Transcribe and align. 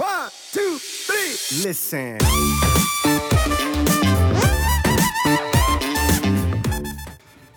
One, 0.00 0.30
two, 0.52 0.78
three. 1.06 1.36
Listen. 1.62 2.16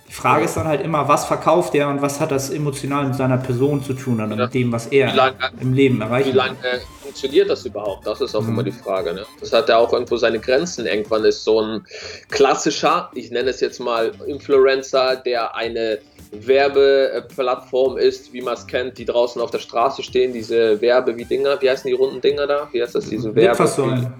Die 0.07 0.13
Frage 0.13 0.45
ist 0.45 0.55
dann 0.55 0.67
halt 0.67 0.81
immer, 0.81 1.07
was 1.07 1.25
verkauft 1.25 1.75
er 1.75 1.89
und 1.89 2.01
was 2.01 2.19
hat 2.21 2.31
das 2.31 2.49
emotional 2.49 3.05
mit 3.07 3.15
seiner 3.15 3.37
Person 3.37 3.83
zu 3.83 3.93
tun 3.93 4.21
oder 4.21 4.35
Ja. 4.37 4.45
mit 4.45 4.53
dem, 4.53 4.71
was 4.71 4.87
er 4.87 5.11
Wie 5.11 5.17
lange- 5.17 5.35
im 5.59 5.73
Leben 5.73 5.97
Wie 5.97 6.01
erreicht. 6.03 6.33
lange 6.33 6.55
funktioniert 7.01 7.49
das 7.49 7.65
überhaupt? 7.65 8.07
Das 8.07 8.21
ist 8.21 8.33
auch 8.35 8.41
Mhm. 8.41 8.49
immer 8.49 8.63
die 8.63 8.71
Frage. 8.71 9.13
Ne? 9.13 9.25
Das 9.41 9.51
hat 9.51 9.67
ja 9.67 9.77
auch 9.77 9.91
irgendwo 9.91 10.15
seine 10.15 10.39
Grenzen. 10.39 10.85
Irgendwann 10.85 11.25
ist 11.25 11.43
so 11.43 11.61
ein 11.61 11.85
klassischer, 12.29 13.09
ich 13.15 13.31
nenne 13.31 13.49
es 13.49 13.59
jetzt 13.59 13.79
mal 13.79 14.11
Influencer, 14.25 15.17
der 15.17 15.55
eine 15.55 15.99
Werbeplattform 16.33 17.97
ist, 17.97 18.33
wie 18.33 18.41
man 18.41 18.55
es 18.55 18.67
kennt, 18.67 18.97
die 18.97 19.05
draußen 19.05 19.41
auf 19.41 19.51
der 19.51 19.59
Straße 19.59 20.03
stehen, 20.03 20.33
diese 20.33 20.79
Werbe 20.81 21.15
wie 21.17 21.25
Dinger, 21.25 21.61
wie 21.61 21.69
heißen 21.69 21.87
die 21.87 21.93
runden 21.93 22.21
Dinger 22.21 22.47
da? 22.47 22.67
Wie 22.71 22.81
heißt 22.81 22.95
das? 22.95 23.09
Diese 23.09 23.33
Werbe? 23.35 23.49
Litfaßsäulen. 23.49 24.13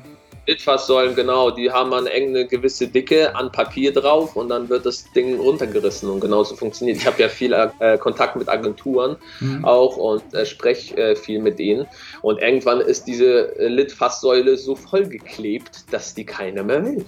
Litfaßsäulen, 0.46 1.16
genau, 1.16 1.52
die 1.52 1.72
haben 1.72 1.92
dann 1.92 2.06
eine 2.06 2.46
gewisse 2.46 2.88
Dicke 2.88 3.34
an 3.34 3.50
Papier 3.50 3.94
drauf 3.94 4.36
und 4.36 4.50
dann 4.50 4.68
wird 4.68 4.86
das 4.86 5.06
Ding 5.14 5.40
runtergerissen 5.40 6.10
und 6.10 6.20
genauso 6.20 6.58
funktioniert. 6.58 6.98
Ich 6.98 7.08
habe 7.08 7.22
ja 7.22 7.30
viel 7.30 7.54
äh, 7.54 7.98
Kontakt 7.98 8.36
mit 8.36 8.50
Agenturen 8.50 9.16
Mhm. 9.40 9.64
auch 9.64 9.96
und 9.96 10.34
äh, 10.34 10.46
spreche 10.46 10.98
äh, 10.98 11.16
viel 11.16 11.40
mit 11.40 11.60
denen 11.60 11.88
und 12.22 12.42
irgendwann 12.42 12.82
ist 12.82 13.06
diese 13.06 13.58
äh, 13.58 13.68
Litfaßsäule 13.70 14.58
so 14.58 14.76
vollgeklebt, 14.76 15.86
dass 15.92 16.14
die 16.14 16.26
keiner 16.26 16.64
mehr 16.64 16.84
will. 16.84 17.06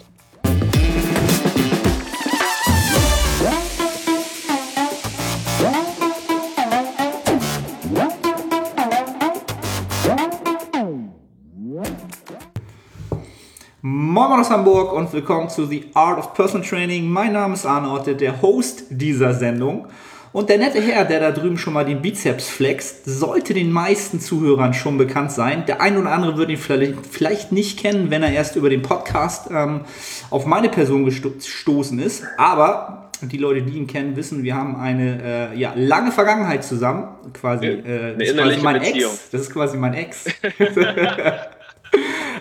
Moin 13.97 14.29
Moin 14.29 14.41
aus 14.41 14.49
Hamburg 14.49 14.91
und 14.91 15.13
willkommen 15.13 15.47
zu 15.47 15.67
The 15.67 15.85
Art 15.93 16.19
of 16.19 16.33
Personal 16.33 16.67
Training. 16.67 17.09
Mein 17.09 17.31
Name 17.31 17.53
ist 17.53 17.65
Arne 17.65 18.13
der 18.13 18.41
Host 18.41 18.83
dieser 18.89 19.33
Sendung. 19.33 19.87
Und 20.33 20.49
der 20.49 20.57
nette 20.57 20.81
Herr, 20.81 21.05
der 21.05 21.21
da 21.21 21.31
drüben 21.31 21.57
schon 21.57 21.71
mal 21.71 21.85
den 21.85 22.01
Bizeps 22.01 22.49
flext, 22.49 23.05
sollte 23.05 23.53
den 23.53 23.71
meisten 23.71 24.19
Zuhörern 24.19 24.73
schon 24.73 24.97
bekannt 24.97 25.31
sein. 25.31 25.65
Der 25.65 25.79
ein 25.79 25.95
oder 25.97 26.11
andere 26.11 26.35
wird 26.35 26.49
ihn 26.49 26.57
vielleicht, 26.57 27.53
nicht 27.53 27.79
kennen, 27.79 28.11
wenn 28.11 28.21
er 28.21 28.33
erst 28.33 28.57
über 28.57 28.69
den 28.69 28.81
Podcast 28.81 29.47
ähm, 29.49 29.85
auf 30.29 30.45
meine 30.45 30.67
Person 30.67 31.05
gesto- 31.05 31.29
gestoßen 31.37 31.97
ist. 31.99 32.25
Aber 32.37 33.11
die 33.21 33.37
Leute, 33.37 33.61
die 33.61 33.77
ihn 33.77 33.87
kennen, 33.87 34.17
wissen, 34.17 34.43
wir 34.43 34.55
haben 34.55 34.75
eine 34.75 35.53
äh, 35.53 35.57
ja, 35.57 35.71
lange 35.73 36.11
Vergangenheit 36.11 36.65
zusammen. 36.65 37.07
Quasi, 37.31 37.67
äh, 37.67 38.17
das 38.17 38.27
ist 38.27 38.37
quasi 38.37 38.61
mein. 38.61 38.81
Ex. 38.81 39.29
Das 39.31 39.39
ist 39.39 39.53
quasi 39.53 39.77
mein 39.77 39.93
Ex. 39.93 40.25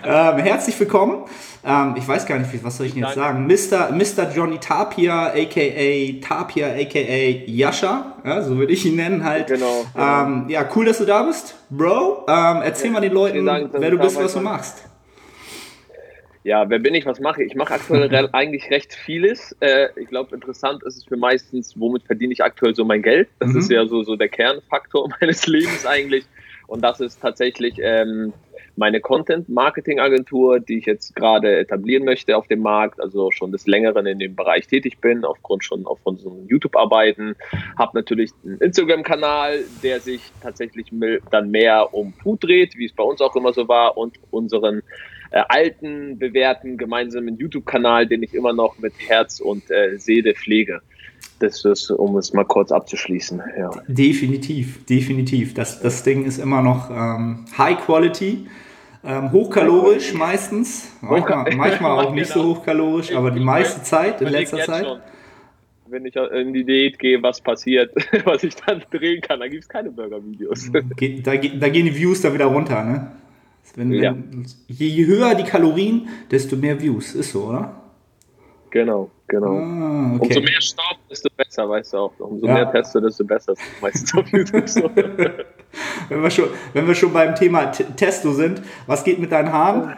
Ähm, 0.07 0.39
herzlich 0.39 0.79
willkommen. 0.79 1.25
Ähm, 1.65 1.95
ich 1.97 2.07
weiß 2.07 2.27
gar 2.27 2.39
nicht, 2.39 2.63
was 2.63 2.77
soll 2.77 2.87
ich 2.87 2.95
denn 2.95 3.05
jetzt 3.05 3.15
sagen? 3.15 3.47
Mr. 3.47 3.91
Mr. 3.93 4.31
Johnny 4.35 4.59
Tapia, 4.59 5.29
aka 5.29 6.21
Tapia, 6.21 6.69
aka 6.69 7.45
Yasha, 7.47 8.17
ja, 8.25 8.43
so 8.43 8.59
würde 8.59 8.73
ich 8.73 8.85
ihn 8.85 8.97
nennen 8.97 9.25
halt. 9.25 9.47
Genau, 9.47 9.87
genau. 9.95 10.23
Ähm, 10.27 10.47
ja, 10.49 10.69
cool, 10.77 10.85
dass 10.85 10.99
du 10.99 11.05
da 11.07 11.23
bist, 11.23 11.57
Bro. 11.71 12.27
Ähm, 12.29 12.61
erzähl 12.63 12.91
mal 12.91 13.01
den 13.01 13.13
Leuten, 13.13 13.47
Dank, 13.47 13.71
wer 13.73 13.91
du 13.91 13.99
bist, 13.99 14.17
was 14.17 14.35
du 14.35 14.41
machst. 14.41 14.85
Ja, 16.43 16.69
wer 16.69 16.79
bin 16.79 16.95
ich, 16.95 17.07
was 17.07 17.21
mache 17.21 17.43
ich? 17.43 17.53
Ich 17.53 17.57
mache 17.57 17.73
aktuell 17.73 18.29
eigentlich 18.33 18.71
recht 18.71 18.93
vieles. 18.93 19.57
Äh, 19.61 19.89
ich 19.97 20.09
glaube, 20.09 20.35
interessant 20.35 20.83
ist 20.83 20.99
es 20.99 21.05
für 21.05 21.17
meistens, 21.17 21.73
womit 21.81 22.03
verdiene 22.05 22.35
ich 22.35 22.45
aktuell 22.45 22.75
so 22.75 22.85
mein 22.85 23.01
Geld. 23.01 23.29
Das 23.39 23.49
Mhm. 23.51 23.59
ist 23.61 23.71
ja 23.71 23.87
so, 23.87 24.03
so 24.03 24.17
der 24.17 24.29
Kernfaktor 24.29 25.09
meines 25.21 25.47
Lebens 25.47 25.87
eigentlich. 25.87 26.27
Und 26.67 26.83
das 26.83 27.01
ist 27.01 27.21
tatsächlich 27.23 27.77
ähm, 27.83 28.35
meine 28.77 29.01
Content-Marketing-Agentur, 29.01 30.61
die 30.61 30.79
ich 30.79 30.87
jetzt 30.87 31.15
gerade 31.15 31.59
etablieren 31.59 32.05
möchte 32.05 32.37
auf 32.37 32.49
dem 32.49 32.61
Markt, 32.61 33.01
also 33.01 33.31
schon 33.31 33.53
des 33.53 33.67
Längeren 33.67 34.07
in 34.07 34.19
dem 34.19 34.35
Bereich 34.35 34.67
tätig 34.67 34.99
bin, 35.01 35.25
aufgrund 35.25 35.65
schon 35.65 35.87
auf 35.87 36.01
unseren 36.05 36.47
YouTube-Arbeiten. 36.47 37.37
Habe 37.79 37.99
natürlich 37.99 38.33
einen 38.45 38.59
Instagram-Kanal, 38.59 39.61
der 39.83 40.01
sich 40.01 40.21
tatsächlich 40.43 40.93
dann 41.31 41.51
mehr 41.51 41.95
um 41.95 42.13
Food 42.13 42.45
dreht, 42.45 42.77
wie 42.77 42.87
es 42.87 42.93
bei 42.93 43.05
uns 43.05 43.21
auch 43.21 43.37
immer 43.37 43.53
so 43.53 43.69
war, 43.69 43.97
und 43.97 44.19
unseren 44.31 44.83
äh, 45.31 45.43
alten, 45.49 46.19
bewährten 46.19 46.77
gemeinsamen 46.77 47.37
YouTube-Kanal, 47.39 48.07
den 48.07 48.23
ich 48.23 48.35
immer 48.35 48.53
noch 48.53 48.79
mit 48.79 48.95
Herz 48.99 49.41
und 49.41 49.71
äh, 49.71 49.99
Seele 49.99 50.35
pflege. 50.35 50.81
Das 51.41 51.65
ist, 51.65 51.91
um 51.91 52.17
es 52.17 52.33
mal 52.33 52.45
kurz 52.45 52.71
abzuschließen. 52.71 53.43
Ja. 53.59 53.71
Definitiv, 53.89 54.85
definitiv. 54.87 55.55
Das, 55.55 55.81
das 55.81 56.03
Ding 56.03 56.25
ist 56.25 56.39
immer 56.39 56.63
noch 56.63 56.91
ähm, 56.91 57.45
High 57.59 57.79
Quality. 57.85 58.47
Ähm, 59.07 59.33
hochkalorisch 59.33 60.15
meistens, 60.15 60.91
manchmal, 61.03 61.55
manchmal 61.57 62.05
auch 62.07 62.13
nicht 62.15 62.29
so 62.31 62.41
Genau. 62.41 62.55
hochkalorisch, 62.57 63.15
aber 63.15 63.31
die 63.31 63.41
meiste 63.41 63.83
Zeit, 63.83 64.21
in 64.23 64.29
letzter 64.29 64.61
Zeit. 64.61 64.87
wenn 65.87 66.07
ich 66.07 66.17
in 66.17 66.55
die 66.55 66.65
Diät 66.65 66.99
gehe, 66.99 67.23
was 67.23 67.41
passiert, 67.41 67.93
was 68.25 68.43
ich 68.45 68.55
dann 68.57 68.83
drehen 68.91 69.21
kann, 69.21 69.41
da 69.41 69.49
gibt 69.49 69.63
es 69.63 69.69
keine 69.69 69.91
Burger-Videos. 69.91 70.71
Da, 70.73 70.81
da 70.81 71.69
gehen 71.69 71.85
die 71.87 71.95
Views 71.95 72.23
da 72.23 72.33
wieder 72.33 72.47
runter, 72.47 72.83
ne? 72.83 73.13
Wenn, 73.77 73.91
wenn, 73.93 74.03
Ja. 74.03 74.17
je, 74.69 75.07
höher 75.07 75.35
die 75.35 75.45
Kalorien, 75.45 76.09
desto 76.31 76.57
mehr 76.57 76.81
Views. 76.81 77.15
Ist 77.15 77.33
so, 77.33 77.45
oder? 77.45 77.75
Genau, 78.71 79.11
genau. 79.29 79.57
Ah, 79.59 80.13
Umso 80.13 80.25
okay. 80.25 80.41
mehr 80.41 80.61
Staub, 80.61 80.99
desto 81.11 81.29
besser, 81.37 81.69
weißt 81.69 81.93
du 81.93 81.97
auch. 81.99 82.13
Umso 82.19 82.47
Ja. 82.47 82.55
mehr 82.55 82.73
Testo, 82.73 83.01
desto 83.01 83.25
besser. 83.25 83.55
Meistens 83.81 84.15
auf 84.15 84.27
YouTube 84.29 84.69
so. 84.69 84.91
Wenn 86.09 86.23
wir, 86.23 86.31
schon, 86.31 86.49
wenn 86.73 86.87
wir 86.87 86.95
schon 86.95 87.13
beim 87.13 87.35
Thema 87.35 87.67
T 87.67 87.85
Testo 87.97 88.33
sind, 88.33 88.63
was 88.87 89.05
geht 89.05 89.19
mit 89.19 89.33
deinen 89.33 89.53
Haaren? 89.53 89.97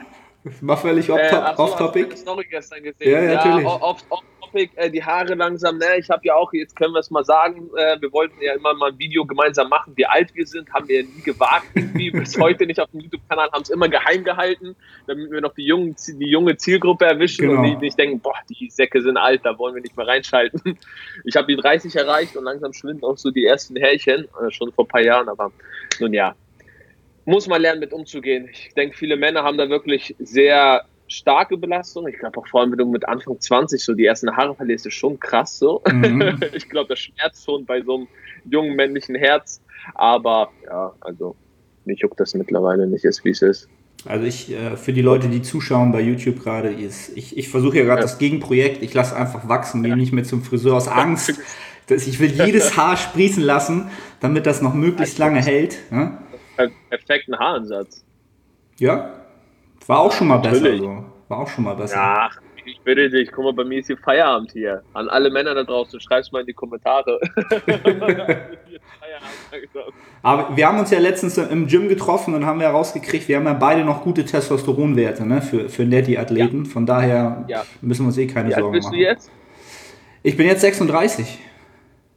Mal 0.60 0.76
völlig 0.76 1.08
Äh, 1.08 1.12
ach 1.12 1.30
so, 1.30 1.42
hast 1.42 1.58
du 1.58 1.62
off-topic. 1.62 2.06
meine 2.08 2.16
Story 2.16 2.46
gestern 2.48 2.82
gesehen. 2.82 3.10
Ja, 3.10 3.20
ja, 3.20 3.34
natürlich. 3.34 3.66
Off, 3.66 3.82
off, 3.82 4.04
off 4.10 4.22
topic, 4.56 4.72
äh, 4.76 4.90
die 4.90 5.02
Haare 5.02 5.34
langsam. 5.34 5.78
Ne? 5.78 5.98
Ich 5.98 6.08
habe 6.10 6.22
ja 6.24 6.34
auch, 6.34 6.52
jetzt 6.52 6.76
können 6.76 6.92
wir 6.92 7.00
es 7.00 7.10
mal 7.10 7.24
sagen, 7.24 7.70
äh, 7.76 8.00
wir 8.00 8.12
wollten 8.12 8.40
ja 8.40 8.54
immer 8.54 8.74
mal 8.74 8.90
ein 8.90 8.98
Video 8.98 9.24
gemeinsam 9.24 9.68
machen, 9.68 9.92
wie 9.96 10.06
alt 10.06 10.34
wir 10.34 10.46
sind, 10.46 10.72
haben 10.72 10.88
wir 10.88 11.02
nie 11.02 11.22
gewagt, 11.22 11.66
irgendwie 11.74 12.10
bis 12.12 12.38
heute 12.38 12.66
nicht 12.66 12.80
auf 12.80 12.90
dem 12.90 13.00
YouTube-Kanal, 13.00 13.50
haben 13.52 13.62
es 13.62 13.70
immer 13.70 13.88
geheim 13.88 14.24
gehalten, 14.24 14.74
damit 15.06 15.30
wir 15.30 15.40
noch 15.40 15.54
die, 15.54 15.66
jungen, 15.66 15.94
die 16.08 16.28
junge 16.28 16.56
Zielgruppe 16.56 17.04
erwischen 17.04 17.46
Genau. 17.46 17.60
und 17.60 17.64
die 17.64 17.76
nicht 17.76 17.98
denken, 17.98 18.20
boah, 18.20 18.34
die 18.48 18.70
Säcke 18.70 19.02
sind 19.02 19.16
alt, 19.16 19.42
da 19.44 19.58
wollen 19.58 19.74
wir 19.74 19.82
nicht 19.82 19.96
mehr 19.96 20.06
reinschalten. 20.06 20.78
Ich 21.24 21.36
habe 21.36 21.46
die 21.48 21.56
30 21.56 21.94
erreicht 21.96 22.36
und 22.36 22.44
langsam 22.44 22.72
schwinden 22.72 23.04
auch 23.04 23.18
so 23.18 23.30
die 23.30 23.44
ersten 23.44 23.76
Härchen, 23.76 24.24
äh, 24.24 24.50
schon 24.50 24.72
vor 24.72 24.84
ein 24.84 24.88
paar 24.88 25.02
Jahren, 25.02 25.28
aber 25.28 25.52
nun 26.00 26.12
ja, 26.12 26.34
muss 27.24 27.46
man 27.46 27.60
lernen, 27.60 27.80
mit 27.80 27.92
umzugehen. 27.92 28.48
Ich 28.50 28.72
denke, 28.74 28.96
viele 28.96 29.16
Männer 29.16 29.42
haben 29.42 29.58
da 29.58 29.68
wirklich 29.68 30.14
sehr 30.18 30.84
starke 31.08 31.56
Belastung. 31.56 32.06
Ich 32.08 32.18
glaube 32.18 32.38
auch 32.40 32.46
vor 32.48 32.60
allem, 32.60 32.70
wenn 32.72 32.78
du 32.78 32.86
mit 32.86 33.08
Anfang 33.08 33.40
20 33.40 33.82
so 33.82 33.94
die 33.94 34.04
ersten 34.06 34.36
Haare 34.36 34.54
verlierst, 34.54 34.86
ist 34.86 34.94
schon 34.94 35.18
krass 35.20 35.58
so. 35.58 35.82
Mhm. 35.90 36.40
Ich 36.52 36.68
glaube, 36.68 36.88
das 36.88 36.98
schmerzt 37.00 37.44
schon 37.44 37.64
bei 37.64 37.80
so 37.82 37.96
einem 37.96 38.08
jungen 38.50 38.74
männlichen 38.76 39.14
Herz. 39.14 39.60
Aber 39.94 40.50
ja, 40.66 40.92
also 41.00 41.36
mich 41.84 42.00
juckt 42.00 42.18
das 42.18 42.34
mittlerweile 42.34 42.86
nicht, 42.86 43.04
ist 43.04 43.24
wie 43.24 43.30
es 43.30 43.42
ist. 43.42 43.68
Also 44.04 44.24
ich, 44.26 44.50
äh, 44.52 44.76
für 44.76 44.92
die 44.92 45.02
Leute, 45.02 45.28
die 45.28 45.42
zuschauen 45.42 45.90
bei 45.92 46.00
YouTube 46.00 46.40
gerade, 46.42 46.68
ist, 46.70 47.16
ich, 47.16 47.36
ich 47.36 47.48
versuche 47.48 47.78
ja 47.78 47.84
gerade 47.84 48.00
Ja. 48.00 48.02
das 48.06 48.18
Gegenprojekt, 48.18 48.82
ich 48.82 48.92
lasse 48.94 49.16
einfach 49.16 49.48
wachsen, 49.48 49.82
gehe 49.82 49.96
nicht 49.96 50.12
mehr 50.12 50.24
zum 50.24 50.42
Friseur 50.42 50.76
aus 50.76 50.88
Angst. 50.88 51.34
Dass 51.88 52.06
ich 52.08 52.18
will 52.18 52.30
jedes 52.32 52.76
Haar 52.76 52.96
sprießen 52.96 53.42
lassen, 53.44 53.90
damit 54.20 54.46
das 54.46 54.60
noch 54.60 54.74
möglichst 54.74 55.18
lange 55.18 55.40
hält. 55.40 55.78
Ne? 55.92 56.18
Per- 56.56 56.70
Perfekten 56.90 57.38
Haaransatz. 57.38 58.04
Ja, 58.80 59.14
war 59.88 60.00
auch 60.00 60.12
schon 60.12 60.28
mal 60.28 60.38
besser. 60.38 60.60
Natürlich. 60.60 60.80
So. 60.80 61.04
War 61.28 61.38
auch 61.38 61.48
schon 61.48 61.64
mal 61.64 61.74
besser. 61.74 61.96
Ja, 61.96 62.30
ich 62.64 62.80
bitte 62.80 63.08
dich, 63.10 63.30
guck 63.32 63.44
mal, 63.44 63.52
bei 63.52 63.64
mir 63.64 63.78
ist 63.80 63.86
hier 63.86 63.96
Feierabend 63.98 64.52
hier. 64.52 64.82
An 64.92 65.08
alle 65.08 65.30
Männer 65.30 65.54
da 65.54 65.64
draußen, 65.64 66.00
schreib's 66.00 66.32
mal 66.32 66.40
in 66.40 66.46
die 66.46 66.52
Kommentare. 66.52 67.20
Aber 70.22 70.56
wir 70.56 70.66
haben 70.66 70.78
uns 70.78 70.90
ja 70.90 70.98
letztens 70.98 71.38
im 71.38 71.66
Gym 71.66 71.88
getroffen 71.88 72.34
und 72.34 72.44
haben 72.46 72.60
ja 72.60 72.70
rausgekriegt, 72.70 73.28
wir 73.28 73.36
haben 73.36 73.46
ja 73.46 73.52
beide 73.52 73.84
noch 73.84 74.02
gute 74.02 74.24
Testosteronwerte 74.24 75.24
ne? 75.26 75.42
für, 75.42 75.68
für 75.68 75.84
Netty-Athleten. 75.84 76.66
Von 76.66 76.86
daher 76.86 77.44
Ja. 77.48 77.64
müssen 77.80 78.02
wir 78.02 78.08
uns 78.08 78.18
eh 78.18 78.26
keine 78.26 78.48
Wie 78.50 78.54
alt 78.54 78.62
Sorgen 78.62 78.72
bist 78.74 78.88
machen. 78.88 78.98
du 78.98 79.02
jetzt? 79.04 79.30
Ich 80.22 80.36
bin 80.36 80.46
jetzt 80.46 80.60
36. 80.62 81.38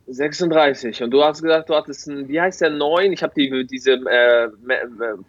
36. 0.07 1.04
Und 1.04 1.12
du 1.12 1.24
hast 1.24 1.44
gesagt, 1.44 1.69
du 1.69 1.75
hattest 1.75 2.07
ein, 2.07 2.27
wie 2.27 2.42
heißt 2.42 2.62
der, 2.62 2.72
9? 2.72 3.13
Ich 3.13 3.22
habe 3.22 3.33
die, 3.36 3.68
diese 3.68 3.92
äh, 3.92 4.45
äh, 4.45 4.50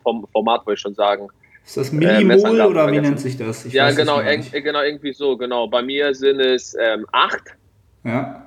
vom 0.02 0.26
Format, 0.32 0.66
wollte 0.66 0.78
ich 0.78 0.80
schon 0.80 0.94
sagen. 0.94 1.28
Ist 1.64 1.76
das 1.76 1.90
Äh, 1.92 1.96
Millimol 1.96 2.24
Messangaben 2.36 2.72
oder 2.72 2.92
wie 2.92 3.00
nennt 3.00 3.20
sich 3.20 3.36
das? 3.36 3.64
Ich 3.66 3.72
ja, 3.72 3.90
genau, 3.92 4.20
äh, 4.20 4.38
genau, 4.60 4.82
irgendwie 4.82 5.12
so, 5.12 5.36
genau. 5.36 5.68
Bei 5.68 5.82
mir 5.82 6.14
sind 6.14 6.40
es 6.40 6.76
ähm, 6.80 7.06
8, 7.12 7.40
Ja. 8.04 8.46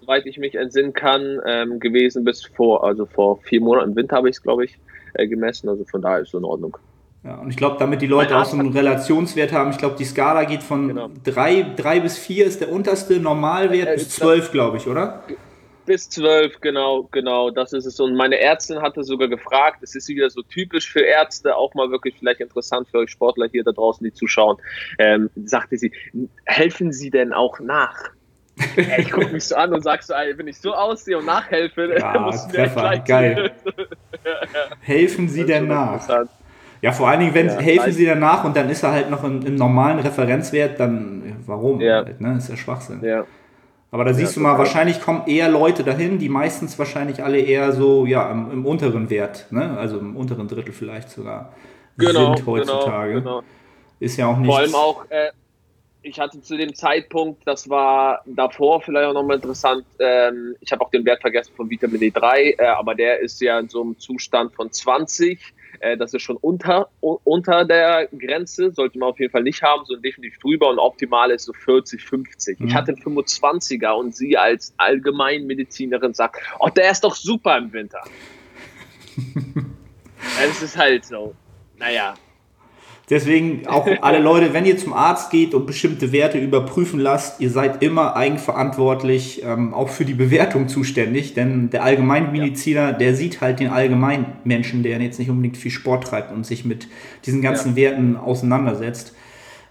soweit 0.00 0.26
ich 0.26 0.38
mich 0.38 0.54
entsinnen 0.56 0.92
kann, 0.92 1.40
ähm, 1.46 1.78
gewesen 1.78 2.24
bis 2.24 2.44
vor, 2.44 2.84
also 2.84 3.06
vor 3.06 3.38
vier 3.42 3.60
Monaten 3.60 3.90
im 3.90 3.96
Winter 3.96 4.16
habe 4.16 4.28
ich 4.28 4.36
es, 4.36 4.42
glaube 4.42 4.64
ich, 4.64 4.76
äh, 5.14 5.28
gemessen. 5.28 5.68
Also 5.68 5.84
von 5.84 6.02
daher 6.02 6.20
ist 6.20 6.28
es 6.28 6.34
in 6.34 6.44
Ordnung. 6.44 6.76
Ja, 7.22 7.36
und 7.36 7.48
ich 7.48 7.56
glaube, 7.56 7.76
damit 7.78 8.02
die 8.02 8.06
Leute 8.06 8.36
auch 8.36 8.44
so 8.44 8.58
einen 8.58 8.72
Relationswert 8.72 9.50
haben, 9.52 9.70
ich 9.70 9.78
glaube, 9.78 9.96
die 9.98 10.04
Skala 10.04 10.44
geht 10.44 10.62
von 10.62 10.88
Genau. 10.88 11.08
3, 11.24 11.66
drei 11.76 12.00
bis 12.00 12.18
4 12.18 12.44
ist 12.44 12.60
der 12.60 12.70
unterste 12.70 13.18
Normalwert 13.18 13.88
Äh, 13.88 13.94
bis 13.94 14.08
ich 14.08 14.16
glaub- 14.16 14.28
12, 14.32 14.50
glaube 14.52 14.76
ich, 14.76 14.86
oder? 14.88 15.22
Bis 15.86 16.08
zwölf, 16.08 16.60
genau, 16.60 17.08
genau, 17.12 17.50
das 17.50 17.72
ist 17.72 17.84
es. 17.84 18.00
Und 18.00 18.16
meine 18.16 18.38
Ärztin 18.40 18.80
hatte 18.80 19.04
sogar 19.04 19.28
gefragt, 19.28 19.78
es 19.82 19.94
ist 19.94 20.08
wieder 20.08 20.30
so 20.30 20.42
typisch 20.42 20.90
für 20.90 21.00
Ärzte, 21.00 21.56
auch 21.56 21.74
mal 21.74 21.90
wirklich 21.90 22.16
vielleicht 22.18 22.40
interessant 22.40 22.88
für 22.88 22.98
euch 22.98 23.10
Sportler 23.10 23.48
hier 23.50 23.64
da 23.64 23.72
draußen, 23.72 24.02
die 24.02 24.12
zuschauen, 24.12 24.56
ähm, 24.98 25.28
sagte 25.44 25.76
sie, 25.76 25.92
helfen 26.44 26.92
Sie 26.92 27.10
denn 27.10 27.32
auch 27.32 27.60
nach? 27.60 28.10
ich 28.98 29.10
gucke 29.10 29.32
mich 29.32 29.44
so 29.44 29.56
an 29.56 29.74
und 29.74 29.82
sag 29.82 30.02
so, 30.02 30.14
wenn 30.14 30.46
ich 30.46 30.58
so 30.58 30.72
aussehe 30.74 31.18
und 31.18 31.26
nachhelfe, 31.26 31.96
ja, 31.98 32.18
muss 32.20 32.46
Treffer, 32.48 32.98
geil. 32.98 33.50
helfen 34.80 35.28
Sie 35.28 35.44
denn 35.44 35.66
nach? 35.66 36.08
Ja, 36.80 36.92
vor 36.92 37.08
allen 37.08 37.20
Dingen, 37.20 37.34
wenn 37.34 37.46
ja, 37.46 37.58
helfen 37.58 37.92
sie 37.92 38.04
danach 38.04 38.44
und 38.44 38.54
dann 38.54 38.68
ist 38.68 38.82
er 38.82 38.92
halt 38.92 39.08
noch 39.08 39.24
im, 39.24 39.40
im 39.46 39.54
normalen 39.54 40.00
Referenzwert, 40.00 40.78
dann 40.78 41.42
warum? 41.46 41.80
Ja. 41.80 42.04
Halt, 42.04 42.20
ne? 42.20 42.36
Ist 42.36 42.50
ja 42.50 42.56
Schwachsinn. 42.56 43.02
Ja. 43.02 43.24
Aber 43.94 44.04
da 44.04 44.12
siehst 44.12 44.32
ja, 44.32 44.34
du 44.34 44.40
mal, 44.40 44.58
wahrscheinlich 44.58 45.00
kommen 45.00 45.22
eher 45.28 45.48
Leute 45.48 45.84
dahin, 45.84 46.18
die 46.18 46.28
meistens 46.28 46.76
wahrscheinlich 46.80 47.22
alle 47.22 47.38
eher 47.38 47.70
so, 47.70 48.06
ja, 48.06 48.28
im, 48.28 48.50
im 48.50 48.66
unteren 48.66 49.08
Wert, 49.08 49.46
ne? 49.52 49.78
Also 49.78 50.00
im 50.00 50.16
unteren 50.16 50.48
Drittel 50.48 50.72
vielleicht 50.72 51.10
sogar 51.10 51.54
genau, 51.96 52.34
sind 52.34 52.44
heutzutage. 52.44 53.12
Genau, 53.20 53.36
genau. 53.36 53.42
Ist 54.00 54.16
ja 54.16 54.26
auch 54.26 54.36
nicht. 54.36 54.48
Vor 54.48 54.58
allem 54.58 54.74
auch, 54.74 55.04
äh, 55.10 55.30
ich 56.02 56.18
hatte 56.18 56.42
zu 56.42 56.56
dem 56.56 56.74
Zeitpunkt, 56.74 57.46
das 57.46 57.70
war 57.70 58.22
davor 58.26 58.80
vielleicht 58.80 59.06
auch 59.06 59.14
nochmal 59.14 59.36
interessant, 59.36 59.84
ähm, 60.00 60.56
ich 60.58 60.72
habe 60.72 60.84
auch 60.84 60.90
den 60.90 61.04
Wert 61.04 61.20
vergessen 61.20 61.52
von 61.54 61.70
Vitamin 61.70 62.00
D3, 62.00 62.58
äh, 62.58 62.66
aber 62.66 62.96
der 62.96 63.20
ist 63.20 63.40
ja 63.40 63.60
in 63.60 63.68
so 63.68 63.80
einem 63.80 63.96
Zustand 64.00 64.52
von 64.56 64.72
20 64.72 65.38
äh, 65.84 65.96
das 65.96 66.14
ist 66.14 66.22
schon 66.22 66.36
unter, 66.36 66.88
unter 67.00 67.64
der 67.64 68.08
Grenze, 68.18 68.72
sollte 68.72 68.98
man 68.98 69.10
auf 69.10 69.20
jeden 69.20 69.30
Fall 69.30 69.42
nicht 69.42 69.62
haben, 69.62 69.84
sondern 69.84 70.02
definitiv 70.02 70.38
drüber 70.38 70.70
und 70.70 70.78
optimal 70.78 71.30
ist 71.30 71.44
so 71.44 71.52
40, 71.52 72.02
50. 72.02 72.58
Mhm. 72.58 72.68
Ich 72.68 72.74
hatte 72.74 72.92
einen 72.92 73.02
25er 73.02 73.92
und 73.92 74.16
sie 74.16 74.36
als 74.38 74.74
Allgemeinmedizinerin 74.78 76.14
sagt, 76.14 76.40
oh, 76.58 76.68
der 76.68 76.90
ist 76.90 77.04
doch 77.04 77.14
super 77.14 77.58
im 77.58 77.72
Winter. 77.72 78.02
es 80.42 80.62
ist 80.62 80.76
halt 80.76 81.04
so. 81.04 81.34
Naja, 81.78 82.14
Deswegen 83.10 83.66
auch 83.66 83.86
alle 84.00 84.18
Leute, 84.18 84.54
wenn 84.54 84.64
ihr 84.64 84.78
zum 84.78 84.94
Arzt 84.94 85.30
geht 85.30 85.52
und 85.52 85.66
bestimmte 85.66 86.10
Werte 86.10 86.38
überprüfen 86.38 86.98
lasst, 86.98 87.38
ihr 87.38 87.50
seid 87.50 87.82
immer 87.82 88.16
eigenverantwortlich, 88.16 89.42
ähm, 89.44 89.74
auch 89.74 89.90
für 89.90 90.06
die 90.06 90.14
Bewertung 90.14 90.68
zuständig, 90.68 91.34
denn 91.34 91.68
der 91.68 91.84
Allgemeinmediziner, 91.84 92.94
der 92.94 93.14
sieht 93.14 93.42
halt 93.42 93.60
den 93.60 93.68
Allgemeinmenschen, 93.68 94.82
der 94.82 94.98
jetzt 95.02 95.18
nicht 95.18 95.28
unbedingt 95.28 95.58
viel 95.58 95.70
Sport 95.70 96.04
treibt 96.04 96.32
und 96.32 96.46
sich 96.46 96.64
mit 96.64 96.88
diesen 97.26 97.42
ganzen 97.42 97.70
ja. 97.70 97.76
Werten 97.76 98.16
auseinandersetzt. 98.16 99.14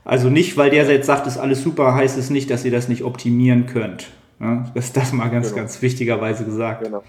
Also 0.05 0.29
nicht, 0.29 0.55
weil 0.57 0.69
der 0.69 0.85
jetzt 0.85 1.07
sagt, 1.07 1.25
ist 1.25 1.37
alles 1.37 1.63
super, 1.63 1.95
heißt 1.95 2.19
es 2.19 2.29
nicht, 2.29 2.51
dass 2.51 2.65
ihr 2.65 2.71
das 2.71 2.87
nicht 2.87 3.03
optimieren 3.03 3.65
könnt. 3.65 4.11
Ja, 4.39 4.65
das 4.75 4.85
ist 4.85 4.97
das 4.97 5.11
mal 5.13 5.29
ganz, 5.29 5.49
genau. 5.49 5.61
ganz 5.61 5.81
wichtigerweise 5.81 6.43
gesagt. 6.45 6.83
Genau. 6.83 7.03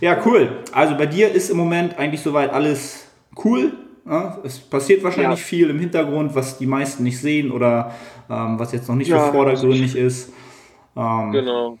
Ja, 0.00 0.18
cool. 0.24 0.62
Also 0.72 0.96
bei 0.96 1.06
dir 1.06 1.30
ist 1.30 1.50
im 1.50 1.56
Moment 1.56 1.98
eigentlich 1.98 2.22
soweit 2.22 2.50
alles 2.52 3.06
cool. 3.44 3.72
Es 4.42 4.58
passiert 4.58 5.04
wahrscheinlich 5.04 5.38
ja. 5.38 5.44
viel 5.44 5.70
im 5.70 5.78
Hintergrund, 5.78 6.34
was 6.34 6.58
die 6.58 6.66
meisten 6.66 7.04
nicht 7.04 7.20
sehen 7.20 7.52
oder 7.52 7.94
ähm, 8.28 8.58
was 8.58 8.72
jetzt 8.72 8.88
noch 8.88 8.96
nicht 8.96 9.08
ja, 9.08 9.26
so 9.26 9.32
vordergründig 9.32 9.94
ist. 9.94 10.32
Ähm, 10.96 11.32
genau. 11.32 11.78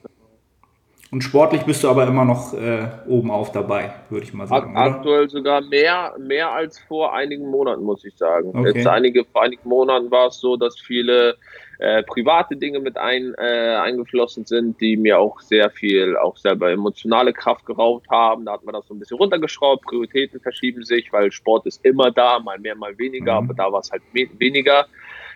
Und 1.12 1.20
sportlich 1.20 1.64
bist 1.64 1.84
du 1.84 1.90
aber 1.90 2.06
immer 2.06 2.24
noch 2.24 2.54
äh, 2.54 2.88
oben 3.06 3.30
auf 3.30 3.52
dabei, 3.52 3.92
würde 4.08 4.24
ich 4.24 4.32
mal 4.32 4.46
sagen. 4.46 4.74
Aktuell 4.74 5.24
oder? 5.24 5.28
sogar 5.28 5.60
mehr, 5.60 6.14
mehr 6.18 6.50
als 6.50 6.78
vor 6.78 7.12
einigen 7.12 7.50
Monaten, 7.50 7.82
muss 7.82 8.02
ich 8.02 8.16
sagen. 8.16 8.48
Okay. 8.54 8.72
Jetzt 8.74 8.86
einige, 8.86 9.26
vor 9.26 9.42
einigen 9.42 9.68
Monaten 9.68 10.10
war 10.10 10.28
es 10.28 10.38
so, 10.38 10.56
dass 10.56 10.80
viele 10.80 11.36
äh, 11.82 12.04
private 12.04 12.54
Dinge 12.56 12.78
mit 12.78 12.96
ein, 12.96 13.34
äh, 13.38 13.74
eingeflossen 13.74 14.44
sind, 14.44 14.80
die 14.80 14.96
mir 14.96 15.18
auch 15.18 15.40
sehr 15.40 15.68
viel, 15.68 16.16
auch 16.16 16.36
selber 16.36 16.70
emotionale 16.70 17.32
Kraft 17.32 17.66
geraubt 17.66 18.08
haben. 18.08 18.44
Da 18.44 18.52
hat 18.52 18.64
man 18.64 18.72
das 18.72 18.86
so 18.86 18.94
ein 18.94 19.00
bisschen 19.00 19.16
runtergeschraubt, 19.16 19.84
Prioritäten 19.84 20.38
verschieben 20.38 20.84
sich, 20.84 21.12
weil 21.12 21.32
Sport 21.32 21.66
ist 21.66 21.84
immer 21.84 22.12
da, 22.12 22.38
mal 22.38 22.56
mehr, 22.60 22.76
mal 22.76 22.96
weniger, 22.98 23.40
mhm. 23.40 23.50
aber 23.50 23.54
da 23.54 23.72
war 23.72 23.80
es 23.80 23.90
halt 23.90 24.02
weniger. 24.12 24.86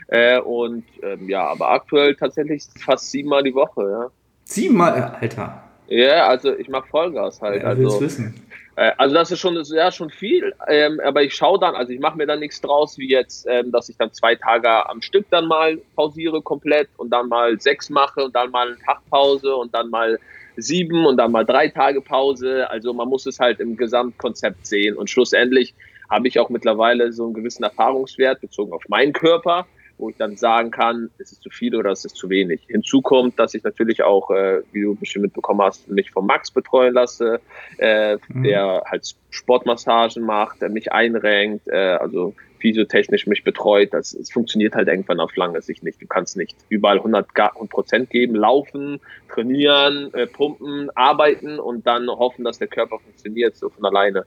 Äh, 0.06 0.38
und 0.38 0.84
ähm, 1.02 1.28
ja, 1.28 1.48
aber 1.48 1.69
aktuell 1.70 2.14
tatsächlich 2.14 2.62
fast 2.78 3.10
siebenmal 3.10 3.42
die 3.42 3.54
Woche, 3.54 3.82
ja. 3.90 4.10
Siebenmal, 4.44 5.16
Alter. 5.20 5.64
Ja, 5.88 6.28
also 6.28 6.56
ich 6.56 6.69
mache 6.69 6.87
Vollgas 6.87 7.42
halt. 7.42 7.62
Ja, 7.62 7.70
also, 7.70 8.00
wissen. 8.00 8.45
Äh, 8.76 8.93
also 8.99 9.14
das 9.14 9.31
ist 9.31 9.40
schon, 9.40 9.61
ja, 9.75 9.90
schon 9.90 10.11
viel, 10.11 10.55
ähm, 10.69 11.00
aber 11.05 11.23
ich 11.23 11.34
schaue 11.34 11.58
dann, 11.58 11.75
also 11.75 11.93
ich 11.93 12.00
mache 12.00 12.17
mir 12.17 12.26
dann 12.26 12.40
nichts 12.40 12.61
draus, 12.61 12.99
wie 12.99 13.08
jetzt, 13.08 13.46
ähm, 13.49 13.73
dass 13.73 13.88
ich 13.88 13.96
dann 13.96 14.12
zwei 14.12 14.34
Tage 14.34 14.88
am 14.88 15.02
Stück 15.02 15.26
dann 15.31 15.46
mal 15.46 15.78
pausiere 15.96 16.43
komplett 16.43 16.88
und 16.99 17.11
dann 17.11 17.28
mal 17.28 17.61
sechs 17.61 17.90
mache 17.90 18.25
und 18.25 18.37
dann 18.37 18.50
mal 18.50 18.69
eine 18.69 18.78
Tagpause 18.78 19.56
und 19.56 19.75
dann 19.75 19.90
mal 19.90 20.19
sieben 20.56 21.06
und 21.06 21.17
dann 21.17 21.32
mal 21.32 21.44
drei 21.44 21.69
Tage 21.69 22.00
Pause. 22.00 22.69
Also 22.70 22.93
man 22.93 23.08
muss 23.08 23.26
es 23.26 23.38
halt 23.38 23.61
im 23.61 23.76
Gesamtkonzept 23.76 24.67
sehen. 24.67 24.96
Und 24.96 25.11
schlussendlich 25.11 25.75
habe 26.08 26.28
ich 26.28 26.38
auch 26.38 26.49
mittlerweile 26.50 27.12
so 27.12 27.25
einen 27.25 27.34
gewissen 27.34 27.62
Erfahrungswert 27.62 28.40
bezogen 28.40 28.73
auf 28.73 28.88
meinen 28.88 29.12
Körper 29.12 29.67
wo 29.98 30.10
ich 30.10 30.16
dann 30.16 30.37
sagen 30.37 30.70
kann, 30.70 31.10
ist 31.19 31.32
es 31.32 31.40
zu 31.40 31.50
viel 31.50 31.75
oder 31.75 31.90
ist 31.90 32.04
es 32.04 32.14
zu 32.14 32.28
wenig. 32.28 32.62
Hinzu 32.69 33.00
kommt, 33.00 33.38
dass 33.38 33.54
ich 33.54 33.62
natürlich 33.62 34.02
auch, 34.02 34.31
äh, 34.31 34.62
wie 34.72 34.82
du 34.82 34.94
bestimmt 34.94 35.25
mitbekommen 35.25 35.62
hast, 35.62 35.88
mich 35.88 36.10
von 36.10 36.26
Max 36.26 36.50
betreuen 36.50 36.94
lasse, 36.94 37.40
äh, 37.78 38.16
mhm. 38.28 38.43
der 38.43 38.82
halt 38.87 39.14
Sportmassagen 39.31 40.22
macht, 40.22 40.60
der 40.60 40.69
mich 40.69 40.93
einrenkt, 40.93 41.69
äh, 41.69 41.96
also 42.00 42.34
physiotechnisch 42.58 43.26
mich 43.26 43.44
betreut. 43.44 43.93
Das, 43.93 44.12
es 44.12 44.31
funktioniert 44.31 44.75
halt 44.75 44.88
irgendwann 44.88 45.20
auf 45.20 45.34
lange 45.37 45.62
Sicht 45.62 45.82
nicht. 45.82 46.00
Du 46.00 46.06
kannst 46.06 46.37
nicht 46.37 46.56
überall 46.69 46.99
100 46.99 47.28
Prozent 47.69 48.10
geben, 48.10 48.34
laufen, 48.34 49.00
trainieren, 49.32 50.12
äh, 50.14 50.26
pumpen, 50.26 50.90
arbeiten 50.94 51.58
und 51.58 51.87
dann 51.87 52.08
hoffen, 52.08 52.44
dass 52.44 52.58
der 52.58 52.69
Körper 52.69 52.99
funktioniert, 52.99 53.56
so 53.56 53.69
von 53.69 53.84
alleine. 53.84 54.25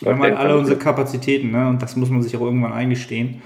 Wir 0.00 0.12
haben 0.12 0.22
halt 0.22 0.36
alle 0.36 0.58
unsere 0.58 0.78
Kapazitäten, 0.78 1.52
ne? 1.52 1.68
und 1.68 1.80
das 1.80 1.96
muss 1.96 2.10
man 2.10 2.22
sich 2.22 2.36
auch 2.36 2.40
irgendwann 2.40 2.72
eingestehen. 2.72 3.42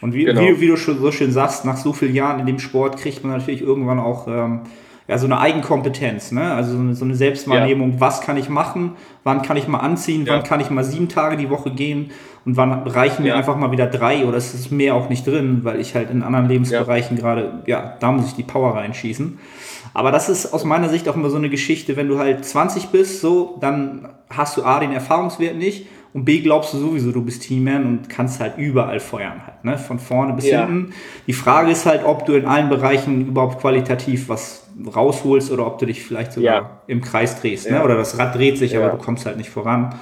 Und 0.00 0.14
wie, 0.14 0.24
genau. 0.24 0.40
wie, 0.40 0.60
wie, 0.60 0.66
du 0.68 0.76
schon 0.76 0.98
so 0.98 1.10
schön 1.10 1.32
sagst, 1.32 1.64
nach 1.64 1.76
so 1.76 1.92
vielen 1.92 2.14
Jahren 2.14 2.40
in 2.40 2.46
dem 2.46 2.58
Sport 2.58 2.98
kriegt 2.98 3.24
man 3.24 3.36
natürlich 3.36 3.62
irgendwann 3.62 3.98
auch 3.98 4.28
ähm, 4.28 4.60
ja, 5.08 5.16
so 5.16 5.26
eine 5.26 5.40
Eigenkompetenz, 5.40 6.32
ne? 6.32 6.52
also 6.52 6.72
so 6.72 6.78
eine, 6.78 6.94
so 6.94 7.04
eine 7.04 7.14
Selbstwahrnehmung, 7.14 7.94
ja. 7.94 8.00
was 8.00 8.20
kann 8.20 8.36
ich 8.36 8.50
machen, 8.50 8.92
wann 9.24 9.40
kann 9.40 9.56
ich 9.56 9.66
mal 9.66 9.78
anziehen, 9.78 10.26
ja. 10.26 10.34
wann 10.34 10.42
kann 10.42 10.60
ich 10.60 10.68
mal 10.70 10.84
sieben 10.84 11.08
Tage 11.08 11.38
die 11.38 11.48
Woche 11.48 11.70
gehen 11.70 12.10
und 12.44 12.58
wann 12.58 12.86
reichen 12.86 13.22
mir 13.22 13.34
einfach 13.34 13.56
mal 13.56 13.72
wieder 13.72 13.86
drei 13.86 14.26
oder 14.26 14.36
ist 14.36 14.52
es 14.52 14.70
mehr 14.70 14.94
auch 14.94 15.08
nicht 15.08 15.26
drin, 15.26 15.60
weil 15.62 15.80
ich 15.80 15.94
halt 15.94 16.10
in 16.10 16.22
anderen 16.22 16.46
Lebensbereichen 16.46 17.16
gerade, 17.16 17.62
ja, 17.66 17.96
da 18.00 18.12
muss 18.12 18.26
ich 18.26 18.34
die 18.34 18.42
Power 18.42 18.76
reinschießen. 18.76 19.38
Aber 19.94 20.12
das 20.12 20.28
ist 20.28 20.52
aus 20.52 20.64
meiner 20.64 20.90
Sicht 20.90 21.08
auch 21.08 21.16
immer 21.16 21.30
so 21.30 21.38
eine 21.38 21.48
Geschichte, 21.48 21.96
wenn 21.96 22.08
du 22.08 22.18
halt 22.18 22.44
20 22.44 22.88
bist, 22.88 23.22
so, 23.22 23.56
dann 23.60 24.10
hast 24.28 24.58
du 24.58 24.62
A, 24.62 24.78
den 24.78 24.92
Erfahrungswert 24.92 25.56
nicht 25.56 25.86
und 26.18 26.24
B, 26.24 26.40
glaubst 26.40 26.74
du 26.74 26.78
sowieso, 26.78 27.12
du 27.12 27.24
bist 27.24 27.44
Teamman 27.44 27.86
und 27.86 28.08
kannst 28.08 28.40
halt 28.40 28.58
überall 28.58 28.98
feuern 28.98 29.46
halt, 29.46 29.64
ne? 29.64 29.78
Von 29.78 30.00
vorne 30.00 30.32
bis 30.32 30.46
ja. 30.46 30.66
hinten. 30.66 30.92
Die 31.28 31.32
Frage 31.32 31.70
ist 31.70 31.86
halt, 31.86 32.04
ob 32.04 32.26
du 32.26 32.32
in 32.32 32.44
allen 32.44 32.68
Bereichen 32.68 33.28
überhaupt 33.28 33.60
qualitativ 33.60 34.28
was 34.28 34.68
rausholst 34.96 35.52
oder 35.52 35.64
ob 35.64 35.78
du 35.78 35.86
dich 35.86 36.02
vielleicht 36.02 36.32
sogar 36.32 36.54
ja. 36.54 36.82
im 36.88 37.02
Kreis 37.02 37.40
drehst, 37.40 37.70
ne? 37.70 37.84
Oder 37.84 37.94
das 37.94 38.18
Rad 38.18 38.34
dreht 38.34 38.58
sich, 38.58 38.76
aber 38.76 38.88
du 38.88 38.96
kommst 38.96 39.26
halt 39.26 39.36
nicht 39.36 39.48
voran. 39.48 39.94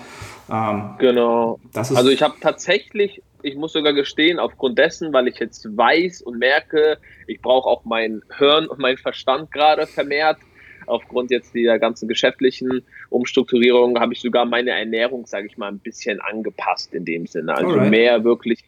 Ähm, 0.51 0.95
genau. 0.97 1.61
also 1.75 2.09
ich 2.09 2.23
habe 2.23 2.37
tatsächlich, 2.41 3.23
ich 3.43 3.55
muss 3.55 3.75
sogar 3.75 3.93
gestehen, 3.93 4.39
aufgrund 4.39 4.79
dessen, 4.79 5.13
weil 5.13 5.29
ich 5.29 5.39
jetzt 5.39 5.69
weiß 5.77 6.23
und 6.23 6.39
merke, 6.39 6.97
ich 7.27 7.43
brauche 7.43 7.69
auch 7.69 7.85
mein 7.85 8.23
Hirn 8.39 8.69
und 8.69 8.79
mein 8.79 8.97
Verstand 8.97 9.53
gerade 9.53 9.87
vermehrt, 9.87 10.39
aufgrund 10.87 11.31
jetzt 11.31 11.55
der 11.55 11.79
ganzen 11.79 12.09
geschäftlichen 12.09 12.83
Umstrukturierung 13.11 13.99
habe 13.99 14.13
ich 14.13 14.21
sogar 14.21 14.45
meine 14.45 14.71
Ernährung, 14.71 15.27
sage 15.27 15.47
ich 15.47 15.57
mal, 15.57 15.69
ein 15.69 15.79
bisschen 15.79 16.21
angepasst 16.21 16.95
in 16.95 17.05
dem 17.05 17.27
Sinne. 17.27 17.57
Also 17.57 17.73
Alright. 17.73 17.91
mehr 17.91 18.25
wirklich 18.25 18.65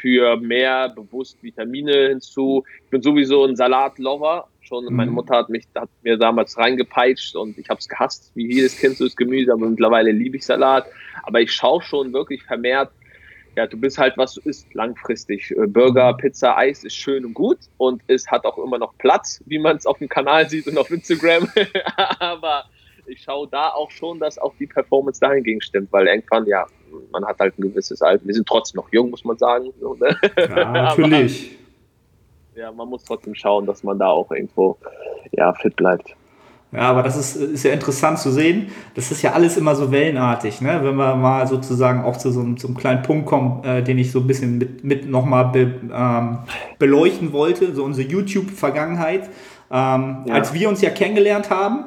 für 0.00 0.36
mehr 0.36 0.90
bewusst 0.90 1.42
Vitamine 1.42 2.08
hinzu. 2.08 2.64
Ich 2.84 2.90
bin 2.90 3.02
sowieso 3.02 3.44
ein 3.44 3.56
Salatlover. 3.56 4.48
Schon 4.60 4.84
mhm. 4.86 4.96
meine 4.96 5.10
Mutter 5.10 5.36
hat 5.36 5.48
mich 5.48 5.64
hat 5.74 5.88
mir 6.02 6.16
damals 6.16 6.58
reingepeitscht 6.58 7.36
und 7.36 7.56
ich 7.58 7.68
habe 7.68 7.78
es 7.78 7.88
gehasst, 7.88 8.32
wie 8.34 8.52
jedes 8.52 8.78
Kind 8.78 8.96
so 8.96 9.04
das 9.04 9.16
Gemüse, 9.16 9.52
aber 9.52 9.68
mittlerweile 9.68 10.10
liebe 10.10 10.36
ich 10.36 10.44
Salat. 10.44 10.86
Aber 11.22 11.40
ich 11.40 11.52
schaue 11.52 11.82
schon 11.82 12.12
wirklich 12.12 12.42
vermehrt 12.42 12.90
ja, 13.56 13.66
du 13.66 13.78
bist 13.78 13.98
halt, 13.98 14.16
was 14.18 14.34
du 14.34 14.42
isst, 14.42 14.72
langfristig. 14.74 15.50
Äh, 15.50 15.66
Burger, 15.66 16.12
mhm. 16.12 16.16
Pizza, 16.18 16.56
Eis 16.56 16.84
ist 16.84 16.94
schön 16.94 17.24
und 17.24 17.34
gut 17.34 17.58
und 17.78 18.02
es 18.06 18.30
hat 18.30 18.44
auch 18.44 18.58
immer 18.58 18.78
noch 18.78 18.96
Platz, 18.98 19.42
wie 19.46 19.58
man 19.58 19.76
es 19.76 19.86
auf 19.86 19.98
dem 19.98 20.08
Kanal 20.08 20.48
sieht 20.48 20.66
und 20.66 20.76
auf 20.78 20.90
Instagram. 20.90 21.48
Aber 22.18 22.64
ich 23.06 23.22
schaue 23.22 23.48
da 23.48 23.70
auch 23.70 23.90
schon, 23.90 24.20
dass 24.20 24.38
auch 24.38 24.54
die 24.58 24.66
Performance 24.66 25.20
dahingegen 25.20 25.62
stimmt, 25.62 25.90
weil 25.92 26.06
irgendwann, 26.06 26.46
ja, 26.46 26.66
man 27.10 27.24
hat 27.24 27.38
halt 27.38 27.58
ein 27.58 27.62
gewisses 27.62 28.02
Alter. 28.02 28.24
Wir 28.26 28.34
sind 28.34 28.46
trotzdem 28.46 28.76
noch 28.76 28.92
jung, 28.92 29.10
muss 29.10 29.24
man 29.24 29.38
sagen. 29.38 29.72
Ne? 29.80 30.16
Ja, 30.36 30.64
natürlich. 30.72 31.56
Aber, 32.54 32.60
ja, 32.60 32.72
man 32.72 32.88
muss 32.88 33.04
trotzdem 33.04 33.34
schauen, 33.34 33.66
dass 33.66 33.82
man 33.82 33.98
da 33.98 34.08
auch 34.08 34.30
irgendwo 34.30 34.76
ja, 35.32 35.52
fit 35.54 35.76
bleibt. 35.76 36.14
Ja, 36.72 36.80
aber 36.80 37.02
das 37.02 37.16
ist, 37.16 37.36
ist 37.36 37.64
ja 37.64 37.72
interessant 37.72 38.18
zu 38.18 38.30
sehen. 38.30 38.68
Das 38.94 39.10
ist 39.10 39.22
ja 39.22 39.32
alles 39.32 39.56
immer 39.56 39.74
so 39.76 39.92
wellenartig, 39.92 40.60
ne? 40.60 40.80
wenn 40.82 40.96
wir 40.96 41.14
mal 41.14 41.46
sozusagen 41.46 42.04
auch 42.04 42.16
zu 42.16 42.32
so 42.32 42.40
einem, 42.40 42.56
so 42.56 42.66
einem 42.66 42.76
kleinen 42.76 43.02
Punkt 43.02 43.26
kommen, 43.26 43.64
äh, 43.64 43.82
den 43.82 43.98
ich 43.98 44.10
so 44.10 44.20
ein 44.20 44.26
bisschen 44.26 44.58
mit, 44.58 44.84
mit 44.84 45.08
nochmal 45.08 45.46
be, 45.46 45.74
ähm, 45.92 46.38
beleuchten 46.78 47.32
wollte, 47.32 47.74
so 47.74 47.84
unsere 47.84 48.08
YouTube-Vergangenheit. 48.08 49.30
Ähm, 49.70 50.24
ja. 50.26 50.34
Als 50.34 50.52
wir 50.52 50.68
uns 50.68 50.80
ja 50.82 50.90
kennengelernt 50.90 51.50
haben, 51.50 51.84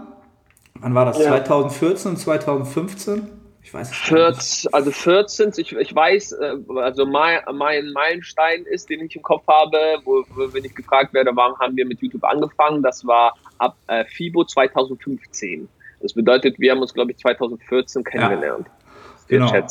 Wann 0.82 0.96
war 0.96 1.06
das? 1.06 1.20
Ja. 1.20 1.44
2014, 1.44 2.18
2015? 2.18 3.39
Ich 3.70 3.74
weiß 3.76 3.92
es 3.92 3.98
14, 3.98 4.74
Also 4.74 4.90
14, 4.90 5.54
ich, 5.58 5.74
ich 5.74 5.96
weiß, 5.96 6.32
äh, 6.32 6.56
also 6.78 7.06
mein, 7.06 7.40
mein 7.54 7.92
Meilenstein 7.92 8.64
ist, 8.66 8.90
den 8.90 9.06
ich 9.06 9.16
im 9.16 9.22
Kopf 9.22 9.46
habe, 9.48 9.78
wo, 10.06 10.26
wenn 10.52 10.66
ich 10.66 10.74
gefragt 10.74 11.14
werde, 11.14 11.30
warum 11.36 11.56
haben 11.60 11.78
wir 11.78 11.86
mit 11.86 12.02
YouTube 12.02 12.24
angefangen, 12.24 12.82
das 12.82 13.06
war 13.06 13.36
ab 13.60 13.76
äh, 13.86 14.06
FIBO 14.06 14.44
2015. 14.46 15.70
Das 16.02 16.14
bedeutet, 16.14 16.60
wir 16.60 16.72
haben 16.72 16.80
uns, 16.80 16.96
glaube 16.96 17.12
ich, 17.12 17.18
2014 17.20 18.04
kennengelernt. 18.04 18.66
Ja. 19.28 19.38
Genau. 19.38 19.68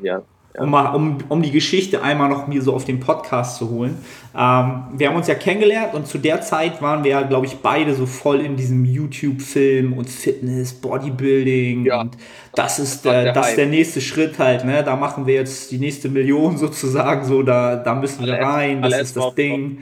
Ja 0.00 0.22
um, 0.58 0.70
mal, 0.70 0.94
um, 0.94 1.18
um 1.28 1.42
die 1.42 1.50
Geschichte 1.50 2.02
einmal 2.02 2.28
noch 2.28 2.46
mir 2.46 2.62
so 2.62 2.74
auf 2.74 2.84
den 2.84 3.00
Podcast 3.00 3.56
zu 3.56 3.70
holen. 3.70 3.98
Ähm, 4.36 4.84
wir 4.94 5.08
haben 5.08 5.16
uns 5.16 5.28
ja 5.28 5.34
kennengelernt 5.34 5.94
und 5.94 6.06
zu 6.06 6.18
der 6.18 6.40
Zeit 6.40 6.82
waren 6.82 7.04
wir 7.04 7.10
ja, 7.12 7.22
glaube 7.22 7.46
ich, 7.46 7.58
beide 7.58 7.94
so 7.94 8.06
voll 8.06 8.40
in 8.40 8.56
diesem 8.56 8.84
YouTube-Film 8.84 9.92
und 9.92 10.08
Fitness, 10.08 10.72
Bodybuilding 10.72 11.86
ja. 11.86 12.00
und 12.00 12.16
das 12.54 12.78
ist, 12.78 13.04
der, 13.04 13.24
der 13.24 13.32
das 13.32 13.50
ist 13.50 13.58
der 13.58 13.66
nächste 13.66 14.00
Schritt 14.00 14.38
halt, 14.38 14.64
ne? 14.64 14.82
Da 14.82 14.96
machen 14.96 15.26
wir 15.26 15.34
jetzt 15.34 15.70
die 15.70 15.78
nächste 15.78 16.08
Million 16.08 16.56
sozusagen, 16.58 17.24
so 17.24 17.42
da, 17.42 17.76
da 17.76 17.94
müssen 17.94 18.26
wir 18.26 18.34
rein, 18.34 18.82
das 18.82 19.00
ist 19.00 19.16
das 19.16 19.34
Ding. 19.34 19.78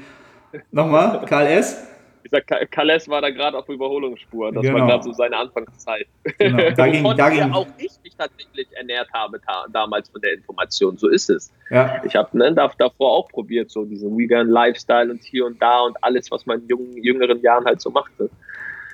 Nochmal, 0.70 1.24
Karl 1.26 1.46
S 1.46 1.76
ich 2.22 2.30
sag, 2.30 2.70
Kales 2.70 3.08
war 3.08 3.20
da 3.20 3.30
gerade 3.30 3.56
auf 3.56 3.68
Überholungsspur. 3.68 4.52
Das 4.52 4.62
genau. 4.62 4.78
war 4.78 4.86
gerade 4.86 5.02
so 5.02 5.12
seine 5.12 5.36
Anfangszeit. 5.36 6.06
Genau. 6.38 6.70
Da 6.70 6.86
ging, 6.88 7.16
da 7.16 7.30
ging. 7.30 7.52
auch 7.52 7.66
ich 7.78 7.92
mich 8.02 8.14
tatsächlich 8.16 8.68
ernährt 8.76 9.08
habe 9.12 9.40
ta 9.40 9.66
damals 9.72 10.08
von 10.10 10.20
der 10.20 10.34
Information. 10.34 10.96
So 10.96 11.08
ist 11.08 11.30
es. 11.30 11.52
Ja. 11.70 12.02
Ich 12.04 12.16
habe 12.16 12.36
ne, 12.36 12.52
davor 12.52 13.12
auch 13.12 13.28
probiert, 13.28 13.70
so 13.70 13.84
diesen 13.84 14.16
Vegan 14.16 14.48
Lifestyle 14.48 15.10
und 15.10 15.22
hier 15.22 15.46
und 15.46 15.60
da 15.60 15.80
und 15.80 15.96
alles, 16.02 16.30
was 16.30 16.46
man 16.46 16.60
in 16.60 16.68
jungen, 16.68 17.02
jüngeren 17.02 17.40
Jahren 17.40 17.64
halt 17.64 17.80
so 17.80 17.90
machte. 17.90 18.30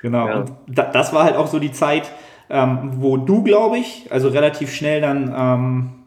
Genau. 0.03 0.27
Ja. 0.27 0.37
Und 0.41 0.53
da, 0.67 0.91
das 0.91 1.13
war 1.13 1.25
halt 1.25 1.37
auch 1.37 1.47
so 1.47 1.59
die 1.59 1.73
Zeit, 1.73 2.11
ähm, 2.51 2.93
wo 2.97 3.17
du, 3.17 3.43
glaube 3.43 3.79
ich, 3.79 4.07
also 4.11 4.29
relativ 4.29 4.73
schnell 4.73 5.01
dann 5.01 5.35
ähm, 5.37 6.04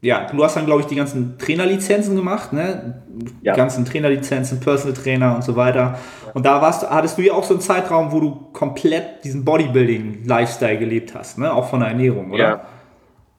ja, 0.00 0.26
du 0.30 0.44
hast 0.44 0.56
dann, 0.56 0.66
glaube 0.66 0.82
ich, 0.82 0.86
die 0.86 0.94
ganzen 0.94 1.38
Trainerlizenzen 1.38 2.14
gemacht, 2.14 2.52
ne? 2.52 3.02
Ja. 3.42 3.52
Die 3.52 3.56
ganzen 3.56 3.84
Trainerlizenzen, 3.84 4.60
Personal 4.60 4.96
Trainer 4.96 5.34
und 5.34 5.42
so 5.42 5.56
weiter. 5.56 5.98
Und 6.34 6.46
da 6.46 6.62
warst, 6.62 6.88
hattest 6.88 7.18
du 7.18 7.22
ja 7.22 7.32
auch 7.32 7.42
so 7.42 7.54
einen 7.54 7.60
Zeitraum, 7.60 8.12
wo 8.12 8.20
du 8.20 8.30
komplett 8.52 9.24
diesen 9.24 9.44
Bodybuilding-Lifestyle 9.44 10.78
gelebt 10.78 11.14
hast, 11.14 11.38
ne? 11.38 11.52
Auch 11.52 11.68
von 11.68 11.80
der 11.80 11.88
Ernährung, 11.88 12.30
oder? 12.30 12.38
Ja. 12.38 12.66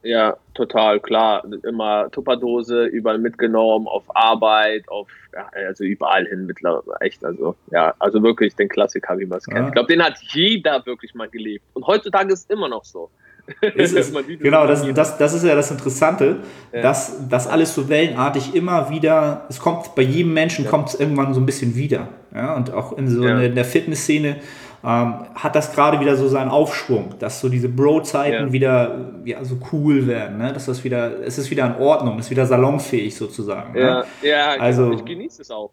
Ja, 0.01 0.37
total, 0.53 1.01
klar. 1.01 1.43
Immer 1.63 2.09
Tupperdose, 2.11 2.85
überall 2.85 3.17
mitgenommen, 3.17 3.85
auf 3.85 4.03
Arbeit, 4.15 4.87
auf, 4.87 5.09
ja, 5.33 5.49
also 5.67 5.83
überall 5.83 6.25
hin 6.25 6.45
mittlerweile. 6.45 6.95
Echt, 7.01 7.23
also, 7.25 7.55
ja, 7.69 7.93
also 7.99 8.23
wirklich 8.23 8.55
den 8.55 8.69
Klassiker, 8.69 9.19
wie 9.19 9.25
man 9.25 9.39
es 9.39 9.45
kennt. 9.45 9.67
Ich 9.67 9.73
glaube, 9.73 9.91
den 9.93 10.01
hat 10.01 10.17
jeder 10.21 10.85
wirklich 10.85 11.15
mal 11.15 11.27
gelebt. 11.27 11.65
Und 11.73 11.85
heutzutage 11.85 12.31
ist 12.31 12.49
es 12.49 12.49
immer 12.49 12.69
noch 12.69 12.85
so. 12.85 13.09
Ist 13.75 13.95
es, 13.95 14.13
genau, 14.39 14.67
das, 14.67 14.85
das, 14.93 15.17
das 15.17 15.33
ist 15.33 15.43
ja 15.43 15.55
das 15.55 15.71
Interessante, 15.71 16.37
ja. 16.71 16.81
dass 16.81 17.27
das 17.29 17.47
alles 17.47 17.73
so 17.73 17.89
wellenartig 17.89 18.53
immer 18.53 18.89
wieder, 18.89 19.45
es 19.49 19.59
kommt 19.59 19.95
bei 19.95 20.03
jedem 20.03 20.33
Menschen 20.33 20.65
ja. 20.65 20.71
kommt 20.71 20.89
es 20.89 20.99
irgendwann 20.99 21.33
so 21.33 21.39
ein 21.39 21.45
bisschen 21.45 21.75
wieder. 21.75 22.09
Ja, 22.33 22.55
und 22.55 22.71
auch 22.71 22.97
in 22.97 23.07
so 23.07 23.23
ja. 23.23 23.39
in 23.41 23.55
der 23.55 23.65
Fitnessszene 23.65 24.37
ähm, 24.83 25.25
hat 25.35 25.55
das 25.55 25.73
gerade 25.73 25.99
wieder 25.99 26.15
so 26.15 26.27
seinen 26.27 26.49
Aufschwung, 26.49 27.15
dass 27.19 27.41
so 27.41 27.49
diese 27.49 27.67
Bro-Zeiten 27.67 28.47
ja. 28.47 28.51
wieder 28.53 29.11
ja, 29.25 29.43
so 29.43 29.57
cool 29.73 30.07
werden, 30.07 30.37
ne? 30.37 30.53
dass 30.53 30.67
das 30.67 30.83
wieder, 30.83 31.19
es 31.21 31.37
ist 31.37 31.51
wieder 31.51 31.65
in 31.65 31.81
Ordnung, 31.81 32.19
es 32.19 32.25
ist 32.25 32.31
wieder 32.31 32.45
salonfähig 32.45 33.15
sozusagen. 33.15 33.77
Ja, 33.77 33.99
ne? 33.99 34.05
ja 34.21 34.51
also, 34.59 34.93
ich 34.93 35.03
genieße 35.03 35.41
es 35.41 35.51
auch. 35.51 35.71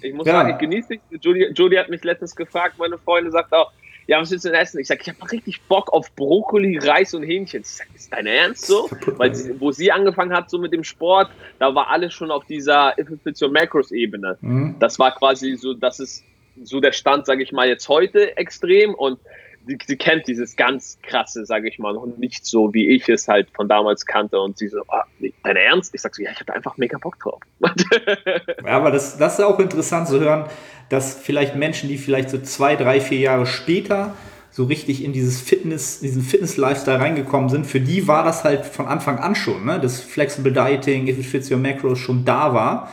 Ich 0.00 0.14
muss 0.14 0.26
sagen, 0.26 0.50
ich 0.50 0.58
genieße 0.58 0.94
es. 0.94 1.18
Julie, 1.20 1.50
Julie 1.52 1.78
hat 1.78 1.88
mich 1.88 2.02
letztens 2.04 2.34
gefragt, 2.34 2.76
meine 2.78 2.98
Freundin 2.98 3.32
sagt 3.32 3.52
auch, 3.52 3.72
ja, 4.06 4.20
was 4.20 4.30
willst 4.30 4.44
du 4.44 4.50
denn 4.50 4.60
essen? 4.60 4.78
Ich 4.78 4.86
sage, 4.86 5.00
ich 5.02 5.08
habe 5.08 5.32
richtig 5.32 5.62
Bock 5.62 5.92
auf 5.92 6.14
Brokkoli, 6.14 6.78
Reis 6.78 7.12
und 7.14 7.24
Hähnchen. 7.24 7.62
Ich 7.62 7.68
sag, 7.68 7.88
ist 7.94 8.12
dein 8.12 8.26
Ernst 8.26 8.66
so? 8.66 8.88
Weil 9.16 9.34
sie, 9.34 9.60
wo 9.60 9.72
sie 9.72 9.90
angefangen 9.90 10.32
hat, 10.32 10.48
so 10.48 10.58
mit 10.58 10.72
dem 10.72 10.84
Sport, 10.84 11.30
da 11.58 11.74
war 11.74 11.90
alles 11.90 12.14
schon 12.14 12.30
auf 12.30 12.44
dieser 12.44 12.96
If 12.98 13.08
It's 13.24 13.42
Your 13.42 13.50
Macros-Ebene. 13.50 14.38
Mhm. 14.40 14.76
Das 14.78 14.98
war 14.98 15.14
quasi 15.14 15.56
so, 15.56 15.74
das 15.74 15.98
ist 15.98 16.24
so 16.62 16.80
der 16.80 16.92
Stand, 16.92 17.26
sage 17.26 17.42
ich 17.42 17.52
mal, 17.52 17.68
jetzt 17.68 17.88
heute 17.88 18.36
extrem 18.36 18.94
und 18.94 19.18
sie, 19.66 19.78
sie 19.84 19.96
kennt 19.96 20.26
dieses 20.26 20.56
ganz 20.56 20.98
krasse, 21.02 21.44
sage 21.44 21.68
ich 21.68 21.78
mal, 21.78 21.94
noch 21.94 22.06
nicht 22.16 22.46
so, 22.46 22.72
wie 22.72 22.88
ich 22.88 23.08
es 23.08 23.28
halt 23.28 23.48
von 23.54 23.68
damals 23.68 24.06
kannte. 24.06 24.40
Und 24.40 24.58
sie 24.58 24.68
so, 24.68 24.82
ah, 24.88 25.04
dein 25.42 25.56
Ernst? 25.56 25.94
Ich 25.94 26.00
sag 26.00 26.14
so, 26.14 26.22
ja, 26.22 26.30
ich 26.30 26.40
hatte 26.40 26.54
einfach 26.54 26.76
mega 26.76 26.98
Bock 26.98 27.18
drauf. 27.18 27.40
ja, 27.60 28.72
aber 28.72 28.90
das, 28.90 29.18
das 29.18 29.38
ist 29.38 29.44
auch 29.44 29.58
interessant 29.58 30.08
zu 30.08 30.20
hören, 30.20 30.44
dass 30.88 31.18
vielleicht 31.18 31.56
Menschen, 31.56 31.88
die 31.88 31.98
vielleicht 31.98 32.30
so 32.30 32.38
zwei, 32.38 32.76
drei, 32.76 33.00
vier 33.00 33.18
Jahre 33.18 33.46
später 33.46 34.14
so 34.50 34.64
richtig 34.64 35.04
in 35.04 35.12
dieses 35.12 35.40
Fitness, 35.40 36.00
diesen 36.00 36.22
Fitness-Lifestyle 36.22 36.98
reingekommen 36.98 37.50
sind, 37.50 37.66
für 37.66 37.80
die 37.80 38.08
war 38.08 38.24
das 38.24 38.42
halt 38.42 38.64
von 38.64 38.86
Anfang 38.86 39.18
an 39.18 39.34
schon, 39.34 39.66
ne? 39.66 39.78
Das 39.78 40.00
Flexible 40.00 40.50
Dieting, 40.50 41.08
If 41.08 41.18
It 41.18 41.26
Fits 41.26 41.50
Your 41.50 41.58
Macros 41.58 41.98
schon 41.98 42.24
da 42.24 42.54
war. 42.54 42.90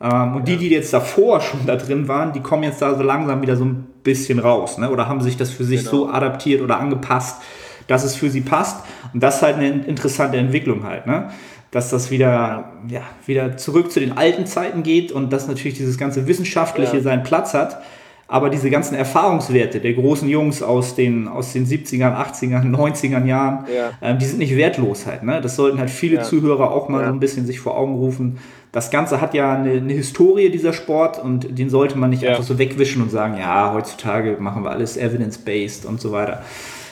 Ähm, 0.00 0.36
und 0.36 0.48
die, 0.48 0.58
die 0.58 0.68
jetzt 0.68 0.92
davor 0.92 1.40
schon 1.40 1.64
da 1.66 1.76
drin 1.76 2.08
waren, 2.08 2.32
die 2.32 2.40
kommen 2.40 2.64
jetzt 2.64 2.82
da 2.82 2.94
so 2.94 3.02
langsam 3.02 3.40
wieder 3.40 3.56
so 3.56 3.64
ein 3.64 3.87
bisschen 4.08 4.38
raus, 4.38 4.78
ne? 4.78 4.90
Oder 4.90 5.08
haben 5.08 5.20
sich 5.20 5.36
das 5.36 5.50
für 5.50 5.64
sich 5.64 5.80
genau. 5.80 5.90
so 5.90 6.08
adaptiert 6.08 6.62
oder 6.62 6.78
angepasst, 6.78 7.42
dass 7.86 8.04
es 8.04 8.16
für 8.16 8.30
sie 8.30 8.40
passt. 8.40 8.84
Und 9.12 9.22
das 9.22 9.36
ist 9.36 9.42
halt 9.42 9.56
eine 9.56 9.68
interessante 9.68 10.36
Entwicklung 10.36 10.84
halt, 10.84 11.06
ne? 11.06 11.30
dass 11.70 11.90
das 11.90 12.10
wieder, 12.10 12.72
ja, 12.88 13.02
wieder 13.26 13.56
zurück 13.56 13.92
zu 13.92 14.00
den 14.00 14.16
alten 14.16 14.46
Zeiten 14.46 14.82
geht 14.82 15.12
und 15.12 15.32
dass 15.32 15.48
natürlich 15.48 15.76
dieses 15.76 15.98
ganze 15.98 16.26
Wissenschaftliche 16.26 16.96
ja. 16.96 17.02
seinen 17.02 17.22
Platz 17.22 17.54
hat. 17.54 17.82
Aber 18.30 18.50
diese 18.50 18.68
ganzen 18.68 18.94
Erfahrungswerte 18.94 19.80
der 19.80 19.94
großen 19.94 20.28
Jungs 20.28 20.62
aus 20.62 20.94
den, 20.94 21.28
aus 21.28 21.54
den 21.54 21.66
70ern, 21.66 22.14
80ern, 22.14 22.62
90ern 22.76 23.24
Jahren, 23.24 23.64
ja. 23.74 23.90
ähm, 24.02 24.18
die 24.18 24.26
sind 24.26 24.38
nicht 24.38 24.54
wertlos 24.54 25.06
halt. 25.06 25.22
Ne? 25.22 25.40
Das 25.40 25.56
sollten 25.56 25.78
halt 25.78 25.88
viele 25.88 26.16
ja. 26.16 26.22
Zuhörer 26.22 26.70
auch 26.70 26.90
mal 26.90 27.04
so 27.04 27.10
ein 27.10 27.20
bisschen 27.20 27.46
sich 27.46 27.58
vor 27.58 27.78
Augen 27.78 27.94
rufen. 27.94 28.38
Das 28.72 28.90
Ganze 28.90 29.20
hat 29.20 29.34
ja 29.34 29.54
eine, 29.54 29.72
eine 29.72 29.92
Historie, 29.92 30.50
dieser 30.50 30.72
Sport, 30.72 31.22
und 31.22 31.58
den 31.58 31.70
sollte 31.70 31.96
man 31.96 32.10
nicht 32.10 32.26
einfach 32.26 32.42
so 32.42 32.58
wegwischen 32.58 33.02
und 33.02 33.10
sagen, 33.10 33.38
ja, 33.38 33.72
heutzutage 33.72 34.36
machen 34.38 34.62
wir 34.64 34.70
alles 34.70 34.96
evidence-based 34.96 35.86
und 35.86 36.00
so 36.00 36.12
weiter. 36.12 36.42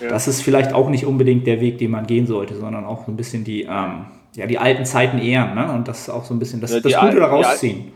Das 0.01 0.29
ist 0.29 0.43
vielleicht 0.43 0.73
auch 0.73 0.89
nicht 0.91 1.07
unbedingt 1.07 1.47
der 1.47 1.61
Weg, 1.61 1.79
den 1.79 1.91
man 1.91 2.07
gehen 2.07 2.27
sollte, 2.27 2.55
sondern 2.55 2.85
auch 2.85 3.09
ein 3.09 3.17
bisschen 3.17 3.45
die, 3.45 3.63
ähm, 3.63 4.07
ja, 4.35 4.47
die 4.47 4.59
alten 4.59 4.85
Zeiten 4.85 5.19
ehren 5.19 5.55
ne? 5.55 5.73
und 5.73 5.89
das 5.89 6.11
auch 6.11 6.25
so 6.25 6.35
ein 6.35 6.39
bisschen 6.39 6.61
das, 6.61 6.73
ja, 6.73 6.81
das 6.81 7.01
Gute 7.01 7.17
daraus 7.17 7.59
ziehen. 7.59 7.93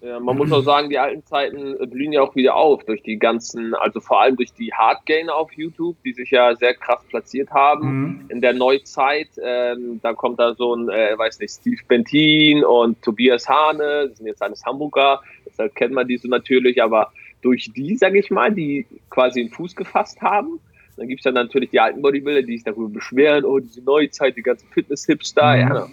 Ja, 0.00 0.20
man 0.20 0.36
muss 0.36 0.52
auch 0.52 0.62
sagen, 0.62 0.90
die 0.90 0.98
alten 0.98 1.24
Zeiten 1.26 1.76
blühen 1.90 2.12
ja 2.12 2.22
auch 2.22 2.36
wieder 2.36 2.54
auf 2.54 2.84
durch 2.84 3.02
die 3.02 3.18
ganzen, 3.18 3.74
also 3.74 4.00
vor 4.00 4.20
allem 4.20 4.36
durch 4.36 4.52
die 4.52 4.72
Hardgainer 4.72 5.34
auf 5.34 5.52
YouTube, 5.52 5.96
die 6.04 6.12
sich 6.12 6.30
ja 6.30 6.54
sehr 6.54 6.74
krass 6.74 7.02
platziert 7.08 7.50
haben 7.50 7.88
mhm. 7.88 8.24
in 8.28 8.40
der 8.40 8.52
Neuzeit. 8.52 9.28
Ähm, 9.42 9.98
da 10.00 10.14
kommt 10.14 10.38
da 10.38 10.54
so 10.54 10.76
ein, 10.76 10.88
äh, 10.88 11.18
weiß 11.18 11.40
nicht, 11.40 11.52
Steve 11.52 11.80
Bentin 11.88 12.64
und 12.64 13.02
Tobias 13.02 13.48
Hane, 13.48 14.08
das 14.08 14.18
sind 14.18 14.28
jetzt 14.28 14.42
alles 14.42 14.64
Hamburger, 14.64 15.20
deshalb 15.44 15.74
kennt 15.74 15.94
man 15.94 16.06
diese 16.06 16.28
natürlich, 16.28 16.80
aber 16.80 17.10
durch 17.42 17.72
die, 17.74 17.96
sage 17.96 18.20
ich 18.20 18.30
mal, 18.30 18.52
die 18.52 18.86
quasi 19.10 19.40
einen 19.40 19.50
Fuß 19.50 19.74
gefasst 19.74 20.20
haben, 20.20 20.60
dann 20.96 21.08
gibt 21.08 21.20
es 21.20 21.24
dann 21.24 21.34
natürlich 21.34 21.70
die 21.70 21.80
alten 21.80 22.02
Bodybuilder, 22.02 22.42
die 22.42 22.54
sich 22.54 22.64
darüber 22.64 22.88
beschweren, 22.88 23.44
oh, 23.44 23.58
diese 23.58 23.82
Neuzeit, 23.82 24.36
die 24.36 24.42
ganzen 24.42 24.68
Fitness-Hipster. 24.68 25.54
Mhm. 25.54 25.60
Ja, 25.60 25.88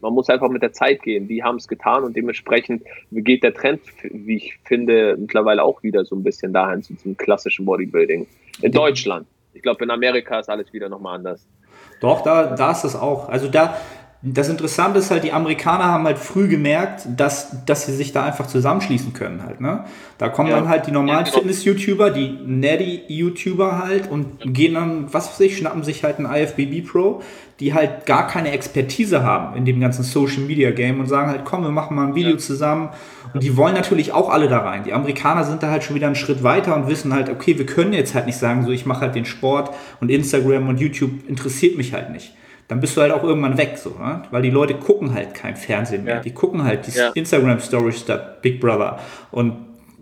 man 0.00 0.12
muss 0.12 0.28
einfach 0.28 0.48
mit 0.48 0.62
der 0.62 0.72
Zeit 0.72 1.02
gehen. 1.02 1.28
Die 1.28 1.42
haben 1.42 1.56
es 1.56 1.68
getan 1.68 2.04
und 2.04 2.16
dementsprechend 2.16 2.82
geht 3.10 3.42
der 3.42 3.54
Trend, 3.54 3.80
wie 4.02 4.36
ich 4.36 4.58
finde, 4.64 5.16
mittlerweile 5.18 5.62
auch 5.62 5.82
wieder 5.82 6.04
so 6.04 6.14
ein 6.16 6.22
bisschen 6.22 6.52
dahin 6.52 6.82
zu 6.82 6.94
zum 6.96 7.16
klassischen 7.16 7.64
Bodybuilding. 7.64 8.26
In 8.62 8.72
Deutschland. 8.72 9.26
Ich 9.54 9.62
glaube, 9.62 9.84
in 9.84 9.90
Amerika 9.90 10.38
ist 10.38 10.50
alles 10.50 10.72
wieder 10.72 10.88
nochmal 10.88 11.16
anders. 11.16 11.46
Doch, 12.00 12.22
da, 12.22 12.54
da 12.54 12.72
ist 12.72 12.84
es 12.84 12.94
auch. 12.94 13.28
Also 13.28 13.48
da, 13.48 13.76
das 14.28 14.48
Interessante 14.48 14.98
ist 14.98 15.12
halt, 15.12 15.22
die 15.22 15.32
Amerikaner 15.32 15.84
haben 15.84 16.04
halt 16.04 16.18
früh 16.18 16.48
gemerkt, 16.48 17.06
dass, 17.16 17.64
dass 17.64 17.86
sie 17.86 17.94
sich 17.94 18.10
da 18.10 18.24
einfach 18.24 18.48
zusammenschließen 18.48 19.12
können 19.12 19.44
halt, 19.44 19.60
ne? 19.60 19.84
Da 20.18 20.28
kommen 20.30 20.48
ja. 20.48 20.56
dann 20.56 20.68
halt 20.68 20.88
die 20.88 20.90
normalen 20.90 21.26
ja, 21.26 21.30
genau. 21.30 21.36
Fitness-YouTuber, 21.36 22.10
die 22.10 22.36
Natty-YouTuber 22.44 23.78
halt 23.78 24.10
und 24.10 24.52
gehen 24.52 24.74
dann, 24.74 25.12
was 25.12 25.28
weiß 25.28 25.40
ich, 25.40 25.56
schnappen 25.56 25.84
sich 25.84 26.02
halt 26.02 26.18
einen 26.18 26.26
IFBB 26.26 26.88
Pro, 26.88 27.22
die 27.60 27.72
halt 27.72 28.04
gar 28.06 28.26
keine 28.26 28.50
Expertise 28.50 29.22
haben 29.22 29.56
in 29.56 29.64
dem 29.64 29.78
ganzen 29.78 30.02
Social-Media-Game 30.02 30.98
und 30.98 31.06
sagen 31.06 31.28
halt, 31.28 31.44
komm, 31.44 31.62
wir 31.62 31.70
machen 31.70 31.94
mal 31.94 32.08
ein 32.08 32.14
Video 32.16 32.32
ja. 32.32 32.38
zusammen 32.38 32.88
und 33.32 33.44
die 33.44 33.56
wollen 33.56 33.74
natürlich 33.74 34.12
auch 34.12 34.28
alle 34.28 34.48
da 34.48 34.58
rein. 34.58 34.82
Die 34.82 34.92
Amerikaner 34.92 35.44
sind 35.44 35.62
da 35.62 35.70
halt 35.70 35.84
schon 35.84 35.94
wieder 35.94 36.06
einen 36.06 36.16
Schritt 36.16 36.42
weiter 36.42 36.74
und 36.74 36.88
wissen 36.88 37.14
halt, 37.14 37.30
okay, 37.30 37.58
wir 37.58 37.66
können 37.66 37.92
jetzt 37.92 38.16
halt 38.16 38.26
nicht 38.26 38.38
sagen, 38.38 38.64
so 38.64 38.72
ich 38.72 38.86
mache 38.86 39.02
halt 39.02 39.14
den 39.14 39.24
Sport 39.24 39.70
und 40.00 40.10
Instagram 40.10 40.68
und 40.68 40.80
YouTube 40.80 41.28
interessiert 41.28 41.76
mich 41.76 41.92
halt 41.92 42.10
nicht 42.10 42.32
dann 42.68 42.80
bist 42.80 42.96
du 42.96 43.00
halt 43.00 43.12
auch 43.12 43.22
irgendwann 43.22 43.56
weg, 43.56 43.78
so, 43.78 43.90
ne? 43.90 44.22
weil 44.30 44.42
die 44.42 44.50
Leute 44.50 44.74
gucken 44.74 45.14
halt 45.14 45.34
kein 45.34 45.56
Fernsehen 45.56 46.04
mehr. 46.04 46.16
Ja. 46.16 46.20
Die 46.20 46.32
gucken 46.32 46.64
halt 46.64 46.86
die 46.86 46.98
ja. 46.98 47.10
Instagram-Stories 47.10 48.00
statt 48.00 48.42
Big 48.42 48.60
Brother 48.60 48.98
und 49.30 49.54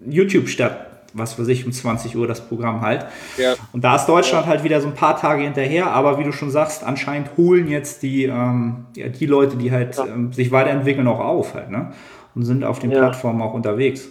YouTube 0.06 0.49
statt, 0.49 0.87
was 1.12 1.38
weiß 1.38 1.49
ich, 1.49 1.66
um 1.66 1.73
20 1.73 2.16
Uhr 2.16 2.26
das 2.26 2.47
Programm 2.47 2.80
halt. 2.80 3.06
Ja. 3.37 3.54
Und 3.73 3.85
da 3.85 3.97
ist 3.97 4.06
Deutschland 4.06 4.47
halt 4.47 4.64
wieder 4.64 4.80
so 4.80 4.88
ein 4.88 4.94
paar 4.94 5.18
Tage 5.18 5.42
hinterher, 5.42 5.90
aber 5.90 6.18
wie 6.18 6.25
du 6.25 6.33
schon 6.33 6.50
sagst, 6.50 6.83
anscheinend 6.85 7.37
holen 7.37 7.68
jetzt 7.68 8.02
die, 8.02 8.25
ähm, 8.25 8.87
die 8.97 9.26
Leute, 9.26 9.56
die 9.56 9.71
halt 9.71 9.99
ähm, 9.99 10.33
sich 10.33 10.50
weiterentwickeln, 10.50 11.06
auch 11.06 11.21
auf 11.21 11.54
halt, 11.54 11.71
ne? 11.71 11.92
Und 12.35 12.44
sind 12.44 12.64
auf 12.64 12.80
den 12.80 12.90
Plattformen 12.90 13.40
auch 13.42 13.54
unterwegs. 13.54 14.09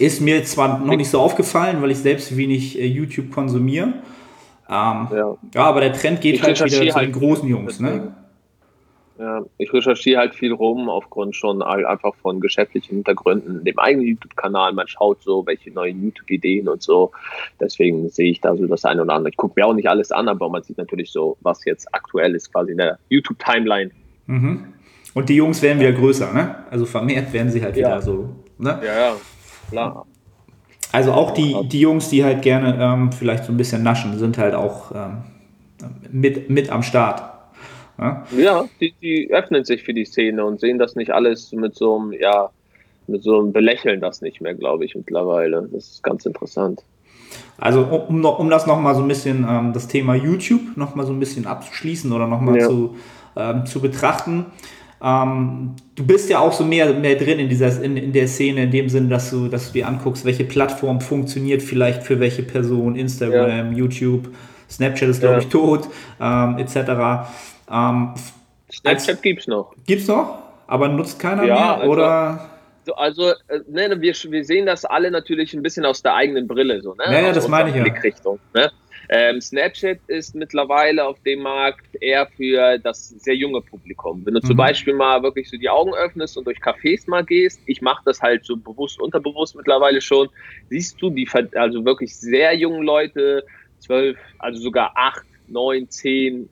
Ist 0.00 0.20
mir 0.20 0.42
zwar 0.44 0.80
noch 0.80 0.96
nicht 0.96 1.08
so 1.10 1.20
aufgefallen, 1.20 1.82
weil 1.82 1.92
ich 1.92 1.98
selbst 1.98 2.36
wenig 2.36 2.80
äh, 2.80 2.86
YouTube 2.86 3.30
konsumiere. 3.30 3.92
Ähm, 4.70 5.08
ja. 5.10 5.36
ja. 5.54 5.64
aber 5.64 5.80
der 5.80 5.92
Trend 5.92 6.20
geht 6.20 6.36
ich 6.36 6.42
halt 6.42 6.64
wieder 6.64 6.90
zu 6.90 6.94
halt 6.94 7.08
den 7.08 7.12
großen 7.12 7.48
Jungs. 7.48 7.80
Ne? 7.80 8.14
Ja, 9.18 9.44
ich 9.58 9.70
recherchiere 9.70 10.18
halt 10.18 10.34
viel 10.34 10.52
rum 10.52 10.88
aufgrund 10.88 11.36
schon 11.36 11.60
einfach 11.60 12.14
von 12.22 12.40
geschäftlichen 12.40 12.94
Hintergründen, 12.94 13.64
dem 13.64 13.78
eigenen 13.78 14.06
YouTube-Kanal. 14.06 14.72
Man 14.72 14.88
schaut 14.88 15.22
so, 15.22 15.44
welche 15.46 15.70
neuen 15.70 16.02
YouTube-Ideen 16.02 16.68
und 16.68 16.82
so. 16.82 17.10
Deswegen 17.60 18.08
sehe 18.08 18.30
ich 18.30 18.40
da 18.40 18.56
so 18.56 18.66
das 18.66 18.86
eine 18.86 19.02
oder 19.02 19.12
andere. 19.12 19.30
Ich 19.30 19.36
gucke 19.36 19.60
mir 19.60 19.66
auch 19.66 19.74
nicht 19.74 19.90
alles 19.90 20.10
an, 20.10 20.28
aber 20.28 20.48
man 20.48 20.62
sieht 20.62 20.78
natürlich 20.78 21.12
so, 21.12 21.36
was 21.42 21.66
jetzt 21.66 21.92
aktuell 21.92 22.34
ist, 22.34 22.50
quasi 22.50 22.72
in 22.72 22.78
der 22.78 22.98
YouTube-Timeline. 23.10 23.90
Mhm. 24.26 24.72
Und 25.12 25.28
die 25.28 25.34
Jungs 25.34 25.60
werden 25.60 25.80
wieder 25.80 25.92
größer, 25.92 26.32
ne? 26.32 26.64
Also 26.70 26.86
vermehrt 26.86 27.30
werden 27.34 27.50
sie 27.50 27.62
halt 27.62 27.76
ja. 27.76 27.88
wieder 27.88 28.00
so. 28.00 28.36
Ne? 28.56 28.80
Ja, 28.82 29.00
ja, 29.00 29.16
klar. 29.68 30.06
Also 30.92 31.12
auch 31.12 31.32
die, 31.32 31.56
die 31.68 31.80
Jungs, 31.80 32.08
die 32.10 32.24
halt 32.24 32.42
gerne 32.42 32.76
ähm, 32.80 33.12
vielleicht 33.12 33.44
so 33.44 33.52
ein 33.52 33.56
bisschen 33.56 33.82
naschen, 33.82 34.18
sind 34.18 34.38
halt 34.38 34.54
auch 34.54 34.92
ähm, 34.92 35.18
mit, 36.10 36.50
mit 36.50 36.70
am 36.70 36.82
Start. 36.82 37.22
Ja, 37.98 38.26
ja 38.36 38.64
die, 38.80 38.94
die 39.00 39.30
öffnen 39.30 39.64
sich 39.64 39.82
für 39.82 39.94
die 39.94 40.04
Szene 40.04 40.44
und 40.44 40.60
sehen 40.60 40.78
das 40.78 40.96
nicht 40.96 41.12
alles 41.12 41.52
mit 41.52 41.74
so 41.74 41.98
einem, 41.98 42.12
ja, 42.12 42.50
mit 43.06 43.22
so 43.22 43.38
einem 43.38 43.52
Belächeln 43.52 44.00
das 44.00 44.20
nicht 44.20 44.40
mehr, 44.40 44.54
glaube 44.54 44.84
ich, 44.84 44.94
mittlerweile. 44.94 45.68
Das 45.72 45.88
ist 45.88 46.02
ganz 46.02 46.26
interessant. 46.26 46.82
Also 47.58 47.82
um, 47.82 48.24
um 48.24 48.50
das 48.50 48.66
nochmal 48.66 48.94
so 48.94 49.02
ein 49.02 49.08
bisschen, 49.08 49.46
ähm, 49.48 49.72
das 49.72 49.86
Thema 49.86 50.14
YouTube 50.14 50.76
nochmal 50.76 51.06
so 51.06 51.12
ein 51.12 51.20
bisschen 51.20 51.46
abzuschließen 51.46 52.10
oder 52.10 52.26
nochmal 52.26 52.58
ja. 52.58 52.66
zu, 52.66 52.96
ähm, 53.36 53.66
zu 53.66 53.80
betrachten. 53.80 54.46
Ähm, 55.02 55.76
du 55.94 56.06
bist 56.06 56.28
ja 56.28 56.40
auch 56.40 56.52
so 56.52 56.64
mehr, 56.64 56.92
mehr 56.92 57.16
drin 57.16 57.38
in, 57.38 57.48
dieser, 57.48 57.82
in, 57.82 57.96
in 57.96 58.12
der 58.12 58.28
Szene, 58.28 58.64
in 58.64 58.70
dem 58.70 58.88
Sinne, 58.88 59.08
dass 59.08 59.30
du, 59.30 59.48
dass 59.48 59.68
du 59.68 59.72
dir 59.72 59.88
anguckst, 59.88 60.24
welche 60.24 60.44
Plattform 60.44 61.00
funktioniert 61.00 61.62
vielleicht 61.62 62.02
für 62.02 62.20
welche 62.20 62.42
Person, 62.42 62.96
Instagram, 62.96 63.72
ja. 63.72 63.78
YouTube, 63.78 64.28
Snapchat 64.68 65.08
ist, 65.08 65.20
glaube 65.20 65.36
ja. 65.36 65.40
ich, 65.40 65.48
tot, 65.48 65.88
ähm, 66.20 66.58
etc. 66.58 67.30
Ähm, 67.70 68.14
Snapchat 68.72 69.22
gibt 69.22 69.40
es 69.40 69.46
noch. 69.46 69.74
Gibt 69.86 70.02
es 70.02 70.08
noch? 70.08 70.38
Aber 70.66 70.88
nutzt 70.88 71.18
keiner 71.18 71.44
ja, 71.44 71.54
mehr? 71.54 71.74
Also, 71.78 71.90
oder? 71.90 72.50
Also, 72.96 73.30
äh, 73.30 73.60
ne, 73.68 74.00
wir, 74.00 74.14
wir 74.14 74.44
sehen 74.44 74.66
das 74.66 74.84
alle 74.84 75.10
natürlich 75.10 75.54
ein 75.54 75.62
bisschen 75.62 75.84
aus 75.86 76.02
der 76.02 76.14
eigenen 76.14 76.46
Brille. 76.46 76.80
So, 76.82 76.94
ne? 76.94 77.04
Ja, 77.06 77.20
ja 77.20 77.32
das 77.32 77.48
meine 77.48 77.70
ich 77.70 77.76
ja. 77.76 77.82
Blickrichtung, 77.82 78.38
ne? 78.54 78.70
Ähm, 79.12 79.40
Snapchat 79.40 79.98
ist 80.06 80.36
mittlerweile 80.36 81.04
auf 81.04 81.20
dem 81.24 81.40
Markt 81.40 82.00
eher 82.00 82.28
für 82.28 82.78
das 82.78 83.08
sehr 83.08 83.34
junge 83.34 83.60
Publikum. 83.60 84.24
Wenn 84.24 84.34
du 84.34 84.40
mhm. 84.40 84.46
zum 84.46 84.56
Beispiel 84.56 84.94
mal 84.94 85.20
wirklich 85.24 85.50
so 85.50 85.56
die 85.56 85.68
Augen 85.68 85.92
öffnest 85.94 86.36
und 86.38 86.44
durch 86.44 86.58
Cafés 86.58 87.10
mal 87.10 87.24
gehst, 87.24 87.60
ich 87.66 87.82
mache 87.82 88.02
das 88.04 88.22
halt 88.22 88.44
so 88.44 88.56
bewusst, 88.56 89.00
unterbewusst 89.00 89.56
mittlerweile 89.56 90.00
schon, 90.00 90.28
siehst 90.68 91.02
du 91.02 91.10
die 91.10 91.28
also 91.56 91.84
wirklich 91.84 92.14
sehr 92.16 92.54
jungen 92.54 92.84
Leute, 92.84 93.44
zwölf, 93.80 94.16
also 94.38 94.60
sogar 94.60 94.92
acht, 94.94 95.26
neun, 95.48 95.90
zehn, 95.90 96.48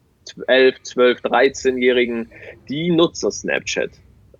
11, 0.48 0.82
12, 0.82 1.20
13-Jährigen, 1.20 2.28
die 2.68 2.90
nutzen 2.90 3.30
Snapchat. 3.30 3.90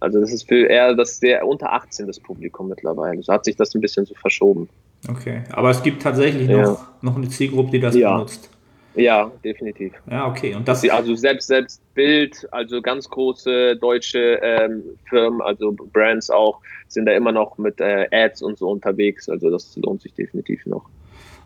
Also 0.00 0.20
das 0.20 0.32
ist 0.32 0.48
für 0.48 0.66
eher 0.66 0.92
das 0.94 1.20
sehr 1.20 1.46
unter 1.46 1.72
18 1.72 2.08
das 2.08 2.18
Publikum 2.18 2.68
mittlerweile. 2.68 3.22
So 3.22 3.32
hat 3.32 3.44
sich 3.44 3.54
das 3.54 3.75
ein 3.76 3.80
bisschen 3.80 4.06
so 4.06 4.14
verschoben. 4.14 4.68
Okay, 5.07 5.43
aber 5.52 5.71
es 5.71 5.83
gibt 5.83 6.02
tatsächlich 6.02 6.49
ja. 6.49 6.62
noch, 6.62 6.87
noch 7.02 7.17
eine 7.17 7.28
Zielgruppe, 7.28 7.73
die 7.73 7.81
das 7.81 7.95
ja. 7.95 8.14
benutzt. 8.14 8.50
Ja, 8.95 9.31
definitiv. 9.45 9.93
Ja, 10.11 10.26
okay. 10.26 10.55
Und 10.57 10.67
das 10.67 10.88
also 10.88 11.14
selbst 11.14 11.47
selbst 11.47 11.81
Bild, 11.95 12.49
also 12.50 12.83
ganz 12.83 13.09
große 13.09 13.76
deutsche 13.76 14.40
ähm, 14.43 14.83
Firmen, 15.09 15.40
also 15.40 15.73
Brands 15.93 16.31
auch, 16.31 16.61
sind 16.88 17.07
da 17.07 17.12
immer 17.12 17.31
noch 17.31 17.59
mit 17.59 17.81
äh, 17.81 18.09
Ads 18.11 18.43
und 18.43 18.59
so 18.59 18.69
unterwegs. 18.69 19.28
Also 19.28 19.50
das 19.50 19.76
lohnt 19.76 20.02
sich 20.02 20.14
definitiv 20.14 20.67
noch. 20.67 20.87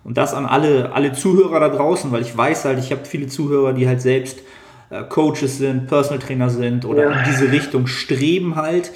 Und 0.02 0.16
das 0.16 0.32
an 0.32 0.46
alle, 0.46 0.92
alle 0.92 1.12
Zuhörer 1.12 1.60
da 1.60 1.68
draußen, 1.68 2.10
weil 2.10 2.22
ich 2.22 2.36
weiß 2.36 2.64
halt, 2.64 2.78
ich 2.78 2.90
habe 2.90 3.04
viele 3.04 3.26
Zuhörer, 3.26 3.74
die 3.74 3.86
halt 3.86 4.00
selbst 4.00 4.40
äh, 4.90 5.02
Coaches 5.04 5.58
sind, 5.58 5.88
Personal 5.88 6.20
Trainer 6.20 6.48
sind 6.48 6.84
oder 6.86 7.10
ja. 7.10 7.18
in 7.18 7.24
diese 7.26 7.52
Richtung 7.52 7.86
streben 7.86 8.56
halt. 8.56 8.92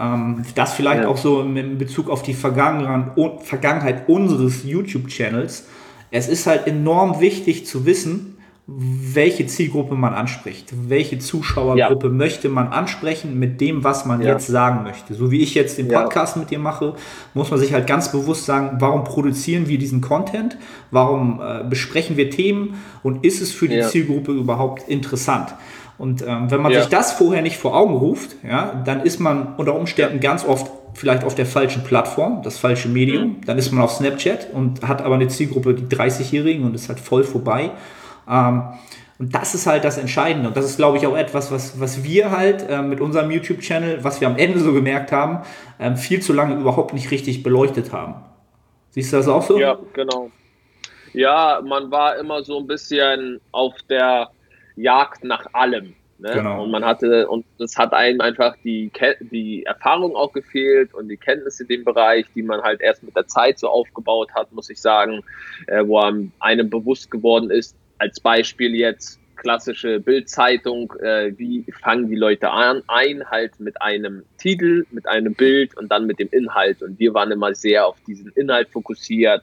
Ähm, 0.00 0.42
das 0.54 0.72
vielleicht 0.72 1.02
ja. 1.02 1.08
auch 1.08 1.18
so 1.18 1.42
in 1.42 1.78
Bezug 1.78 2.08
auf 2.08 2.22
die 2.22 2.34
Vergangenheit 2.34 4.08
unseres 4.08 4.64
YouTube-Channels. 4.64 5.66
Es 6.10 6.28
ist 6.28 6.46
halt 6.46 6.66
enorm 6.66 7.20
wichtig 7.20 7.66
zu 7.66 7.84
wissen, 7.86 8.38
welche 8.72 9.46
Zielgruppe 9.46 9.96
man 9.96 10.14
anspricht, 10.14 10.72
welche 10.88 11.18
Zuschauergruppe 11.18 12.06
ja. 12.06 12.12
möchte 12.12 12.48
man 12.48 12.68
ansprechen 12.68 13.36
mit 13.36 13.60
dem, 13.60 13.82
was 13.82 14.06
man 14.06 14.20
ja. 14.22 14.28
jetzt 14.28 14.46
sagen 14.46 14.84
möchte. 14.84 15.14
So 15.14 15.32
wie 15.32 15.40
ich 15.40 15.54
jetzt 15.54 15.76
den 15.76 15.88
Podcast 15.88 16.36
ja. 16.36 16.40
mit 16.40 16.50
dir 16.50 16.60
mache, 16.60 16.94
muss 17.34 17.50
man 17.50 17.58
sich 17.58 17.72
halt 17.72 17.88
ganz 17.88 18.12
bewusst 18.12 18.46
sagen, 18.46 18.76
warum 18.78 19.02
produzieren 19.02 19.66
wir 19.66 19.76
diesen 19.76 20.00
Content, 20.00 20.56
warum 20.92 21.40
äh, 21.42 21.64
besprechen 21.64 22.16
wir 22.16 22.30
Themen 22.30 22.80
und 23.02 23.24
ist 23.24 23.40
es 23.40 23.50
für 23.50 23.68
die 23.68 23.82
Zielgruppe 23.82 24.32
überhaupt 24.32 24.88
interessant? 24.88 25.52
Und 26.00 26.22
ähm, 26.22 26.50
wenn 26.50 26.62
man 26.62 26.72
sich 26.72 26.86
das 26.86 27.12
vorher 27.12 27.42
nicht 27.42 27.58
vor 27.58 27.76
Augen 27.76 27.94
ruft, 27.94 28.34
ja, 28.42 28.82
dann 28.86 29.02
ist 29.02 29.20
man 29.20 29.54
unter 29.58 29.74
Umständen 29.74 30.18
ganz 30.18 30.46
oft 30.46 30.72
vielleicht 30.94 31.24
auf 31.24 31.34
der 31.34 31.44
falschen 31.44 31.84
Plattform, 31.84 32.40
das 32.42 32.56
falsche 32.56 32.88
Medium. 32.88 33.22
Mhm. 33.22 33.44
Dann 33.44 33.58
ist 33.58 33.70
man 33.70 33.84
auf 33.84 33.92
Snapchat 33.92 34.48
und 34.54 34.80
hat 34.88 35.02
aber 35.02 35.16
eine 35.16 35.28
Zielgruppe, 35.28 35.74
die 35.74 35.94
30-Jährigen 35.94 36.64
und 36.64 36.74
ist 36.74 36.88
halt 36.88 37.00
voll 37.00 37.22
vorbei. 37.22 37.72
Ähm, 38.26 38.62
und 39.18 39.34
das 39.34 39.54
ist 39.54 39.66
halt 39.66 39.84
das 39.84 39.98
Entscheidende. 39.98 40.48
Und 40.48 40.56
das 40.56 40.64
ist, 40.64 40.78
glaube 40.78 40.96
ich, 40.96 41.06
auch 41.06 41.18
etwas, 41.18 41.52
was, 41.52 41.78
was 41.78 42.02
wir 42.02 42.30
halt 42.30 42.66
äh, 42.66 42.80
mit 42.80 43.02
unserem 43.02 43.30
YouTube-Channel, 43.30 44.02
was 44.02 44.22
wir 44.22 44.28
am 44.28 44.38
Ende 44.38 44.58
so 44.58 44.72
gemerkt 44.72 45.12
haben, 45.12 45.40
ähm, 45.78 45.98
viel 45.98 46.22
zu 46.22 46.32
lange 46.32 46.54
überhaupt 46.54 46.94
nicht 46.94 47.10
richtig 47.10 47.42
beleuchtet 47.42 47.92
haben. 47.92 48.14
Siehst 48.92 49.12
du 49.12 49.18
das 49.18 49.28
auch 49.28 49.42
so? 49.42 49.60
Ja, 49.60 49.76
genau. 49.92 50.30
Ja, 51.12 51.60
man 51.62 51.90
war 51.90 52.16
immer 52.16 52.42
so 52.42 52.58
ein 52.58 52.66
bisschen 52.66 53.38
auf 53.52 53.74
der 53.90 54.30
Jagd 54.76 55.24
nach 55.24 55.46
allem. 55.52 55.94
Ne? 56.18 56.32
Genau. 56.34 56.64
Und 56.64 56.70
man 56.70 56.84
hatte, 56.84 57.28
und 57.28 57.46
es 57.58 57.78
hat 57.78 57.94
einem 57.94 58.20
einfach 58.20 58.54
die, 58.62 58.90
die 59.20 59.64
Erfahrung 59.64 60.14
auch 60.16 60.32
gefehlt 60.32 60.92
und 60.92 61.08
die 61.08 61.16
Kenntnisse 61.16 61.62
in 61.62 61.68
dem 61.68 61.84
Bereich, 61.84 62.26
die 62.34 62.42
man 62.42 62.60
halt 62.60 62.82
erst 62.82 63.02
mit 63.02 63.16
der 63.16 63.26
Zeit 63.26 63.58
so 63.58 63.68
aufgebaut 63.68 64.30
hat, 64.34 64.52
muss 64.52 64.68
ich 64.68 64.80
sagen, 64.80 65.22
äh, 65.66 65.82
wo 65.86 65.98
einem 65.98 66.70
bewusst 66.70 67.10
geworden 67.10 67.50
ist, 67.50 67.74
als 67.98 68.20
Beispiel 68.20 68.74
jetzt 68.74 69.19
klassische 69.40 70.00
Bildzeitung, 70.00 70.92
äh, 71.00 71.32
wie 71.36 71.64
fangen 71.82 72.08
die 72.08 72.16
Leute 72.16 72.50
an, 72.50 72.82
ein, 72.86 73.24
halt 73.30 73.58
mit 73.58 73.80
einem 73.80 74.22
Titel, 74.38 74.84
mit 74.90 75.08
einem 75.08 75.34
Bild 75.34 75.76
und 75.76 75.90
dann 75.90 76.06
mit 76.06 76.18
dem 76.18 76.28
Inhalt. 76.30 76.82
Und 76.82 76.98
wir 76.98 77.14
waren 77.14 77.32
immer 77.32 77.54
sehr 77.54 77.86
auf 77.86 77.96
diesen 78.06 78.30
Inhalt 78.32 78.68
fokussiert 78.68 79.42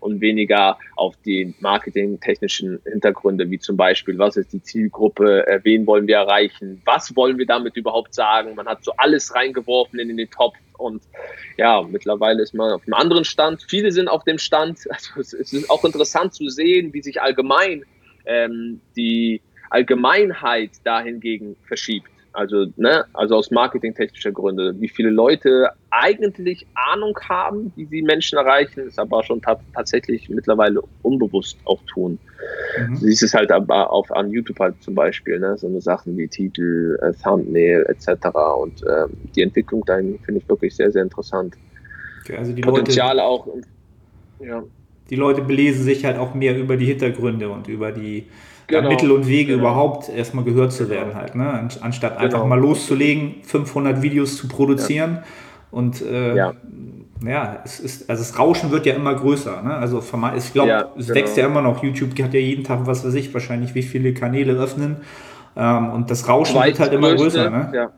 und 0.00 0.20
weniger 0.20 0.78
auf 0.96 1.14
die 1.24 1.54
marketingtechnischen 1.60 2.80
Hintergründe, 2.84 3.48
wie 3.50 3.58
zum 3.58 3.76
Beispiel, 3.76 4.18
was 4.18 4.36
ist 4.36 4.52
die 4.52 4.62
Zielgruppe, 4.62 5.46
äh, 5.46 5.60
wen 5.62 5.86
wollen 5.86 6.08
wir 6.08 6.16
erreichen, 6.16 6.82
was 6.84 7.14
wollen 7.14 7.38
wir 7.38 7.46
damit 7.46 7.76
überhaupt 7.76 8.14
sagen. 8.14 8.54
Man 8.56 8.66
hat 8.66 8.84
so 8.84 8.92
alles 8.96 9.34
reingeworfen 9.34 10.00
in 10.00 10.16
den 10.16 10.30
Topf 10.30 10.56
und 10.78 11.02
ja, 11.56 11.82
mittlerweile 11.82 12.42
ist 12.42 12.52
man 12.52 12.72
auf 12.72 12.82
einem 12.82 12.94
anderen 12.94 13.24
Stand. 13.24 13.64
Viele 13.66 13.92
sind 13.92 14.08
auf 14.08 14.24
dem 14.24 14.38
Stand. 14.38 14.80
Also 14.96 15.20
es 15.20 15.52
ist 15.52 15.70
auch 15.70 15.84
interessant 15.84 16.34
zu 16.34 16.48
sehen, 16.48 16.92
wie 16.92 17.02
sich 17.02 17.20
allgemein 17.20 17.84
ähm, 18.26 18.80
die 18.96 19.40
Allgemeinheit 19.70 20.70
dahingegen 20.84 21.56
verschiebt. 21.66 22.10
Also, 22.32 22.66
ne, 22.76 23.06
also 23.14 23.36
aus 23.36 23.50
marketingtechnischer 23.50 24.30
Gründe, 24.30 24.78
wie 24.78 24.88
viele 24.88 25.08
Leute 25.08 25.70
eigentlich 25.90 26.66
Ahnung 26.74 27.18
haben, 27.26 27.72
wie 27.76 27.86
sie 27.86 28.02
Menschen 28.02 28.36
erreichen, 28.36 28.80
ist 28.80 28.98
aber 28.98 29.24
schon 29.24 29.40
tatsächlich 29.40 30.28
mittlerweile 30.28 30.82
unbewusst 31.00 31.56
auch 31.64 31.80
tun. 31.86 32.18
Mhm. 32.78 32.92
Du 32.92 32.96
siehst 32.96 33.22
es 33.22 33.32
halt 33.32 33.50
aber 33.50 33.90
auf 33.90 34.12
an 34.12 34.30
YouTube 34.30 34.60
halt 34.60 34.82
zum 34.82 34.94
Beispiel, 34.94 35.38
ne, 35.38 35.56
so 35.56 35.66
eine 35.66 35.80
Sachen 35.80 36.14
wie 36.18 36.28
Titel, 36.28 36.98
äh, 37.00 37.14
Thumbnail 37.14 37.86
etc. 37.88 38.26
Und 38.60 38.82
äh, 38.82 39.06
die 39.34 39.40
Entwicklung 39.40 39.82
dahin 39.86 40.18
finde 40.18 40.42
ich 40.42 40.48
wirklich 40.48 40.76
sehr, 40.76 40.92
sehr 40.92 41.04
interessant. 41.04 41.54
Okay, 42.20 42.36
also 42.36 42.52
die 42.52 42.60
Potenzial 42.60 43.16
Leute, 43.16 43.26
auch. 43.26 43.48
Ja 44.40 44.62
die 45.10 45.16
Leute 45.16 45.42
belesen 45.42 45.84
sich 45.84 46.04
halt 46.04 46.18
auch 46.18 46.34
mehr 46.34 46.56
über 46.58 46.76
die 46.76 46.86
Hintergründe 46.86 47.48
und 47.48 47.68
über 47.68 47.92
die 47.92 48.26
genau. 48.66 48.88
Mittel 48.88 49.10
und 49.12 49.26
Wege 49.26 49.52
genau. 49.52 49.60
überhaupt 49.60 50.08
erstmal 50.08 50.44
gehört 50.44 50.72
zu 50.72 50.88
werden 50.88 51.14
halt, 51.14 51.34
ne? 51.34 51.68
anstatt 51.80 52.14
genau. 52.14 52.24
einfach 52.24 52.46
mal 52.46 52.58
loszulegen, 52.58 53.36
500 53.42 54.02
Videos 54.02 54.36
zu 54.36 54.48
produzieren 54.48 55.18
ja. 55.20 55.24
und 55.70 56.02
äh, 56.02 56.36
ja. 56.36 56.54
ja, 57.24 57.60
es 57.64 57.80
ist, 57.80 58.10
also 58.10 58.22
das 58.22 58.38
Rauschen 58.38 58.70
wird 58.70 58.86
ja 58.86 58.94
immer 58.94 59.14
größer, 59.14 59.62
ne? 59.62 59.74
also 59.74 60.02
ich 60.36 60.52
glaube, 60.52 60.68
ja, 60.68 60.90
es 60.98 61.08
wächst 61.08 61.36
ja 61.36 61.46
genau. 61.46 61.60
immer 61.60 61.70
noch, 61.70 61.82
YouTube 61.82 62.10
hat 62.22 62.34
ja 62.34 62.40
jeden 62.40 62.64
Tag, 62.64 62.86
was 62.86 63.04
weiß 63.04 63.14
ich, 63.14 63.32
wahrscheinlich 63.32 63.74
wie 63.74 63.82
viele 63.82 64.12
Kanäle 64.14 64.54
öffnen 64.54 64.96
ähm, 65.56 65.90
und 65.90 66.10
das 66.10 66.28
Rauschen 66.28 66.62
wird 66.62 66.78
halt 66.78 66.92
immer 66.92 67.14
größer. 67.14 67.50
Ne? 67.50 67.90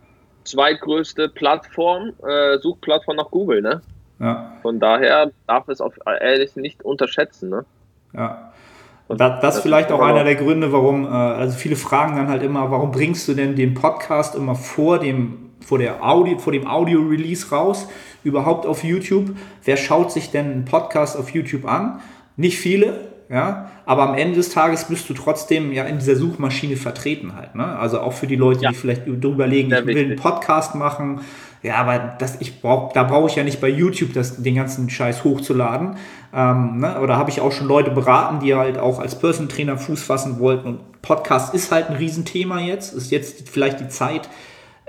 Zweitgrößte 0.45 1.29
Plattform, 1.29 2.13
äh, 2.27 2.59
Suchplattform 2.59 3.17
nach 3.17 3.31
Google, 3.31 3.61
ne? 3.61 3.83
Ja. 4.21 4.53
Von 4.63 4.81
daher 4.81 5.31
darf 5.47 5.69
es 5.69 5.81
auf 5.81 5.95
ehrlich 6.21 6.57
nicht 6.57 6.85
unterschätzen. 6.85 7.51
Ne? 7.51 7.65
Ja. 8.13 8.53
Und 9.07 9.21
das, 9.21 9.41
das 9.41 9.57
ist 9.57 9.63
vielleicht 9.63 9.91
auch 9.91 10.01
einer 10.01 10.25
der 10.25 10.35
Gründe, 10.35 10.73
warum, 10.73 11.07
äh, 11.07 11.09
also 11.09 11.57
viele 11.57 11.77
fragen 11.77 12.17
dann 12.17 12.29
halt 12.29 12.43
immer, 12.43 12.71
warum 12.71 12.91
bringst 12.91 13.27
du 13.29 13.35
denn 13.35 13.57
den 13.57 13.75
Podcast 13.75 14.35
immer 14.35 14.55
vor 14.55 14.99
dem 14.99 15.49
vor, 15.61 15.79
der 15.79 16.03
Audio, 16.03 16.39
vor 16.39 16.53
dem 16.53 16.67
Audio-Release 16.67 17.51
raus, 17.51 17.89
überhaupt 18.25 18.65
auf 18.65 18.85
YouTube. 18.85 19.37
Wer 19.65 19.77
schaut 19.77 20.13
sich 20.13 20.31
denn 20.31 20.51
einen 20.51 20.65
Podcast 20.65 21.17
auf 21.17 21.31
YouTube 21.31 21.67
an? 21.67 22.01
Nicht 22.37 22.59
viele, 22.59 23.08
ja, 23.31 23.71
aber 23.85 24.09
am 24.09 24.15
Ende 24.15 24.37
des 24.37 24.51
Tages 24.51 24.85
bist 24.85 25.09
du 25.09 25.15
trotzdem 25.15 25.73
ja 25.73 25.85
in 25.85 25.99
dieser 25.99 26.17
Suchmaschine 26.17 26.77
vertreten 26.77 27.35
halt, 27.37 27.55
ne? 27.55 27.79
Also 27.79 28.01
auch 28.01 28.13
für 28.13 28.27
die 28.27 28.37
Leute, 28.37 28.63
ja. 28.63 28.71
die 28.71 28.75
vielleicht 28.75 29.07
drüber 29.07 29.47
legen, 29.47 29.73
ich 29.73 29.87
will 29.87 30.05
einen 30.05 30.17
Podcast 30.17 30.75
machen, 30.75 31.21
ja, 31.63 31.77
aber 31.77 31.99
das, 32.19 32.41
ich 32.41 32.61
brauch, 32.61 32.93
da 32.93 33.03
brauche 33.03 33.29
ich 33.29 33.37
ja 33.37 33.43
nicht 33.43 33.61
bei 33.61 33.69
YouTube 33.69 34.13
das, 34.13 34.43
den 34.43 34.55
ganzen 34.55 34.89
Scheiß 34.89 35.25
hochzuladen. 35.25 35.97
Ähm, 36.33 36.79
ne? 36.79 37.01
Oder 37.01 37.17
habe 37.17 37.31
ich 37.31 37.41
auch 37.41 37.51
schon 37.51 37.67
Leute 37.67 37.91
beraten, 37.91 38.41
die 38.41 38.55
halt 38.55 38.79
auch 38.79 39.01
als 39.01 39.19
Person 39.19 39.49
Trainer 39.49 39.77
Fuß 39.77 40.03
fassen 40.03 40.39
wollten. 40.39 40.69
Und 40.69 41.03
Podcast 41.03 41.55
ist 41.55 41.73
halt 41.73 41.91
ein 41.91 41.97
Riesenthema 41.97 42.61
jetzt. 42.61 42.95
Ist 42.95 43.11
jetzt 43.11 43.49
vielleicht 43.49 43.81
die 43.81 43.89
Zeit, 43.89 44.29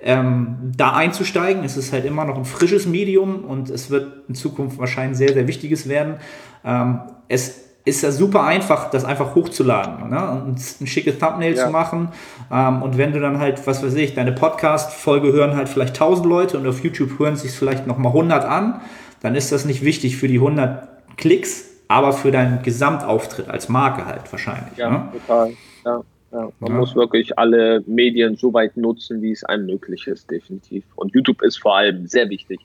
ähm, 0.02 0.72
da 0.78 0.94
einzusteigen. 0.94 1.64
Es 1.64 1.76
ist 1.76 1.92
halt 1.92 2.06
immer 2.06 2.26
noch 2.26 2.38
ein 2.38 2.46
frisches 2.46 2.86
Medium 2.86 3.44
und 3.46 3.70
es 3.70 3.90
wird 3.90 4.30
in 4.30 4.36
Zukunft 4.36 4.78
wahrscheinlich 4.78 5.18
sehr, 5.18 5.34
sehr 5.34 5.48
wichtiges 5.48 5.90
werden. 5.90 6.18
Ähm, 6.64 7.00
es 7.28 7.69
ist 7.86 8.02
ja 8.04 8.12
super 8.12 8.44
einfach, 8.44 8.92
das 8.92 9.06
einfach 9.06 9.36
hochzuladen 9.36 10.10
ne? 10.10 10.44
und 10.46 10.60
ein 10.82 10.88
schickes 10.88 11.18
Thumbnail 11.18 11.56
ja. 11.56 11.66
zu 11.66 11.72
machen. 11.72 12.10
Ähm, 12.52 12.82
und 12.82 12.98
wenn 12.98 13.14
du 13.14 13.20
dann 13.20 13.40
halt, 13.40 13.66
was 13.66 13.84
weiß 13.84 13.96
ich, 13.96 14.14
deine 14.14 14.32
Podcast-Folge 14.32 15.32
hören 15.32 15.56
halt 15.56 15.70
vielleicht 15.70 15.94
1000 15.94 16.28
Leute 16.28 16.58
und 16.58 16.68
auf 16.68 16.84
YouTube 16.84 17.18
hören 17.20 17.36
sich 17.36 17.52
vielleicht 17.52 17.88
nochmal 17.88 18.12
100 18.12 18.46
an, 18.46 18.82
dann 19.22 19.36
ist 19.36 19.52
das 19.52 19.66
nicht 19.66 19.84
wichtig 19.84 20.18
für 20.18 20.28
die 20.28 20.36
100 20.36 21.18
Klicks, 21.18 21.66
aber 21.88 22.14
für 22.14 22.32
deinen 22.32 22.62
Gesamtauftritt 22.64 23.50
als 23.50 23.70
Marke 23.70 24.06
halt 24.06 24.32
wahrscheinlich. 24.32 24.78
Ja, 24.78 24.90
ne? 24.90 25.10
total. 25.14 25.54
Ja. 25.86 26.02
Ja, 26.32 26.48
man 26.60 26.74
muss 26.74 26.96
wirklich 26.96 27.40
alle 27.40 27.84
Medien 27.88 28.36
so 28.36 28.54
weit 28.54 28.78
nutzen, 28.78 29.20
wie 29.22 29.32
es 29.32 29.44
einem 29.44 29.66
möglich 29.66 30.06
ist, 30.06 30.30
definitiv. 30.30 30.84
Und 30.96 31.12
YouTube 31.16 31.42
ist 31.42 31.58
vor 31.58 31.78
allem 31.78 32.06
sehr 32.06 32.30
wichtig. 32.30 32.60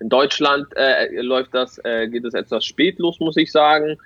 In 0.00 0.10
Deutschland 0.10 0.66
äh, 0.76 1.22
läuft 1.22 1.54
das, 1.54 1.80
äh, 1.84 2.08
geht 2.08 2.26
es 2.26 2.34
etwas 2.34 2.66
spät 2.66 2.98
los, 2.98 3.18
muss 3.18 3.38
ich 3.38 3.50
sagen. 3.50 3.96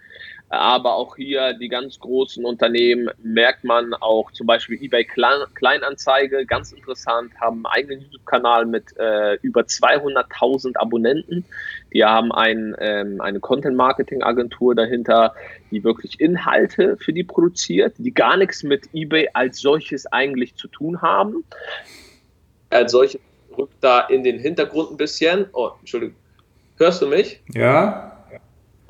Aber 0.51 0.95
auch 0.97 1.15
hier 1.15 1.53
die 1.53 1.69
ganz 1.69 2.01
großen 2.01 2.45
Unternehmen 2.45 3.09
merkt 3.23 3.63
man 3.63 3.95
auch 3.95 4.33
zum 4.33 4.49
Beispiel 4.49 4.83
eBay 4.83 5.05
Kleinanzeige, 5.05 6.45
ganz 6.45 6.73
interessant, 6.73 7.33
haben 7.41 7.65
einen 7.65 7.67
eigenen 7.67 8.01
YouTube-Kanal 8.01 8.67
mit 8.67 8.97
äh, 8.99 9.35
über 9.43 9.61
200.000 9.61 10.77
Abonnenten. 10.77 11.45
Die 11.95 12.05
haben 12.05 12.33
ein, 12.33 12.75
ähm, 12.81 13.21
eine 13.21 13.39
Content-Marketing-Agentur 13.39 14.75
dahinter, 14.75 15.35
die 15.71 15.85
wirklich 15.85 16.19
Inhalte 16.19 16.97
für 16.97 17.13
die 17.13 17.23
produziert, 17.23 17.95
die 17.99 18.13
gar 18.13 18.37
nichts 18.37 18.65
mit 18.65 18.89
eBay 18.93 19.29
als 19.33 19.61
solches 19.61 20.07
eigentlich 20.07 20.57
zu 20.57 20.67
tun 20.67 21.01
haben. 21.01 21.45
Als 22.71 22.91
solches 22.91 23.21
rückt 23.57 23.77
da 23.83 24.01
in 24.01 24.25
den 24.25 24.41
Hintergrund 24.41 24.91
ein 24.91 24.97
bisschen. 24.97 25.47
Oh, 25.53 25.71
Entschuldigung. 25.79 26.17
Hörst 26.77 27.03
du 27.03 27.07
mich? 27.07 27.41
Ja. 27.55 28.20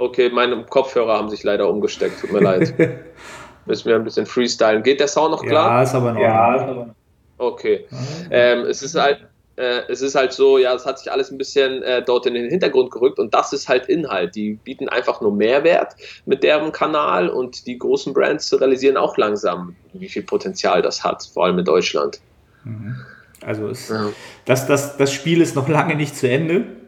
Okay, 0.01 0.31
meine 0.31 0.65
Kopfhörer 0.65 1.19
haben 1.19 1.29
sich 1.29 1.43
leider 1.43 1.69
umgesteckt. 1.69 2.23
Tut 2.23 2.33
mir 2.33 2.41
leid. 2.41 2.73
Müssen 3.67 3.87
wir 3.87 3.97
ein 3.97 4.05
bisschen 4.05 4.25
freestylen. 4.25 4.83
Geht 4.83 4.99
der 4.99 5.09
Sound 5.09 5.33
noch 5.33 5.45
klar? 5.45 5.69
Ja, 5.69 5.83
ist 5.83 5.95
aber 5.95 6.13
noch. 6.13 6.21
Ja, 6.21 6.55
ist 6.55 6.63
aber 6.63 6.95
Okay. 7.37 7.87
Ähm, 8.31 8.61
es 8.61 8.83
ist 8.83 8.95
halt. 8.95 9.27
Äh, 9.57 9.83
es 9.89 10.01
ist 10.01 10.15
halt 10.15 10.33
so, 10.33 10.57
ja, 10.57 10.73
es 10.73 10.87
hat 10.87 10.99
sich 10.99 11.13
alles 11.13 11.31
ein 11.31 11.37
bisschen 11.37 11.83
äh, 11.83 12.03
dort 12.03 12.25
in 12.25 12.33
den 12.33 12.49
Hintergrund 12.49 12.91
gerückt 12.91 13.19
und 13.19 13.35
das 13.35 13.53
ist 13.53 13.69
halt 13.69 13.91
Inhalt. 13.91 14.35
Die 14.35 14.55
bieten 14.55 14.89
einfach 14.89 15.21
nur 15.21 15.33
Mehrwert 15.35 15.97
mit 16.25 16.43
deren 16.43 16.73
Kanal 16.73 17.29
und 17.29 17.67
die 17.67 17.77
großen 17.77 18.15
Brands 18.15 18.59
realisieren 18.59 18.97
auch 18.97 19.19
langsam, 19.19 19.77
wie 19.93 20.09
viel 20.09 20.23
Potenzial 20.23 20.81
das 20.81 21.05
hat, 21.05 21.29
vor 21.35 21.45
allem 21.45 21.59
in 21.59 21.67
Deutschland. 21.67 22.21
Mhm. 22.65 22.97
Also 23.45 23.69
es, 23.69 23.91
ja. 23.91 24.09
das, 24.47 24.67
das, 24.67 24.97
das 24.97 25.13
Spiel 25.13 25.43
ist 25.43 25.57
noch 25.57 25.69
lange 25.69 25.95
nicht 25.95 26.17
zu 26.17 26.27
Ende. 26.27 26.80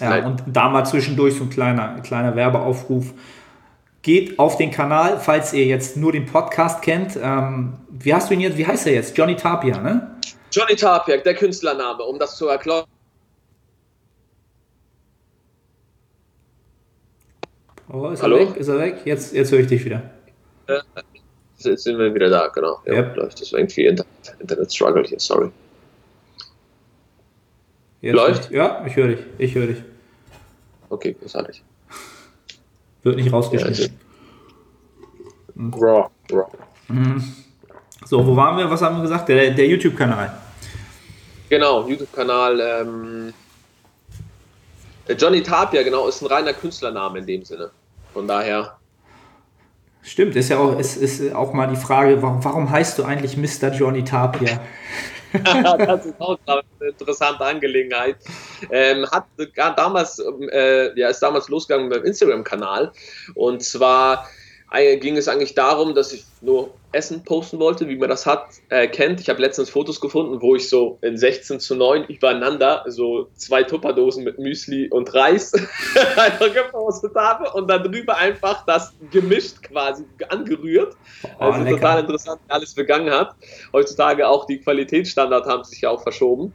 Ja, 0.00 0.26
und 0.26 0.42
da 0.46 0.68
mal 0.68 0.84
zwischendurch 0.84 1.34
so 1.34 1.44
ein 1.44 1.50
kleiner, 1.50 2.00
kleiner 2.00 2.36
Werbeaufruf. 2.36 3.12
Geht 4.02 4.38
auf 4.38 4.56
den 4.56 4.70
Kanal, 4.70 5.18
falls 5.18 5.52
ihr 5.52 5.66
jetzt 5.66 5.96
nur 5.96 6.12
den 6.12 6.26
Podcast 6.26 6.82
kennt. 6.82 7.18
Ähm, 7.20 7.74
wie 7.90 8.14
hast 8.14 8.30
du 8.30 8.34
ihn 8.34 8.40
jetzt, 8.40 8.56
wie 8.56 8.66
heißt 8.66 8.86
er 8.86 8.94
jetzt? 8.94 9.16
Johnny 9.18 9.36
Tapia, 9.36 9.78
ne? 9.78 10.16
Johnny 10.52 10.76
Tapia, 10.76 11.16
der 11.18 11.34
Künstlername, 11.34 12.02
um 12.04 12.18
das 12.18 12.36
zu 12.36 12.48
erklären. 12.48 12.84
Oh, 17.90 18.08
ist 18.08 18.22
Hallo? 18.22 18.36
er 18.36 18.48
weg? 18.48 18.56
Ist 18.56 18.68
er 18.68 18.78
weg? 18.78 19.00
Jetzt, 19.04 19.32
jetzt 19.32 19.50
höre 19.50 19.60
ich 19.60 19.66
dich 19.66 19.84
wieder. 19.84 20.02
Äh, 20.66 20.80
jetzt 21.58 21.84
sind 21.84 21.98
wir 21.98 22.14
wieder 22.14 22.28
da, 22.28 22.48
genau. 22.48 22.80
Ja, 22.84 22.94
yep. 22.94 23.16
läuft. 23.16 23.40
Das 23.40 23.52
war 23.52 23.60
irgendwie 23.60 23.86
Internet, 23.86 24.36
Internet 24.38 24.72
Struggle 24.72 25.04
hier, 25.04 25.18
sorry. 25.18 25.50
Jetzt 28.00 28.14
Läuft? 28.14 28.50
Ja, 28.50 28.84
ich 28.86 28.96
höre 28.96 29.08
dich. 29.08 29.20
Ich 29.38 29.54
höre 29.54 29.66
dich. 29.66 29.82
Okay, 30.88 31.16
großartig. 31.18 31.62
Wird 33.02 33.16
nicht 33.16 33.32
rausgeschnitten. 33.32 33.98
Ja, 35.56 35.78
raw, 35.78 36.08
raw. 36.30 36.46
Mhm. 36.88 37.22
So, 38.04 38.24
wo 38.26 38.36
waren 38.36 38.56
wir? 38.56 38.70
Was 38.70 38.82
haben 38.82 38.96
wir 38.96 39.02
gesagt? 39.02 39.28
Der, 39.28 39.50
der 39.50 39.66
YouTube-Kanal. 39.66 40.32
Genau, 41.48 41.86
YouTube-Kanal. 41.88 42.60
Ähm, 42.60 43.34
Johnny 45.18 45.42
Tapia, 45.42 45.82
genau, 45.82 46.06
ist 46.06 46.22
ein 46.22 46.26
reiner 46.26 46.52
Künstlername 46.52 47.18
in 47.18 47.26
dem 47.26 47.44
Sinne. 47.44 47.70
Von 48.12 48.28
daher. 48.28 48.76
Stimmt, 50.02 50.36
ist 50.36 50.48
ja 50.48 50.58
auch, 50.58 50.78
ist, 50.78 50.96
ist 50.96 51.34
auch 51.34 51.52
mal 51.52 51.66
die 51.66 51.76
Frage, 51.76 52.22
warum, 52.22 52.42
warum 52.44 52.70
heißt 52.70 52.98
du 52.98 53.04
eigentlich 53.04 53.36
Mr. 53.36 53.72
Johnny 53.72 54.04
Tapia? 54.04 54.60
das 55.78 56.06
ist 56.06 56.20
auch 56.20 56.38
eine 56.46 56.62
interessante 56.80 57.44
Angelegenheit. 57.44 58.16
Ähm, 58.70 59.06
hat 59.10 59.26
damals, 59.76 60.18
äh, 60.50 60.98
ja, 60.98 61.08
ist 61.08 61.20
damals 61.20 61.48
losgegangen 61.48 61.90
beim 61.90 62.04
Instagram-Kanal. 62.04 62.92
Und 63.34 63.62
zwar 63.62 64.26
äh, 64.72 64.96
ging 64.96 65.16
es 65.16 65.28
eigentlich 65.28 65.54
darum, 65.54 65.94
dass 65.94 66.12
ich 66.12 66.24
nur 66.40 66.70
Essen 66.92 67.22
posten 67.22 67.58
wollte, 67.58 67.88
wie 67.88 67.96
man 67.96 68.08
das 68.08 68.24
hat, 68.24 68.46
äh, 68.70 68.88
kennt. 68.88 69.20
Ich 69.20 69.28
habe 69.28 69.40
letztens 69.40 69.68
Fotos 69.68 70.00
gefunden, 70.00 70.40
wo 70.40 70.56
ich 70.56 70.68
so 70.68 70.98
in 71.02 71.18
16 71.18 71.60
zu 71.60 71.76
9 71.76 72.04
übereinander 72.04 72.84
so 72.86 73.28
zwei 73.34 73.62
Tupperdosen 73.62 74.24
mit 74.24 74.38
Müsli 74.38 74.88
und 74.88 75.12
Reis 75.14 75.52
einfach 76.16 76.52
gepostet 76.52 77.14
habe 77.14 77.50
und 77.52 77.68
dann 77.68 77.82
drüber 77.82 78.16
einfach 78.16 78.64
das 78.64 78.94
gemischt 79.10 79.62
quasi 79.62 80.04
angerührt. 80.30 80.96
Oh, 81.38 81.44
also 81.44 81.64
lecker. 81.64 81.76
total 81.76 82.00
interessant, 82.00 82.40
wie 82.46 82.52
alles 82.52 82.74
begangen 82.74 83.10
hat. 83.10 83.34
Heutzutage 83.72 84.26
auch 84.26 84.46
die 84.46 84.58
Qualitätsstandards 84.58 85.46
haben 85.46 85.64
sich 85.64 85.82
ja 85.82 85.90
auch 85.90 86.02
verschoben. 86.02 86.54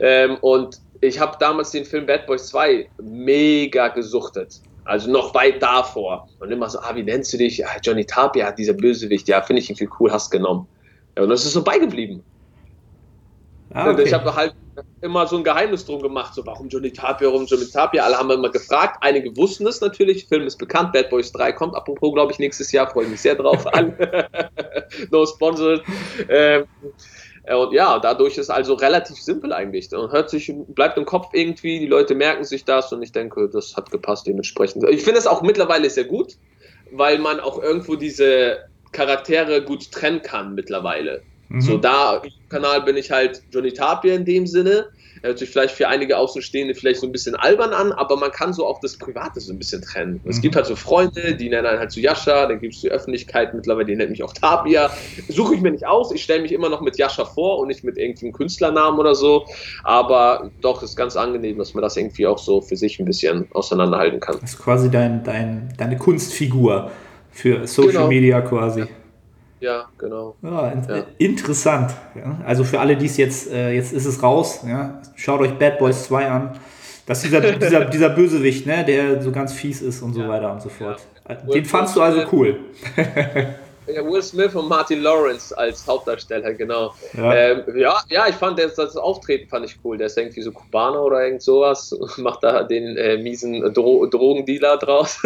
Ähm, 0.00 0.36
und 0.42 0.80
ich 1.00 1.20
habe 1.20 1.36
damals 1.38 1.70
den 1.70 1.84
Film 1.84 2.06
Bad 2.06 2.26
Boys 2.26 2.48
2 2.48 2.88
mega 3.02 3.88
gesuchtet. 3.88 4.60
Also 4.84 5.10
noch 5.10 5.34
weit 5.34 5.62
davor. 5.62 6.28
Und 6.40 6.50
immer 6.50 6.68
so, 6.68 6.78
ah, 6.80 6.94
wie 6.94 7.02
nennst 7.02 7.32
du 7.32 7.38
dich? 7.38 7.58
Ja, 7.58 7.68
Johnny 7.82 8.04
Tapia, 8.04 8.52
dieser 8.52 8.74
Bösewicht. 8.74 9.28
Ja, 9.28 9.40
finde 9.42 9.62
ich 9.62 9.70
irgendwie 9.70 9.88
cool, 9.98 10.12
hast 10.12 10.30
genommen. 10.30 10.66
Ja, 11.16 11.22
und 11.22 11.30
das 11.30 11.44
ist 11.44 11.54
so 11.54 11.62
beigeblieben. 11.62 12.22
Ah, 13.72 13.90
okay. 13.90 14.02
Ich 14.02 14.12
habe 14.12 14.34
halt 14.34 14.54
immer 15.00 15.26
so 15.26 15.36
ein 15.36 15.44
Geheimnis 15.44 15.84
drum 15.84 16.02
gemacht, 16.02 16.34
so 16.34 16.44
warum 16.44 16.68
Johnny 16.68 16.92
Tapia, 16.92 17.28
warum 17.28 17.46
Johnny 17.46 17.66
Tapia. 17.66 18.04
Alle 18.04 18.18
haben 18.18 18.30
immer 18.30 18.50
gefragt. 18.50 18.98
Einige 19.00 19.34
wussten 19.36 19.66
es 19.66 19.80
natürlich. 19.80 20.26
Film 20.26 20.46
ist 20.46 20.58
bekannt. 20.58 20.92
Bad 20.92 21.10
Boys 21.10 21.32
3 21.32 21.52
kommt 21.52 21.74
apropos, 21.74 22.12
glaube 22.12 22.32
ich, 22.32 22.38
nächstes 22.38 22.70
Jahr. 22.72 22.88
Freue 22.90 23.06
mich 23.06 23.20
sehr 23.20 23.36
drauf. 23.36 23.64
no 25.10 25.26
sponsored. 25.26 25.82
Ähm, 26.28 26.62
äh, 26.62 26.64
und 27.52 27.74
ja, 27.74 27.98
dadurch 27.98 28.38
ist 28.38 28.48
also 28.48 28.74
relativ 28.74 29.18
simpel 29.18 29.52
eigentlich. 29.52 29.92
Und 29.94 30.12
hört 30.12 30.30
sich, 30.30 30.52
bleibt 30.68 30.96
im 30.96 31.04
Kopf 31.04 31.28
irgendwie, 31.32 31.78
die 31.78 31.86
Leute 31.86 32.14
merken 32.14 32.44
sich 32.44 32.64
das 32.64 32.92
und 32.92 33.02
ich 33.02 33.12
denke, 33.12 33.50
das 33.50 33.76
hat 33.76 33.90
gepasst 33.90 34.26
dementsprechend. 34.26 34.88
Ich 34.88 35.02
finde 35.02 35.18
es 35.18 35.26
auch 35.26 35.42
mittlerweile 35.42 35.90
sehr 35.90 36.04
gut, 36.04 36.36
weil 36.90 37.18
man 37.18 37.40
auch 37.40 37.62
irgendwo 37.62 37.96
diese 37.96 38.58
Charaktere 38.92 39.62
gut 39.62 39.92
trennen 39.92 40.22
kann 40.22 40.54
mittlerweile. 40.54 41.22
Mhm. 41.50 41.60
So 41.60 41.76
da 41.76 42.22
im 42.22 42.30
Kanal 42.48 42.82
bin 42.82 42.96
ich 42.96 43.10
halt 43.10 43.42
Johnny 43.50 43.72
Tapia 43.72 44.14
in 44.14 44.24
dem 44.24 44.46
Sinne 44.46 44.86
hört 45.24 45.38
sich 45.38 45.50
vielleicht 45.50 45.74
für 45.74 45.88
einige 45.88 46.18
Außenstehende 46.18 46.74
vielleicht 46.74 47.00
so 47.00 47.06
ein 47.06 47.12
bisschen 47.12 47.34
albern 47.34 47.72
an, 47.72 47.92
aber 47.92 48.16
man 48.16 48.30
kann 48.30 48.52
so 48.52 48.66
auch 48.66 48.78
das 48.80 48.96
Private 48.96 49.40
so 49.40 49.52
ein 49.52 49.58
bisschen 49.58 49.82
trennen. 49.82 50.20
Mhm. 50.22 50.30
Es 50.30 50.40
gibt 50.40 50.54
halt 50.54 50.66
so 50.66 50.76
Freunde, 50.76 51.34
die 51.34 51.48
nennen 51.48 51.66
halt 51.66 51.90
so 51.90 52.00
Jascha, 52.00 52.46
dann 52.46 52.60
gibt 52.60 52.74
es 52.74 52.80
die 52.82 52.90
Öffentlichkeit 52.90 53.54
mittlerweile, 53.54 53.86
die 53.86 53.96
nennt 53.96 54.10
mich 54.10 54.22
auch 54.22 54.32
Tapia. 54.32 54.90
Suche 55.28 55.54
ich 55.54 55.60
mir 55.60 55.72
nicht 55.72 55.86
aus, 55.86 56.12
ich 56.12 56.22
stelle 56.22 56.42
mich 56.42 56.52
immer 56.52 56.68
noch 56.68 56.80
mit 56.80 56.98
Jascha 56.98 57.24
vor 57.24 57.58
und 57.58 57.68
nicht 57.68 57.84
mit 57.84 57.96
irgendeinem 57.96 58.32
Künstlernamen 58.32 58.98
oder 58.98 59.14
so, 59.14 59.46
aber 59.82 60.50
doch, 60.60 60.82
ist 60.82 60.96
ganz 60.96 61.16
angenehm, 61.16 61.58
dass 61.58 61.74
man 61.74 61.82
das 61.82 61.96
irgendwie 61.96 62.26
auch 62.26 62.38
so 62.38 62.60
für 62.60 62.76
sich 62.76 63.00
ein 63.00 63.06
bisschen 63.06 63.48
auseinanderhalten 63.52 64.20
kann. 64.20 64.36
Das 64.40 64.52
ist 64.52 64.58
quasi 64.58 64.90
dein, 64.90 65.24
dein, 65.24 65.72
deine 65.78 65.96
Kunstfigur 65.96 66.90
für 67.30 67.66
Social 67.66 67.92
genau. 67.92 68.08
Media 68.08 68.40
quasi. 68.42 68.80
Ja. 68.80 68.86
Ja, 69.64 69.88
genau. 69.96 70.36
Ja, 70.42 70.68
in 70.68 70.84
ja. 70.86 71.04
Interessant. 71.16 71.94
Ja. 72.14 72.38
Also 72.44 72.64
für 72.64 72.80
alle, 72.80 72.96
die 72.96 73.06
es 73.06 73.16
jetzt, 73.16 73.50
äh, 73.50 73.72
jetzt 73.72 73.94
ist 73.94 74.04
es 74.04 74.22
raus, 74.22 74.60
ja. 74.68 75.00
schaut 75.16 75.40
euch 75.40 75.58
Bad 75.58 75.78
Boys 75.78 76.04
2 76.04 76.28
an. 76.28 76.60
Das 77.06 77.24
ist 77.24 77.32
dieser, 77.32 77.40
dieser, 77.58 77.84
dieser 77.86 78.10
Bösewicht, 78.10 78.66
ne, 78.66 78.84
der 78.84 79.22
so 79.22 79.32
ganz 79.32 79.54
fies 79.54 79.80
ist 79.80 80.02
und 80.02 80.12
so 80.12 80.28
weiter 80.28 80.52
und 80.52 80.60
so 80.60 80.68
fort. 80.68 81.00
Den 81.52 81.64
fandst 81.64 81.96
du 81.96 82.02
also 82.02 82.22
cool. 82.32 82.58
Ja, 83.86 84.02
Will 84.02 84.22
Smith 84.22 84.54
und 84.54 84.66
Martin 84.66 85.02
Lawrence 85.02 85.56
als 85.58 85.86
Hauptdarsteller, 85.86 86.54
genau. 86.54 86.94
Ja, 87.12 87.34
ähm, 87.34 87.64
ja, 87.76 88.00
ja, 88.08 88.26
ich 88.26 88.34
fand 88.34 88.58
das, 88.58 88.76
das, 88.76 88.96
Auftreten 88.96 89.46
fand 89.46 89.66
ich 89.66 89.76
cool. 89.84 89.98
Der 89.98 90.06
ist 90.06 90.16
irgendwie 90.16 90.40
so 90.40 90.52
Kubaner 90.52 91.02
oder 91.02 91.22
irgend 91.22 91.42
sowas, 91.42 91.94
macht 92.16 92.42
da 92.42 92.62
den 92.62 92.96
äh, 92.96 93.18
miesen 93.18 93.74
Dro 93.74 94.06
Drogendealer 94.06 94.78
draus. 94.78 95.18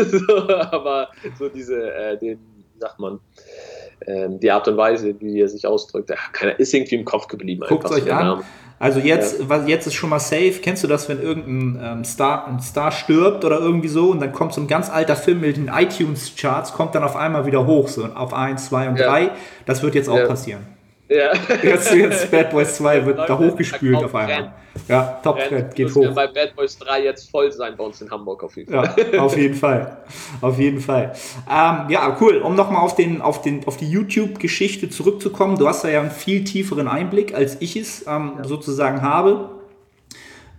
aber 0.73 1.09
so 1.39 1.49
diese, 1.49 1.95
äh, 1.95 2.19
den, 2.19 2.41
sagt 2.81 2.99
man, 2.99 3.21
die 4.07 4.51
Art 4.51 4.69
und 4.69 4.77
Weise, 4.77 5.15
wie 5.21 5.41
er 5.41 5.49
sich 5.49 5.67
ausdrückt, 5.67 6.13
keiner 6.33 6.59
ist 6.59 6.73
irgendwie 6.73 6.97
im 6.97 7.05
Kopf 7.05 7.29
geblieben. 7.29 7.65
Guckt 7.69 7.91
euch 7.91 8.11
an. 8.13 8.27
Namen. 8.27 8.45
Also 8.81 9.01
jetzt, 9.01 9.41
ja. 9.41 9.49
was, 9.49 9.67
jetzt 9.67 9.87
ist 9.87 9.95
schon 9.95 10.11
mal 10.11 10.21
safe. 10.21 10.55
Kennst 10.63 10.85
du 10.85 10.89
das, 10.89 11.09
wenn 11.09 11.21
irgendein 11.21 11.99
ähm, 11.99 12.05
Star, 12.05 12.47
ein 12.47 12.61
Star 12.61 12.93
stirbt 12.93 13.45
oder 13.45 13.59
irgendwie 13.59 13.89
so 13.89 14.11
und 14.11 14.21
dann 14.21 14.33
kommt 14.33 14.55
so 14.55 14.61
ein 14.61 14.69
ganz 14.69 14.89
alter 14.89 15.17
Film 15.17 15.41
mit 15.41 15.57
den 15.57 15.69
iTunes-Charts, 15.69 16.73
kommt 16.73 16.95
dann 16.95 17.03
auf 17.03 17.17
einmal 17.17 17.45
wieder 17.47 17.67
hoch, 17.67 17.89
so 17.89 18.05
auf 18.05 18.33
1, 18.33 18.67
2 18.67 18.89
und 18.91 18.99
3. 18.99 19.23
Ja. 19.23 19.31
Das 19.67 19.83
wird 19.83 19.95
jetzt 19.95 20.09
auch 20.09 20.19
ja. 20.19 20.27
passieren. 20.27 20.78
Ja. 21.09 21.33
Jetzt, 21.63 21.95
jetzt 21.95 22.31
Bad 22.31 22.51
Boys 22.51 22.77
2 22.77 23.07
wird 23.07 23.19
da 23.19 23.39
hochgespült 23.39 23.97
auf 23.97 24.15
einmal. 24.15 24.53
Ja, 24.87 25.21
Top 25.23 25.39
Trend, 25.41 25.75
geht 25.75 25.95
hoch. 25.95 26.15
bei 26.15 26.27
Bad 26.27 26.55
Boys 26.55 26.79
3 26.79 27.05
jetzt 27.05 27.31
voll 27.31 27.51
sein 27.51 27.75
bei 27.77 27.85
uns 27.85 28.01
in 28.01 28.11
Hamburg 28.11 28.43
auf 28.45 28.57
jeden 28.57 28.73
Fall. 28.73 28.95
Ja, 29.13 29.21
auf 29.23 29.37
jeden 29.37 29.55
Fall. 29.55 29.99
Auf 30.41 30.59
jeden 30.59 30.81
Fall. 30.81 31.15
Ähm, 31.51 31.91
ja, 31.91 32.17
cool. 32.21 32.39
Um 32.39 32.55
nochmal 32.55 32.83
auf, 32.83 32.95
den, 32.95 33.21
auf, 33.21 33.43
den, 33.43 33.67
auf 33.67 33.77
die 33.77 33.91
YouTube-Geschichte 33.91 34.91
zurückzukommen. 34.91 35.59
Du 35.59 35.67
hast 35.67 35.83
da 35.83 35.89
ja 35.89 36.01
einen 36.01 36.11
viel 36.11 36.45
tieferen 36.45 36.89
Einblick, 36.89 37.35
als 37.35 37.57
ich 37.61 37.77
es 37.77 38.07
ähm, 38.07 38.33
ja. 38.39 38.45
sozusagen 38.45 39.03
habe. 39.03 39.51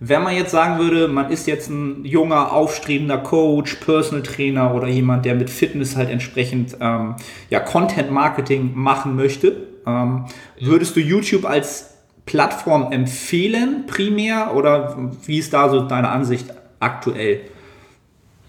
Wenn 0.02 0.22
man 0.22 0.34
jetzt 0.34 0.50
sagen 0.50 0.78
würde, 0.78 1.08
man 1.08 1.30
ist 1.30 1.46
jetzt 1.46 1.68
ein 1.68 2.04
junger, 2.06 2.52
aufstrebender 2.52 3.18
Coach, 3.18 3.76
Personal 3.76 4.22
Trainer 4.22 4.74
oder 4.74 4.88
jemand, 4.88 5.26
der 5.26 5.34
mit 5.34 5.50
Fitness 5.50 5.94
halt 5.94 6.08
entsprechend 6.08 6.76
ähm, 6.80 7.16
ja, 7.50 7.60
Content 7.60 8.10
Marketing 8.10 8.72
machen 8.74 9.14
möchte, 9.14 9.69
ähm, 9.96 10.26
würdest 10.60 10.96
du 10.96 11.00
YouTube 11.00 11.44
als 11.44 11.94
Plattform 12.26 12.92
empfehlen, 12.92 13.86
primär, 13.86 14.54
oder 14.54 15.10
wie 15.26 15.38
ist 15.38 15.52
da 15.52 15.68
so 15.68 15.80
deine 15.80 16.08
Ansicht 16.08 16.46
aktuell? 16.78 17.40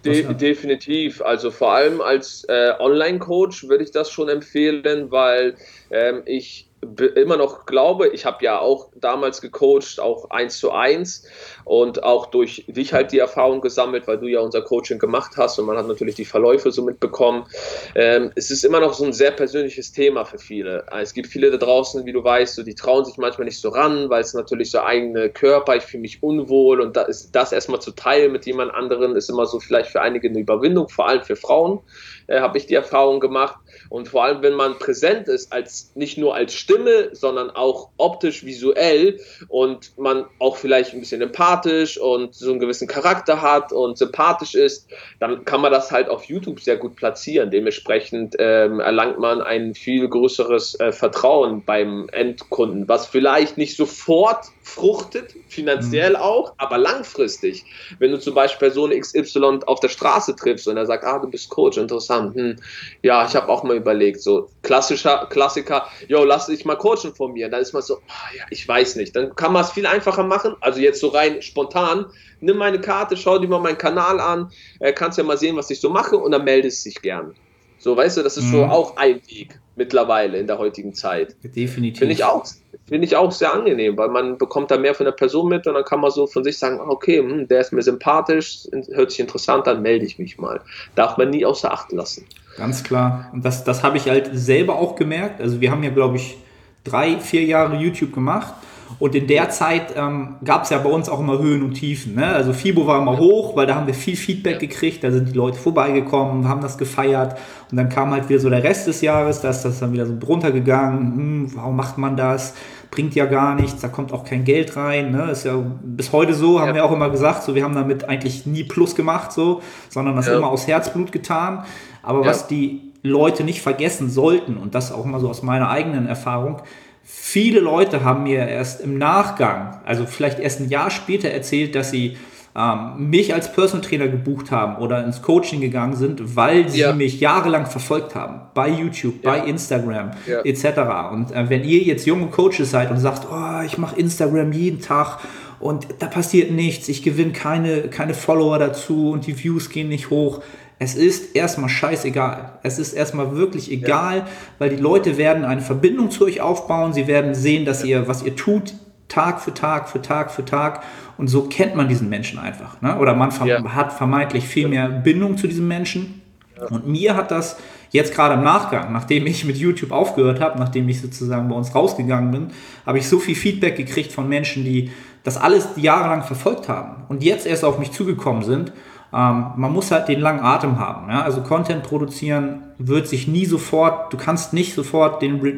De 0.04 0.34
definitiv. 0.34 1.22
Also 1.22 1.52
vor 1.52 1.74
allem 1.74 2.02
als 2.02 2.44
äh, 2.46 2.74
Online-Coach 2.80 3.68
würde 3.68 3.84
ich 3.84 3.92
das 3.92 4.10
schon 4.10 4.30
empfehlen, 4.30 5.12
weil 5.12 5.56
ähm, 5.92 6.24
ich 6.26 6.71
immer 7.15 7.38
noch 7.38 7.65
glaube, 7.65 8.08
ich 8.08 8.26
habe 8.26 8.44
ja 8.44 8.60
auch 8.60 8.89
damals 8.96 9.41
gecoacht, 9.41 10.00
auch 10.00 10.32
eins 10.32 10.58
zu 10.58 10.72
eins 10.72 11.28
und 11.63 12.04
auch 12.04 12.28
durch 12.28 12.65
dich 12.67 12.94
halt 12.94 13.12
die 13.12 13.20
Erfahrung 13.20 13.62
gesammelt, 13.62 14.08
weil 14.08 14.17
du 14.17 14.28
ja 14.28 14.39
unser 14.39 14.62
Coaching 14.62 14.98
gemacht 14.98 15.34
hast 15.38 15.60
und 15.60 15.65
man 15.65 15.78
hat 15.78 15.88
natürlich 15.88 16.15
die 16.15 16.26
Verläufe 16.26 16.72
so 16.72 16.82
mitbekommen. 16.82 17.46
Ähm, 17.94 18.32
es 18.36 18.50
ist 18.50 18.65
immer 18.65 18.80
noch 18.80 18.94
so 18.94 19.06
ein 19.06 19.13
sehr 19.13 19.32
persönliches 19.32 19.91
Thema 19.91 20.26
für 20.26 20.39
viele. 20.39 20.86
Es 21.00 21.13
gibt 21.13 21.28
viele 21.28 21.52
da 21.52 21.58
draußen, 21.58 22.06
wie 22.06 22.13
du 22.13 22.24
weißt, 22.24 22.56
so, 22.56 22.63
die 22.63 22.76
trauen 22.76 23.06
sich 23.06 23.17
manchmal 23.17 23.46
nicht 23.46 23.60
so 23.60 23.70
ran, 23.70 24.10
weil 24.10 24.22
es 24.22 24.34
natürlich 24.34 24.72
so 24.72 24.80
eigene 24.80 25.30
Körper, 25.30 25.76
ich 25.76 25.84
fühle 25.84 26.02
mich 26.02 26.24
unwohl 26.24 26.82
und 26.82 26.98
da 26.98 27.04
ist 27.04 27.32
das 27.32 27.52
erstmal 27.52 27.82
zu 27.82 27.91
teilen 27.91 28.32
mit 28.32 28.46
jemand 28.48 28.74
anderen, 28.74 29.15
ist 29.15 29.30
immer 29.30 29.46
so 29.46 29.60
vielleicht 29.60 29.91
für 29.91 30.02
einige 30.02 30.30
eine 30.30 30.39
Überwindung, 30.39 30.89
vor 30.89 31.08
allem 31.08 31.22
für 31.22 31.36
Frauen 31.36 31.82
äh, 32.28 32.39
habe 32.39 32.58
ich 32.58 32.65
die 32.65 32.76
Erfahrung 32.76 33.20
gemacht. 33.20 33.60
Und 33.92 34.08
vor 34.08 34.24
allem, 34.24 34.42
wenn 34.42 34.54
man 34.54 34.80
präsent 34.80 35.28
ist, 35.28 35.52
als 35.52 35.92
nicht 35.96 36.18
nur 36.18 36.34
als 36.34 36.54
Stimme, 36.54 37.10
sondern 37.12 37.50
auch 37.50 37.90
optisch, 37.98 38.46
visuell 38.46 39.20
und 39.50 39.98
man 39.98 40.28
auch 40.40 40.56
vielleicht 40.56 40.94
ein 40.94 41.02
bisschen 41.02 41.22
empathisch 41.22 42.00
und 42.00 42.34
so 42.34 42.52
einen 42.52 42.62
gewissen 42.62 42.88
Charakter 42.88 43.42
hat 43.42 43.74
und 43.74 43.98
sympathisch 43.98 44.56
ist, 44.56 44.88
dann 45.20 45.44
kann 45.44 45.60
man 45.60 45.74
das 45.74 45.92
halt 45.92 46.08
auf 46.08 46.24
YouTube 46.24 46.62
sehr 46.62 46.78
gut 46.78 46.96
platzieren. 46.96 47.52
Dementsprechend 47.52 48.38
ähm, 48.40 48.80
erlangt 48.80 49.20
man 49.20 49.42
ein 49.42 49.76
viel 49.76 50.08
größeres 50.08 50.80
äh, 50.80 50.94
Vertrauen 50.94 51.66
beim 51.66 52.08
Endkunden, 52.14 52.88
was 52.88 53.08
vielleicht 53.08 53.58
nicht 53.58 53.76
sofort 53.76 54.46
fruchtet, 54.72 55.36
finanziell 55.48 56.12
mhm. 56.12 56.16
auch, 56.16 56.54
aber 56.58 56.78
langfristig. 56.78 57.66
Wenn 58.00 58.12
du 58.12 58.20
zum 58.20 58.34
Beispiel 58.34 58.70
Person 58.70 58.92
XY 58.92 59.60
auf 59.66 59.82
der 59.82 59.90
Straße 59.90 60.36
triffst 60.36 60.68
und 60.68 60.78
er 60.78 60.86
sagt, 60.86 61.04
ah, 61.04 61.20
du 61.20 61.30
bist 61.30 61.50
Coach, 61.50 61.78
interessant, 61.78 62.36
hm, 62.36 62.56
ja, 63.02 63.26
ich 63.26 63.36
habe 63.36 63.50
auch 63.50 63.64
mal 63.64 63.76
überlegt, 63.76 64.22
so 64.22 64.50
klassischer 64.62 65.28
Klassiker, 65.30 65.88
yo, 66.08 66.24
lass 66.24 66.48
dich 66.48 66.64
mal 66.64 66.78
coachen 66.78 67.14
von 67.14 67.34
mir, 67.34 67.50
dann 67.50 67.62
ist 67.62 67.74
man 67.74 67.82
so, 67.82 67.98
ah, 68.08 68.30
ja, 68.38 68.46
ich 68.50 68.66
weiß 68.66 68.96
nicht, 68.96 69.14
dann 69.16 69.36
kann 69.36 69.52
man 69.52 69.64
es 69.64 69.72
viel 69.72 69.86
einfacher 69.86 70.24
machen, 70.24 70.56
also 70.62 70.80
jetzt 70.80 71.02
so 71.02 71.10
rein 71.10 71.42
spontan, 71.42 72.06
nimm 72.40 72.56
meine 72.58 72.80
Karte, 72.80 73.18
schau 73.18 73.40
dir 73.40 73.48
mal 73.48 73.60
meinen 73.60 73.78
Kanal 73.78 74.22
an, 74.22 74.52
kannst 74.96 75.18
ja 75.18 75.26
mal 75.26 75.38
sehen, 75.38 75.58
was 75.58 75.70
ich 75.70 75.82
so 75.82 75.90
mache 75.90 76.18
und 76.18 76.32
dann 76.32 76.46
meldest 76.46 76.86
dich 76.86 77.02
gern. 77.02 77.36
So, 77.82 77.98
weißt 77.98 78.17
du, 78.17 78.22
das 78.22 78.38
ist 78.38 78.46
mhm. 78.46 78.52
so 78.52 78.65
auch 78.65 78.98
ein 78.98 79.22
Weg 79.28 79.60
mittlerweile 79.76 80.38
in 80.38 80.46
der 80.46 80.60
heutigen 80.60 80.94
Zeit. 80.94 81.36
Definitiv. 81.44 81.98
Finde 81.98 82.13
ich 82.13 82.24
auch, 82.24 82.46
finde 82.88 83.08
ich 83.08 83.15
auch 83.15 83.32
sehr 83.32 83.54
angenehm, 83.54 83.98
weil 83.98 84.10
man 84.10 84.38
bekommt 84.38 84.70
da 84.70 84.78
mehr 84.78 84.94
von 84.94 85.06
der 85.06 85.13
Person 85.13 85.50
mit 85.50 85.65
und 85.65 85.74
dann 85.74 85.84
kann 85.84 86.00
man 86.00 86.12
so 86.12 86.28
von 86.28 86.44
sich 86.44 86.60
sagen, 86.60 86.80
okay, 86.80 87.17
hm, 87.17 87.48
der 87.48 87.62
ist 87.62 87.74
mir 87.74 87.82
sympathisch, 87.82 88.67
hört 88.91 89.10
sich 89.10 89.20
interessant 89.20 89.67
an, 89.67 89.82
melde 89.82 90.06
ich 90.06 90.20
mich 90.20 90.38
mal. 90.38 90.62
Darf 90.94 91.17
man 91.17 91.32
nie 91.32 91.44
außer 91.44 91.72
Acht 91.72 91.91
lassen. 91.91 92.26
Ganz 92.56 92.84
klar. 92.84 93.32
Und 93.34 93.44
das, 93.44 93.63
das 93.63 93.82
habe 93.82 93.98
ich 93.98 94.08
halt 94.08 94.30
selber 94.34 94.76
auch 94.76 94.96
gemerkt. 94.96 95.41
Also 95.41 95.60
wir 95.60 95.72
haben 95.72 95.82
ja, 95.82 95.89
glaube 95.89 96.17
ich, 96.17 96.38
drei, 96.84 97.17
vier 97.17 97.44
Jahre 97.46 97.78
YouTube 97.78 98.13
gemacht 98.13 98.54
und 99.02 99.16
in 99.16 99.26
der 99.26 99.50
Zeit 99.50 99.96
ähm, 99.96 100.36
gab 100.46 100.66
es 100.66 100.70
ja 100.70 100.78
bei 100.78 100.90
uns 100.90 101.10
auch 101.10 101.20
immer 101.20 101.40
Höhen 101.40 101.64
und 101.64 101.74
Tiefen. 101.74 102.14
Ne? 102.14 102.28
Also 102.28 102.54
FIBO 102.54 102.86
war 102.86 103.02
immer 103.02 103.18
hoch, 103.18 103.56
weil 103.56 103.66
da 103.66 103.74
haben 103.74 103.88
wir 103.88 103.96
viel 103.96 104.16
Feedback 104.16 104.60
gekriegt, 104.60 105.04
da 105.04 105.10
sind 105.10 105.30
die 105.30 105.34
Leute 105.34 105.58
vorbeigekommen, 105.58 106.48
haben 106.48 106.62
das 106.62 106.78
gefeiert 106.78 107.36
und 107.72 107.78
dann 107.78 107.90
kam 107.90 108.12
halt 108.12 108.30
wieder 108.30 108.40
so 108.40 108.52
der 108.52 108.64
Rest 108.64 108.86
des 108.86 109.02
Jahres, 109.02 109.42
da 109.42 109.50
ist 109.50 109.64
das 109.64 109.80
dann 109.80 109.92
wieder 109.92 110.06
so 110.06 110.14
runtergegangen, 110.24 111.16
hm, 111.16 111.52
warum 111.56 111.76
macht 111.78 111.98
man 111.98 112.16
das? 112.16 112.54
Bringt 112.92 113.16
ja 113.16 113.26
gar 113.26 113.56
nichts, 113.56 113.82
da 113.82 113.88
kommt 113.88 114.14
auch 114.14 114.24
kein 114.24 114.44
Geld 114.44 114.76
rein. 114.76 115.12
Ne? 115.12 115.32
Ist 115.32 115.46
ja 115.46 115.56
bis 115.82 116.12
heute 116.12 116.36
so, 116.36 116.60
haben 116.60 116.68
ja. 116.68 116.76
wir 116.76 116.86
auch 116.86 116.92
immer 116.92 117.10
gesagt, 117.10 117.42
so 117.42 117.56
wir 117.56 117.64
haben 117.64 117.74
damit 117.74 118.08
eigentlich 118.08 118.46
nie 118.46 118.66
Plus 118.66 118.96
gemacht, 118.96 119.32
so, 119.32 119.64
sondern 119.90 120.16
das 120.16 120.28
ja. 120.28 120.38
immer 120.38 120.50
aus 120.50 120.68
Herzblut 120.68 121.12
getan. 121.12 121.64
Aber 122.04 122.22
ja. 122.22 122.28
was 122.28 122.46
die 122.46 122.92
Leute 123.02 123.44
nicht 123.44 123.64
vergessen 123.64 124.12
sollten, 124.12 124.58
und 124.58 124.76
das 124.76 124.92
auch 124.92 125.06
mal 125.06 125.20
so 125.20 125.28
aus 125.28 125.42
meiner 125.42 125.72
eigenen 125.72 126.06
Erfahrung, 126.06 126.62
Viele 127.04 127.60
Leute 127.60 128.04
haben 128.04 128.24
mir 128.24 128.48
erst 128.48 128.82
im 128.82 128.98
Nachgang, 128.98 129.80
also 129.86 130.06
vielleicht 130.06 130.40
erst 130.40 130.60
ein 130.60 130.70
Jahr 130.70 130.92
später 130.92 131.30
erzählt, 131.30 131.76
dass 131.76 131.92
sie 131.92 132.18
ähm, 132.56 133.10
mich 133.10 133.34
als 133.34 133.52
Personal 133.54 133.86
Trainer 133.86 134.08
gebucht 134.08 134.52
haben 134.52 134.82
oder 134.82 135.04
ins 135.06 135.22
Coaching 135.22 135.62
gegangen 135.62 135.96
sind, 135.96 136.36
weil 136.36 136.68
sie 136.68 136.82
ja. 136.82 136.94
mich 136.94 137.20
jahrelang 137.20 137.66
verfolgt 137.66 138.14
haben. 138.14 138.42
Bei 138.54 138.68
YouTube, 138.68 139.24
ja. 139.24 139.32
bei 139.32 139.48
Instagram 139.48 140.12
ja. 140.28 140.42
etc. 140.42 141.12
Und 141.12 141.32
äh, 141.32 141.50
wenn 141.50 141.64
ihr 141.64 141.80
jetzt 141.80 142.06
junge 142.06 142.28
Coaches 142.28 142.72
seid 142.72 142.92
und 142.92 142.98
sagt, 142.98 143.28
oh, 143.32 143.62
ich 143.66 143.78
mache 143.78 143.98
Instagram 143.98 144.52
jeden 144.52 144.82
Tag 144.82 145.20
und 145.62 145.88
da 146.00 146.08
passiert 146.08 146.52
nichts, 146.52 146.90
ich 146.90 147.04
gewinne 147.04 147.32
keine, 147.32 147.84
keine 147.84 148.14
Follower 148.14 148.60
dazu 148.60 149.12
und 149.12 149.28
die 149.28 149.42
Views 149.42 149.70
gehen 149.70 149.88
nicht 149.88 150.10
hoch, 150.10 150.42
es 150.84 150.96
ist 150.96 151.36
erstmal 151.36 151.70
scheißegal. 151.70 152.54
Es 152.63 152.80
ist 152.80 152.94
erstmal 152.94 153.36
wirklich 153.36 153.72
egal, 153.72 154.17
ja. 154.17 154.28
weil 154.58 154.72
die 154.72 154.82
Leute 154.82 155.15
werden 155.15 155.46
eine 155.46 155.62
Verbindung 155.62 156.10
zu 156.10 156.26
euch 156.26 156.41
aufbauen. 156.41 156.91
Sie 156.91 157.06
werden 157.06 157.36
sehen, 157.36 157.65
dass 157.65 157.84
ihr, 157.84 158.08
was 158.08 158.24
ihr 158.24 158.36
tut, 158.36 158.74
Tag 159.08 159.41
für 159.41 159.54
Tag 159.54 159.89
für 159.89 160.02
Tag 160.02 160.32
für 160.32 160.44
Tag. 160.44 160.82
Und 161.20 161.28
so 161.28 161.44
kennt 161.44 161.76
man 161.76 161.88
diesen 161.88 162.10
Menschen 162.10 162.39
einfach. 162.39 162.82
Ne? 162.82 162.98
Oder 162.98 163.13
man 163.13 163.30
ja. 163.46 163.63
hat 163.76 163.94
vermeintlich 163.94 164.48
viel 164.48 164.67
mehr 164.67 164.89
Bindung 164.89 165.38
zu 165.38 165.46
diesem 165.46 165.67
Menschen. 165.67 166.24
Ja. 166.60 166.65
Und 166.65 166.88
mir 166.88 167.15
hat 167.15 167.30
das 167.30 167.60
jetzt 167.91 168.15
gerade 168.15 168.34
im 168.34 168.44
Nachgang, 168.44 168.91
nachdem 168.91 169.28
ich 169.28 169.46
mit 169.46 169.58
YouTube 169.58 169.91
aufgehört 169.91 170.41
habe, 170.41 170.58
nachdem 170.58 170.89
ich 170.89 171.00
sozusagen 171.00 171.48
bei 171.48 171.56
uns 171.56 171.76
rausgegangen 171.76 172.32
bin, 172.32 172.48
habe 172.88 172.98
ich 172.98 173.08
so 173.08 173.20
viel 173.20 173.36
Feedback 173.36 173.78
gekriegt 173.78 174.12
von 174.12 174.28
Menschen, 174.28 174.65
die 174.65 174.89
das 175.24 175.38
alles 175.38 175.67
jahrelang 175.76 176.24
verfolgt 176.24 176.67
haben 176.70 177.04
und 177.08 177.22
jetzt 177.22 177.46
erst 177.46 177.63
auf 177.63 177.78
mich 177.78 177.91
zugekommen 177.91 178.41
sind 178.41 178.72
ähm, 179.13 179.52
man 179.56 179.71
muss 179.74 179.91
halt 179.91 180.08
den 180.08 180.19
langen 180.19 180.39
Atem 180.39 180.80
haben. 180.80 181.10
Ja? 181.10 181.24
Also 181.24 181.41
Content 181.41 181.84
produzieren 181.84 182.63
wird 182.78 183.08
sich 183.08 183.28
nie 183.28 183.45
sofort, 183.45 184.12
du 184.13 184.17
kannst 184.17 184.54
nicht 184.54 184.74
sofort 184.74 185.21
den 185.21 185.41
Re 185.41 185.54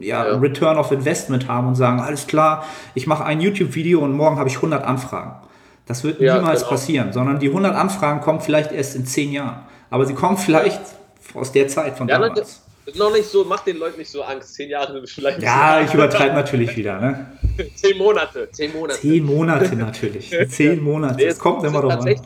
ja, 0.00 0.24
ja. 0.24 0.36
Return 0.36 0.78
of 0.78 0.92
Investment 0.92 1.48
haben 1.48 1.66
und 1.66 1.74
sagen, 1.74 1.98
alles 1.98 2.28
klar, 2.28 2.64
ich 2.94 3.08
mache 3.08 3.24
ein 3.24 3.40
YouTube-Video 3.40 4.00
und 4.00 4.12
morgen 4.12 4.38
habe 4.38 4.48
ich 4.48 4.56
100 4.56 4.84
Anfragen. 4.84 5.34
Das 5.86 6.04
wird 6.04 6.20
ja, 6.20 6.36
niemals 6.36 6.60
genau. 6.60 6.70
passieren, 6.70 7.12
sondern 7.12 7.40
die 7.40 7.48
100 7.48 7.74
Anfragen 7.74 8.20
kommen 8.20 8.40
vielleicht 8.40 8.70
erst 8.70 8.94
in 8.94 9.04
10 9.04 9.32
Jahren. 9.32 9.64
Aber 9.90 10.06
sie 10.06 10.14
kommen 10.14 10.38
vielleicht 10.38 10.80
aus 11.34 11.50
der 11.50 11.66
Zeit 11.66 11.98
von 11.98 12.06
damals. 12.06 12.62
Noch 12.96 13.12
nicht 13.12 13.28
so, 13.28 13.44
mach 13.44 13.60
den 13.60 13.78
Leuten 13.78 13.98
nicht 13.98 14.10
so 14.10 14.22
Angst. 14.22 14.54
Zehn 14.54 14.68
Jahre 14.68 15.02
vielleicht. 15.06 15.42
Ja, 15.42 15.80
ich 15.80 15.92
übertreibe 15.94 16.34
natürlich 16.34 16.76
wieder, 16.76 17.00
ne? 17.00 17.26
Zehn 17.74 17.96
Monate. 17.96 18.48
Zehn 18.52 18.72
Monate. 18.74 19.00
Zehn 19.00 19.24
Monate 19.24 19.76
natürlich. 19.76 20.30
Zehn 20.48 20.82
Monate. 20.82 21.16
Nee, 21.16 21.24
es 21.24 21.38
kommt 21.38 21.64
immer 21.64 21.80
doch 21.80 21.90
an. 21.90 22.16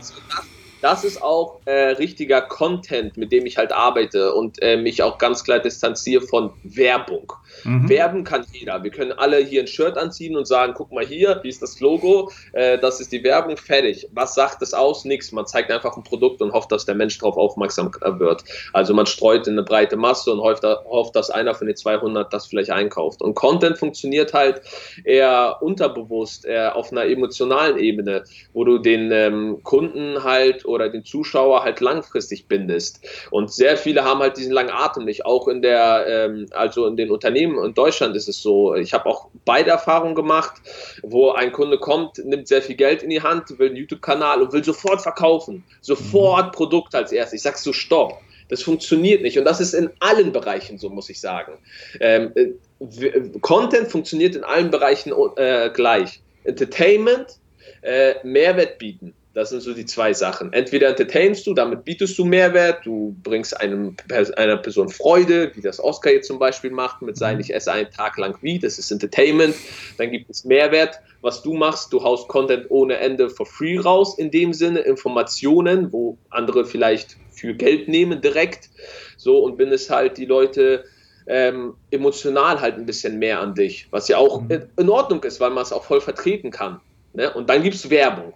Das 0.81 1.05
ist 1.05 1.23
auch 1.23 1.61
äh, 1.65 1.91
richtiger 1.91 2.41
Content, 2.41 3.17
mit 3.17 3.33
dem 3.33 3.47
ich 3.47 3.59
halt 3.59 3.73
arbeite 3.73 4.35
und 4.35 4.63
äh, 4.63 4.77
mich 4.77 5.03
auch 5.03 5.19
ganz 5.19 5.43
klar 5.43 5.59
distanziere 5.59 6.23
von 6.23 6.53
Werbung. 6.63 7.33
Mhm. 7.65 7.89
Werben 7.89 8.25
kann 8.25 8.47
jeder. 8.53 8.83
Wir 8.83 8.91
können 8.91 9.13
alle 9.13 9.39
hier 9.39 9.63
ein 9.63 9.67
Shirt 9.67 9.97
anziehen 9.97 10.37
und 10.37 10.47
sagen, 10.47 10.75
guck 10.77 10.93
mal 10.93 11.05
hier, 11.05 11.41
hier 11.43 11.51
ist 11.51 11.63
das 11.63 11.81
Logo, 11.81 12.31
äh, 12.53 12.79
das 12.79 13.01
ist 13.01 13.13
die 13.13 13.25
Werbung, 13.25 13.57
fertig. 13.57 14.09
Was 14.13 14.35
sagt 14.35 14.63
es 14.63 14.73
aus? 14.73 15.05
Nichts. 15.05 15.33
Man 15.33 15.47
zeigt 15.47 15.71
einfach 15.71 15.97
ein 15.97 16.05
Produkt 16.05 16.41
und 16.43 16.53
hofft, 16.53 16.71
dass 16.71 16.85
der 16.85 16.95
Mensch 16.95 17.19
darauf 17.19 17.37
aufmerksam 17.37 17.91
wird. 18.19 18.45
Also 18.73 18.95
man 18.95 19.07
streut 19.07 19.47
in 19.47 19.55
eine 19.55 19.63
breite 19.63 19.97
Masse 19.97 20.31
und 20.31 20.41
hofft, 20.41 20.63
hofft, 20.63 21.17
dass 21.17 21.31
einer 21.31 21.55
von 21.55 21.67
den 21.67 21.77
200 21.77 22.33
das 22.33 22.47
vielleicht 22.47 22.71
einkauft. 22.71 23.21
Und 23.23 23.35
Content 23.35 23.79
funktioniert 23.79 24.33
halt 24.33 24.63
eher 25.05 25.59
unterbewusst, 25.61 26.45
eher 26.45 26.77
auf 26.77 26.93
einer 26.93 27.07
emotionalen 27.07 27.79
Ebene, 27.79 28.25
wo 28.53 28.65
du 28.65 28.79
den 28.79 29.11
ähm, 29.11 29.63
Kunden 29.63 30.23
halt 30.23 30.65
oder 30.69 30.89
den 30.89 31.05
Zuschauer 31.05 31.63
halt 31.63 31.81
langfristig 31.81 32.47
bindest. 32.47 33.01
Und 33.31 33.53
sehr 33.53 33.77
viele 33.77 34.05
haben 34.05 34.21
halt 34.21 34.37
diesen 34.37 34.53
langen 34.53 34.71
Atem 34.71 35.05
nicht, 35.05 35.27
auch 35.27 35.49
in 35.49 35.63
der, 35.63 36.07
ähm, 36.09 36.47
also 36.53 36.87
in 36.87 36.97
den 36.97 37.11
Unternehmen 37.11 37.63
in 37.65 37.75
Deutschland 37.75 38.15
ist 38.17 38.29
es 38.29 38.43
so. 38.43 38.75
Ich 38.75 38.95
habe 38.95 39.07
auch 39.07 39.29
beide 39.45 39.71
Erfahrungen 39.71 40.15
gemacht, 40.15 40.61
wo 41.03 41.31
ein 41.31 41.53
Kunde 41.53 41.79
kommt, 41.79 42.19
nimmt 42.19 42.49
sehr 42.49 42.63
viel 42.63 42.77
Geld 42.77 43.03
in 43.03 43.11
die 43.11 43.23
Hand, 43.23 43.59
will 43.59 43.69
einen 43.69 43.77
YouTube-Kanal 43.77 44.43
und 44.43 44.53
will 44.53 44.65
sofort 44.65 45.01
verkaufen, 45.01 45.65
sofort 45.81 46.47
mhm. 46.47 46.53
Produkt 46.53 46.95
als 46.95 47.13
erstes. 47.13 47.39
Ich 47.39 47.43
sag 47.43 47.59
so, 47.59 47.73
stopp. 47.73 48.19
Das 48.49 48.63
funktioniert 48.63 49.23
nicht. 49.23 49.39
Und 49.39 49.45
das 49.45 49.61
ist 49.61 49.75
in 49.75 49.91
allen 50.01 50.33
Bereichen 50.33 50.79
so, 50.79 50.89
muss 50.89 51.11
ich 51.11 51.21
sagen. 51.21 51.59
Ähm, 52.01 52.33
äh, 52.35 53.39
Content 53.41 53.89
funktioniert 53.89 54.35
in 54.37 54.45
allen 54.45 54.71
Bereichen 54.71 55.13
äh, 55.37 55.71
gleich. 55.73 56.23
Entertainment, 56.45 57.39
äh, 57.83 58.15
Mehrwert 58.25 58.79
bieten. 58.79 59.15
Das 59.39 59.51
sind 59.51 59.61
so 59.61 59.73
die 59.73 59.87
zwei 59.87 60.13
Sachen. 60.13 60.53
Entweder 60.53 60.89
entertainst 60.89 61.47
du, 61.47 61.55
damit 61.55 61.85
bietest 61.85 62.19
du 62.19 62.25
Mehrwert, 62.25 62.85
du 62.85 63.15
bringst 63.23 63.57
einem, 63.61 63.97
einer 64.35 64.57
Person 64.57 64.89
Freude, 64.89 65.53
wie 65.55 65.61
das 65.61 65.79
Oscar 65.79 66.11
jetzt 66.11 66.27
zum 66.27 66.41
Beispiel 66.41 66.73
macht 66.73 67.03
mit 67.03 67.17
seinem 67.17 67.39
Ich 67.39 67.55
esse 67.55 67.71
einen 67.71 67.89
Tag 67.89 68.19
lang 68.19 68.37
wie, 68.41 68.59
das 68.59 68.81
ist 68.81 68.91
Entertainment. 68.91 69.55
Dann 69.97 70.11
gibt 70.11 70.29
es 70.29 70.45
Mehrwert. 70.45 70.99
Was 71.21 71.41
du 71.45 71.55
machst, 71.55 71.93
du 71.93 72.03
haust 72.03 72.27
Content 72.27 72.67
ohne 72.69 72.97
Ende 72.97 73.31
for 73.31 73.47
free 73.47 73.79
raus, 73.79 74.19
in 74.19 74.33
dem 74.33 74.53
Sinne, 74.53 74.81
Informationen, 74.81 75.93
wo 75.93 76.19
andere 76.31 76.65
vielleicht 76.65 77.17
für 77.31 77.55
Geld 77.55 77.87
nehmen 77.87 78.21
direkt. 78.21 78.71
So 79.17 79.39
und 79.39 79.57
bindest 79.57 79.89
halt 79.89 80.19
die 80.19 80.27
Leute 80.27 80.83
ähm, 81.29 81.75
emotional 81.93 82.61
halt 82.61 82.75
ein 82.75 82.87
bisschen 82.87 83.21
mehr 83.21 83.39
an 83.39 83.55
dich, 83.55 83.87
was 83.93 84.09
ja 84.09 84.17
auch 84.17 84.41
mhm. 84.41 84.63
in 84.77 84.89
Ordnung 84.89 85.23
ist, 85.23 85.39
weil 85.39 85.51
man 85.51 85.63
es 85.63 85.73
auch 85.73 85.85
voll 85.85 86.01
vertreten 86.01 86.51
kann. 86.51 86.81
Ne? 87.13 87.33
Und 87.33 87.49
dann 87.49 87.63
gibt 87.63 87.77
es 87.77 87.89
Werbung. 87.89 88.35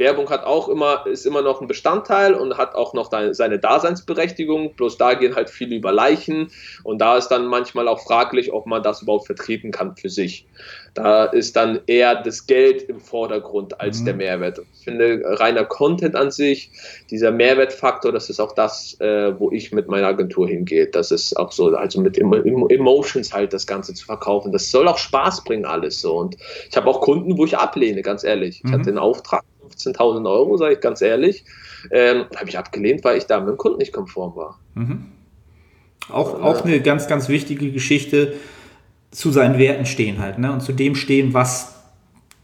Werbung 0.00 0.30
hat 0.30 0.44
auch 0.44 0.68
immer, 0.68 1.06
ist 1.06 1.26
immer 1.26 1.42
noch 1.42 1.60
ein 1.60 1.68
Bestandteil 1.68 2.34
und 2.34 2.56
hat 2.56 2.74
auch 2.74 2.94
noch 2.94 3.10
seine 3.12 3.58
Daseinsberechtigung. 3.58 4.74
Bloß 4.74 4.96
da 4.96 5.14
gehen 5.14 5.36
halt 5.36 5.50
viele 5.50 5.76
über 5.76 5.92
Leichen 5.92 6.50
und 6.82 6.98
da 6.98 7.16
ist 7.16 7.28
dann 7.28 7.46
manchmal 7.46 7.86
auch 7.86 8.00
fraglich, 8.00 8.52
ob 8.52 8.66
man 8.66 8.82
das 8.82 9.02
überhaupt 9.02 9.26
vertreten 9.26 9.70
kann 9.70 9.94
für 9.94 10.08
sich. 10.08 10.46
Da 10.94 11.24
ist 11.24 11.54
dann 11.54 11.80
eher 11.86 12.20
das 12.22 12.46
Geld 12.46 12.82
im 12.82 12.98
Vordergrund 12.98 13.80
als 13.80 14.00
mhm. 14.00 14.04
der 14.06 14.14
Mehrwert. 14.14 14.60
Ich 14.74 14.84
finde, 14.84 15.22
reiner 15.24 15.64
Content 15.64 16.16
an 16.16 16.30
sich, 16.30 16.70
dieser 17.10 17.30
Mehrwertfaktor, 17.30 18.10
das 18.10 18.30
ist 18.30 18.40
auch 18.40 18.52
das, 18.52 18.98
äh, 19.00 19.38
wo 19.38 19.52
ich 19.52 19.70
mit 19.70 19.88
meiner 19.88 20.08
Agentur 20.08 20.48
hingehe. 20.48 20.86
Das 20.86 21.10
ist 21.10 21.36
auch 21.36 21.52
so, 21.52 21.76
also 21.76 22.00
mit 22.00 22.18
Emotions 22.18 23.32
halt 23.32 23.52
das 23.52 23.66
Ganze 23.66 23.94
zu 23.94 24.06
verkaufen. 24.06 24.50
Das 24.50 24.70
soll 24.70 24.88
auch 24.88 24.98
Spaß 24.98 25.44
bringen, 25.44 25.66
alles 25.66 26.00
so. 26.00 26.16
Und 26.16 26.36
ich 26.68 26.76
habe 26.76 26.88
auch 26.88 27.02
Kunden, 27.02 27.36
wo 27.36 27.44
ich 27.44 27.56
ablehne, 27.56 28.02
ganz 28.02 28.24
ehrlich. 28.24 28.56
Ich 28.56 28.64
mhm. 28.64 28.72
hatte 28.72 28.84
den 28.86 28.98
Auftrag 28.98 29.44
15.000 29.76 30.30
Euro, 30.30 30.56
sage 30.56 30.74
ich 30.74 30.80
ganz 30.80 31.02
ehrlich. 31.02 31.44
Ähm, 31.90 32.26
habe 32.36 32.48
ich 32.48 32.58
abgelehnt, 32.58 33.04
weil 33.04 33.18
ich 33.18 33.26
da 33.26 33.40
mit 33.40 33.48
dem 33.48 33.56
Kunden 33.56 33.78
nicht 33.78 33.92
konform 33.92 34.36
war. 34.36 34.58
Mhm. 34.74 35.06
Auch, 36.08 36.34
Und, 36.34 36.42
auch 36.42 36.64
eine 36.64 36.80
ganz, 36.80 37.06
ganz 37.06 37.28
wichtige 37.28 37.70
Geschichte, 37.70 38.34
zu 39.10 39.30
seinen 39.30 39.58
Werten 39.58 39.86
stehen 39.86 40.20
halt 40.20 40.38
ne? 40.38 40.52
und 40.52 40.60
zu 40.60 40.72
dem 40.72 40.94
stehen, 40.94 41.34
was, 41.34 41.74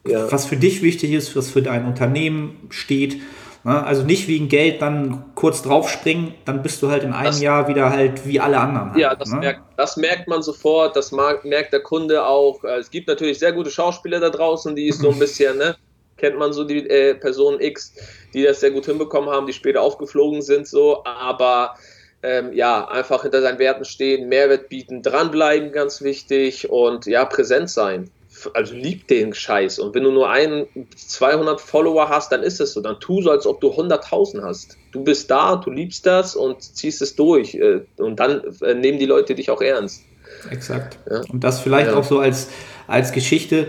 ja. 0.07 0.31
was 0.31 0.47
für 0.47 0.57
dich 0.57 0.83
wichtig 0.83 1.13
ist, 1.13 1.37
was 1.37 1.51
für 1.51 1.63
dein 1.63 1.85
Unternehmen 1.85 2.57
steht. 2.71 3.21
Ne? 3.63 3.85
Also 3.85 4.03
nicht 4.03 4.27
wegen 4.27 4.49
Geld 4.49 4.83
dann 4.83 5.25
kurz 5.35 5.63
draufspringen, 5.63 6.35
dann 6.45 6.63
bist 6.63 6.83
du 6.83 6.89
halt 6.89 7.05
in 7.05 7.13
einem 7.13 7.27
das, 7.27 7.41
Jahr 7.41 7.69
wieder 7.69 7.91
halt 7.91 8.27
wie 8.27 8.41
alle 8.41 8.59
anderen. 8.59 8.91
Halt, 8.91 9.01
ja, 9.01 9.15
das, 9.15 9.31
ne? 9.31 9.39
merkt, 9.39 9.61
das 9.77 9.97
merkt 9.97 10.29
man 10.29 10.43
sofort, 10.43 10.97
das 10.97 11.13
merkt 11.13 11.73
der 11.73 11.81
Kunde 11.81 12.25
auch. 12.27 12.65
Es 12.65 12.91
gibt 12.91 13.07
natürlich 13.07 13.39
sehr 13.39 13.53
gute 13.53 13.71
Schauspieler 13.71 14.19
da 14.19 14.31
draußen, 14.31 14.75
die 14.75 14.89
ist 14.89 15.01
so 15.01 15.11
ein 15.11 15.19
bisschen, 15.19 15.59
ne? 15.59 15.77
Kennt 16.17 16.39
man 16.39 16.53
so 16.53 16.65
die 16.65 16.89
äh, 16.89 17.15
Person 17.15 17.61
X, 17.61 17.95
die 18.35 18.43
das 18.43 18.61
sehr 18.61 18.71
gut 18.71 18.87
hinbekommen 18.87 19.31
haben, 19.31 19.47
die 19.47 19.53
später 19.53 19.83
aufgeflogen 19.83 20.43
sind, 20.43 20.67
so, 20.67 21.05
aber 21.05 21.77
ähm, 22.23 22.53
ja, 22.53 22.89
einfach 22.89 23.23
hinter 23.23 23.43
seinen 23.43 23.59
Werten 23.59 23.85
stehen, 23.85 24.29
Mehrwert 24.29 24.69
bieten, 24.69 25.03
dranbleiben, 25.03 25.73
ganz 25.73 26.03
wichtig 26.03 26.69
und 26.71 27.07
ja, 27.07 27.25
präsent 27.25 27.71
sein. 27.71 28.11
Also 28.53 28.75
lieb 28.75 29.09
den 29.09 29.33
Scheiß. 29.33 29.79
Und 29.79 29.95
wenn 29.95 30.03
du 30.03 30.11
nur 30.11 30.29
ein, 30.29 30.67
200 30.95 31.59
Follower 31.59 32.09
hast, 32.09 32.33
dann 32.33 32.43
ist 32.43 32.61
es 32.61 32.75
so. 32.75 32.83
Dann 32.83 33.01
tu 33.01 33.23
so, 33.23 33.31
als 33.31 33.47
ob 33.47 33.63
du 33.63 33.71
100.000 33.71 34.43
hast. 34.43 34.77
Du 34.93 35.03
bist 35.03 35.31
da, 35.31 35.57
du 35.57 35.71
liebst 35.71 36.05
das 36.05 36.37
und 36.37 36.61
ziehst 36.61 37.01
es 37.01 37.17
durch. 37.17 37.55
Äh, 37.55 37.81
und 37.97 38.21
dann 38.21 38.43
äh, 38.61 38.75
nehmen 38.75 38.99
die 38.99 39.07
Leute 39.07 39.35
dich 39.35 39.51
auch 39.51 39.63
ernst. 39.63 40.03
Exakt. 40.51 40.99
Ja. 41.11 41.23
Und 41.31 41.45
das 41.45 41.61
vielleicht 41.61 41.93
ja. 41.93 41.97
auch 41.97 42.05
so 42.05 42.19
als, 42.19 42.49
als 42.87 43.13
Geschichte 43.13 43.69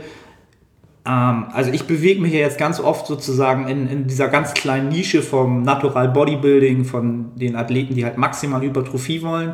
also 1.07 1.71
ich 1.71 1.87
bewege 1.87 2.21
mich 2.21 2.33
ja 2.33 2.39
jetzt 2.39 2.57
ganz 2.57 2.81
oft 2.81 3.07
sozusagen 3.07 3.69
in, 3.69 3.87
in 3.87 4.07
dieser 4.07 4.27
ganz 4.27 4.53
kleinen 4.53 4.89
Nische 4.89 5.21
vom 5.21 5.61
Natural 5.61 6.09
Bodybuilding, 6.09 6.83
von 6.83 7.31
den 7.35 7.55
Athleten, 7.55 7.95
die 7.95 8.03
halt 8.03 8.17
maximal 8.17 8.61
Hypertrophie 8.61 9.21
wollen. 9.21 9.53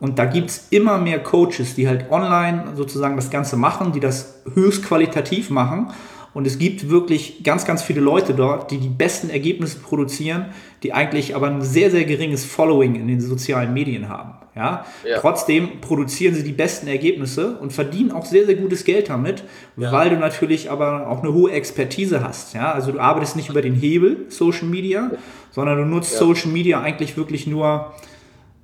Und 0.00 0.18
da 0.18 0.24
gibt 0.24 0.50
es 0.50 0.66
immer 0.70 0.98
mehr 0.98 1.22
Coaches, 1.22 1.76
die 1.76 1.86
halt 1.86 2.10
online 2.10 2.72
sozusagen 2.74 3.14
das 3.14 3.30
Ganze 3.30 3.56
machen, 3.56 3.92
die 3.92 4.00
das 4.00 4.42
höchst 4.54 4.84
qualitativ 4.84 5.50
machen. 5.50 5.92
Und 6.34 6.46
es 6.46 6.58
gibt 6.58 6.88
wirklich 6.90 7.44
ganz, 7.44 7.64
ganz 7.64 7.82
viele 7.82 8.00
Leute 8.00 8.34
dort, 8.34 8.72
die 8.72 8.78
die 8.78 8.88
besten 8.88 9.30
Ergebnisse 9.30 9.78
produzieren, 9.78 10.46
die 10.82 10.92
eigentlich 10.92 11.36
aber 11.36 11.48
ein 11.48 11.62
sehr, 11.62 11.92
sehr 11.92 12.06
geringes 12.06 12.44
Following 12.44 12.96
in 12.96 13.06
den 13.06 13.20
sozialen 13.20 13.72
Medien 13.72 14.08
haben. 14.08 14.37
Ja? 14.58 14.84
ja? 15.04 15.18
Trotzdem 15.20 15.80
produzieren 15.80 16.34
sie 16.34 16.42
die 16.42 16.52
besten 16.52 16.88
Ergebnisse 16.88 17.56
und 17.58 17.72
verdienen 17.72 18.10
auch 18.10 18.26
sehr, 18.26 18.44
sehr 18.44 18.56
gutes 18.56 18.84
Geld 18.84 19.08
damit, 19.08 19.44
ja. 19.76 19.92
weil 19.92 20.10
du 20.10 20.16
natürlich 20.16 20.70
aber 20.70 21.08
auch 21.08 21.22
eine 21.22 21.32
hohe 21.32 21.52
Expertise 21.52 22.22
hast. 22.22 22.54
Ja? 22.54 22.72
Also 22.72 22.92
du 22.92 22.98
arbeitest 22.98 23.36
nicht 23.36 23.48
über 23.48 23.62
den 23.62 23.74
Hebel 23.74 24.26
Social 24.28 24.66
Media, 24.66 25.12
sondern 25.52 25.78
du 25.78 25.84
nutzt 25.84 26.16
Social 26.16 26.50
Media 26.50 26.80
eigentlich 26.80 27.16
wirklich 27.16 27.46
nur, 27.46 27.94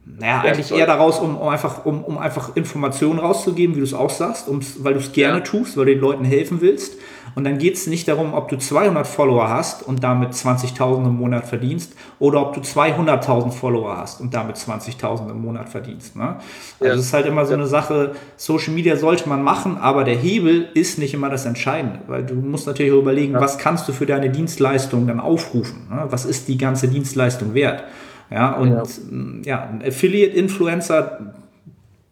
naja, 0.06 0.42
eigentlich 0.42 0.70
eher 0.70 0.86
daraus, 0.86 1.18
um, 1.18 1.36
um, 1.36 1.48
einfach, 1.48 1.86
um, 1.86 2.04
um 2.04 2.18
einfach 2.18 2.54
Informationen 2.56 3.18
rauszugeben, 3.18 3.74
wie 3.74 3.80
du 3.80 3.86
es 3.86 3.94
auch 3.94 4.10
sagst, 4.10 4.46
weil 4.84 4.92
du 4.92 5.00
es 5.00 5.12
gerne 5.12 5.42
tust, 5.42 5.76
weil 5.76 5.86
du 5.86 5.92
den 5.92 6.00
Leuten 6.00 6.24
helfen 6.24 6.60
willst. 6.60 6.98
Und 7.34 7.44
dann 7.44 7.58
geht 7.58 7.74
es 7.74 7.86
nicht 7.86 8.06
darum, 8.06 8.32
ob 8.32 8.48
du 8.48 8.56
200 8.56 9.06
Follower 9.06 9.48
hast 9.48 9.82
und 9.82 10.04
damit 10.04 10.32
20.000 10.32 11.06
im 11.06 11.16
Monat 11.16 11.46
verdienst 11.46 11.94
oder 12.20 12.40
ob 12.40 12.54
du 12.54 12.60
200.000 12.60 13.50
Follower 13.50 13.96
hast 13.96 14.20
und 14.20 14.34
damit 14.34 14.56
20.000 14.56 15.30
im 15.30 15.42
Monat 15.42 15.68
verdienst. 15.68 16.14
Ne? 16.14 16.36
Also 16.78 16.84
ja. 16.84 16.92
es 16.92 17.06
ist 17.06 17.12
halt 17.12 17.26
immer 17.26 17.44
so 17.44 17.52
ja. 17.52 17.58
eine 17.58 17.66
Sache, 17.66 18.12
Social 18.36 18.72
Media 18.72 18.96
sollte 18.96 19.28
man 19.28 19.42
machen, 19.42 19.78
aber 19.78 20.04
der 20.04 20.16
Hebel 20.16 20.68
ist 20.74 20.98
nicht 20.98 21.14
immer 21.14 21.28
das 21.28 21.44
Entscheidende, 21.44 22.00
weil 22.06 22.24
du 22.24 22.34
musst 22.34 22.66
natürlich 22.66 22.92
überlegen, 22.92 23.32
ja. 23.32 23.40
was 23.40 23.58
kannst 23.58 23.88
du 23.88 23.92
für 23.92 24.06
deine 24.06 24.30
Dienstleistung 24.30 25.06
dann 25.08 25.18
aufrufen? 25.18 25.88
Ne? 25.90 26.04
Was 26.10 26.24
ist 26.24 26.46
die 26.46 26.58
ganze 26.58 26.86
Dienstleistung 26.86 27.54
wert? 27.54 27.82
Ja, 28.30 28.52
und 28.52 29.44
ja, 29.44 29.68
ein 29.68 29.82
Affiliate-Influencer, 29.86 31.34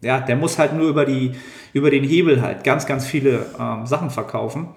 ja, 0.01 0.19
der 0.19 0.35
muss 0.35 0.59
halt 0.59 0.73
nur 0.73 0.87
über, 0.87 1.05
die, 1.05 1.33
über 1.73 1.89
den 1.89 2.03
Hebel 2.03 2.41
halt 2.41 2.63
ganz, 2.63 2.85
ganz 2.85 3.05
viele 3.05 3.45
ähm, 3.59 3.85
Sachen 3.85 4.09
verkaufen. 4.09 4.69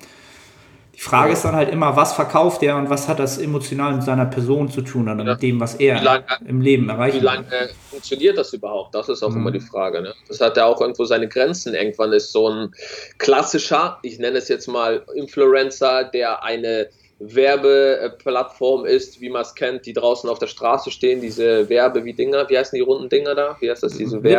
Die 0.96 1.03
Frage 1.03 1.29
ja. 1.29 1.33
ist 1.35 1.44
dann 1.44 1.55
halt 1.55 1.70
immer, 1.70 1.94
was 1.94 2.14
verkauft 2.14 2.62
er 2.62 2.77
und 2.77 2.88
was 2.88 3.07
hat 3.07 3.18
das 3.18 3.37
emotional 3.37 3.92
mit 3.94 4.03
seiner 4.03 4.25
Person 4.25 4.70
zu 4.70 4.81
tun 4.81 5.03
oder 5.03 5.25
ja. 5.25 5.33
mit 5.33 5.42
dem, 5.42 5.61
was 5.61 5.75
er 5.75 6.01
lange, 6.03 6.25
im 6.46 6.62
Leben 6.62 6.88
erreicht. 6.88 7.16
Wie 7.16 7.20
lange 7.20 7.44
funktioniert 7.90 8.38
das 8.38 8.55
überhaupt? 8.55 8.94
Das 8.94 9.11
ist 9.11 9.22
auch 9.22 9.29
mhm. 9.31 9.37
immer 9.42 9.51
die 9.51 9.61
Frage. 9.61 10.01
Ne? 10.01 10.14
Das 10.27 10.40
hat 10.40 10.57
ja 10.57 10.64
auch 10.64 10.81
irgendwo 10.81 11.05
seine 11.05 11.29
Grenzen. 11.29 11.75
Irgendwann 11.75 12.14
ist 12.14 12.33
so 12.33 12.49
ein 12.49 12.70
klassischer, 13.18 13.99
ich 14.03 14.18
nenne 14.18 14.38
es 14.38 14.49
jetzt 14.49 14.68
mal 14.68 15.05
Influencer, 15.14 16.05
der 16.05 16.42
eine 16.42 16.88
Werbeplattform 17.18 18.85
ist, 18.85 19.20
wie 19.20 19.31
man 19.31 19.42
es 19.42 19.55
kennt, 19.55 19.87
die 19.87 19.92
draußen 19.92 20.29
auf 20.29 20.38
der 20.38 20.48
Straße 20.48 20.90
stehen, 20.90 21.20
diese 21.20 21.68
Werbe 21.68 22.05
wie 22.05 22.12
Dinger, 22.12 22.48
wie 22.50 22.59
heißen 22.59 22.76
die 22.76 22.83
runden 22.83 23.09
Dinger 23.09 23.35
da? 23.35 23.57
Wie 23.61 23.70
heißt 23.70 23.83
das, 23.83 23.96
diese 23.96 24.22
Werbe? 24.22 24.37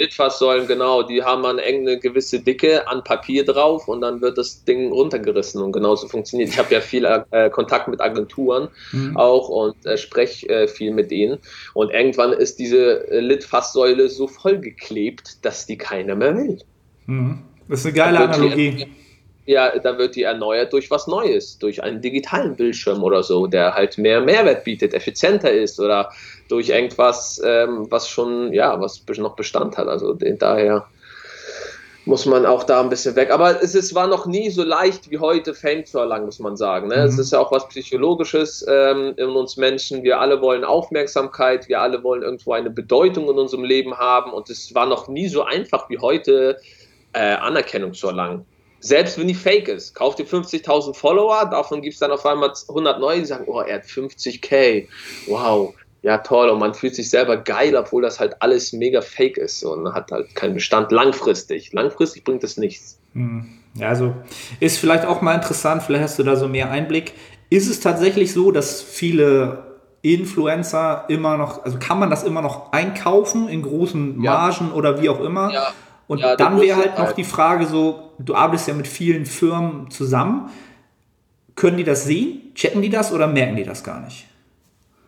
Litfaßsäulen, 0.00 0.66
genau, 0.66 1.02
die 1.02 1.22
haben 1.22 1.42
dann 1.42 1.58
eine 1.58 1.98
gewisse 1.98 2.40
Dicke 2.40 2.88
an 2.88 3.04
Papier 3.04 3.44
drauf 3.44 3.86
und 3.86 4.00
dann 4.00 4.22
wird 4.22 4.38
das 4.38 4.64
Ding 4.64 4.90
runtergerissen 4.90 5.62
und 5.62 5.72
genauso 5.72 6.08
funktioniert. 6.08 6.48
Ich 6.48 6.58
habe 6.58 6.72
ja 6.72 6.80
viel 6.80 7.04
äh, 7.04 7.50
Kontakt 7.50 7.86
mit 7.86 8.00
Agenturen 8.00 8.68
mhm. 8.92 9.18
auch 9.18 9.50
und 9.50 9.84
äh, 9.84 9.98
spreche 9.98 10.48
äh, 10.48 10.68
viel 10.68 10.92
mit 10.92 11.10
denen 11.10 11.38
und 11.74 11.90
irgendwann 11.90 12.32
ist 12.32 12.58
diese 12.58 13.10
äh, 13.10 13.20
Litfaßsäule 13.20 14.08
so 14.08 14.26
vollgeklebt, 14.26 15.44
dass 15.44 15.66
die 15.66 15.76
keiner 15.76 16.14
mehr 16.14 16.34
will. 16.34 16.58
Mhm. 17.04 17.42
Das 17.68 17.80
ist 17.80 17.86
eine 17.86 17.94
geile 17.94 18.18
Analogie. 18.20 18.86
Ja, 19.46 19.78
dann 19.78 19.98
wird 19.98 20.16
die 20.16 20.22
erneuert 20.22 20.72
durch 20.72 20.90
was 20.90 21.06
Neues, 21.06 21.58
durch 21.58 21.82
einen 21.82 22.00
digitalen 22.00 22.56
Bildschirm 22.56 23.02
oder 23.02 23.22
so, 23.22 23.46
der 23.46 23.74
halt 23.74 23.98
mehr 23.98 24.20
Mehrwert 24.20 24.64
bietet, 24.64 24.94
effizienter 24.94 25.50
ist 25.50 25.80
oder 25.80 26.10
durch 26.48 26.68
irgendwas, 26.68 27.40
ähm, 27.44 27.86
was 27.90 28.08
schon, 28.08 28.52
ja, 28.52 28.80
was 28.80 29.02
noch 29.18 29.36
Bestand 29.36 29.76
hat. 29.76 29.88
Also 29.88 30.14
daher 30.14 30.86
muss 32.06 32.26
man 32.26 32.46
auch 32.46 32.64
da 32.64 32.80
ein 32.80 32.88
bisschen 32.88 33.14
weg. 33.16 33.30
Aber 33.30 33.62
es 33.62 33.74
ist, 33.74 33.94
war 33.94 34.06
noch 34.06 34.26
nie 34.26 34.50
so 34.50 34.64
leicht 34.64 35.10
wie 35.10 35.18
heute, 35.18 35.54
Fame 35.54 35.84
zu 35.84 35.98
erlangen, 35.98 36.26
muss 36.26 36.38
man 36.38 36.56
sagen. 36.56 36.88
Ne? 36.88 36.96
Mhm. 36.96 37.02
Es 37.02 37.18
ist 37.18 37.32
ja 37.32 37.40
auch 37.40 37.52
was 37.52 37.68
Psychologisches 37.68 38.64
ähm, 38.68 39.14
in 39.16 39.28
uns 39.28 39.56
Menschen. 39.56 40.02
Wir 40.02 40.20
alle 40.20 40.40
wollen 40.40 40.64
Aufmerksamkeit, 40.64 41.68
wir 41.68 41.80
alle 41.80 42.02
wollen 42.02 42.22
irgendwo 42.22 42.52
eine 42.52 42.70
Bedeutung 42.70 43.28
in 43.28 43.38
unserem 43.38 43.64
Leben 43.64 43.96
haben. 43.96 44.32
Und 44.32 44.50
es 44.50 44.74
war 44.74 44.86
noch 44.86 45.08
nie 45.08 45.28
so 45.28 45.42
einfach 45.42 45.88
wie 45.90 45.98
heute, 45.98 46.58
äh, 47.12 47.34
Anerkennung 47.34 47.94
zu 47.94 48.08
erlangen. 48.08 48.46
Selbst 48.80 49.18
wenn 49.18 49.28
die 49.28 49.34
fake 49.34 49.68
ist. 49.68 49.94
Kauft 49.94 50.18
ihr 50.18 50.26
50.000 50.26 50.94
Follower, 50.94 51.48
davon 51.50 51.82
gibt 51.82 51.94
es 51.94 52.00
dann 52.00 52.10
auf 52.10 52.24
einmal 52.26 52.52
100 52.68 52.98
neue, 52.98 53.20
die 53.20 53.26
sagen, 53.26 53.44
oh, 53.46 53.60
er 53.60 53.76
hat 53.76 53.84
50k. 53.84 54.88
Wow 55.26 55.74
ja 56.02 56.18
toll 56.18 56.48
und 56.48 56.58
man 56.58 56.74
fühlt 56.74 56.94
sich 56.94 57.10
selber 57.10 57.36
geil, 57.36 57.76
obwohl 57.76 58.02
das 58.02 58.20
halt 58.20 58.40
alles 58.40 58.72
mega 58.72 59.02
fake 59.02 59.36
ist 59.36 59.62
und 59.64 59.92
hat 59.92 60.10
halt 60.10 60.34
keinen 60.34 60.54
Bestand 60.54 60.92
langfristig. 60.92 61.72
Langfristig 61.72 62.24
bringt 62.24 62.42
es 62.44 62.56
nichts. 62.56 62.98
Hm. 63.12 63.48
Ja, 63.74 63.88
also 63.88 64.14
ist 64.58 64.78
vielleicht 64.78 65.04
auch 65.04 65.20
mal 65.20 65.34
interessant, 65.34 65.82
vielleicht 65.82 66.02
hast 66.02 66.18
du 66.18 66.22
da 66.22 66.36
so 66.36 66.48
mehr 66.48 66.70
Einblick. 66.70 67.12
Ist 67.50 67.68
es 67.68 67.80
tatsächlich 67.80 68.32
so, 68.32 68.50
dass 68.50 68.82
viele 68.82 69.78
Influencer 70.02 71.04
immer 71.08 71.36
noch, 71.36 71.64
also 71.64 71.78
kann 71.78 71.98
man 71.98 72.10
das 72.10 72.24
immer 72.24 72.42
noch 72.42 72.72
einkaufen 72.72 73.48
in 73.48 73.62
großen 73.62 74.16
Margen 74.16 74.68
ja. 74.68 74.74
oder 74.74 75.00
wie 75.02 75.08
auch 75.08 75.20
immer? 75.20 75.52
Ja. 75.52 75.72
Und 76.10 76.18
ja, 76.18 76.34
dann 76.34 76.60
wäre 76.60 76.76
halt 76.76 76.98
noch 76.98 77.12
die 77.12 77.22
Frage 77.22 77.66
so, 77.66 78.10
du 78.18 78.34
arbeitest 78.34 78.66
ja 78.66 78.74
mit 78.74 78.88
vielen 78.88 79.26
Firmen 79.26 79.92
zusammen. 79.92 80.50
Können 81.54 81.76
die 81.76 81.84
das 81.84 82.02
sehen? 82.02 82.50
Checken 82.56 82.82
die 82.82 82.90
das 82.90 83.12
oder 83.12 83.28
merken 83.28 83.54
die 83.54 83.62
das 83.62 83.84
gar 83.84 84.00
nicht? 84.00 84.26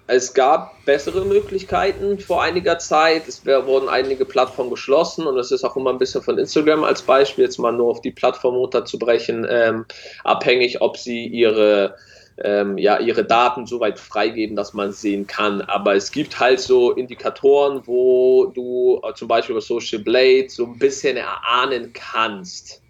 Es 0.06 0.32
gab 0.32 0.76
bessere 0.84 1.24
Möglichkeiten 1.24 2.20
vor 2.20 2.40
einiger 2.40 2.78
Zeit. 2.78 3.26
Es 3.26 3.44
wurden 3.44 3.88
einige 3.88 4.24
Plattformen 4.24 4.70
geschlossen 4.70 5.26
und 5.26 5.36
es 5.38 5.50
ist 5.50 5.64
auch 5.64 5.74
immer 5.76 5.90
ein 5.90 5.98
bisschen 5.98 6.22
von 6.22 6.38
Instagram 6.38 6.84
als 6.84 7.02
Beispiel, 7.02 7.46
jetzt 7.46 7.58
mal 7.58 7.72
nur 7.72 7.90
auf 7.90 8.00
die 8.00 8.12
Plattform 8.12 8.54
runterzubrechen, 8.54 9.44
ähm, 9.50 9.84
abhängig, 10.22 10.82
ob 10.82 10.96
sie 10.96 11.26
ihre, 11.26 11.96
ähm, 12.42 12.78
ja, 12.78 12.98
ihre 12.98 13.24
Daten 13.24 13.66
so 13.66 13.80
weit 13.80 13.98
freigeben, 13.98 14.56
dass 14.56 14.74
man 14.74 14.92
sehen 14.92 15.26
kann. 15.26 15.60
Aber 15.62 15.94
es 15.94 16.10
gibt 16.10 16.40
halt 16.40 16.60
so 16.60 16.92
Indikatoren, 16.92 17.82
wo 17.86 18.46
du 18.46 19.00
äh, 19.02 19.14
zum 19.14 19.28
Beispiel 19.28 19.54
über 19.54 19.60
Social 19.60 20.00
Blade 20.00 20.46
so 20.48 20.66
ein 20.66 20.78
bisschen 20.78 21.16
erahnen 21.16 21.92
kannst 21.92 22.81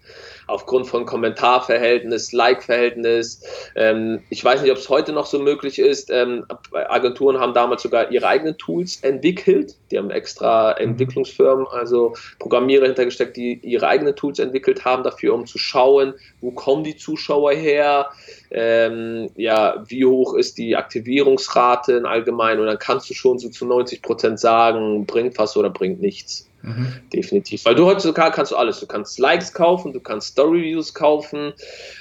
aufgrund 0.47 0.87
von 0.87 1.05
Kommentarverhältnis, 1.05 2.31
Like-Verhältnis. 2.31 3.43
Ähm, 3.75 4.21
ich 4.29 4.43
weiß 4.43 4.61
nicht, 4.61 4.71
ob 4.71 4.77
es 4.77 4.89
heute 4.89 5.13
noch 5.13 5.25
so 5.25 5.39
möglich 5.39 5.79
ist. 5.79 6.09
Ähm, 6.09 6.45
Agenturen 6.71 7.39
haben 7.39 7.53
damals 7.53 7.81
sogar 7.81 8.11
ihre 8.11 8.27
eigenen 8.27 8.57
Tools 8.57 9.01
entwickelt. 9.03 9.75
Die 9.91 9.97
haben 9.97 10.09
extra 10.09 10.75
mhm. 10.77 10.89
Entwicklungsfirmen, 10.89 11.67
also 11.67 12.13
Programmierer 12.39 12.85
hintergesteckt, 12.85 13.37
die 13.37 13.59
ihre 13.61 13.87
eigenen 13.87 14.15
Tools 14.15 14.39
entwickelt 14.39 14.85
haben 14.85 15.03
dafür, 15.03 15.33
um 15.33 15.45
zu 15.45 15.57
schauen, 15.57 16.13
wo 16.41 16.51
kommen 16.51 16.83
die 16.83 16.97
Zuschauer 16.97 17.53
her, 17.53 18.09
ähm, 18.51 19.29
ja, 19.35 19.83
wie 19.87 20.05
hoch 20.05 20.35
ist 20.35 20.57
die 20.57 20.75
Aktivierungsrate 20.75 21.93
in 21.93 22.05
allgemein 22.05 22.59
und 22.59 22.67
dann 22.67 22.79
kannst 22.79 23.09
du 23.09 23.13
schon 23.13 23.39
so 23.39 23.49
zu 23.49 23.65
90 23.65 24.01
Prozent 24.01 24.39
sagen, 24.39 25.05
bringt 25.05 25.37
was 25.37 25.57
oder 25.57 25.69
bringt 25.69 26.01
nichts. 26.01 26.47
Mhm. 26.63 26.93
Definitiv. 27.11 27.65
Weil 27.65 27.75
du 27.75 27.85
heutzutage 27.85 28.33
kannst 28.33 28.53
du 28.53 28.55
alles. 28.55 28.79
Du 28.79 28.87
kannst 28.87 29.19
Likes 29.19 29.53
kaufen, 29.53 29.91
du 29.91 29.99
kannst 29.99 30.29
Story-Views 30.29 30.93
kaufen. 30.93 31.51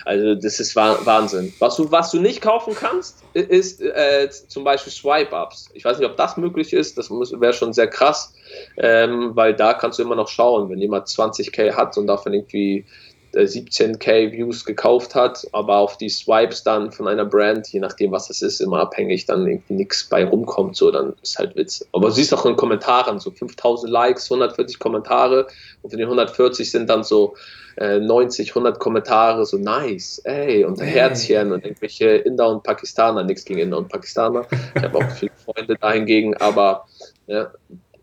Also 0.04 0.36
das 0.36 0.60
ist 0.60 0.76
Wahnsinn. 0.76 1.52
Was 1.58 1.76
du, 1.76 1.90
was 1.90 2.12
du 2.12 2.20
nicht 2.20 2.40
kaufen 2.40 2.74
kannst, 2.74 3.24
ist 3.34 3.82
äh, 3.82 4.30
zum 4.30 4.62
Beispiel 4.62 4.92
Swipe-Ups. 4.92 5.70
Ich 5.74 5.84
weiß 5.84 5.98
nicht, 5.98 6.08
ob 6.08 6.16
das 6.16 6.36
möglich 6.36 6.72
ist. 6.72 6.96
Das 6.96 7.10
wäre 7.10 7.52
schon 7.52 7.72
sehr 7.72 7.88
krass, 7.88 8.32
ähm, 8.76 9.32
weil 9.34 9.54
da 9.54 9.74
kannst 9.74 9.98
du 9.98 10.04
immer 10.04 10.16
noch 10.16 10.28
schauen, 10.28 10.70
wenn 10.70 10.78
jemand 10.78 11.08
20k 11.08 11.74
hat 11.74 11.98
und 11.98 12.06
davon 12.06 12.32
irgendwie 12.32 12.86
17k 13.34 14.08
äh, 14.10 14.32
Views 14.32 14.64
gekauft 14.64 15.14
hat, 15.14 15.46
aber 15.52 15.78
auf 15.78 15.96
die 15.96 16.08
Swipes 16.08 16.62
dann 16.62 16.92
von 16.92 17.08
einer 17.08 17.24
Brand, 17.24 17.68
je 17.72 17.80
nachdem 17.80 18.12
was 18.12 18.30
es 18.30 18.42
ist, 18.42 18.60
immer 18.60 18.80
abhängig, 18.80 19.26
dann 19.26 19.46
irgendwie 19.46 19.74
nichts 19.74 20.04
bei 20.08 20.24
rumkommt, 20.24 20.76
so, 20.76 20.90
dann 20.90 21.14
ist 21.22 21.38
halt 21.38 21.56
Witz. 21.56 21.86
Aber 21.92 22.08
du 22.08 22.14
siehst 22.14 22.34
auch 22.34 22.44
in 22.46 22.56
Kommentaren, 22.56 23.18
so 23.18 23.30
5000 23.30 23.90
Likes, 23.90 24.30
140 24.30 24.78
Kommentare 24.78 25.46
und 25.82 25.90
von 25.90 25.98
den 25.98 26.06
140 26.06 26.70
sind 26.70 26.88
dann 26.90 27.04
so 27.04 27.34
äh, 27.76 27.98
90, 27.98 28.50
100 28.50 28.78
Kommentare, 28.78 29.46
so 29.46 29.56
nice, 29.56 30.20
ey, 30.24 30.64
und 30.64 30.80
hey. 30.80 30.90
Herzchen 30.90 31.52
und 31.52 31.64
irgendwelche 31.64 32.08
Inder 32.08 32.48
und 32.48 32.62
Pakistaner, 32.62 33.24
nichts 33.24 33.44
gegen 33.44 33.60
Inder 33.60 33.78
und 33.78 33.88
Pakistaner. 33.88 34.46
Ich 34.74 34.82
habe 34.82 34.98
auch 34.98 35.10
viele 35.18 35.32
Freunde 35.44 35.76
dahingegen, 35.76 36.36
aber 36.36 36.86
ja, 37.26 37.50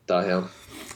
daher. 0.08 0.50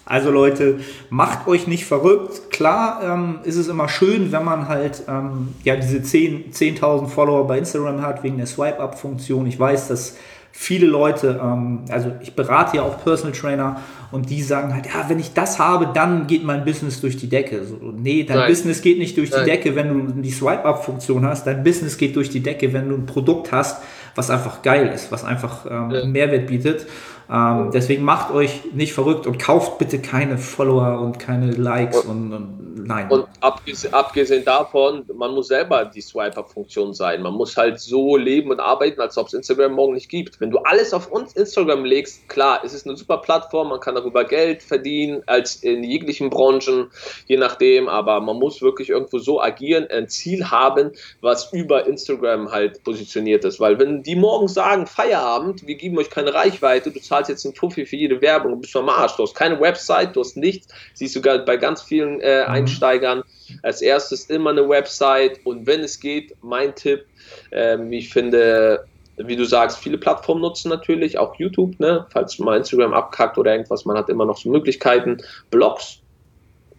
Also 0.06 0.32
Leute, 0.32 0.80
macht 1.10 1.48
euch 1.48 1.68
nicht 1.68 1.86
verrückt. 1.86 2.52
Klar 2.52 3.02
ähm, 3.04 3.40
ist 3.44 3.56
es 3.56 3.70
immer 3.70 3.88
schön, 3.88 4.32
wenn 4.32 4.44
man 4.44 4.68
halt 4.68 5.04
ähm, 5.08 5.50
ja, 5.64 5.76
diese 5.76 6.00
10.000 6.00 6.52
10 6.52 6.78
Follower 7.08 7.48
bei 7.48 7.58
Instagram 7.58 8.02
hat, 8.02 8.24
wegen 8.24 8.38
der 8.38 8.48
Swipe-Up-Funktion. 8.48 9.48
Ich 9.48 9.58
weiß, 9.58 9.88
dass 9.88 10.18
viele 10.56 10.86
Leute, 10.86 11.42
ähm, 11.42 11.80
also 11.90 12.12
ich 12.22 12.36
berate 12.36 12.78
ja 12.78 12.84
auch 12.84 13.04
Personal 13.04 13.32
Trainer 13.32 13.82
und 14.12 14.30
die 14.30 14.44
sagen 14.44 14.74
halt, 14.74 14.86
ja, 14.86 15.06
wenn 15.08 15.20
ich 15.20 15.34
das 15.34 15.58
habe, 15.58 15.90
dann 15.92 16.28
geht 16.28 16.44
mein 16.44 16.64
Business 16.64 17.02
durch 17.02 17.18
die 17.18 17.28
Decke. 17.28 17.66
So, 17.66 17.78
nee, 17.82 18.24
dein 18.24 18.38
Nein. 18.38 18.50
Business 18.50 18.82
geht 18.82 19.00
nicht 19.00 19.18
durch 19.18 19.32
Nein. 19.32 19.46
die 19.46 19.50
Decke, 19.50 19.76
wenn 19.76 19.90
du 19.90 20.22
die 20.22 20.30
Swipe-Up-Funktion 20.30 21.26
hast. 21.26 21.48
Dein 21.48 21.64
Business 21.64 21.98
geht 21.98 22.16
durch 22.16 22.30
die 22.30 22.42
Decke, 22.42 22.72
wenn 22.72 22.88
du 22.88 22.96
ein 22.96 23.08
Produkt 23.08 23.52
hast, 23.52 23.82
was 24.14 24.30
einfach 24.30 24.62
geil 24.62 24.92
ist, 24.94 25.12
was 25.12 25.24
einfach 25.24 25.66
ähm, 25.66 25.90
ja. 25.90 26.06
Mehrwert 26.06 26.46
bietet. 26.46 26.86
Ähm, 27.30 27.72
deswegen 27.74 28.04
macht 28.04 28.32
euch 28.32 28.74
nicht 28.74 28.94
verrückt 28.94 29.28
und 29.28 29.40
kauft 29.40 29.78
bitte 29.78 30.00
keine 30.00 30.38
Follower 30.38 31.00
und 31.00 31.20
keine 31.20 31.52
Likes 31.52 32.02
und, 32.02 32.34
und 32.34 32.86
nein. 32.86 33.10
Und 33.10 33.28
abgesehen, 33.40 33.94
abgesehen, 33.94 34.44
davon, 34.44 35.06
man 35.16 35.32
muss 35.34 35.48
selber 35.48 35.86
die 35.86 36.02
Swiper-Funktion 36.02 36.94
sein. 36.94 37.22
Man 37.22 37.34
muss 37.34 37.56
halt 37.56 37.80
so 37.80 38.18
leben 38.18 38.52
und 38.52 38.60
arbeiten, 38.60 39.00
als 39.00 39.18
ob 39.18 39.28
es 39.28 39.34
Instagram 39.34 39.74
morgen 39.74 39.94
nicht 39.94 40.10
gibt. 40.10 40.40
Wenn 40.42 40.52
du 40.52 40.58
alles 40.60 40.94
auf 40.94 41.12
uns 41.12 41.34
Instagram 41.34 41.86
legst, 41.86 42.28
klar, 42.28 42.62
es 42.64 42.74
ist 42.74 42.86
eine 42.86 42.98
super 42.98 43.18
Plattform, 43.18 43.70
man 43.70 43.80
kann 43.80 43.96
darüber 43.96 44.26
Geld 44.26 44.62
verdienen, 44.62 45.24
als 45.26 45.56
in 45.58 45.84
jeglichen 45.84 46.30
Branchen, 46.30 46.92
je 47.28 47.38
nachdem, 47.38 47.88
aber 47.88 48.20
man 48.20 48.38
muss 48.38 48.62
wirklich 48.62 48.90
irgendwo 48.90 49.20
so 49.20 49.42
agieren, 49.42 49.88
ein 49.90 50.10
Ziel 50.10 50.50
haben, 50.52 50.92
was 51.22 51.54
über 51.54 51.88
Instagram 51.88 52.52
halt 52.52 52.84
positioniert 52.84 53.46
ist. 53.46 53.60
Weil 53.60 53.80
wenn 53.80 54.04
die 54.04 54.16
morgen 54.16 54.48
sagen, 54.48 54.88
Feierabend, 54.88 55.66
wir 55.66 55.76
geben 55.76 55.98
euch 55.98 56.10
keine 56.10 56.34
Reichweite, 56.34 56.92
du 56.92 57.00
zahlst 57.00 57.13
jetzt 57.22 57.46
einen 57.46 57.56
Fuffi 57.56 57.86
für 57.86 57.96
jede 57.96 58.22
Werbung 58.22 58.54
und 58.54 58.62
bist 58.62 58.76
am 58.76 58.90
Arsch. 58.90 59.16
Du 59.16 59.24
hast 59.24 59.36
keine 59.36 59.60
Website, 59.60 60.16
du 60.16 60.22
hast 60.22 60.38
nichts. 60.38 60.68
Siehst 60.94 61.16
du 61.16 61.20
sogar 61.20 61.40
bei 61.40 61.58
ganz 61.58 61.82
vielen 61.82 62.20
äh, 62.22 62.44
mhm. 62.44 62.50
Einsteigern 62.52 63.24
als 63.62 63.82
erstes 63.82 64.26
immer 64.26 64.52
eine 64.52 64.68
Website 64.68 65.40
und 65.44 65.68
wenn 65.68 65.82
es 65.82 66.00
geht, 66.00 66.36
mein 66.42 66.76
Tipp, 66.76 67.06
ähm, 67.52 67.92
ich 67.92 68.10
finde, 68.10 68.86
wie 69.18 69.36
du 69.36 69.46
sagst, 69.46 69.78
viele 69.78 69.98
Plattformen 69.98 70.42
nutzen 70.42 70.70
natürlich, 70.70 71.18
auch 71.18 71.36
YouTube, 71.36 71.80
ne? 71.80 72.06
falls 72.10 72.40
mal 72.40 72.58
Instagram 72.58 72.94
abkackt 72.94 73.38
oder 73.38 73.52
irgendwas, 73.52 73.86
man 73.86 73.98
hat 73.98 74.10
immer 74.10 74.26
noch 74.26 74.38
so 74.38 74.50
Möglichkeiten. 74.50 75.18
Blogs 75.52 76.00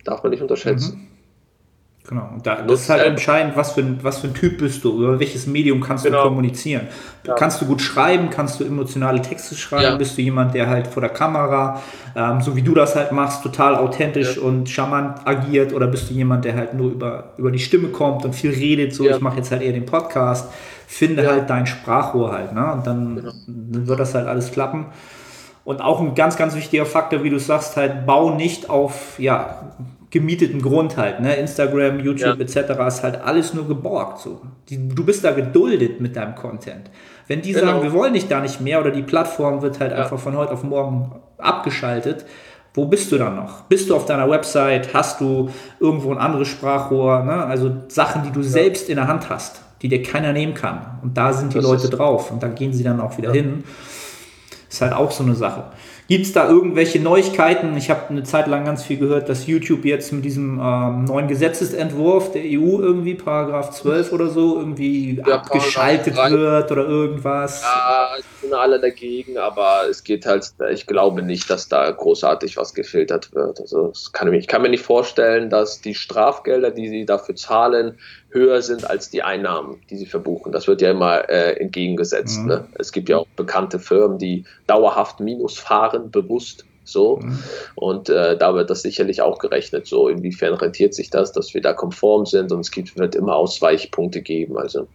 darf 0.04 0.22
man 0.22 0.30
nicht 0.30 0.42
unterschätzen. 0.42 0.96
Mhm. 0.96 1.13
Genau, 2.06 2.28
und 2.34 2.46
da, 2.46 2.60
das 2.60 2.82
ist 2.82 2.90
halt 2.90 3.02
entscheidend, 3.02 3.56
was 3.56 3.72
für, 3.72 3.80
ein, 3.80 3.98
was 4.02 4.18
für 4.18 4.26
ein 4.26 4.34
Typ 4.34 4.58
bist 4.58 4.84
du, 4.84 5.02
über 5.02 5.18
welches 5.18 5.46
Medium 5.46 5.80
kannst 5.80 6.04
genau. 6.04 6.24
du 6.24 6.28
kommunizieren. 6.28 6.88
Ja. 7.26 7.34
Kannst 7.34 7.62
du 7.62 7.66
gut 7.66 7.80
schreiben, 7.80 8.28
kannst 8.28 8.60
du 8.60 8.64
emotionale 8.64 9.22
Texte 9.22 9.54
schreiben, 9.54 9.84
ja. 9.84 9.96
bist 9.96 10.18
du 10.18 10.20
jemand, 10.20 10.54
der 10.54 10.68
halt 10.68 10.86
vor 10.86 11.00
der 11.00 11.08
Kamera, 11.08 11.80
ähm, 12.14 12.42
so 12.42 12.54
wie 12.56 12.60
du 12.60 12.74
das 12.74 12.94
halt 12.94 13.12
machst, 13.12 13.42
total 13.42 13.74
authentisch 13.76 14.36
ja. 14.36 14.42
und 14.42 14.68
charmant 14.68 15.26
agiert 15.26 15.72
oder 15.72 15.86
bist 15.86 16.10
du 16.10 16.14
jemand, 16.14 16.44
der 16.44 16.54
halt 16.56 16.74
nur 16.74 16.92
über, 16.92 17.32
über 17.38 17.50
die 17.50 17.58
Stimme 17.58 17.88
kommt 17.88 18.26
und 18.26 18.34
viel 18.34 18.50
redet, 18.50 18.94
so 18.94 19.08
ich 19.08 19.20
mache 19.20 19.38
jetzt 19.38 19.50
halt 19.50 19.62
eher 19.62 19.72
den 19.72 19.86
Podcast, 19.86 20.52
finde 20.86 21.26
halt 21.26 21.48
dein 21.48 21.66
Sprachrohr 21.66 22.32
halt, 22.32 22.52
ne? 22.52 22.70
und 22.70 22.86
dann, 22.86 23.16
genau. 23.16 23.32
dann 23.46 23.86
wird 23.86 23.98
das 23.98 24.14
halt 24.14 24.26
alles 24.26 24.52
klappen. 24.52 24.86
Und 25.64 25.80
auch 25.80 26.02
ein 26.02 26.14
ganz, 26.14 26.36
ganz 26.36 26.54
wichtiger 26.54 26.84
Faktor, 26.84 27.22
wie 27.22 27.30
du 27.30 27.38
sagst, 27.38 27.78
halt, 27.78 28.04
bau 28.04 28.34
nicht 28.34 28.68
auf, 28.68 29.18
ja, 29.18 29.72
gemieteten 30.14 30.62
Grund 30.62 30.96
halt. 30.96 31.18
Ne? 31.18 31.34
Instagram, 31.34 31.98
YouTube 31.98 32.38
ja. 32.38 32.62
etc. 32.62 32.70
ist 32.86 33.02
halt 33.02 33.20
alles 33.20 33.52
nur 33.52 33.66
geborgt. 33.66 34.20
So. 34.20 34.40
Die, 34.68 34.88
du 34.88 35.04
bist 35.04 35.24
da 35.24 35.32
geduldet 35.32 36.00
mit 36.00 36.14
deinem 36.14 36.36
Content. 36.36 36.88
Wenn 37.26 37.42
die 37.42 37.52
genau. 37.52 37.66
sagen, 37.66 37.82
wir 37.82 37.92
wollen 37.92 38.14
dich 38.14 38.28
da 38.28 38.40
nicht 38.40 38.60
mehr 38.60 38.80
oder 38.80 38.92
die 38.92 39.02
Plattform 39.02 39.60
wird 39.60 39.80
halt 39.80 39.90
ja. 39.90 39.98
einfach 39.98 40.20
von 40.20 40.36
heute 40.36 40.52
auf 40.52 40.62
morgen 40.62 41.20
abgeschaltet, 41.38 42.24
wo 42.74 42.84
bist 42.84 43.10
du 43.10 43.18
dann 43.18 43.34
noch? 43.34 43.62
Bist 43.62 43.90
du 43.90 43.96
auf 43.96 44.06
deiner 44.06 44.30
Website? 44.30 44.94
Hast 44.94 45.20
du 45.20 45.50
irgendwo 45.80 46.12
ein 46.12 46.18
anderes 46.18 46.46
Sprachrohr? 46.46 47.24
Ne? 47.24 47.44
Also 47.44 47.72
Sachen, 47.88 48.22
die 48.22 48.30
du 48.30 48.40
ja. 48.40 48.48
selbst 48.48 48.88
in 48.88 48.96
der 48.96 49.08
Hand 49.08 49.28
hast, 49.30 49.62
die 49.82 49.88
dir 49.88 50.02
keiner 50.04 50.32
nehmen 50.32 50.54
kann. 50.54 51.00
Und 51.02 51.16
da 51.16 51.32
sind 51.32 51.54
die 51.54 51.58
das 51.58 51.64
Leute 51.64 51.88
drauf 51.88 52.30
und 52.30 52.40
da 52.40 52.46
gehen 52.46 52.72
sie 52.72 52.84
dann 52.84 53.00
auch 53.00 53.18
wieder 53.18 53.32
hin. 53.32 53.64
Ist 54.70 54.80
halt 54.80 54.92
auch 54.92 55.10
so 55.10 55.24
eine 55.24 55.34
Sache. 55.34 55.64
Gibt 56.06 56.26
es 56.26 56.32
da 56.34 56.48
irgendwelche 56.48 57.00
Neuigkeiten? 57.00 57.74
Ich 57.78 57.88
habe 57.88 58.10
eine 58.10 58.24
Zeit 58.24 58.46
lang 58.46 58.66
ganz 58.66 58.82
viel 58.82 58.98
gehört, 58.98 59.30
dass 59.30 59.46
YouTube 59.46 59.86
jetzt 59.86 60.12
mit 60.12 60.22
diesem 60.22 60.60
ähm, 60.62 61.04
neuen 61.04 61.28
Gesetzesentwurf 61.28 62.32
der 62.32 62.42
EU 62.42 62.78
irgendwie, 62.78 63.14
Paragraph 63.14 63.70
12 63.70 64.12
oder 64.12 64.28
so, 64.28 64.58
irgendwie 64.58 65.22
ja, 65.26 65.36
abgeschaltet 65.36 66.14
wird 66.14 66.70
oder 66.70 66.86
irgendwas. 66.86 67.62
Ja, 67.62 68.16
sind 68.42 68.52
alle 68.52 68.80
dagegen, 68.80 69.38
aber 69.38 69.88
es 69.88 70.04
geht 70.04 70.26
halt, 70.26 70.52
ich 70.70 70.86
glaube 70.86 71.22
nicht, 71.22 71.48
dass 71.48 71.68
da 71.68 71.90
großartig 71.90 72.58
was 72.58 72.74
gefiltert 72.74 73.34
wird. 73.34 73.60
Also 73.60 73.92
kann 74.12 74.30
ich, 74.32 74.40
ich 74.40 74.46
kann 74.46 74.60
mir 74.60 74.68
nicht 74.68 74.84
vorstellen, 74.84 75.48
dass 75.48 75.80
die 75.80 75.94
Strafgelder, 75.94 76.70
die 76.70 76.88
sie 76.88 77.06
dafür 77.06 77.34
zahlen, 77.34 77.98
höher 78.34 78.60
sind 78.62 78.90
als 78.90 79.08
die 79.10 79.22
Einnahmen, 79.22 79.80
die 79.88 79.96
sie 79.96 80.06
verbuchen. 80.06 80.52
Das 80.52 80.66
wird 80.66 80.82
ja 80.82 80.90
immer 80.90 81.28
äh, 81.28 81.52
entgegengesetzt. 81.52 82.40
Mhm. 82.40 82.46
Ne? 82.46 82.68
Es 82.74 82.92
gibt 82.92 83.08
ja 83.08 83.18
auch 83.18 83.26
bekannte 83.36 83.78
Firmen, 83.78 84.18
die 84.18 84.44
dauerhaft 84.66 85.20
Minus 85.20 85.56
fahren, 85.56 86.10
bewusst 86.10 86.64
so. 86.84 87.16
Mhm. 87.16 87.38
Und 87.74 88.08
äh, 88.08 88.36
da 88.36 88.54
wird 88.54 88.70
das 88.70 88.82
sicherlich 88.82 89.22
auch 89.22 89.38
gerechnet. 89.38 89.86
So, 89.86 90.08
inwiefern 90.08 90.54
rentiert 90.54 90.94
sich 90.94 91.10
das, 91.10 91.32
dass 91.32 91.54
wir 91.54 91.62
da 91.62 91.72
konform 91.72 92.26
sind 92.26 92.52
und 92.52 92.60
es 92.60 92.70
gibt, 92.70 92.98
wird 92.98 93.14
immer 93.14 93.34
Ausweichpunkte 93.36 94.20
geben. 94.20 94.58
Also 94.58 94.86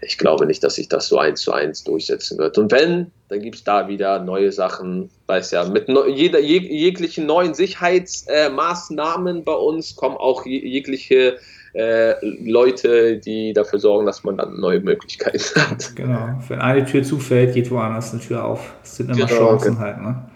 ich 0.00 0.16
glaube 0.16 0.46
nicht, 0.46 0.64
dass 0.64 0.76
sich 0.76 0.88
das 0.88 1.08
so 1.08 1.18
eins 1.18 1.42
zu 1.42 1.52
eins 1.52 1.84
durchsetzen 1.84 2.38
wird. 2.38 2.56
Und 2.56 2.72
wenn, 2.72 3.10
dann 3.28 3.40
gibt 3.40 3.56
es 3.56 3.64
da 3.64 3.88
wieder 3.88 4.20
neue 4.20 4.52
Sachen. 4.52 5.10
Weiß 5.26 5.50
ja, 5.50 5.64
mit 5.64 5.88
ne 5.88 6.08
jeder, 6.08 6.40
jeg 6.40 6.62
jeglichen 6.62 7.26
neuen 7.26 7.54
Sicherheitsmaßnahmen 7.54 9.38
äh, 9.38 9.42
bei 9.42 9.54
uns 9.54 9.96
kommen 9.96 10.16
auch 10.16 10.46
jegliche 10.46 11.36
äh, 11.72 12.14
Leute, 12.22 13.18
die 13.18 13.52
dafür 13.52 13.78
sorgen, 13.78 14.06
dass 14.06 14.24
man 14.24 14.36
dann 14.36 14.58
neue 14.60 14.80
Möglichkeiten 14.80 15.38
hat. 15.70 15.94
Genau. 15.94 16.40
Wenn 16.48 16.60
eine 16.60 16.84
Tür 16.84 17.02
zufällt, 17.02 17.54
geht 17.54 17.70
woanders 17.70 18.12
eine 18.12 18.20
Tür 18.20 18.44
auf. 18.44 18.74
Das 18.82 18.96
sind 18.96 19.10
immer 19.10 19.26
genau, 19.26 19.38
Chancen 19.38 19.74
genau. 19.74 19.80
halt, 19.80 20.02
ne? 20.02 20.30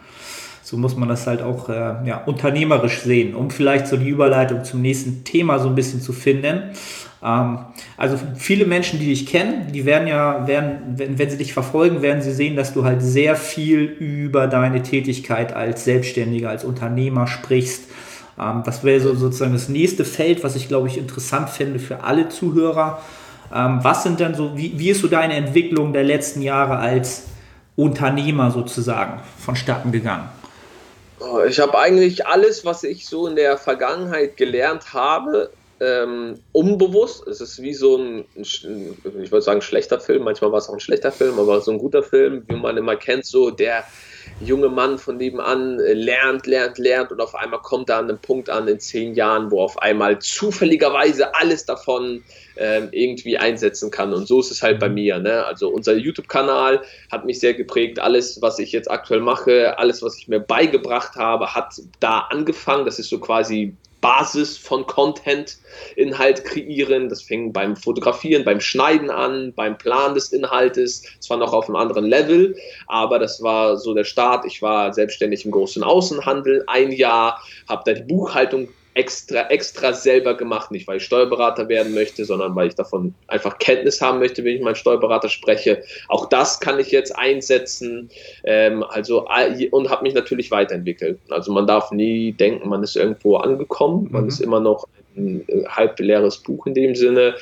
so 0.65 0.79
muss 0.79 0.97
man 0.97 1.11
das 1.11 1.27
halt 1.27 1.43
auch 1.43 1.69
äh, 1.69 1.95
ja, 2.07 2.23
unternehmerisch 2.25 3.01
sehen, 3.01 3.35
um 3.35 3.51
vielleicht 3.51 3.87
so 3.87 3.99
die 3.99 4.09
Überleitung 4.09 4.65
zum 4.65 4.81
nächsten 4.81 5.23
Thema 5.23 5.59
so 5.59 5.69
ein 5.69 5.75
bisschen 5.75 6.01
zu 6.01 6.15
finden. 6.15 6.71
Ähm, 7.23 7.59
also 7.99 8.19
viele 8.37 8.65
Menschen, 8.65 8.99
die 8.99 9.07
dich 9.07 9.27
kennen, 9.27 9.73
die 9.73 9.85
werden 9.85 10.09
ja, 10.09 10.47
werden, 10.47 10.95
wenn, 10.97 11.19
wenn 11.19 11.29
sie 11.29 11.37
dich 11.37 11.53
verfolgen, 11.53 12.01
werden 12.01 12.23
sie 12.23 12.33
sehen, 12.33 12.57
dass 12.57 12.73
du 12.73 12.85
halt 12.85 13.03
sehr 13.03 13.37
viel 13.37 13.83
über 13.83 14.47
deine 14.47 14.83
Tätigkeit 14.83 15.55
als 15.55 15.85
Selbstständiger, 15.85 16.49
als 16.49 16.65
Unternehmer 16.65 17.27
sprichst. 17.27 17.85
Ähm, 18.39 18.63
das 18.65 18.85
wäre 18.85 19.01
so 19.01 19.15
sozusagen 19.15 19.53
das 19.53 19.69
nächste 19.69 20.05
Feld, 20.05 20.45
was 20.45 20.57
ich 20.57 20.69
glaube 20.69 20.89
ich 20.89 20.99
interessant 20.99 21.51
finde 21.51 21.79
für 21.79 22.05
alle 22.05 22.29
Zuhörer. 22.29 23.01
Ähm, 23.55 23.81
was 23.83 24.03
sind 24.03 24.21
dann 24.21 24.35
so, 24.35 24.57
wie, 24.57 24.79
wie 24.79 24.91
ist 24.91 25.01
so 25.01 25.09
deine 25.09 25.35
Entwicklung 25.35 25.93
der 25.93 26.05
letzten 26.05 26.43
Jahre 26.43 26.77
als 26.77 27.25
Unternehmer 27.77 28.51
sozusagen 28.51 29.21
vonstatten 29.39 29.93
gegangen? 29.93 30.29
Oh, 31.21 31.41
ich 31.47 31.61
habe 31.61 31.79
eigentlich 31.79 32.27
alles, 32.27 32.65
was 32.65 32.85
ich 32.85 33.07
so 33.07 33.27
in 33.27 33.37
der 33.37 33.57
Vergangenheit 33.57 34.37
gelernt 34.37 34.93
habe, 34.93 35.51
ähm, 35.81 36.35
unbewusst. 36.53 37.27
Es 37.27 37.41
ist 37.41 37.61
wie 37.61 37.75
so 37.75 37.97
ein, 37.97 38.25
ich 38.35 38.65
würde 38.65 39.43
sagen, 39.43 39.61
schlechter 39.61 40.01
Film. 40.01 40.25
Manchmal 40.25 40.53
war 40.53 40.59
es 40.59 40.69
auch 40.69 40.75
ein 40.75 40.81
schlechter 40.81 41.13
Film, 41.13 41.39
aber 41.39 41.61
so 41.61 41.73
ein 41.73 41.79
guter 41.79 42.03
Film, 42.03 42.45
wie 42.49 42.57
man 42.57 42.77
immer 42.77 42.97
kennt, 42.97 43.27
so 43.27 43.51
der 43.51 43.85
junge 44.41 44.69
Mann 44.69 44.99
von 44.99 45.17
nebenan 45.17 45.79
äh, 45.81 45.93
lernt, 45.93 46.47
lernt, 46.47 46.79
lernt 46.79 47.13
und 47.13 47.21
auf 47.21 47.35
einmal 47.35 47.61
kommt 47.61 47.91
er 47.91 47.99
an 47.99 48.09
einem 48.09 48.19
Punkt 48.19 48.51
an 48.51 48.69
in 48.69 48.81
zehn 48.81 49.15
Jahren, 49.15 49.51
wo 49.51 49.61
auf 49.61 49.79
einmal 49.79 50.19
zufälligerweise 50.19 51.35
alles 51.35 51.65
davon 51.67 52.23
ähm, 52.57 52.89
irgendwie 52.93 53.37
einsetzen 53.37 53.91
kann. 53.91 54.13
Und 54.13 54.27
so 54.27 54.41
ist 54.41 54.51
es 54.51 54.63
halt 54.63 54.81
bei 54.81 54.89
mhm. 54.89 54.95
mir. 54.95 55.19
Ne? 55.19 55.45
Also 55.45 55.69
unser 55.69 55.95
YouTube-Kanal 55.95 56.83
hat 57.11 57.25
mich 57.25 57.41
sehr 57.41 57.55
geprägt. 57.55 57.99
Alles, 57.99 58.41
was 58.41 58.59
ich 58.59 58.73
jetzt 58.73 58.91
aktuell 58.91 59.21
mache, 59.21 59.79
alles, 59.79 60.03
was 60.03 60.17
ich 60.19 60.29
mir 60.29 60.41
beigebracht 60.41 61.17
habe, 61.17 61.55
hat 61.55 61.75
da 62.01 62.21
angefangen. 62.31 62.85
Das 62.85 62.99
ist 62.99 63.11
so 63.11 63.19
quasi 63.19 63.77
Basis 64.05 64.59
von 64.59 64.87
Content, 64.87 65.57
Inhalt 65.97 66.45
kreieren. 66.45 67.09
Das 67.09 67.23
fing 67.23 67.55
beim 67.55 67.75
Fotografieren, 67.75 68.45
beim 68.45 68.61
Schneiden 68.61 69.09
an, 69.09 69.55
beim 69.57 69.79
Plan 69.79 70.13
des 70.13 70.31
Inhaltes. 70.31 71.05
Zwar 71.21 71.39
noch 71.39 71.55
auf 71.55 71.69
einem 71.69 71.77
anderen 71.77 72.05
Level, 72.05 72.55
aber 72.87 73.19
das 73.19 73.43
war 73.43 73.79
so 73.79 73.95
der 73.95 74.05
Start. 74.05 74.45
Ich 74.45 74.61
war 74.61 74.93
selbstständig 74.93 75.47
im 75.47 75.53
großen 75.53 75.83
Außenhandel 75.83 76.65
ein 76.67 76.93
Jahr, 76.93 77.41
habe 77.67 77.83
da 77.87 77.95
die 77.95 78.03
Buchhaltung 78.03 78.69
extra, 78.95 79.49
extra 79.49 79.93
selber 79.93 80.37
gemacht, 80.37 80.71
nicht 80.71 80.87
weil 80.87 80.99
ich 80.99 81.05
Steuerberater 81.05 81.69
werden 81.69 81.95
möchte, 81.95 82.25
sondern 82.25 82.55
weil 82.55 82.69
ich 82.69 82.77
davon 82.77 83.15
einfach 83.27 83.59
Kenntnis 83.59 84.01
haben 84.01 84.21
möchte, 84.21 84.45
wenn 84.45 84.57
ich 84.57 84.63
meinen 84.63 84.77
Steuerberater 84.77 85.29
spreche. 85.29 85.83
Auch 86.09 86.29
das 86.29 86.61
kann 86.61 86.79
ich 86.79 86.91
jetzt 86.93 87.17
einsetzen. 87.17 88.09
Ähm, 88.45 88.85
also 88.85 89.27
und 89.71 89.91
habe 89.91 90.03
mich 90.05 90.15
natürlich 90.15 90.51
weiterentwickelt. 90.51 91.19
Also 91.29 91.53
man 91.53 91.67
darf 91.67 91.91
nie 91.91 92.33
denken, 92.33 92.69
man 92.69 92.83
ist 92.83 92.97
irgendwo 92.97 93.37
angekommen. 93.37 94.09
Man 94.11 94.23
mhm. 94.23 94.29
ist 94.29 94.41
immer 94.41 94.61
noch 94.61 94.87
ein 95.17 95.45
halb 95.69 95.99
leeres 95.99 96.39
Buch 96.39 96.67
in 96.67 96.75
dem 96.75 96.95
Sinne. 96.95 97.35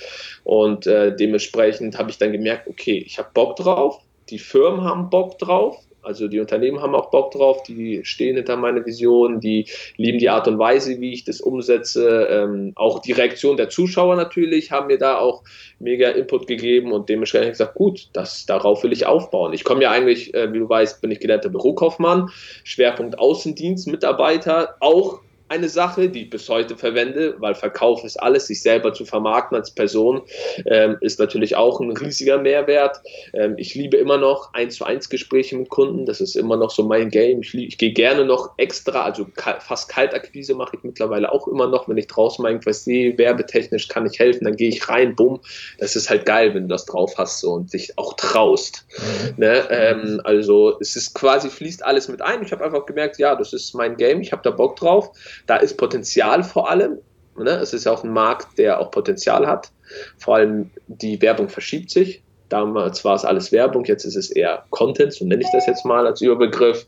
Und 0.44 0.86
äh, 0.86 1.14
dementsprechend 1.14 1.98
habe 1.98 2.10
ich 2.10 2.18
dann 2.18 2.32
gemerkt, 2.32 2.66
okay, 2.66 3.02
ich 3.06 3.18
habe 3.18 3.28
Bock 3.34 3.56
drauf. 3.56 4.00
Die 4.30 4.38
Firmen 4.38 4.84
haben 4.84 5.10
Bock 5.10 5.38
drauf. 5.38 5.76
Also 6.02 6.28
die 6.28 6.40
Unternehmen 6.40 6.80
haben 6.80 6.94
auch 6.94 7.10
Bock 7.10 7.30
drauf, 7.30 7.62
die 7.62 8.04
stehen 8.04 8.36
hinter 8.36 8.56
meiner 8.56 8.84
Vision, 8.84 9.40
die 9.40 9.66
lieben 9.96 10.18
die 10.18 10.28
Art 10.28 10.48
und 10.48 10.58
Weise, 10.58 11.00
wie 11.00 11.12
ich 11.12 11.24
das 11.24 11.40
umsetze. 11.40 12.26
Ähm, 12.30 12.72
auch 12.74 12.98
die 12.98 13.12
Reaktion 13.12 13.56
der 13.56 13.68
Zuschauer 13.68 14.16
natürlich 14.16 14.72
haben 14.72 14.88
mir 14.88 14.98
da 14.98 15.18
auch 15.18 15.42
mega 15.78 16.10
Input 16.10 16.46
gegeben 16.46 16.92
und 16.92 17.08
dementsprechend 17.08 17.44
habe 17.44 17.52
ich 17.52 17.58
gesagt, 17.58 17.74
gut, 17.74 18.08
das, 18.12 18.46
darauf 18.46 18.82
will 18.82 18.92
ich 18.92 19.06
aufbauen. 19.06 19.52
Ich 19.52 19.64
komme 19.64 19.82
ja 19.82 19.90
eigentlich, 19.90 20.34
äh, 20.34 20.52
wie 20.52 20.58
du 20.58 20.68
weißt, 20.68 21.00
bin 21.00 21.10
ich 21.10 21.20
gelernter 21.20 21.48
Bürokaufmann, 21.48 22.30
Schwerpunkt 22.64 23.18
Außendienst, 23.18 23.86
Mitarbeiter, 23.86 24.76
auch 24.80 25.20
eine 25.52 25.68
Sache, 25.68 26.08
die 26.08 26.22
ich 26.22 26.30
bis 26.30 26.48
heute 26.48 26.78
verwende, 26.78 27.34
weil 27.38 27.54
Verkauf 27.54 28.04
ist 28.04 28.16
alles, 28.16 28.46
sich 28.46 28.62
selber 28.62 28.94
zu 28.94 29.04
vermarkten 29.04 29.56
als 29.56 29.70
Person, 29.70 30.22
ähm, 30.64 30.96
ist 31.02 31.18
natürlich 31.18 31.56
auch 31.56 31.78
ein 31.78 31.94
riesiger 31.94 32.38
Mehrwert. 32.38 33.02
Ähm, 33.34 33.54
ich 33.58 33.74
liebe 33.74 33.98
immer 33.98 34.16
noch 34.16 34.54
eins 34.54 34.76
zu 34.76 34.84
eins 34.84 35.10
Gespräche 35.10 35.56
mit 35.56 35.68
Kunden, 35.68 36.06
das 36.06 36.22
ist 36.22 36.36
immer 36.36 36.56
noch 36.56 36.70
so 36.70 36.84
mein 36.84 37.10
Game. 37.10 37.42
Ich, 37.42 37.54
ich 37.54 37.76
gehe 37.76 37.92
gerne 37.92 38.24
noch 38.24 38.54
extra, 38.56 39.02
also 39.02 39.26
fast 39.36 39.90
Kaltakquise 39.90 40.54
mache 40.54 40.76
ich 40.76 40.84
mittlerweile 40.84 41.30
auch 41.30 41.46
immer 41.46 41.66
noch, 41.66 41.86
wenn 41.86 41.98
ich 41.98 42.06
draußen 42.06 42.42
mal 42.42 42.48
irgendwas 42.48 42.84
sehe, 42.84 43.18
werbetechnisch 43.18 43.88
kann 43.88 44.06
ich 44.06 44.18
helfen, 44.18 44.44
dann 44.44 44.56
gehe 44.56 44.70
ich 44.70 44.88
rein, 44.88 45.14
bumm. 45.14 45.40
Das 45.78 45.96
ist 45.96 46.08
halt 46.08 46.24
geil, 46.24 46.54
wenn 46.54 46.62
du 46.62 46.68
das 46.68 46.86
drauf 46.86 47.18
hast 47.18 47.40
so, 47.40 47.52
und 47.52 47.74
dich 47.74 47.98
auch 47.98 48.14
traust. 48.14 48.86
Mhm. 48.96 49.34
Ne? 49.36 49.66
Ähm, 49.68 50.20
also 50.24 50.78
es 50.80 50.96
ist 50.96 51.14
quasi, 51.14 51.50
fließt 51.50 51.84
alles 51.84 52.08
mit 52.08 52.22
ein. 52.22 52.42
Ich 52.42 52.52
habe 52.52 52.64
einfach 52.64 52.86
gemerkt, 52.86 53.18
ja, 53.18 53.36
das 53.36 53.52
ist 53.52 53.74
mein 53.74 53.98
Game, 53.98 54.22
ich 54.22 54.32
habe 54.32 54.40
da 54.42 54.50
Bock 54.50 54.76
drauf. 54.76 55.10
Da 55.46 55.56
ist 55.56 55.76
Potenzial 55.76 56.44
vor 56.44 56.70
allem. 56.70 56.98
Ne? 57.36 57.50
Es 57.50 57.72
ist 57.72 57.84
ja 57.84 57.92
auch 57.92 58.04
ein 58.04 58.12
Markt, 58.12 58.58
der 58.58 58.80
auch 58.80 58.90
Potenzial 58.90 59.46
hat. 59.46 59.70
Vor 60.18 60.36
allem 60.36 60.70
die 60.86 61.20
Werbung 61.20 61.48
verschiebt 61.48 61.90
sich. 61.90 62.22
Damals 62.48 63.04
war 63.04 63.14
es 63.14 63.24
alles 63.24 63.50
Werbung, 63.50 63.86
jetzt 63.86 64.04
ist 64.04 64.16
es 64.16 64.30
eher 64.30 64.64
Content, 64.68 65.14
so 65.14 65.24
nenne 65.24 65.40
ich 65.42 65.48
das 65.52 65.66
jetzt 65.66 65.86
mal 65.86 66.06
als 66.06 66.20
Überbegriff. 66.20 66.86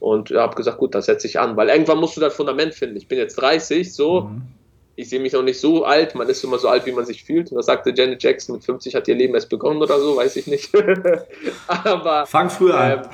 Und 0.00 0.30
ich 0.30 0.36
habe 0.36 0.56
gesagt, 0.56 0.78
gut, 0.78 0.94
das 0.94 1.04
setze 1.04 1.26
ich 1.26 1.38
an, 1.38 1.56
weil 1.56 1.68
irgendwann 1.68 1.98
musst 1.98 2.16
du 2.16 2.20
das 2.20 2.34
Fundament 2.34 2.74
finden. 2.74 2.96
Ich 2.96 3.08
bin 3.08 3.18
jetzt 3.18 3.36
30, 3.36 3.92
so. 3.92 4.22
Mhm. 4.22 4.42
Ich 4.96 5.08
sehe 5.08 5.20
mich 5.20 5.32
noch 5.32 5.42
nicht 5.42 5.60
so 5.60 5.84
alt, 5.84 6.14
man 6.14 6.28
ist 6.28 6.42
immer 6.44 6.58
so 6.58 6.68
alt, 6.68 6.86
wie 6.86 6.92
man 6.92 7.04
sich 7.04 7.24
fühlt. 7.24 7.50
Und 7.50 7.56
das 7.56 7.66
sagte 7.66 7.92
Janet 7.94 8.22
Jackson, 8.22 8.54
mit 8.54 8.64
50 8.64 8.94
hat 8.94 9.06
ihr 9.06 9.14
Leben 9.14 9.34
erst 9.34 9.48
begonnen 9.48 9.82
oder 9.82 10.00
so, 10.00 10.16
weiß 10.16 10.36
ich 10.36 10.46
nicht. 10.46 10.70
Aber. 11.66 12.26
Fang 12.26 12.48
früher 12.50 12.74
an. 12.74 13.08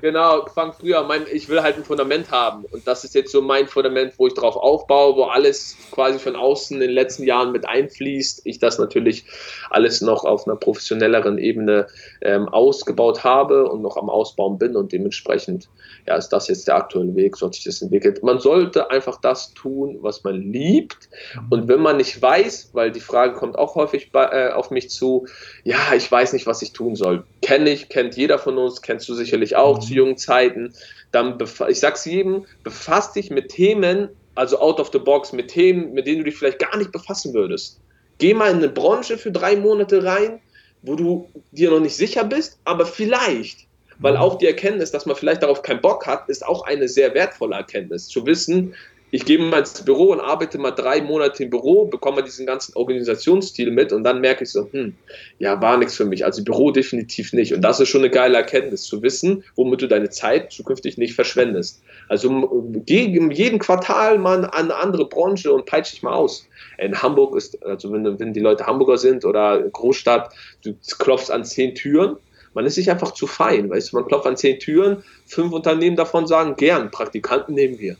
Genau, 0.00 0.46
fang 0.46 0.72
früher. 0.72 1.02
Mein, 1.04 1.26
ich 1.30 1.48
will 1.48 1.62
halt 1.62 1.76
ein 1.76 1.84
Fundament 1.84 2.30
haben. 2.30 2.64
Und 2.70 2.86
das 2.86 3.04
ist 3.04 3.14
jetzt 3.14 3.32
so 3.32 3.42
mein 3.42 3.66
Fundament, 3.66 4.14
wo 4.16 4.26
ich 4.26 4.34
drauf 4.34 4.56
aufbaue, 4.56 5.16
wo 5.16 5.24
alles 5.24 5.76
quasi 5.90 6.18
von 6.18 6.36
außen 6.36 6.76
in 6.76 6.80
den 6.80 6.90
letzten 6.90 7.24
Jahren 7.24 7.52
mit 7.52 7.68
einfließt. 7.68 8.42
Ich 8.44 8.58
das 8.58 8.78
natürlich 8.78 9.24
alles 9.68 10.00
noch 10.00 10.24
auf 10.24 10.46
einer 10.46 10.56
professionelleren 10.56 11.38
Ebene 11.38 11.86
ähm, 12.22 12.48
ausgebaut 12.48 13.24
habe 13.24 13.68
und 13.68 13.82
noch 13.82 13.96
am 13.96 14.10
Ausbauen 14.10 14.58
bin. 14.58 14.76
Und 14.76 14.92
dementsprechend 14.92 15.68
ja, 16.06 16.16
ist 16.16 16.28
das 16.28 16.48
jetzt 16.48 16.68
der 16.68 16.76
aktuelle 16.76 17.14
Weg, 17.14 17.36
so 17.36 17.46
hat 17.46 17.54
sich 17.54 17.64
das 17.64 17.82
entwickelt. 17.82 18.22
Man 18.22 18.40
sollte 18.40 18.90
einfach 18.90 19.20
das 19.20 19.54
tun, 19.54 19.98
was 20.00 20.24
man 20.24 20.36
liebt. 20.36 21.08
Und 21.50 21.68
wenn 21.68 21.80
man 21.80 21.96
nicht 21.96 22.20
weiß, 22.20 22.70
weil 22.72 22.90
die 22.90 23.00
Frage 23.00 23.34
kommt 23.34 23.56
auch 23.58 23.74
häufig 23.74 24.12
bei, 24.12 24.24
äh, 24.24 24.52
auf 24.52 24.70
mich 24.70 24.90
zu, 24.90 25.26
ja, 25.64 25.78
ich 25.96 26.10
weiß 26.10 26.32
nicht, 26.32 26.46
was 26.46 26.62
ich 26.62 26.72
tun 26.72 26.96
soll. 26.96 27.24
Kenne 27.42 27.70
ich, 27.70 27.88
kennt 27.88 28.16
jeder 28.16 28.38
von 28.38 28.58
uns, 28.58 28.82
kennst 28.82 29.08
du 29.08 29.14
sicherlich 29.14 29.56
auch 29.56 29.78
zu 29.78 29.92
jungen 29.92 30.16
Zeiten, 30.16 30.72
dann, 31.12 31.38
ich 31.68 31.80
sag's 31.80 32.04
jedem, 32.04 32.44
befasst 32.62 33.16
dich 33.16 33.30
mit 33.30 33.48
Themen, 33.48 34.10
also 34.34 34.60
out 34.60 34.78
of 34.78 34.90
the 34.92 34.98
box, 34.98 35.32
mit 35.32 35.48
Themen, 35.48 35.92
mit 35.92 36.06
denen 36.06 36.18
du 36.18 36.24
dich 36.24 36.36
vielleicht 36.36 36.60
gar 36.60 36.76
nicht 36.76 36.92
befassen 36.92 37.34
würdest. 37.34 37.80
Geh 38.18 38.34
mal 38.34 38.50
in 38.50 38.58
eine 38.58 38.68
Branche 38.68 39.18
für 39.18 39.32
drei 39.32 39.56
Monate 39.56 40.04
rein, 40.04 40.40
wo 40.82 40.94
du 40.94 41.28
dir 41.52 41.70
noch 41.70 41.80
nicht 41.80 41.96
sicher 41.96 42.24
bist, 42.24 42.58
aber 42.64 42.86
vielleicht. 42.86 43.66
Weil 43.98 44.16
auch 44.16 44.38
die 44.38 44.46
Erkenntnis, 44.46 44.90
dass 44.90 45.04
man 45.04 45.14
vielleicht 45.14 45.42
darauf 45.42 45.62
keinen 45.62 45.82
Bock 45.82 46.06
hat, 46.06 46.28
ist 46.28 46.46
auch 46.46 46.64
eine 46.66 46.88
sehr 46.88 47.12
wertvolle 47.14 47.56
Erkenntnis. 47.56 48.08
Zu 48.08 48.24
wissen, 48.24 48.74
ich 49.12 49.24
gehe 49.24 49.38
mal 49.38 49.60
ins 49.60 49.84
Büro 49.84 50.12
und 50.12 50.20
arbeite 50.20 50.58
mal 50.58 50.70
drei 50.70 51.02
Monate 51.02 51.42
im 51.44 51.50
Büro, 51.50 51.86
bekomme 51.86 52.22
diesen 52.22 52.46
ganzen 52.46 52.76
Organisationsstil 52.76 53.70
mit 53.70 53.92
und 53.92 54.04
dann 54.04 54.20
merke 54.20 54.44
ich 54.44 54.50
so, 54.50 54.68
hm, 54.70 54.94
ja, 55.38 55.60
war 55.60 55.76
nichts 55.76 55.96
für 55.96 56.04
mich. 56.04 56.24
Also 56.24 56.44
Büro 56.44 56.70
definitiv 56.70 57.32
nicht. 57.32 57.52
Und 57.52 57.62
das 57.62 57.80
ist 57.80 57.88
schon 57.88 58.02
eine 58.02 58.10
geile 58.10 58.36
Erkenntnis, 58.36 58.84
zu 58.84 59.02
wissen, 59.02 59.42
womit 59.56 59.82
du 59.82 59.88
deine 59.88 60.10
Zeit 60.10 60.52
zukünftig 60.52 60.96
nicht 60.96 61.14
verschwendest. 61.14 61.82
Also 62.08 62.62
geh 62.86 63.06
jeden 63.32 63.58
Quartal 63.58 64.18
mal 64.18 64.44
an 64.44 64.50
eine 64.50 64.74
andere 64.76 65.08
Branche 65.08 65.52
und 65.52 65.66
peitsche 65.66 65.92
dich 65.92 66.02
mal 66.02 66.14
aus. 66.14 66.46
In 66.78 67.02
Hamburg 67.02 67.36
ist, 67.36 67.62
also 67.64 67.92
wenn, 67.92 68.18
wenn 68.18 68.32
die 68.32 68.40
Leute 68.40 68.66
Hamburger 68.66 68.96
sind 68.96 69.24
oder 69.24 69.60
Großstadt, 69.60 70.32
du 70.64 70.74
klopfst 70.98 71.30
an 71.30 71.44
zehn 71.44 71.74
Türen, 71.74 72.16
man 72.54 72.66
ist 72.66 72.74
sich 72.74 72.90
einfach 72.90 73.12
zu 73.12 73.26
fein, 73.26 73.70
weißt 73.70 73.92
du, 73.92 73.96
man 73.96 74.06
klopft 74.06 74.26
an 74.26 74.36
zehn 74.36 74.58
Türen, 74.58 75.04
fünf 75.26 75.52
Unternehmen 75.52 75.96
davon 75.96 76.26
sagen, 76.26 76.56
gern, 76.56 76.90
Praktikanten 76.90 77.54
nehmen 77.54 77.78
wir. 77.78 77.96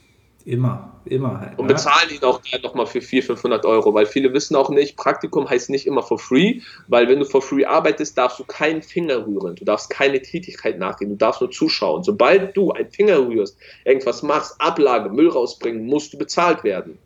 Immer, 0.47 0.93
immer 1.05 1.38
halt. 1.38 1.59
Und 1.59 1.66
ne? 1.66 1.74
bezahlen 1.74 2.09
ihn 2.11 2.22
auch 2.22 2.41
nochmal 2.62 2.86
für 2.86 3.03
400, 3.03 3.38
500 3.38 3.66
Euro, 3.66 3.93
weil 3.93 4.07
viele 4.07 4.32
wissen 4.32 4.57
auch 4.57 4.70
nicht, 4.70 4.97
Praktikum 4.97 5.49
heißt 5.49 5.68
nicht 5.68 5.86
immer 5.86 6.03
for 6.03 6.18
free, 6.18 6.61
weil 6.88 7.09
wenn 7.09 7.18
du 7.18 7.26
for 7.26 7.43
free 7.43 7.66
arbeitest, 7.66 8.16
darfst 8.16 8.38
du 8.38 8.45
keinen 8.45 8.80
Finger 8.82 9.26
rühren, 9.26 9.55
du 9.55 9.64
darfst 9.64 9.91
keine 9.91 10.22
Tätigkeit 10.22 10.78
nachgehen, 10.78 11.11
du 11.11 11.16
darfst 11.16 11.43
nur 11.43 11.51
zuschauen. 11.51 12.03
Sobald 12.05 12.57
du 12.57 12.70
einen 12.72 12.91
Finger 12.91 13.18
rührst, 13.18 13.59
irgendwas 13.84 14.22
machst, 14.22 14.59
Ablage, 14.59 15.11
Müll 15.11 15.28
rausbringen, 15.28 15.84
musst 15.84 16.14
du 16.14 16.18
bezahlt 16.18 16.64
werden. 16.64 16.99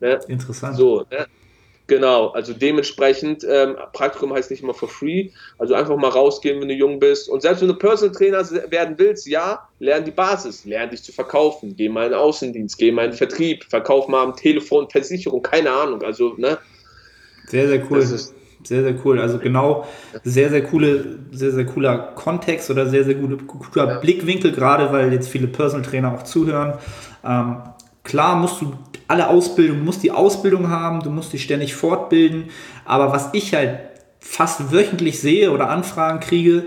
Ne? 0.00 0.18
Interessant. 0.28 0.76
So, 0.76 1.04
ne? 1.10 1.26
Genau, 1.90 2.28
also 2.28 2.52
dementsprechend, 2.52 3.44
ähm, 3.50 3.74
Praktikum 3.92 4.32
heißt 4.32 4.48
nicht 4.52 4.62
immer 4.62 4.74
for 4.74 4.88
free. 4.88 5.30
Also 5.58 5.74
einfach 5.74 5.96
mal 5.96 6.10
rausgehen, 6.10 6.60
wenn 6.60 6.68
du 6.68 6.74
jung 6.74 7.00
bist. 7.00 7.28
Und 7.28 7.42
selbst 7.42 7.62
wenn 7.62 7.66
du 7.68 7.74
Personal 7.74 8.14
Trainer 8.14 8.48
werden 8.70 8.94
willst, 8.96 9.26
ja, 9.26 9.66
lern 9.80 10.04
die 10.04 10.12
Basis, 10.12 10.64
lern 10.64 10.90
dich 10.90 11.02
zu 11.02 11.10
verkaufen, 11.10 11.74
geh 11.76 11.88
mal 11.88 12.04
in 12.04 12.12
den 12.12 12.20
Außendienst, 12.20 12.78
geh 12.78 12.92
mal 12.92 13.06
in 13.06 13.10
den 13.10 13.16
Vertrieb, 13.16 13.64
verkauf 13.64 14.06
mal 14.06 14.22
am 14.22 14.36
Telefon, 14.36 14.88
Versicherung, 14.88 15.42
keine 15.42 15.72
Ahnung. 15.72 16.00
Also, 16.02 16.34
ne? 16.36 16.58
Sehr, 17.48 17.66
sehr 17.66 17.82
cool. 17.90 18.02
Sehr, 18.02 18.82
sehr 18.82 18.94
cool. 19.04 19.18
Also 19.18 19.40
genau, 19.40 19.84
sehr, 20.22 20.50
sehr 20.50 20.62
coole, 20.62 21.18
sehr, 21.32 21.50
sehr 21.50 21.66
cooler 21.66 22.12
Kontext 22.14 22.70
oder 22.70 22.86
sehr, 22.86 23.02
sehr 23.02 23.16
guter. 23.16 23.98
Blickwinkel, 23.98 24.52
gerade 24.52 24.92
weil 24.92 25.12
jetzt 25.12 25.28
viele 25.28 25.48
Personal 25.48 25.84
Trainer 25.84 26.14
auch 26.14 26.22
zuhören. 26.22 26.74
Ähm, 27.24 27.56
klar 28.04 28.36
musst 28.36 28.60
du 28.60 28.74
alle 29.10 29.28
Ausbildung, 29.28 29.78
du 29.78 29.84
musst 29.84 30.04
die 30.04 30.12
Ausbildung 30.12 30.68
haben, 30.68 31.00
du 31.00 31.10
musst 31.10 31.32
dich 31.32 31.42
ständig 31.42 31.74
fortbilden. 31.74 32.44
Aber 32.84 33.12
was 33.12 33.30
ich 33.32 33.52
halt 33.54 33.80
fast 34.20 34.72
wöchentlich 34.72 35.20
sehe 35.20 35.50
oder 35.50 35.68
Anfragen 35.68 36.20
kriege, 36.20 36.66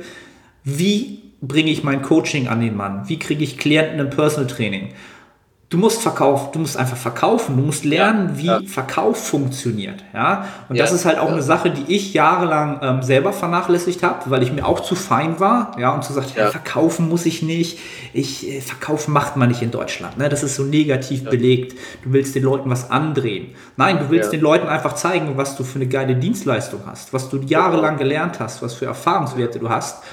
wie 0.65 1.21
bringe 1.41 1.71
ich 1.71 1.83
mein 1.83 2.01
Coaching 2.01 2.49
an 2.49 2.59
den 2.59 2.75
Mann? 2.75 3.07
Wie 3.07 3.17
kriege 3.17 3.43
ich 3.43 3.57
Klienten 3.57 3.99
im 3.99 4.09
Personal 4.09 4.47
Training? 4.47 4.89
Du 5.73 5.79
musst 5.79 6.03
verkaufen, 6.03 6.49
du 6.53 6.59
musst 6.59 6.77
einfach 6.77 6.95
verkaufen, 6.95 7.57
du 7.57 7.63
musst 7.63 7.83
lernen, 7.83 8.35
ja, 8.35 8.37
wie 8.37 8.45
ja. 8.45 8.59
Verkauf 8.67 9.27
funktioniert, 9.27 10.03
ja. 10.13 10.45
Und 10.69 10.75
ja, 10.75 10.83
das 10.83 10.93
ist 10.93 11.05
halt 11.05 11.17
auch 11.17 11.31
eine 11.31 11.41
Sache, 11.41 11.71
die 11.71 11.91
ich 11.91 12.13
jahrelang 12.13 12.79
ähm, 12.83 13.01
selber 13.01 13.33
vernachlässigt 13.33 14.03
habe, 14.03 14.29
weil 14.29 14.43
ich 14.43 14.53
mir 14.53 14.67
auch 14.67 14.81
zu 14.81 14.93
fein 14.93 15.39
war, 15.39 15.75
ja, 15.79 15.91
und 15.91 16.03
zu 16.03 16.13
sagen, 16.13 16.27
ja. 16.35 16.51
verkaufen 16.51 17.09
muss 17.09 17.25
ich 17.25 17.41
nicht, 17.41 17.79
ich 18.13 18.47
äh, 18.47 18.61
verkaufen 18.61 19.13
macht 19.13 19.35
man 19.35 19.49
nicht 19.49 19.63
in 19.63 19.71
Deutschland, 19.71 20.15
ne? 20.19 20.29
Das 20.29 20.43
ist 20.43 20.55
so 20.55 20.63
negativ 20.63 21.23
belegt. 21.23 21.75
Du 22.03 22.13
willst 22.13 22.35
den 22.35 22.43
Leuten 22.43 22.69
was 22.69 22.91
andrehen. 22.91 23.55
Nein, 23.75 23.97
du 23.97 24.11
willst 24.11 24.31
den 24.31 24.41
Leuten 24.41 24.67
einfach 24.67 24.93
zeigen, 24.93 25.37
was 25.37 25.55
du 25.55 25.63
für 25.63 25.77
eine 25.79 25.87
geile 25.87 26.15
Dienstleistung 26.15 26.81
hast, 26.85 27.13
was 27.13 27.29
du 27.29 27.37
jahrelang 27.37 27.97
gelernt 27.97 28.39
hast, 28.39 28.61
was 28.61 28.75
für 28.75 28.85
Erfahrungswerte 28.85 29.57
du 29.57 29.69
hast. 29.69 30.03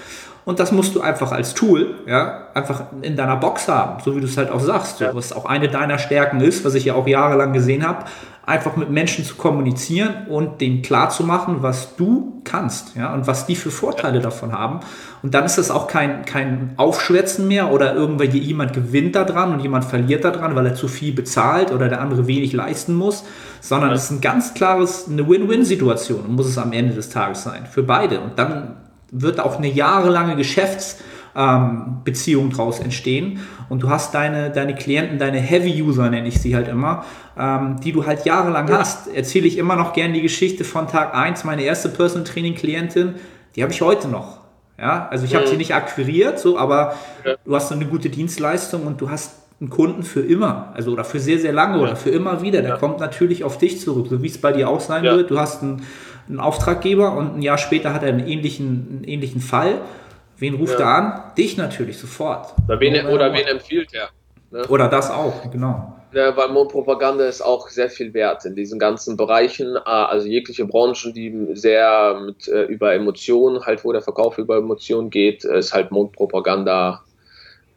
Und 0.44 0.58
das 0.58 0.72
musst 0.72 0.94
du 0.94 1.00
einfach 1.00 1.32
als 1.32 1.54
Tool, 1.54 1.96
ja, 2.06 2.48
einfach 2.54 2.84
in 3.02 3.16
deiner 3.16 3.36
Box 3.36 3.68
haben, 3.68 4.02
so 4.02 4.16
wie 4.16 4.20
du 4.20 4.26
es 4.26 4.36
halt 4.36 4.50
auch 4.50 4.60
sagst. 4.60 5.00
Ja. 5.00 5.14
Was 5.14 5.32
auch 5.32 5.44
eine 5.44 5.68
deiner 5.68 5.98
Stärken 5.98 6.40
ist, 6.40 6.64
was 6.64 6.74
ich 6.74 6.86
ja 6.86 6.94
auch 6.94 7.06
jahrelang 7.06 7.52
gesehen 7.52 7.86
habe, 7.86 8.04
einfach 8.46 8.74
mit 8.74 8.90
Menschen 8.90 9.24
zu 9.24 9.36
kommunizieren 9.36 10.26
und 10.28 10.60
denen 10.60 10.82
klarzumachen, 10.82 11.62
was 11.62 11.94
du 11.94 12.40
kannst, 12.42 12.96
ja, 12.96 13.14
und 13.14 13.26
was 13.26 13.46
die 13.46 13.54
für 13.54 13.70
Vorteile 13.70 14.20
davon 14.20 14.52
haben. 14.52 14.80
Und 15.22 15.34
dann 15.34 15.44
ist 15.44 15.58
das 15.58 15.70
auch 15.70 15.86
kein, 15.86 16.24
kein 16.24 16.72
Aufschwätzen 16.76 17.46
mehr 17.46 17.70
oder 17.70 17.94
irgendwie 17.94 18.38
jemand 18.38 18.72
gewinnt 18.72 19.14
daran 19.14 19.52
und 19.52 19.60
jemand 19.60 19.84
verliert 19.84 20.24
daran, 20.24 20.56
weil 20.56 20.66
er 20.66 20.74
zu 20.74 20.88
viel 20.88 21.12
bezahlt 21.12 21.70
oder 21.70 21.88
der 21.88 22.00
andere 22.00 22.26
wenig 22.26 22.52
leisten 22.52 22.94
muss, 22.94 23.24
sondern 23.60 23.92
es 23.92 24.04
ist 24.04 24.10
ein 24.10 24.20
ganz 24.20 24.54
klares, 24.54 25.06
eine 25.08 25.28
Win-Win-Situation 25.28 26.22
und 26.22 26.34
muss 26.34 26.46
es 26.46 26.58
am 26.58 26.72
Ende 26.72 26.94
des 26.94 27.10
Tages 27.10 27.44
sein. 27.44 27.66
Für 27.66 27.84
beide. 27.84 28.20
Und 28.20 28.38
dann 28.38 28.76
wird 29.10 29.40
auch 29.40 29.56
eine 29.56 29.68
jahrelange 29.68 30.36
Geschäftsbeziehung 30.36 32.44
ähm, 32.44 32.50
daraus 32.50 32.80
entstehen. 32.80 33.40
Und 33.68 33.82
du 33.82 33.90
hast 33.90 34.14
deine, 34.14 34.50
deine 34.50 34.74
Klienten, 34.74 35.18
deine 35.18 35.38
Heavy-User 35.38 36.10
nenne 36.10 36.28
ich 36.28 36.40
sie 36.40 36.54
halt 36.54 36.68
immer, 36.68 37.04
ähm, 37.38 37.76
die 37.82 37.92
du 37.92 38.06
halt 38.06 38.24
jahrelang 38.24 38.68
ja. 38.68 38.78
hast. 38.78 39.08
Erzähle 39.08 39.46
ich 39.46 39.58
immer 39.58 39.76
noch 39.76 39.92
gern 39.92 40.12
die 40.12 40.22
Geschichte 40.22 40.64
von 40.64 40.88
Tag 40.88 41.14
1, 41.14 41.44
meine 41.44 41.62
erste 41.62 41.88
Personal 41.88 42.24
Training 42.24 42.54
Klientin, 42.54 43.14
die 43.56 43.62
habe 43.62 43.72
ich 43.72 43.82
heute 43.82 44.08
noch. 44.08 44.40
Ja, 44.78 45.08
also 45.10 45.26
ich 45.26 45.34
habe 45.34 45.44
mhm. 45.44 45.50
sie 45.50 45.56
nicht 45.58 45.74
akquiriert, 45.74 46.38
so, 46.38 46.56
aber 46.56 46.94
ja. 47.24 47.34
du 47.44 47.54
hast 47.54 47.68
so 47.68 47.74
eine 47.74 47.84
gute 47.84 48.08
Dienstleistung 48.08 48.86
und 48.86 49.00
du 49.00 49.10
hast 49.10 49.34
einen 49.60 49.68
Kunden 49.68 50.04
für 50.04 50.20
immer, 50.20 50.72
also 50.74 50.92
oder 50.92 51.04
für 51.04 51.20
sehr, 51.20 51.38
sehr 51.38 51.52
lange 51.52 51.80
oder 51.80 51.94
für 51.94 52.08
immer 52.08 52.40
wieder. 52.40 52.62
Der 52.62 52.78
kommt 52.78 52.98
natürlich 52.98 53.44
auf 53.44 53.58
dich 53.58 53.78
zurück, 53.78 54.06
so 54.08 54.22
wie 54.22 54.26
es 54.26 54.40
bei 54.40 54.52
dir 54.52 54.70
auch 54.70 54.80
sein 54.80 55.02
wird. 55.02 55.30
Du 55.30 55.38
hast 55.38 55.62
einen 55.62 55.82
einen 56.30 56.40
Auftraggeber 56.40 57.16
und 57.16 57.36
ein 57.36 57.42
Jahr 57.42 57.58
später 57.58 57.92
hat 57.92 58.02
er 58.02 58.08
einen 58.08 58.26
ähnlichen, 58.26 58.88
einen 58.90 59.04
ähnlichen 59.04 59.40
Fall. 59.40 59.80
Wen 60.38 60.54
ruft 60.54 60.78
ja. 60.78 60.86
er 60.86 60.94
an? 60.96 61.22
Dich 61.36 61.56
natürlich 61.56 61.98
sofort. 61.98 62.54
Oder 62.66 62.80
wen, 62.80 63.06
oder 63.06 63.32
wen 63.32 63.46
empfiehlt 63.46 63.92
er? 63.92 64.08
Ne? 64.50 64.66
Oder 64.68 64.88
das 64.88 65.10
auch, 65.10 65.50
genau. 65.50 65.96
Ja, 66.12 66.36
weil 66.36 66.48
Mundpropaganda 66.48 67.24
ist 67.26 67.40
auch 67.40 67.68
sehr 67.68 67.88
viel 67.88 68.12
wert 68.14 68.44
in 68.44 68.56
diesen 68.56 68.80
ganzen 68.80 69.16
Bereichen, 69.16 69.76
äh, 69.76 69.80
also 69.84 70.26
jegliche 70.26 70.64
Branchen, 70.64 71.12
die 71.14 71.50
sehr 71.52 72.20
mit, 72.24 72.48
äh, 72.48 72.64
über 72.64 72.94
Emotionen, 72.94 73.64
halt 73.64 73.84
wo 73.84 73.92
der 73.92 74.02
Verkauf 74.02 74.38
über 74.38 74.56
Emotionen 74.56 75.10
geht, 75.10 75.44
ist 75.44 75.72
halt 75.72 75.92
Mundpropaganda 75.92 77.02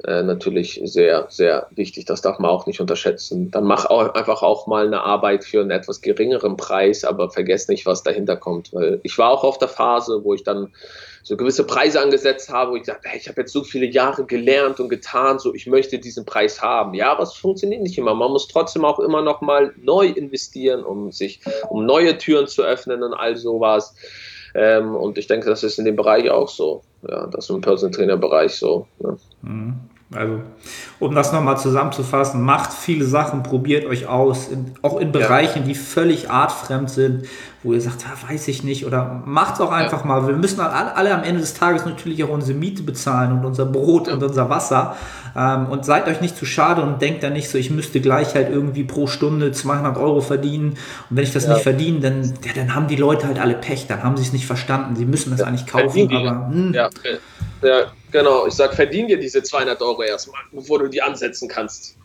äh, 0.05 0.21
natürlich 0.21 0.81
sehr, 0.83 1.27
sehr 1.29 1.67
wichtig. 1.71 2.05
Das 2.05 2.21
darf 2.21 2.39
man 2.39 2.51
auch 2.51 2.65
nicht 2.65 2.81
unterschätzen. 2.81 3.51
Dann 3.51 3.63
mach 3.63 3.85
auch 3.85 4.13
einfach 4.13 4.43
auch 4.43 4.67
mal 4.67 4.85
eine 4.85 5.01
Arbeit 5.01 5.45
für 5.45 5.61
einen 5.61 5.71
etwas 5.71 6.01
geringeren 6.01 6.57
Preis, 6.57 7.05
aber 7.05 7.29
vergesst 7.29 7.69
nicht, 7.69 7.85
was 7.85 8.03
dahinter 8.03 8.35
kommt. 8.35 8.73
Weil 8.73 8.99
ich 9.03 9.17
war 9.17 9.29
auch 9.29 9.43
auf 9.43 9.59
der 9.59 9.69
Phase, 9.69 10.23
wo 10.23 10.33
ich 10.33 10.43
dann 10.43 10.73
so 11.23 11.37
gewisse 11.37 11.65
Preise 11.65 12.01
angesetzt 12.01 12.49
habe, 12.49 12.71
wo 12.71 12.75
ich 12.75 12.83
dachte, 12.83 13.07
hey, 13.07 13.17
ich 13.17 13.29
habe 13.29 13.41
jetzt 13.41 13.53
so 13.53 13.63
viele 13.63 13.85
Jahre 13.85 14.25
gelernt 14.25 14.81
und 14.81 14.89
getan, 14.89 15.39
so 15.39 15.53
ich 15.53 15.67
möchte 15.67 15.97
diesen 15.97 16.25
Preis 16.25 16.61
haben. 16.61 16.93
Ja, 16.93 17.13
aber 17.13 17.23
es 17.23 17.33
funktioniert 17.33 17.81
nicht 17.81 17.97
immer. 17.97 18.13
Man 18.13 18.31
muss 18.31 18.49
trotzdem 18.49 18.83
auch 18.83 18.99
immer 18.99 19.21
noch 19.21 19.39
mal 19.39 19.73
neu 19.81 20.07
investieren, 20.07 20.83
um 20.83 21.13
sich, 21.13 21.39
um 21.69 21.85
neue 21.85 22.17
Türen 22.17 22.47
zu 22.47 22.61
öffnen 22.63 23.03
und 23.03 23.13
all 23.13 23.37
sowas. 23.37 23.95
Ähm, 24.53 24.95
und 24.95 25.17
ich 25.17 25.27
denke, 25.27 25.49
das 25.49 25.63
ist 25.63 25.79
in 25.79 25.85
dem 25.85 25.95
Bereich 25.95 26.29
auch 26.29 26.49
so. 26.49 26.83
Ja, 27.07 27.27
das 27.27 27.45
ist 27.45 27.49
im 27.49 27.61
Personal 27.61 27.95
Trainer 27.95 28.17
Bereich 28.17 28.55
so. 28.55 28.87
Ne? 28.99 29.17
Mhm. 29.41 29.79
Also, 30.15 30.41
um 31.03 31.15
das 31.15 31.31
nochmal 31.31 31.57
zusammenzufassen, 31.57 32.41
macht 32.41 32.73
viele 32.73 33.05
Sachen, 33.05 33.43
probiert 33.43 33.85
euch 33.85 34.07
aus, 34.07 34.47
in, 34.47 34.73
auch 34.81 34.99
in 34.99 35.11
Bereichen, 35.11 35.59
ja. 35.59 35.65
die 35.65 35.75
völlig 35.75 36.29
artfremd 36.29 36.89
sind, 36.89 37.25
wo 37.63 37.73
ihr 37.73 37.81
sagt, 37.81 38.03
ja, 38.03 38.29
weiß 38.29 38.47
ich 38.49 38.63
nicht, 38.63 38.85
oder 38.85 39.21
macht 39.25 39.55
es 39.55 39.61
auch 39.61 39.71
einfach 39.71 40.01
ja. 40.01 40.05
mal. 40.05 40.27
Wir 40.27 40.35
müssen 40.35 40.59
alle, 40.59 40.95
alle, 40.95 41.13
am 41.13 41.23
Ende 41.23 41.41
des 41.41 41.53
Tages 41.53 41.85
natürlich 41.85 42.23
auch 42.23 42.29
unsere 42.29 42.57
Miete 42.57 42.83
bezahlen 42.83 43.31
und 43.31 43.45
unser 43.45 43.65
Brot 43.65 44.09
und 44.09 44.21
unser 44.21 44.49
Wasser. 44.49 44.97
Ähm, 45.35 45.67
und 45.67 45.85
seid 45.85 46.07
euch 46.07 46.19
nicht 46.19 46.37
zu 46.37 46.45
schade 46.45 46.81
und 46.81 47.01
denkt 47.01 47.23
dann 47.23 47.33
nicht 47.33 47.49
so, 47.49 47.57
ich 47.57 47.69
müsste 47.69 48.01
gleich 48.01 48.35
halt 48.35 48.49
irgendwie 48.49 48.83
pro 48.83 49.07
Stunde 49.07 49.51
200 49.51 49.97
Euro 49.97 50.21
verdienen. 50.21 50.71
Und 51.09 51.17
wenn 51.17 51.23
ich 51.23 51.33
das 51.33 51.47
nicht 51.47 51.61
verdiene, 51.61 51.99
dann, 52.01 52.33
dann 52.55 52.75
haben 52.75 52.87
die 52.87 52.97
Leute 52.97 53.27
halt 53.27 53.39
alle 53.39 53.55
Pech, 53.55 53.87
dann 53.87 54.03
haben 54.03 54.17
sie 54.17 54.23
es 54.23 54.33
nicht 54.33 54.45
verstanden. 54.45 54.95
Sie 54.95 55.05
müssen 55.05 55.31
das 55.31 55.41
eigentlich 55.41 55.65
kaufen, 55.65 56.13
aber. 56.13 56.49
Hm. 56.51 56.73
Ja, 56.73 56.89
ja, 57.63 57.91
genau. 58.11 58.45
Ich 58.45 58.53
sage, 58.53 58.75
verdien 58.75 59.07
dir 59.07 59.17
diese 59.17 59.41
200 59.41 59.81
Euro 59.81 60.03
erstmal, 60.03 60.41
bevor 60.51 60.79
du 60.79 60.87
die 60.93 61.01
ansetzen 61.01 61.49
kannst. 61.49 61.97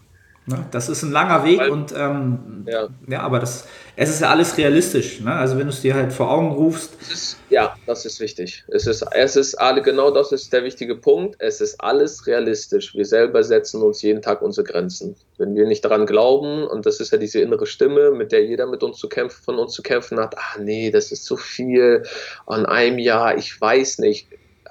Ne? 0.48 0.64
Das 0.70 0.88
ist 0.88 1.02
ein 1.02 1.12
langer 1.12 1.44
Weg 1.44 1.58
Weil, 1.58 1.70
und 1.70 1.92
ähm, 1.94 2.64
ja. 2.66 2.88
ja. 3.06 3.20
aber 3.20 3.38
das, 3.38 3.66
es 3.96 4.08
ist 4.08 4.22
ja 4.22 4.30
alles 4.30 4.56
realistisch. 4.56 5.20
Ne? 5.20 5.30
Also 5.30 5.58
wenn 5.58 5.66
du 5.66 5.72
es 5.72 5.82
dir 5.82 5.94
halt 5.94 6.10
vor 6.10 6.30
Augen 6.30 6.52
rufst. 6.52 6.94
Ist, 7.02 7.36
ja, 7.50 7.76
das 7.86 8.06
ist 8.06 8.18
wichtig. 8.18 8.64
Es 8.68 8.86
ist, 8.86 9.04
es 9.12 9.36
ist 9.36 9.56
alle, 9.56 9.82
genau 9.82 10.10
das 10.10 10.32
ist 10.32 10.50
der 10.54 10.64
wichtige 10.64 10.94
Punkt. 10.96 11.36
Es 11.38 11.60
ist 11.60 11.78
alles 11.82 12.26
realistisch. 12.26 12.94
Wir 12.94 13.04
selber 13.04 13.44
setzen 13.44 13.82
uns 13.82 14.00
jeden 14.00 14.22
Tag 14.22 14.40
unsere 14.40 14.66
Grenzen. 14.66 15.16
Wenn 15.36 15.54
wir 15.54 15.66
nicht 15.66 15.84
daran 15.84 16.06
glauben, 16.06 16.66
und 16.66 16.86
das 16.86 16.98
ist 16.98 17.12
ja 17.12 17.18
diese 17.18 17.40
innere 17.40 17.66
Stimme, 17.66 18.12
mit 18.12 18.32
der 18.32 18.46
jeder 18.46 18.66
mit 18.66 18.82
uns 18.82 18.96
zu 18.96 19.10
kämpfen, 19.10 19.44
von 19.44 19.58
uns 19.58 19.74
zu 19.74 19.82
kämpfen 19.82 20.18
hat, 20.18 20.34
ah 20.38 20.58
nee, 20.58 20.90
das 20.90 21.12
ist 21.12 21.26
zu 21.26 21.36
viel 21.36 22.04
an 22.46 22.64
einem 22.64 22.98
Jahr, 22.98 23.36
ich 23.36 23.60
weiß 23.60 23.98
nicht 23.98 24.28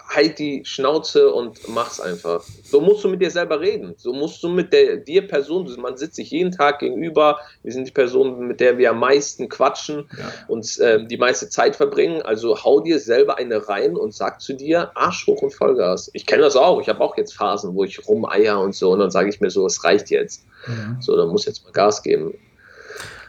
halt 0.08 0.40
die 0.40 0.64
Schnauze 0.64 1.32
und 1.34 1.68
mach's 1.68 2.00
einfach. 2.00 2.44
So 2.64 2.82
musst 2.82 3.04
du 3.04 3.10
mit 3.10 3.22
dir 3.22 3.30
selber 3.30 3.60
reden. 3.60 3.94
So 3.98 4.14
musst 4.14 4.42
du 4.42 4.50
mit 4.50 4.72
der 4.72 4.98
dir 4.98 5.28
Person, 5.28 5.70
man 5.80 5.98
sitzt 5.98 6.16
sich 6.16 6.32
jeden 6.32 6.52
Tag 6.52 6.80
gegenüber. 6.80 7.40
Wir 7.64 7.74
sind 7.74 7.88
die 7.88 7.92
Person, 7.92 8.48
mit 8.48 8.60
der 8.60 8.78
wir 8.78 8.92
am 8.92 9.00
meisten 9.00 9.50
quatschen 9.50 10.10
ja. 10.18 10.32
und 10.48 10.80
äh, 10.80 11.06
die 11.06 11.18
meiste 11.18 11.50
Zeit 11.50 11.76
verbringen. 11.76 12.22
Also 12.22 12.64
hau 12.64 12.80
dir 12.80 13.00
selber 13.00 13.38
eine 13.38 13.68
rein 13.68 13.96
und 13.96 14.14
sag 14.14 14.42
zu 14.42 14.54
dir 14.54 14.92
Arsch 14.96 15.28
hoch 15.28 15.42
und 15.42 15.54
Vollgas. 15.54 16.10
Ich 16.14 16.26
kenne 16.26 16.44
das 16.44 16.56
auch. 16.56 16.80
Ich 16.82 16.90
habe 16.90 17.02
auch 17.02 17.18
jetzt 17.18 17.34
Phasen, 17.34 17.76
wo 17.76 17.84
ich 17.84 18.08
rumeier 18.08 18.60
und 18.60 18.76
so 18.76 18.92
und 18.92 19.00
dann 19.00 19.12
sage 19.12 19.30
ich 19.30 19.42
mir 19.42 19.50
so, 19.50 19.66
es 19.66 19.84
reicht 19.84 20.10
jetzt. 20.10 20.46
Mhm. 20.68 20.98
So, 21.02 21.18
dann 21.18 21.30
muss 21.30 21.46
jetzt 21.46 21.64
mal 21.66 21.72
Gas 21.72 22.02
geben. 22.02 22.34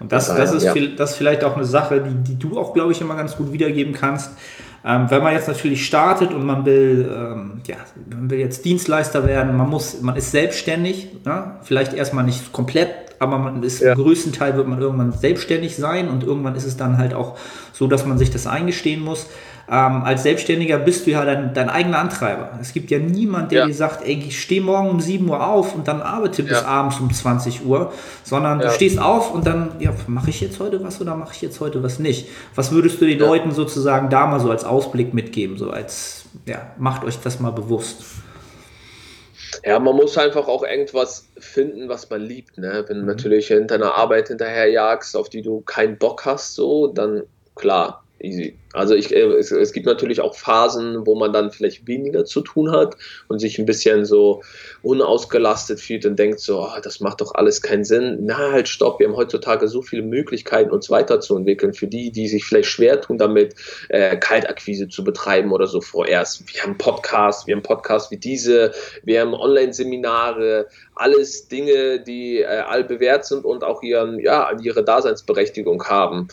Und 0.01 0.13
das, 0.13 0.29
das, 0.29 0.53
ist, 0.53 0.63
ja. 0.63 0.75
das 0.97 1.11
ist 1.11 1.17
vielleicht 1.17 1.43
auch 1.43 1.57
eine 1.57 1.65
Sache, 1.65 2.01
die, 2.01 2.15
die 2.15 2.39
du 2.39 2.59
auch, 2.59 2.73
glaube 2.73 2.93
ich, 2.93 3.01
immer 3.01 3.17
ganz 3.17 3.37
gut 3.37 3.53
wiedergeben 3.53 3.93
kannst. 3.93 4.31
Ähm, 4.85 5.07
wenn 5.09 5.23
man 5.23 5.33
jetzt 5.33 5.49
natürlich 5.49 5.85
startet 5.85 6.33
und 6.33 6.45
man 6.47 6.65
will, 6.65 7.11
ähm, 7.13 7.61
ja, 7.67 7.77
man 8.11 8.31
will 8.31 8.39
jetzt 8.39 8.65
Dienstleister 8.65 9.27
werden, 9.27 9.57
man 9.57 9.69
muss, 9.69 10.01
man 10.03 10.17
ist 10.17 10.31
selbstständig, 10.31 11.09
ne? 11.25 11.57
vielleicht 11.63 11.95
erstmal 11.95 12.25
nicht 12.25 12.53
komplett, 12.53 12.89
aber 13.19 13.39
man 13.39 13.63
ist 13.65 13.81
ja. 13.81 13.93
im 13.93 13.99
größten 13.99 14.33
Teil 14.33 14.57
wird 14.57 14.69
man 14.69 14.81
irgendwann 14.81 15.13
selbstständig 15.13 15.77
sein 15.77 16.09
und 16.09 16.23
irgendwann 16.23 16.55
ist 16.55 16.65
es 16.65 16.77
dann 16.77 16.99
halt 16.99 17.13
auch 17.13 17.37
so, 17.73 17.89
dass 17.89 18.07
man 18.07 18.19
sich 18.19 18.31
das 18.31 18.47
eingestehen 18.47 19.03
muss 19.03 19.27
ähm, 19.71 20.03
als 20.03 20.23
Selbstständiger 20.23 20.79
bist 20.79 21.07
du 21.07 21.11
ja 21.11 21.25
dein, 21.25 21.53
dein 21.53 21.69
eigener 21.69 21.99
Antreiber. 21.99 22.59
Es 22.61 22.73
gibt 22.73 22.91
ja 22.91 22.99
niemand, 22.99 23.53
der 23.53 23.61
ja. 23.61 23.67
dir 23.67 23.75
sagt, 23.75 24.07
ey, 24.07 24.25
ich 24.27 24.41
stehe 24.41 24.63
morgen 24.63 24.89
um 24.89 25.01
7 25.01 25.29
Uhr 25.29 25.47
auf 25.47 25.75
und 25.75 25.87
dann 25.89 26.01
arbeite 26.01 26.43
bis 26.43 26.63
ja. 26.63 26.65
abends 26.65 26.99
um 27.01 27.13
20 27.13 27.67
Uhr, 27.67 27.93
sondern 28.25 28.61
ja. 28.61 28.67
du 28.67 28.73
stehst 28.73 28.99
auf 28.99 29.35
und 29.35 29.47
dann, 29.47 29.73
ja, 29.79 29.93
mache 30.07 30.31
ich 30.31 30.41
jetzt 30.41 30.59
heute 30.59 30.83
was 30.83 31.01
oder 31.03 31.17
mache 31.17 31.35
ich 31.35 31.43
jetzt 31.43 31.61
heute 31.61 31.83
was 31.83 31.99
nicht? 31.99 32.29
Was 32.55 32.73
würdest 32.73 33.01
du 33.01 33.07
den 33.07 33.19
Leuten 33.19 33.51
sozusagen 33.51 34.09
da 34.09 34.27
mal 34.27 34.41
so 34.41 34.51
als 34.51 34.65
Ausblick 34.65 35.13
mitgeben, 35.13 35.59
so 35.59 35.71
als, 35.71 36.25
ja, 36.47 36.73
macht 36.79 37.05
euch 37.05 37.19
das 37.21 37.39
mal 37.39 37.53
bewusst? 37.53 38.05
Ja, 39.65 39.79
man 39.79 39.97
muss 39.97 40.17
einfach 40.17 40.49
auch 40.49 40.63
irgendwas 40.63 41.29
finden, 41.39 41.91
was 41.91 42.09
man 42.09 42.23
liebt. 42.23 42.57
Ne? 42.57 42.85
Wenn 42.87 42.97
du 42.97 43.03
mhm. 43.03 43.09
natürlich 43.09 43.49
hinter 43.49 43.75
einer 43.75 43.95
Arbeit 43.95 44.29
hinterherjagst, 44.29 45.15
auf 45.15 45.29
die 45.29 45.43
du 45.43 45.61
keinen 45.61 45.99
Bock 45.99 46.25
hast, 46.25 46.55
so, 46.55 46.87
dann 46.87 47.25
klar, 47.55 48.03
easy. 48.19 48.57
Also 48.75 48.95
ich, 48.95 49.15
äh, 49.15 49.21
es, 49.21 49.51
es, 49.51 49.73
gibt 49.73 49.87
natürlich 49.87 50.21
auch 50.21 50.35
Phasen, 50.35 51.07
wo 51.07 51.15
man 51.15 51.33
dann 51.33 51.51
vielleicht 51.51 51.87
weniger 51.87 52.25
zu 52.27 52.43
tun 52.43 52.71
hat 52.71 52.97
und 53.27 53.39
sich 53.39 53.59
ein 53.59 53.65
bisschen 53.65 54.05
so 54.05 54.43
unausgelastet 54.83 55.81
fühlt 55.81 56.05
und 56.05 56.19
denkt 56.19 56.41
so, 56.41 56.61
oh, 56.61 56.81
das 56.83 57.01
macht 57.01 57.23
doch 57.23 57.35
alles 57.35 57.63
keinen 57.63 57.85
Sinn. 57.85 58.19
Na 58.23 58.53
halt, 58.53 58.69
stopp, 58.69 59.01
wir 59.01 59.09
haben 59.09 59.17
heutzutage 59.17 59.69
so 59.69 59.81
viele 59.81 60.03
Möglichkeiten, 60.03 60.71
uns 60.71 60.91
weiterzuentwickeln. 60.91 61.73
Für 61.73 61.87
die, 61.87 62.11
die 62.11 62.29
sich 62.29 62.45
vielleicht 62.45 62.69
schwer 62.69 63.01
tun, 63.01 63.17
damit 63.17 63.55
äh, 63.89 64.17
Kaltakquise 64.17 64.89
zu 64.89 65.03
betreiben 65.03 65.53
oder 65.53 65.67
so 65.67 65.81
vorerst. 65.81 66.43
Wir 66.53 66.63
haben 66.63 66.77
Podcasts, 66.77 67.47
wir 67.47 67.57
haben 67.57 67.63
Podcasts 67.63 68.11
wie 68.11 68.19
diese, 68.19 68.73
wir 69.03 69.23
haben 69.23 69.33
Online-Seminare, 69.33 70.67
alles 70.95 71.49
Dinge, 71.49 72.01
die 72.01 72.41
äh, 72.41 72.45
allbewährt 72.47 73.25
sind 73.25 73.45
und 73.45 73.65
auch 73.65 73.83
ihren, 73.83 74.19
ja, 74.19 74.51
ihre 74.61 74.85
Daseinsberechtigung 74.85 75.85
haben. 75.85 76.29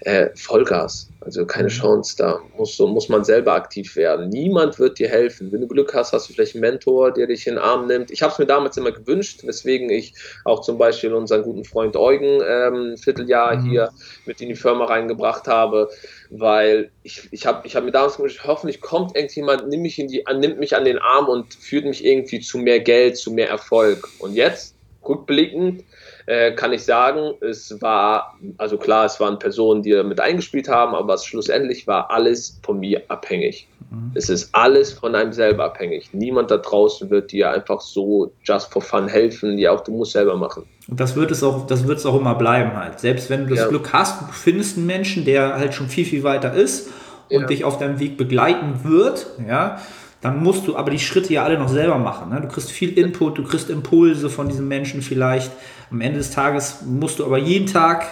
Äh, 0.00 0.30
Vollgas. 0.34 1.08
Also 1.20 1.44
keine 1.44 1.70
Chance, 1.80 2.16
da 2.16 2.40
muss, 2.56 2.78
muss 2.78 3.08
man 3.08 3.24
selber 3.24 3.54
aktiv 3.54 3.96
werden. 3.96 4.28
Niemand 4.28 4.78
wird 4.78 4.98
dir 4.98 5.08
helfen. 5.08 5.52
Wenn 5.52 5.60
du 5.60 5.68
Glück 5.68 5.94
hast, 5.94 6.12
hast 6.12 6.28
du 6.28 6.32
vielleicht 6.32 6.54
einen 6.54 6.62
Mentor, 6.62 7.12
der 7.12 7.26
dich 7.26 7.46
in 7.46 7.54
den 7.54 7.62
Arm 7.62 7.86
nimmt. 7.86 8.10
Ich 8.10 8.22
habe 8.22 8.32
es 8.32 8.38
mir 8.38 8.46
damals 8.46 8.76
immer 8.76 8.92
gewünscht, 8.92 9.40
weswegen 9.44 9.90
ich 9.90 10.14
auch 10.44 10.60
zum 10.60 10.78
Beispiel 10.78 11.12
unseren 11.12 11.42
guten 11.42 11.64
Freund 11.64 11.96
Eugen 11.96 12.40
ähm, 12.46 12.92
ein 12.92 12.96
Vierteljahr 12.96 13.56
mhm. 13.56 13.70
hier 13.70 13.90
mit 14.24 14.40
in 14.40 14.48
die 14.48 14.54
Firma 14.54 14.86
reingebracht 14.86 15.46
habe, 15.46 15.88
weil 16.30 16.90
ich, 17.02 17.28
ich 17.30 17.46
habe 17.46 17.66
ich 17.66 17.76
hab 17.76 17.84
mir 17.84 17.92
damals 17.92 18.16
gewünscht, 18.16 18.42
hoffentlich 18.44 18.80
kommt 18.80 19.16
irgendjemand, 19.16 19.68
nimmt 19.68 19.82
mich, 19.82 19.98
in 19.98 20.08
die, 20.08 20.24
nimmt 20.38 20.58
mich 20.58 20.76
an 20.76 20.84
den 20.84 20.98
Arm 20.98 21.28
und 21.28 21.54
führt 21.54 21.84
mich 21.84 22.04
irgendwie 22.04 22.40
zu 22.40 22.58
mehr 22.58 22.80
Geld, 22.80 23.16
zu 23.16 23.30
mehr 23.30 23.48
Erfolg. 23.48 24.08
Und 24.18 24.34
jetzt, 24.34 24.74
rückblickend, 25.06 25.84
äh, 26.26 26.52
kann 26.52 26.72
ich 26.72 26.84
sagen, 26.84 27.34
es 27.40 27.80
war, 27.80 28.36
also 28.58 28.76
klar, 28.76 29.06
es 29.06 29.18
waren 29.20 29.38
Personen, 29.38 29.82
die 29.82 29.94
mit 30.02 30.20
eingespielt 30.20 30.68
haben, 30.68 30.94
aber 30.94 31.14
es 31.14 31.24
schlussendlich 31.24 31.86
war 31.86 32.10
alles 32.10 32.60
von 32.64 32.80
mir 32.80 33.02
abhängig. 33.08 33.68
Mhm. 33.90 34.10
Es 34.14 34.28
ist 34.28 34.52
alles 34.52 34.92
von 34.92 35.14
einem 35.14 35.32
selber 35.32 35.64
abhängig. 35.64 36.10
Niemand 36.12 36.50
da 36.50 36.56
draußen 36.56 37.10
wird 37.10 37.30
dir 37.32 37.50
einfach 37.50 37.80
so 37.80 38.32
just 38.42 38.72
for 38.72 38.82
fun 38.82 39.08
helfen, 39.08 39.58
ja 39.58 39.70
auch 39.70 39.80
du 39.80 39.92
musst 39.92 40.12
selber 40.12 40.36
machen. 40.36 40.64
Und 40.88 41.00
das 41.00 41.16
wird 41.16 41.30
es 41.30 41.42
auch, 41.42 41.66
das 41.66 41.86
wird 41.86 41.98
es 41.98 42.06
auch 42.06 42.18
immer 42.18 42.34
bleiben 42.34 42.76
halt. 42.76 43.00
Selbst 43.00 43.30
wenn 43.30 43.44
du 43.44 43.50
das 43.50 43.64
ja. 43.64 43.68
Glück 43.68 43.92
hast, 43.92 44.20
du 44.22 44.32
findest 44.32 44.76
einen 44.76 44.86
Menschen, 44.86 45.24
der 45.24 45.54
halt 45.54 45.74
schon 45.74 45.88
viel, 45.88 46.04
viel 46.04 46.22
weiter 46.24 46.54
ist 46.54 46.90
und 47.30 47.42
ja. 47.42 47.46
dich 47.46 47.64
auf 47.64 47.78
deinem 47.78 48.00
Weg 48.00 48.16
begleiten 48.16 48.80
wird, 48.84 49.26
ja, 49.46 49.78
dann 50.20 50.42
musst 50.42 50.66
du 50.66 50.76
aber 50.76 50.90
die 50.90 50.98
Schritte 50.98 51.32
ja 51.32 51.44
alle 51.44 51.58
noch 51.58 51.68
selber 51.68 51.98
machen. 51.98 52.30
Ne? 52.30 52.40
Du 52.40 52.48
kriegst 52.48 52.70
viel 52.70 52.96
Input, 52.98 53.38
du 53.38 53.44
kriegst 53.44 53.70
Impulse 53.70 54.30
von 54.30 54.48
diesen 54.48 54.66
Menschen 54.66 55.02
vielleicht. 55.02 55.52
Am 55.90 56.00
Ende 56.00 56.18
des 56.18 56.30
Tages 56.30 56.82
musst 56.84 57.18
du 57.18 57.24
aber 57.24 57.38
jeden 57.38 57.66
Tag, 57.66 58.06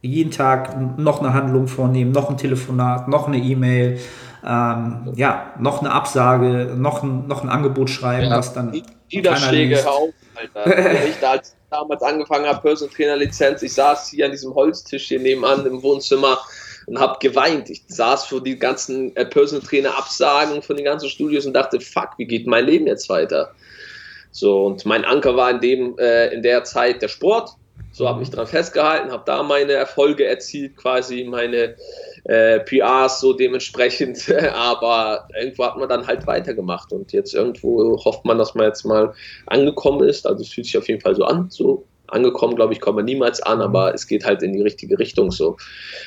jeden 0.00 0.30
Tag 0.30 0.98
noch 0.98 1.20
eine 1.20 1.34
Handlung 1.34 1.66
vornehmen, 1.66 2.12
noch 2.12 2.30
ein 2.30 2.36
Telefonat, 2.36 3.08
noch 3.08 3.26
eine 3.26 3.38
E-Mail, 3.38 3.98
ähm, 4.46 5.12
ja, 5.16 5.52
noch 5.58 5.80
eine 5.80 5.90
Absage, 5.90 6.74
noch 6.76 7.02
ein, 7.02 7.26
noch 7.26 7.42
ein 7.42 7.48
Angebot 7.48 7.90
schreiben, 7.90 8.30
ja, 8.30 8.36
was 8.36 8.52
dann. 8.52 8.82
Niederschläge 9.10 9.88
auf, 9.88 10.10
Alter. 10.34 11.04
ich 11.06 11.18
da 11.20 11.32
als 11.32 11.56
damals 11.70 12.02
angefangen 12.02 12.46
habe, 12.46 12.60
Personal 12.60 12.94
Trainer 12.94 13.16
Lizenz, 13.16 13.62
ich 13.62 13.72
saß 13.74 14.10
hier 14.10 14.26
an 14.26 14.30
diesem 14.30 14.54
Holztisch 14.54 15.08
hier 15.08 15.20
nebenan 15.20 15.66
im 15.66 15.82
Wohnzimmer 15.82 16.38
und 16.86 16.98
habe 16.98 17.18
geweint. 17.20 17.70
Ich 17.70 17.82
saß 17.88 18.26
vor 18.26 18.42
die 18.42 18.58
ganzen 18.58 19.14
äh, 19.16 19.24
Personal 19.24 19.66
Trainer 19.66 19.96
Absagen 19.96 20.62
von 20.62 20.76
den 20.76 20.84
ganzen 20.84 21.08
Studios 21.08 21.46
und 21.46 21.54
dachte, 21.54 21.80
fuck, 21.80 22.10
wie 22.18 22.26
geht 22.26 22.46
mein 22.46 22.66
Leben 22.66 22.86
jetzt 22.86 23.08
weiter? 23.08 23.52
So, 24.30 24.66
und 24.66 24.84
mein 24.84 25.04
Anker 25.04 25.36
war 25.36 25.50
in, 25.50 25.60
dem, 25.60 25.98
äh, 25.98 26.34
in 26.34 26.42
der 26.42 26.64
Zeit 26.64 27.02
der 27.02 27.08
Sport. 27.08 27.50
So 27.92 28.08
habe 28.08 28.22
ich 28.24 28.30
daran 28.30 28.48
festgehalten, 28.48 29.12
habe 29.12 29.22
da 29.24 29.44
meine 29.44 29.72
Erfolge 29.72 30.26
erzielt, 30.26 30.76
quasi 30.76 31.22
meine 31.22 31.76
äh, 32.24 32.58
PRs 32.58 33.20
so 33.20 33.32
dementsprechend. 33.32 34.28
Aber 34.52 35.28
irgendwo 35.38 35.64
hat 35.64 35.76
man 35.76 35.88
dann 35.88 36.06
halt 36.06 36.26
weitergemacht 36.26 36.92
und 36.92 37.12
jetzt 37.12 37.34
irgendwo 37.34 37.96
hofft 38.04 38.24
man, 38.24 38.38
dass 38.38 38.56
man 38.56 38.66
jetzt 38.66 38.84
mal 38.84 39.14
angekommen 39.46 40.08
ist. 40.08 40.26
Also 40.26 40.42
es 40.42 40.48
fühlt 40.48 40.66
sich 40.66 40.76
auf 40.76 40.88
jeden 40.88 41.00
Fall 41.00 41.14
so 41.14 41.24
an, 41.24 41.48
so 41.50 41.86
angekommen, 42.08 42.54
glaube 42.54 42.72
ich, 42.72 42.80
kommen 42.80 42.98
wir 42.98 43.04
niemals 43.04 43.40
an, 43.40 43.60
aber 43.60 43.94
es 43.94 44.06
geht 44.06 44.24
halt 44.24 44.42
in 44.42 44.52
die 44.52 44.62
richtige 44.62 44.98
Richtung 44.98 45.30
so. 45.30 45.56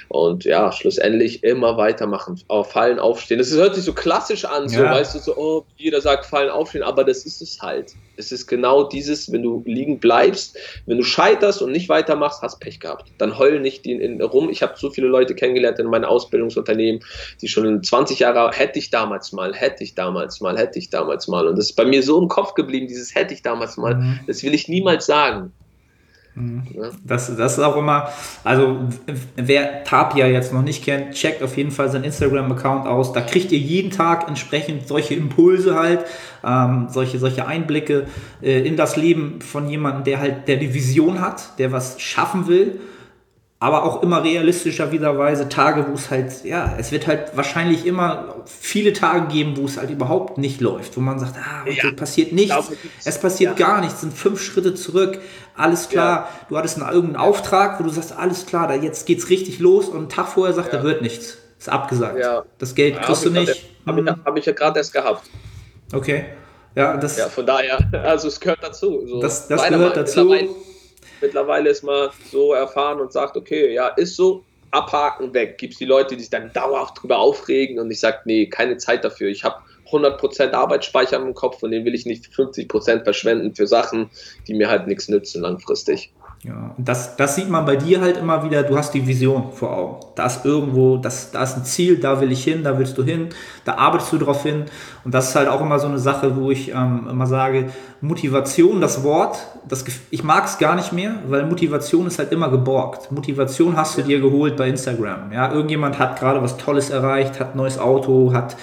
Und 0.10 0.46
ja, 0.46 0.72
schlussendlich 0.72 1.44
immer 1.44 1.78
weitermachen, 1.78 2.40
fallen, 2.64 3.00
aufstehen. 3.00 3.40
Das 3.40 3.52
hört 3.52 3.76
sich 3.76 3.84
so 3.84 3.94
klassisch 3.94 4.46
an, 4.46 4.70
so, 4.70 4.84
ja. 4.84 4.92
weißt 4.92 5.16
du, 5.16 5.20
so, 5.20 5.36
oh, 5.36 5.66
jeder 5.78 6.02
sagt 6.02 6.26
fallen, 6.26 6.50
aufstehen, 6.50 6.84
aber 6.84 7.04
das 7.04 7.26
ist 7.26 7.42
es 7.42 7.62
halt. 7.62 7.94
Es 8.16 8.32
ist 8.32 8.48
genau 8.48 8.84
dieses, 8.84 9.32
wenn 9.32 9.44
du 9.44 9.64
liegen 9.66 10.00
bleibst, 10.00 10.58
wenn 10.86 10.98
du 10.98 11.04
scheiterst 11.04 11.62
und 11.62 11.72
nicht 11.72 11.88
weitermachst, 11.90 12.42
hast 12.42 12.60
Pech 12.60 12.80
gehabt. 12.80 13.12
Dann 13.18 13.38
heul 13.38 13.60
nicht 13.60 13.86
in, 13.86 14.00
in, 14.00 14.22
rum. 14.22 14.50
Ich 14.50 14.64
habe 14.64 14.74
so 14.78 14.90
viele 14.90 15.08
Leute 15.08 15.36
kennengelernt 15.36 15.78
in 15.80 15.88
meinem 15.88 16.06
Ausbildungsunternehmen, 16.06 17.04
die 17.42 17.48
schon 17.48 17.84
20 17.84 18.20
Jahre, 18.20 18.52
hätte 18.56 18.80
ich 18.80 18.90
damals 18.90 19.34
mal, 19.34 19.54
hätte 19.54 19.84
ich 19.84 19.94
damals 19.94 20.42
mal, 20.42 20.58
hätte 20.58 20.80
ich 20.80 20.90
damals 20.90 21.28
mal. 21.28 21.48
Und 21.48 21.58
das 21.58 21.66
ist 21.66 21.76
bei 21.76 21.86
mir 21.86 22.02
so 22.02 22.20
im 22.20 22.28
Kopf 22.28 22.56
geblieben, 22.56 22.88
dieses 22.88 23.14
hätte 23.14 23.34
ich 23.34 23.44
damals 23.44 23.78
mal. 23.78 23.96
Mhm. 23.96 24.20
Das 24.26 24.44
will 24.44 24.54
ich 24.54 24.68
niemals 24.68 25.06
sagen. 25.06 25.52
Das, 27.04 27.36
das 27.36 27.54
ist 27.58 27.64
auch 27.64 27.78
immer, 27.78 28.10
also 28.44 28.82
wer 29.36 29.84
Tapia 29.84 30.28
jetzt 30.28 30.54
noch 30.54 30.62
nicht 30.62 30.84
kennt, 30.84 31.14
checkt 31.14 31.42
auf 31.42 31.58
jeden 31.58 31.72
Fall 31.72 31.90
seinen 31.90 32.04
Instagram-Account 32.04 32.86
aus. 32.86 33.12
Da 33.12 33.22
kriegt 33.22 33.52
ihr 33.52 33.58
jeden 33.58 33.90
Tag 33.90 34.28
entsprechend 34.28 34.88
solche 34.88 35.16
Impulse 35.16 35.76
halt, 35.76 36.06
ähm, 36.46 36.88
solche, 36.90 37.18
solche 37.18 37.48
Einblicke 37.48 38.06
äh, 38.42 38.60
in 38.68 38.78
das 38.78 38.98
Leben 38.98 39.42
von 39.42 39.68
jemandem, 39.68 40.04
der 40.04 40.20
halt, 40.20 40.48
der 40.48 40.58
die 40.58 40.74
Vision 40.74 41.22
hat, 41.22 41.58
der 41.58 41.72
was 41.72 42.00
schaffen 42.00 42.48
will 42.48 42.80
aber 43.60 43.84
auch 43.84 44.04
immer 44.04 44.24
realistischer 44.24 44.92
wiederweise 44.92 45.50
Tage, 45.50 45.88
wo 45.90 45.94
es 45.94 46.12
halt, 46.12 46.44
ja, 46.44 46.76
es 46.78 46.92
wird 46.92 47.08
halt 47.08 47.36
wahrscheinlich 47.36 47.88
immer 47.88 48.36
viele 48.46 48.94
Tage 48.94 49.28
geben, 49.28 49.58
wo 49.58 49.66
es 49.66 49.78
halt 49.78 49.90
überhaupt 49.90 50.38
nicht 50.38 50.62
läuft, 50.62 50.96
wo 50.96 51.02
man 51.02 51.18
sagt, 51.18 51.36
ah, 51.38 51.68
ja, 51.68 51.92
passiert 51.92 52.34
nichts, 52.34 52.54
glaube, 52.54 52.78
es 53.04 53.20
passiert 53.20 53.58
ja. 53.58 53.68
gar 53.68 53.82
nichts, 53.82 54.02
sind 54.02 54.14
fünf 54.14 54.44
Schritte 54.44 54.76
zurück, 54.76 55.20
alles 55.56 55.90
klar, 55.90 56.30
ja. 56.30 56.46
du 56.50 56.58
hattest 56.58 56.80
einen, 56.80 56.94
irgendeinen 56.94 57.16
Auftrag, 57.16 57.80
wo 57.80 57.84
du 57.84 57.90
sagst, 57.90 58.16
alles 58.16 58.46
klar, 58.46 58.68
da 58.68 58.76
jetzt 58.76 59.08
geht's 59.08 59.30
richtig 59.30 59.58
los 59.58 59.88
und 59.88 59.98
einen 59.98 60.10
Tag 60.10 60.28
vorher 60.28 60.54
sagt, 60.54 60.72
da 60.72 60.84
wird 60.84 61.02
nichts, 61.02 61.40
ist 61.58 61.70
abgesagt, 61.70 62.24
das 62.60 62.76
Geld 62.76 63.02
kriegst 63.02 63.26
du 63.26 63.32
nicht. 63.32 63.72
Habe 63.88 64.02
ich, 64.02 64.08
hab 64.08 64.38
ich 64.38 64.46
ja 64.46 64.54
gerade 64.54 64.78
erst 64.80 64.94
gehabt. 64.94 65.28
Okay. 65.94 66.26
Ja, 66.76 66.96
das, 66.96 67.18
ja, 67.18 67.28
von 67.28 67.44
daher, 67.44 67.80
also 68.04 68.28
es 68.28 68.40
gehört 68.40 68.60
dazu. 68.62 69.02
So 69.08 69.20
das 69.20 69.48
das 69.48 69.68
gehört 69.68 69.98
dazu. 69.98 70.32
Mittlerweile 71.22 71.70
ist 71.70 71.84
man 71.84 72.10
so 72.32 72.54
erfahren 72.54 73.00
und 73.00 73.12
sagt, 73.12 73.38
okay, 73.38 73.74
ja, 73.74 73.88
ist 73.90 74.16
so, 74.16 74.44
abhaken, 74.72 75.34
weg. 75.34 75.58
Gibt 75.58 75.74
es 75.74 75.80
die 75.80 75.86
Leute, 75.86 76.16
die 76.16 76.22
sich 76.22 76.30
dann 76.30 76.52
dauerhaft 76.54 77.02
drüber 77.02 77.18
aufregen 77.18 77.80
und 77.80 77.90
ich 77.92 78.00
sage, 78.00 78.20
nee, 78.26 78.48
keine 78.48 78.78
Zeit 78.78 79.04
dafür. 79.04 79.30
Ich 79.30 79.44
habe 79.44 79.58
100% 79.92 80.52
Arbeitsspeicher 80.52 81.18
im 81.18 81.34
Kopf 81.34 81.64
und 81.64 81.72
den 81.72 81.86
will 81.86 81.96
ich 81.96 82.06
nicht 82.06 82.26
50% 82.26 83.04
verschwenden 83.04 83.56
für 83.56 83.68
Sachen, 83.68 84.10
die 84.48 84.54
mir 84.54 84.70
halt 84.70 84.88
nichts 84.88 85.08
nützen 85.08 85.42
langfristig. 85.42 86.12
Ja, 86.44 86.76
und 86.78 86.88
das, 86.88 87.16
das 87.16 87.36
sieht 87.36 87.50
man 87.50 87.66
bei 87.66 87.76
dir 87.76 88.00
halt 88.00 88.18
immer 88.18 88.44
wieder, 88.44 88.62
du 88.62 88.78
hast 88.78 88.94
die 88.94 89.06
Vision 89.08 89.52
vor 89.54 89.76
Augen. 89.76 90.06
Da 90.16 90.28
ist 90.28 90.46
irgendwo, 90.46 90.98
das, 90.98 91.32
da 91.32 91.42
ist 91.42 91.58
ein 91.58 91.66
Ziel, 91.66 91.98
da 91.98 92.22
will 92.22 92.32
ich 92.32 92.44
hin, 92.44 92.64
da 92.64 92.78
willst 92.78 92.98
du 92.98 93.04
hin, 93.04 93.30
da 93.66 93.76
arbeitest 93.76 94.14
du 94.14 94.18
drauf 94.20 94.44
hin. 94.44 94.66
Und 95.04 95.16
das 95.16 95.30
ist 95.30 95.36
halt 95.36 95.48
auch 95.48 95.62
immer 95.62 95.80
so 95.80 95.88
eine 95.88 95.98
Sache, 95.98 96.36
wo 96.38 96.52
ich 96.52 96.70
ähm, 96.70 97.08
immer 97.10 97.26
sage, 97.26 97.72
Motivation, 98.02 98.82
das 98.82 99.04
Wort, 99.04 99.40
das, 99.68 99.84
ich 100.12 100.24
mag 100.24 100.46
es 100.46 100.60
gar 100.60 100.76
nicht 100.76 100.94
mehr, 100.94 101.16
weil 101.28 101.46
Motivation 101.48 102.06
ist 102.06 102.20
halt 102.20 102.32
immer 102.32 102.50
geborgt. 102.50 103.12
Motivation 103.12 103.76
hast 103.76 103.98
du 103.98 104.04
dir 104.04 104.20
geholt 104.20 104.58
bei 104.58 104.70
Instagram. 104.70 105.32
Ja, 105.32 105.52
irgendjemand 105.52 105.98
hat 105.98 106.20
gerade 106.20 106.42
was 106.44 106.58
Tolles 106.58 106.92
erreicht, 106.92 107.40
hat 107.40 107.56
neues 107.56 107.80
Auto, 107.80 108.32
hat 108.32 108.56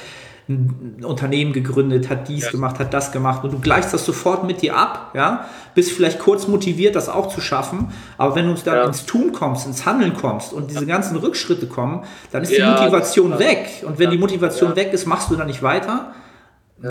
ein 0.49 1.03
Unternehmen 1.03 1.53
gegründet, 1.53 2.11
hat 2.11 2.29
dies 2.29 2.45
ja. 2.45 2.51
gemacht, 2.51 2.79
hat 2.79 2.93
das 2.93 3.13
gemacht. 3.13 3.45
Und 3.45 3.53
du 3.53 3.61
gleichst 3.61 3.95
das 3.95 4.05
sofort 4.05 4.45
mit 4.45 4.61
dir 4.61 4.77
ab, 4.77 5.13
ja, 5.15 5.49
bist 5.75 5.93
vielleicht 5.93 6.19
kurz 6.19 6.47
motiviert, 6.47 6.97
das 6.97 7.09
auch 7.09 7.29
zu 7.29 7.41
schaffen, 7.41 7.93
aber 8.19 8.35
wenn 8.35 8.47
du 8.47 8.55
dann 8.63 8.77
ja. 8.77 8.85
ins 8.85 9.07
Tun 9.07 9.33
kommst, 9.33 9.67
ins 9.67 9.87
Handeln 9.87 10.15
kommst 10.15 10.53
und 10.53 10.71
diese 10.71 10.87
ganzen 10.87 11.17
Rückschritte 11.17 11.67
kommen, 11.67 12.05
dann 12.31 12.43
ist 12.43 12.57
die 12.57 12.63
Motivation 12.63 13.39
weg. 13.39 13.85
Und 13.87 13.99
wenn 13.99 14.11
die 14.11 14.19
Motivation 14.19 14.77
weg 14.77 14.93
ist, 14.93 15.07
machst 15.07 15.31
du 15.31 15.37
dann 15.37 15.47
nicht 15.47 15.63
weiter, 15.63 16.13
äh, 16.83 16.89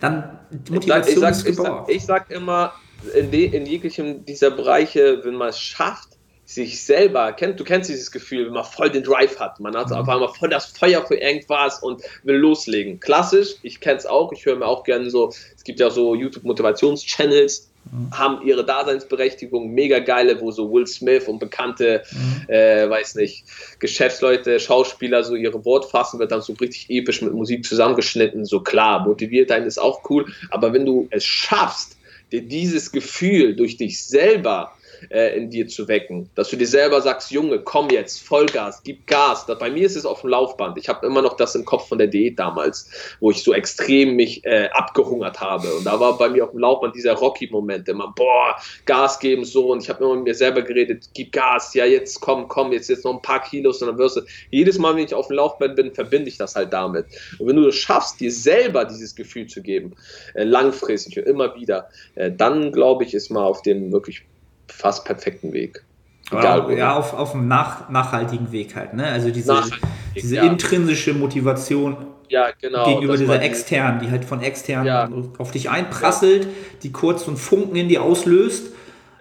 dann 0.00 0.38
die 0.50 0.72
Motivation 0.72 1.14
ich 1.14 1.20
sag, 1.20 1.30
ist 1.30 1.44
geborgt. 1.44 1.90
Ich 1.90 2.04
sag, 2.04 2.22
ich 2.22 2.28
sag 2.28 2.30
immer, 2.30 2.72
in, 3.14 3.32
in 3.32 3.66
jeglichem 3.66 4.24
dieser 4.24 4.50
Bereiche, 4.50 5.20
wenn 5.24 5.34
man 5.34 5.50
es 5.50 5.60
schafft, 5.60 6.15
sich 6.46 6.80
selber 6.80 7.32
kennt, 7.32 7.58
du 7.58 7.64
kennst 7.64 7.90
dieses 7.90 8.12
Gefühl, 8.12 8.46
wenn 8.46 8.52
man 8.52 8.64
voll 8.64 8.88
den 8.88 9.02
Drive 9.02 9.40
hat, 9.40 9.58
man 9.58 9.76
hat 9.76 9.90
mhm. 9.90 9.96
auf 9.96 10.08
einmal 10.08 10.28
voll 10.28 10.48
das 10.48 10.66
Feuer 10.66 11.04
für 11.04 11.16
irgendwas 11.16 11.82
und 11.82 12.02
will 12.22 12.36
loslegen. 12.36 13.00
Klassisch, 13.00 13.56
ich 13.62 13.80
kenne 13.80 13.98
es 13.98 14.06
auch, 14.06 14.32
ich 14.32 14.46
höre 14.46 14.54
mir 14.54 14.66
auch 14.66 14.84
gerne 14.84 15.10
so, 15.10 15.32
es 15.56 15.64
gibt 15.64 15.80
ja 15.80 15.90
so 15.90 16.14
YouTube-Motivations-Channels, 16.14 17.68
mhm. 17.90 18.16
haben 18.16 18.46
ihre 18.46 18.64
Daseinsberechtigung, 18.64 19.72
mega 19.72 19.98
geile, 19.98 20.40
wo 20.40 20.52
so 20.52 20.72
Will 20.72 20.86
Smith 20.86 21.26
und 21.26 21.40
bekannte, 21.40 22.04
mhm. 22.12 22.48
äh, 22.48 22.88
weiß 22.88 23.16
nicht, 23.16 23.44
Geschäftsleute, 23.80 24.60
Schauspieler 24.60 25.24
so 25.24 25.34
ihre 25.34 25.64
Wort 25.64 25.90
fassen, 25.90 26.20
wird 26.20 26.30
dann 26.30 26.42
so 26.42 26.52
richtig 26.52 26.88
episch 26.90 27.22
mit 27.22 27.32
Musik 27.32 27.64
zusammengeschnitten, 27.64 28.44
so 28.44 28.60
klar, 28.60 29.04
motiviert 29.04 29.50
einen 29.50 29.66
ist 29.66 29.78
auch 29.78 30.08
cool, 30.10 30.26
aber 30.50 30.72
wenn 30.72 30.86
du 30.86 31.08
es 31.10 31.24
schaffst, 31.24 31.96
dir 32.30 32.42
dieses 32.42 32.92
Gefühl 32.92 33.56
durch 33.56 33.76
dich 33.76 34.04
selber 34.04 34.75
äh, 35.10 35.36
in 35.36 35.50
dir 35.50 35.68
zu 35.68 35.88
wecken. 35.88 36.30
Dass 36.34 36.50
du 36.50 36.56
dir 36.56 36.66
selber 36.66 37.00
sagst, 37.00 37.30
Junge, 37.30 37.60
komm 37.60 37.90
jetzt, 37.90 38.22
Vollgas, 38.22 38.82
gib 38.82 39.06
Gas. 39.06 39.46
Das, 39.46 39.58
bei 39.58 39.70
mir 39.70 39.86
ist 39.86 39.96
es 39.96 40.06
auf 40.06 40.22
dem 40.22 40.30
Laufband. 40.30 40.78
Ich 40.78 40.88
habe 40.88 41.06
immer 41.06 41.22
noch 41.22 41.36
das 41.36 41.54
im 41.54 41.64
Kopf 41.64 41.88
von 41.88 41.98
der 41.98 42.06
Diät 42.06 42.38
damals, 42.38 42.90
wo 43.20 43.30
ich 43.30 43.42
so 43.42 43.54
extrem 43.54 44.16
mich 44.16 44.44
äh, 44.44 44.68
abgehungert 44.72 45.40
habe. 45.40 45.72
Und 45.74 45.84
da 45.84 45.98
war 46.00 46.16
bei 46.18 46.28
mir 46.28 46.44
auf 46.44 46.50
dem 46.50 46.60
Laufband 46.60 46.94
dieser 46.94 47.14
Rocky-Moment, 47.14 47.88
immer, 47.88 48.12
boah, 48.14 48.56
Gas 48.84 49.18
geben, 49.18 49.44
so. 49.44 49.72
Und 49.72 49.82
ich 49.82 49.88
habe 49.88 50.04
immer 50.04 50.16
mit 50.16 50.24
mir 50.24 50.34
selber 50.34 50.62
geredet, 50.62 51.08
gib 51.14 51.32
Gas, 51.32 51.74
ja, 51.74 51.84
jetzt 51.84 52.20
komm, 52.20 52.48
komm, 52.48 52.72
jetzt, 52.72 52.88
jetzt 52.88 53.04
noch 53.04 53.14
ein 53.14 53.22
paar 53.22 53.42
Kilos 53.42 53.82
und 53.82 53.88
dann 53.88 53.98
wirst 53.98 54.16
du. 54.16 54.22
Jedes 54.50 54.78
Mal, 54.78 54.94
wenn 54.96 55.04
ich 55.04 55.14
auf 55.14 55.28
dem 55.28 55.36
Laufband 55.36 55.76
bin, 55.76 55.92
verbinde 55.92 56.28
ich 56.28 56.38
das 56.38 56.54
halt 56.54 56.72
damit. 56.72 57.06
Und 57.38 57.48
wenn 57.48 57.56
du 57.56 57.68
es 57.68 57.74
schaffst, 57.76 58.20
dir 58.20 58.32
selber 58.32 58.84
dieses 58.84 59.14
Gefühl 59.14 59.46
zu 59.46 59.62
geben, 59.62 59.94
äh, 60.34 60.44
langfristig 60.44 61.18
und 61.18 61.26
immer 61.26 61.54
wieder, 61.54 61.88
äh, 62.14 62.30
dann 62.30 62.72
glaube 62.72 63.04
ich, 63.04 63.14
ist 63.14 63.30
man 63.30 63.44
auf 63.44 63.62
dem 63.62 63.92
wirklich 63.92 64.24
fast 64.68 65.04
perfekten 65.04 65.52
Weg. 65.52 65.82
Egal, 66.30 66.76
ja, 66.76 66.96
auf, 66.96 67.14
auf 67.14 67.34
einem 67.34 67.46
nach, 67.46 67.88
nachhaltigen 67.88 68.50
Weg 68.50 68.74
halt. 68.74 68.94
Ne? 68.94 69.06
Also 69.06 69.30
diese, 69.30 69.62
diese 70.14 70.36
ja. 70.36 70.42
intrinsische 70.42 71.14
Motivation 71.14 71.96
ja, 72.28 72.48
genau, 72.60 72.84
gegenüber 72.84 73.16
dieser 73.16 73.40
externen, 73.40 74.00
die 74.00 74.10
halt 74.10 74.24
von 74.24 74.42
extern 74.42 74.84
ja. 74.84 75.08
auf 75.38 75.52
dich 75.52 75.70
einprasselt, 75.70 76.48
die 76.82 76.90
kurz 76.90 77.24
so 77.24 77.28
einen 77.28 77.36
Funken 77.36 77.76
in 77.76 77.88
dir 77.88 78.02
auslöst. 78.02 78.72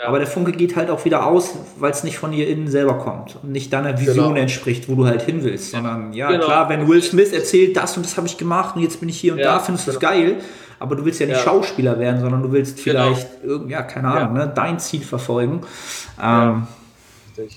Aber 0.03 0.19
der 0.19 0.27
Funke 0.27 0.51
geht 0.51 0.75
halt 0.75 0.89
auch 0.89 1.05
wieder 1.05 1.25
aus, 1.25 1.55
weil 1.79 1.89
es 1.89 2.03
nicht 2.03 2.17
von 2.17 2.31
dir 2.31 2.47
innen 2.47 2.67
selber 2.67 2.97
kommt 2.97 3.37
und 3.41 3.51
nicht 3.51 3.71
deiner 3.71 3.99
Vision 3.99 4.29
genau. 4.29 4.41
entspricht, 4.41 4.89
wo 4.89 4.95
du 4.95 5.05
halt 5.05 5.21
hin 5.21 5.43
willst. 5.43 5.71
Sondern 5.71 6.11
ja, 6.11 6.29
genau. 6.29 6.45
klar, 6.45 6.69
wenn 6.69 6.87
Will 6.87 7.01
Smith 7.01 7.31
erzählt, 7.31 7.77
das 7.77 7.95
und 7.95 8.05
das 8.05 8.17
habe 8.17 8.27
ich 8.27 8.37
gemacht 8.37 8.75
und 8.75 8.81
jetzt 8.81 8.99
bin 8.99 9.07
ich 9.07 9.17
hier 9.17 9.33
und 9.33 9.39
da, 9.39 9.59
findest 9.59 9.87
du 9.87 9.91
das 9.91 9.99
genau. 9.99 10.11
geil 10.11 10.37
aber 10.79 10.95
du 10.95 11.05
willst 11.05 11.19
ja 11.19 11.25
nicht 11.25 11.37
ja. 11.37 11.43
Schauspieler 11.43 11.99
werden, 11.99 12.21
sondern 12.21 12.41
du 12.43 12.51
willst 12.51 12.83
genau. 12.83 13.13
vielleicht, 13.13 13.41
genau. 13.41 13.65
ja, 13.67 13.81
keine 13.83 14.09
Ahnung, 14.09 14.37
ja. 14.37 14.45
Ne, 14.45 14.51
dein 14.53 14.79
Ziel 14.79 15.01
verfolgen. 15.01 15.61
Ähm, 16.21 16.67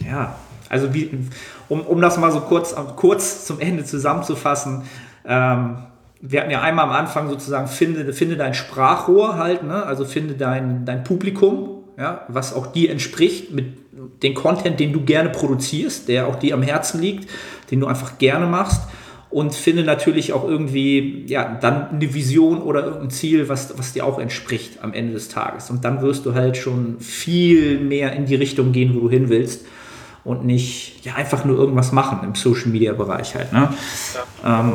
ja. 0.01 0.37
also 0.69 0.93
wie, 0.95 1.27
um, 1.69 1.83
um 1.83 2.01
das 2.01 2.19
mal 2.19 2.31
so 2.33 2.41
kurz, 2.41 2.75
kurz 2.97 3.45
zum 3.45 3.61
Ende 3.61 3.85
zusammenzufassen, 3.85 4.83
ähm, 5.25 5.79
wir 6.21 6.41
hatten 6.41 6.51
ja 6.51 6.62
einmal 6.62 6.87
am 6.87 6.93
Anfang 6.93 7.29
sozusagen, 7.29 7.69
finde, 7.69 8.12
finde 8.12 8.37
dein 8.37 8.55
Sprachrohr 8.55 9.37
halt, 9.37 9.62
ne? 9.62 9.85
also 9.85 10.05
finde 10.05 10.35
dein, 10.35 10.85
dein 10.85 11.05
Publikum, 11.05 11.85
ja, 11.97 12.23
was 12.29 12.55
auch 12.55 12.66
dir 12.69 12.91
entspricht 12.91 13.53
mit 13.53 13.77
dem 14.23 14.35
Content, 14.35 14.81
den 14.81 14.93
du 14.93 15.03
gerne 15.03 15.31
produzierst, 15.31 16.09
der 16.09 16.27
auch 16.27 16.37
dir 16.37 16.55
am 16.55 16.62
Herzen 16.62 17.01
liegt, 17.01 17.29
den 17.71 17.81
du 17.81 17.87
einfach 17.87 18.19
gerne 18.19 18.47
machst 18.47 18.83
und 19.31 19.55
finde 19.55 19.85
natürlich 19.85 20.33
auch 20.33 20.45
irgendwie, 20.45 21.24
ja, 21.26 21.45
dann 21.61 21.91
eine 21.91 22.14
Vision 22.14 22.62
oder 22.62 22.85
irgendein 22.85 23.11
Ziel, 23.11 23.49
was, 23.49 23.76
was 23.79 23.93
dir 23.93 24.07
auch 24.07 24.18
entspricht 24.18 24.83
am 24.83 24.95
Ende 24.95 25.12
des 25.12 25.29
Tages. 25.29 25.70
Und 25.70 25.85
dann 25.85 26.01
wirst 26.01 26.24
du 26.24 26.35
halt 26.35 26.57
schon 26.57 26.99
viel 27.01 27.79
mehr 27.79 28.12
in 28.12 28.24
die 28.24 28.37
Richtung 28.37 28.72
gehen, 28.72 28.95
wo 28.95 29.01
du 29.01 29.11
hin 29.11 29.29
willst 29.29 29.66
und 30.24 30.45
nicht, 30.45 31.05
ja, 31.05 31.14
einfach 31.14 31.45
nur 31.45 31.59
irgendwas 31.59 31.93
machen 31.93 32.20
im 32.24 32.35
Social 32.35 32.68
Media 32.68 32.95
Bereich 32.95 33.35
halt, 33.35 33.53
ne? 33.53 33.68
Ja. 34.45 34.61
Ähm, 34.61 34.72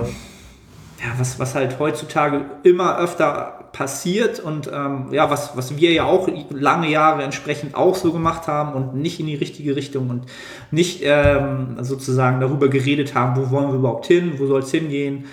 ja, 1.00 1.08
was, 1.18 1.40
was 1.40 1.56
halt 1.56 1.80
heutzutage 1.80 2.46
immer 2.64 2.98
öfter 2.98 3.63
passiert 3.74 4.40
und 4.40 4.70
ähm, 4.72 5.08
ja, 5.12 5.30
was, 5.32 5.58
was 5.58 5.76
wir 5.76 5.92
ja 5.92 6.06
auch 6.06 6.30
lange 6.52 6.90
Jahre 6.90 7.24
entsprechend 7.24 7.76
auch 7.76 7.96
so 7.96 8.14
gemacht 8.14 8.48
haben 8.48 8.74
und 8.74 8.96
nicht 8.96 9.20
in 9.20 9.26
die 9.26 9.36
richtige 9.36 9.76
Richtung 9.76 10.12
und 10.12 10.28
nicht 10.70 11.02
ähm, 11.04 11.78
sozusagen 11.82 12.40
darüber 12.40 12.70
geredet 12.70 13.16
haben, 13.16 13.36
wo 13.36 13.50
wollen 13.50 13.70
wir 13.70 13.80
überhaupt 13.80 14.06
hin, 14.06 14.34
wo 14.38 14.46
soll 14.46 14.62
es 14.62 14.70
hingehen, 14.70 15.26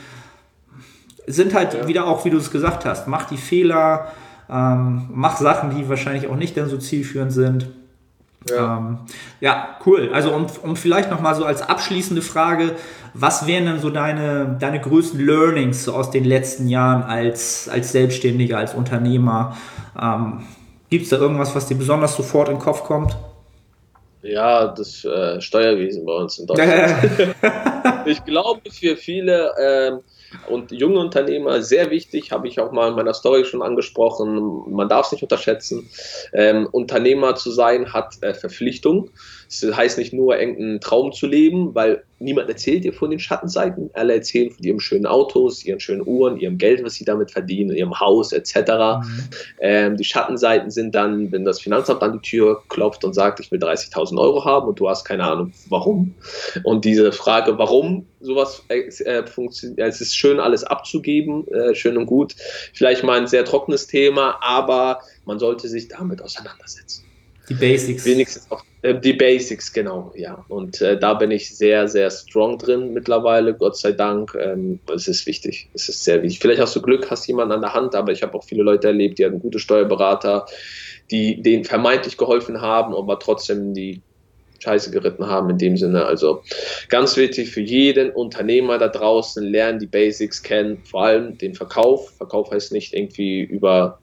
sind 1.27 1.55
halt 1.55 1.75
ja. 1.75 1.87
wieder 1.87 2.07
auch, 2.07 2.25
wie 2.25 2.31
du 2.31 2.39
es 2.39 2.51
gesagt 2.51 2.87
hast, 2.87 3.07
mach 3.07 3.25
die 3.25 3.37
Fehler, 3.37 4.11
ähm, 4.49 5.11
mach 5.13 5.37
Sachen, 5.37 5.77
die 5.77 5.89
wahrscheinlich 5.91 6.27
auch 6.27 6.37
nicht 6.37 6.57
dann 6.57 6.69
so 6.69 6.79
zielführend 6.79 7.33
sind. 7.33 7.69
Ja, 8.49 8.79
ähm, 8.79 8.99
ja 9.41 9.77
cool. 9.85 10.11
Also 10.13 10.33
um, 10.33 10.47
um 10.63 10.77
vielleicht 10.77 11.11
nochmal 11.11 11.35
so 11.35 11.45
als 11.45 11.63
abschließende 11.63 12.23
Frage, 12.23 12.77
was 13.13 13.47
wären 13.47 13.67
denn 13.67 13.81
so 13.81 13.91
deine, 13.91 14.57
deine 14.59 14.81
größten 14.81 15.25
Learnings 15.25 15.89
aus 15.89 16.11
den 16.11 16.25
letzten 16.25 16.69
Jahren 16.69 17.03
als, 17.03 17.69
als 17.69 17.93
Selbstständiger, 17.93 18.59
als 18.59 18.75
Unternehmer? 18.75 19.57
Ähm, 20.01 20.45
Gibt 20.89 21.05
es 21.05 21.11
da 21.11 21.19
irgendwas, 21.19 21.55
was 21.55 21.67
dir 21.67 21.77
besonders 21.77 22.17
sofort 22.17 22.49
in 22.49 22.57
den 22.57 22.61
Kopf 22.61 22.85
kommt? 22.85 23.17
Ja, 24.23 24.67
das 24.69 25.05
äh, 25.05 25.41
Steuerwesen 25.41 26.05
bei 26.05 26.13
uns 26.13 26.39
in 26.39 26.47
Deutschland. 26.47 27.37
ich 28.07 28.25
glaube, 28.25 28.71
für 28.71 28.97
viele 28.97 29.53
ähm, 29.59 30.01
und 30.49 30.73
junge 30.73 31.01
Unternehmer 31.01 31.63
sehr 31.63 31.91
wichtig, 31.91 32.33
habe 32.33 32.49
ich 32.49 32.61
auch 32.61 32.73
mal 32.73 32.91
in 32.91 32.95
meiner 32.95 33.15
Story 33.15 33.45
schon 33.45 33.63
angesprochen. 33.63 34.71
Man 34.73 34.89
darf 34.89 35.07
es 35.07 35.13
nicht 35.13 35.23
unterschätzen. 35.23 35.91
Ähm, 36.33 36.69
Unternehmer 36.71 37.35
zu 37.35 37.51
sein 37.51 37.93
hat 37.93 38.23
äh, 38.23 38.35
Verpflichtung. 38.35 39.11
Das 39.51 39.77
heißt 39.77 39.99
nicht 39.99 40.13
nur, 40.13 40.39
irgendeinen 40.39 40.81
Traum 40.81 41.13
zu 41.13 41.27
leben, 41.27 41.75
weil 41.75 42.05
niemand 42.21 42.49
erzählt 42.49 42.85
dir 42.85 42.93
von 42.93 43.11
den 43.11 43.19
Schattenseiten. 43.19 43.91
Alle 43.95 44.15
erzählen 44.15 44.51
von 44.53 44.63
ihren 44.65 44.79
schönen 44.79 45.07
Autos, 45.07 45.65
ihren 45.65 45.81
schönen 45.81 46.07
Uhren, 46.07 46.39
ihrem 46.39 46.57
Geld, 46.57 46.85
was 46.85 46.95
sie 46.95 47.05
damit 47.05 47.33
verdienen, 47.33 47.75
ihrem 47.75 47.99
Haus 47.99 48.33
etc. 48.33 48.55
Mhm. 48.55 49.29
Ähm, 49.59 49.97
die 49.97 50.05
Schattenseiten 50.05 50.71
sind 50.71 50.95
dann, 50.95 51.33
wenn 51.33 51.45
das 51.45 51.61
Finanzamt 51.61 52.01
an 52.03 52.13
die 52.13 52.21
Tür 52.21 52.63
klopft 52.69 53.05
und 53.05 53.13
sagt, 53.13 53.41
ich 53.41 53.51
will 53.51 53.59
30.000 53.59 54.21
Euro 54.21 54.45
haben 54.45 54.69
und 54.69 54.79
du 54.79 54.89
hast 54.89 55.05
keine 55.05 55.25
Ahnung, 55.25 55.53
warum. 55.69 56.15
Und 56.63 56.85
diese 56.85 57.11
Frage, 57.11 57.59
warum 57.59 58.07
sowas 58.21 58.63
äh, 58.69 59.27
funktioniert, 59.27 59.81
es 59.81 60.01
ist 60.01 60.17
schön, 60.17 60.39
alles 60.39 60.63
abzugeben, 60.63 61.49
äh, 61.49 61.75
schön 61.75 61.97
und 61.97 62.07
gut. 62.07 62.37
Vielleicht 62.73 63.03
mal 63.03 63.19
ein 63.19 63.27
sehr 63.27 63.45
trockenes 63.45 63.89
Thema, 63.89 64.39
aber 64.41 65.01
man 65.25 65.41
sollte 65.41 65.69
sich 65.69 65.89
damit 65.89 66.23
auseinandersetzen. 66.23 67.10
Die 67.51 67.55
Basics. 67.55 68.05
Wenigstens 68.05 68.51
auch 68.51 68.63
äh, 68.83 68.99
die 68.99 69.13
Basics, 69.13 69.73
genau, 69.73 70.13
ja. 70.17 70.45
Und 70.49 70.81
äh, 70.81 70.99
da 70.99 71.15
bin 71.15 71.31
ich 71.31 71.57
sehr, 71.57 71.89
sehr 71.89 72.11
strong 72.11 72.59
drin 72.59 72.93
mittlerweile, 72.93 73.55
Gott 73.55 73.77
sei 73.77 73.93
Dank. 73.93 74.37
Ähm, 74.41 74.79
es 74.95 75.09
ist 75.09 75.27
wichtig, 75.27 75.69
es 75.75 75.89
ist 75.89 76.05
sehr 76.05 76.23
wichtig. 76.23 76.39
Vielleicht 76.39 76.61
hast 76.61 76.77
du 76.77 76.81
Glück, 76.81 77.11
hast 77.11 77.27
jemanden 77.27 77.53
an 77.53 77.61
der 77.61 77.75
Hand, 77.75 77.95
aber 77.95 78.13
ich 78.13 78.23
habe 78.23 78.39
auch 78.39 78.45
viele 78.45 78.63
Leute 78.63 78.87
erlebt, 78.87 79.19
die 79.19 79.27
hatten 79.27 79.41
gute 79.41 79.59
Steuerberater, 79.59 80.47
die 81.11 81.43
denen 81.43 81.65
vermeintlich 81.65 82.17
geholfen 82.17 82.61
haben, 82.61 82.95
aber 82.95 83.19
trotzdem 83.19 83.75
die 83.75 84.01
Scheiße 84.61 84.91
geritten 84.91 85.27
haben 85.27 85.51
in 85.51 85.59
dem 85.59 85.77
Sinne. 85.77 86.05
Also 86.05 86.43
ganz 86.89 87.17
wichtig 87.17 87.51
für 87.51 87.61
jeden 87.61 88.11
Unternehmer 88.11 88.79
da 88.79 88.89
draußen, 88.89 89.43
lernen 89.43 89.79
die 89.79 89.87
Basics 89.87 90.43
kennen, 90.43 90.83
vor 90.85 91.05
allem 91.05 91.39
den 91.39 91.55
Verkauf. 91.55 92.11
Verkauf 92.17 92.51
heißt 92.51 92.73
nicht 92.73 92.95
irgendwie 92.95 93.41
über, 93.41 93.99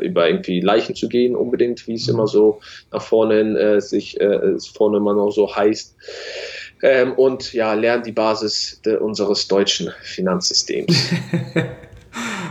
über 0.00 0.28
irgendwie 0.28 0.60
Leichen 0.60 0.94
zu 0.94 1.08
gehen 1.08 1.34
unbedingt, 1.36 1.86
wie 1.86 1.94
es 1.94 2.08
immer 2.08 2.26
so 2.26 2.60
nach 2.92 3.02
vorne 3.02 3.36
hin, 3.36 3.56
äh, 3.56 3.80
sich 3.80 4.20
äh, 4.20 4.58
vorne 4.74 4.98
immer 4.98 5.14
noch 5.14 5.30
so 5.30 5.54
heißt. 5.54 5.96
Ähm, 6.82 7.12
und 7.12 7.52
ja, 7.52 7.74
lernen 7.74 8.04
die 8.04 8.12
Basis 8.12 8.80
de, 8.84 8.96
unseres 8.96 9.48
deutschen 9.48 9.92
Finanzsystems. 10.02 11.10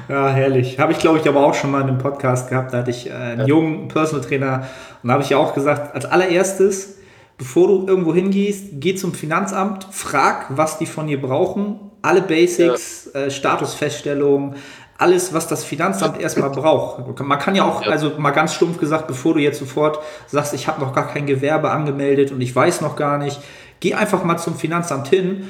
Ja, 0.09 0.29
herrlich. 0.29 0.79
Habe 0.79 0.91
ich, 0.91 0.97
glaube 0.97 1.19
ich, 1.19 1.27
aber 1.27 1.45
auch 1.45 1.53
schon 1.53 1.69
mal 1.69 1.81
in 1.81 1.87
einem 1.87 1.97
Podcast 1.99 2.49
gehabt. 2.49 2.73
Da 2.73 2.79
hatte 2.79 2.89
ich 2.89 3.07
äh, 3.07 3.13
einen 3.13 3.47
jungen 3.47 3.89
Personal 3.89 4.25
Trainer 4.25 4.67
und 5.03 5.07
da 5.07 5.13
habe 5.13 5.23
ich 5.23 5.29
ja 5.29 5.37
auch 5.37 5.53
gesagt, 5.53 5.93
als 5.93 6.05
allererstes, 6.05 6.97
bevor 7.39 7.67
du 7.69 7.87
irgendwo 7.87 8.13
hingehst, 8.13 8.65
geh 8.73 8.93
zum 8.93 9.13
Finanzamt, 9.13 9.87
frag, 9.89 10.45
was 10.49 10.77
die 10.77 10.85
von 10.85 11.07
dir 11.07 11.19
brauchen. 11.19 11.79
Alle 12.01 12.21
Basics, 12.21 13.07
äh, 13.15 13.31
Statusfeststellung, 13.31 14.55
alles, 14.97 15.33
was 15.33 15.47
das 15.47 15.63
Finanzamt 15.63 16.19
erstmal 16.19 16.49
braucht. 16.49 17.19
Man 17.21 17.39
kann 17.39 17.55
ja 17.55 17.63
auch, 17.63 17.81
also 17.87 18.11
mal 18.17 18.31
ganz 18.31 18.53
stumpf 18.53 18.77
gesagt, 18.77 19.07
bevor 19.07 19.33
du 19.33 19.39
jetzt 19.39 19.57
sofort 19.57 19.99
sagst, 20.27 20.53
ich 20.53 20.67
habe 20.67 20.81
noch 20.81 20.93
gar 20.93 21.07
kein 21.07 21.25
Gewerbe 21.25 21.71
angemeldet 21.71 22.31
und 22.31 22.41
ich 22.41 22.53
weiß 22.53 22.81
noch 22.81 22.97
gar 22.97 23.17
nicht, 23.17 23.39
geh 23.79 23.93
einfach 23.93 24.25
mal 24.25 24.37
zum 24.37 24.55
Finanzamt 24.55 25.07
hin 25.07 25.47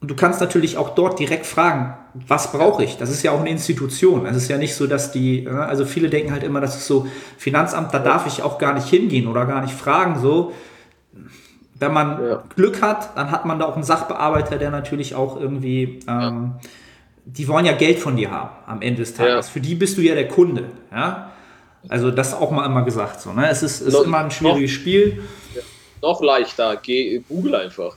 und 0.00 0.10
du 0.10 0.16
kannst 0.16 0.40
natürlich 0.40 0.78
auch 0.78 0.94
dort 0.94 1.18
direkt 1.18 1.44
fragen, 1.44 1.94
was 2.14 2.52
brauche 2.52 2.82
ich? 2.82 2.96
Das 2.96 3.10
ist 3.10 3.22
ja 3.22 3.32
auch 3.32 3.40
eine 3.40 3.50
Institution. 3.50 4.24
Es 4.24 4.36
ist 4.36 4.48
ja 4.48 4.56
nicht 4.56 4.74
so, 4.74 4.86
dass 4.86 5.12
die, 5.12 5.42
ne, 5.42 5.66
also 5.66 5.84
viele 5.84 6.08
denken 6.08 6.32
halt 6.32 6.42
immer, 6.42 6.62
das 6.62 6.76
ist 6.76 6.86
so 6.86 7.06
Finanzamt, 7.36 7.92
da 7.92 7.98
darf 7.98 8.26
ich 8.26 8.42
auch 8.42 8.56
gar 8.56 8.72
nicht 8.72 8.88
hingehen 8.88 9.26
oder 9.26 9.44
gar 9.44 9.60
nicht 9.60 9.74
fragen. 9.74 10.18
So, 10.20 10.52
wenn 11.74 11.92
man 11.92 12.22
Ja. 12.24 12.42
Glück 12.56 12.82
hat, 12.82 13.16
dann 13.16 13.30
hat 13.30 13.44
man 13.44 13.58
da 13.58 13.66
auch 13.66 13.74
einen 13.74 13.84
Sachbearbeiter, 13.84 14.56
der 14.58 14.70
natürlich 14.70 15.14
auch 15.14 15.40
irgendwie, 15.40 16.00
ähm, 16.08 16.54
die 17.24 17.46
wollen 17.48 17.64
ja 17.66 17.72
Geld 17.72 17.98
von 17.98 18.16
dir 18.16 18.30
haben 18.30 18.50
am 18.66 18.82
Ende 18.82 19.00
des 19.02 19.14
Tages. 19.14 19.46
Ja. 19.46 19.52
Für 19.52 19.60
die 19.60 19.74
bist 19.74 19.96
du 19.96 20.00
ja 20.00 20.14
der 20.14 20.28
Kunde. 20.28 20.64
Ja? 20.90 21.30
Also 21.88 22.10
das 22.10 22.34
auch 22.34 22.50
mal 22.50 22.66
immer 22.66 22.82
gesagt. 22.84 23.20
So, 23.20 23.32
ne? 23.32 23.48
Es 23.48 23.62
ist, 23.62 23.80
ist 23.80 23.92
Noch- 23.92 24.04
immer 24.04 24.18
ein 24.18 24.30
schwieriges 24.30 24.70
Spiel. 24.72 25.22
Noch 26.02 26.22
leichter, 26.22 26.76
geh 26.82 27.20
Google 27.28 27.54
einfach. 27.56 27.96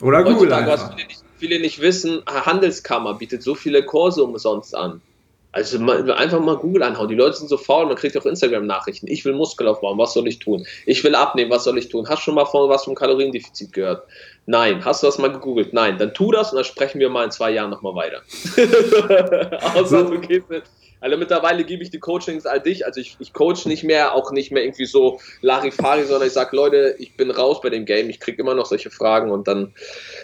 Oder 0.00 0.22
Google 0.24 0.36
Heutzutage, 0.54 0.66
was 0.66 0.80
einfach. 0.82 0.94
viele 0.96 1.06
nicht, 1.08 1.22
viele 1.38 1.60
nicht 1.60 1.80
wissen, 1.80 2.22
Handelskammer 2.26 3.14
bietet 3.14 3.42
so 3.42 3.54
viele 3.54 3.84
Kurse 3.84 4.22
umsonst 4.24 4.74
an. 4.76 5.00
Also 5.54 5.78
einfach 5.78 6.40
mal 6.40 6.56
Google 6.56 6.82
anhauen. 6.82 7.08
Die 7.08 7.14
Leute 7.14 7.36
sind 7.36 7.48
so 7.48 7.56
faul, 7.56 7.86
man 7.86 7.94
kriegt 7.94 8.16
auch 8.16 8.26
Instagram-Nachrichten. 8.26 9.06
Ich 9.06 9.24
will 9.24 9.34
Muskel 9.34 9.68
aufbauen, 9.68 9.96
was 9.98 10.12
soll 10.12 10.26
ich 10.26 10.40
tun? 10.40 10.66
Ich 10.84 11.04
will 11.04 11.14
abnehmen, 11.14 11.48
was 11.48 11.62
soll 11.62 11.78
ich 11.78 11.88
tun? 11.88 12.08
Hast 12.08 12.18
du 12.18 12.22
schon 12.24 12.34
mal 12.34 12.44
von 12.44 12.68
was 12.68 12.84
vom 12.86 12.96
Kaloriendefizit 12.96 13.72
gehört? 13.72 14.04
Nein. 14.46 14.84
Hast 14.84 15.04
du 15.04 15.06
das 15.06 15.18
mal 15.18 15.30
gegoogelt? 15.30 15.72
Nein. 15.72 15.96
Dann 15.96 16.12
tu 16.12 16.32
das 16.32 16.50
und 16.50 16.56
dann 16.56 16.64
sprechen 16.64 16.98
wir 16.98 17.08
mal 17.08 17.24
in 17.24 17.30
zwei 17.30 17.52
Jahren 17.52 17.70
nochmal 17.70 17.94
weiter. 17.94 18.22
Außer 19.78 20.02
du 20.02 20.18
gehst 20.18 20.50
mit. 20.50 20.64
Also 21.00 21.16
mittlerweile 21.18 21.62
gebe 21.62 21.84
ich 21.84 21.90
die 21.90 22.00
Coachings 22.00 22.46
all 22.46 22.60
dich. 22.60 22.84
Also 22.84 23.00
ich, 23.00 23.16
ich 23.20 23.32
coach 23.32 23.64
nicht 23.66 23.84
mehr, 23.84 24.12
auch 24.14 24.32
nicht 24.32 24.50
mehr 24.50 24.64
irgendwie 24.64 24.86
so 24.86 25.20
Larifari, 25.40 26.02
sondern 26.02 26.26
ich 26.26 26.32
sage, 26.32 26.56
Leute, 26.56 26.96
ich 26.98 27.16
bin 27.16 27.30
raus 27.30 27.60
bei 27.60 27.70
dem 27.70 27.84
Game. 27.84 28.10
Ich 28.10 28.18
kriege 28.18 28.42
immer 28.42 28.54
noch 28.54 28.66
solche 28.66 28.90
Fragen 28.90 29.30
und 29.30 29.46
dann, 29.46 29.72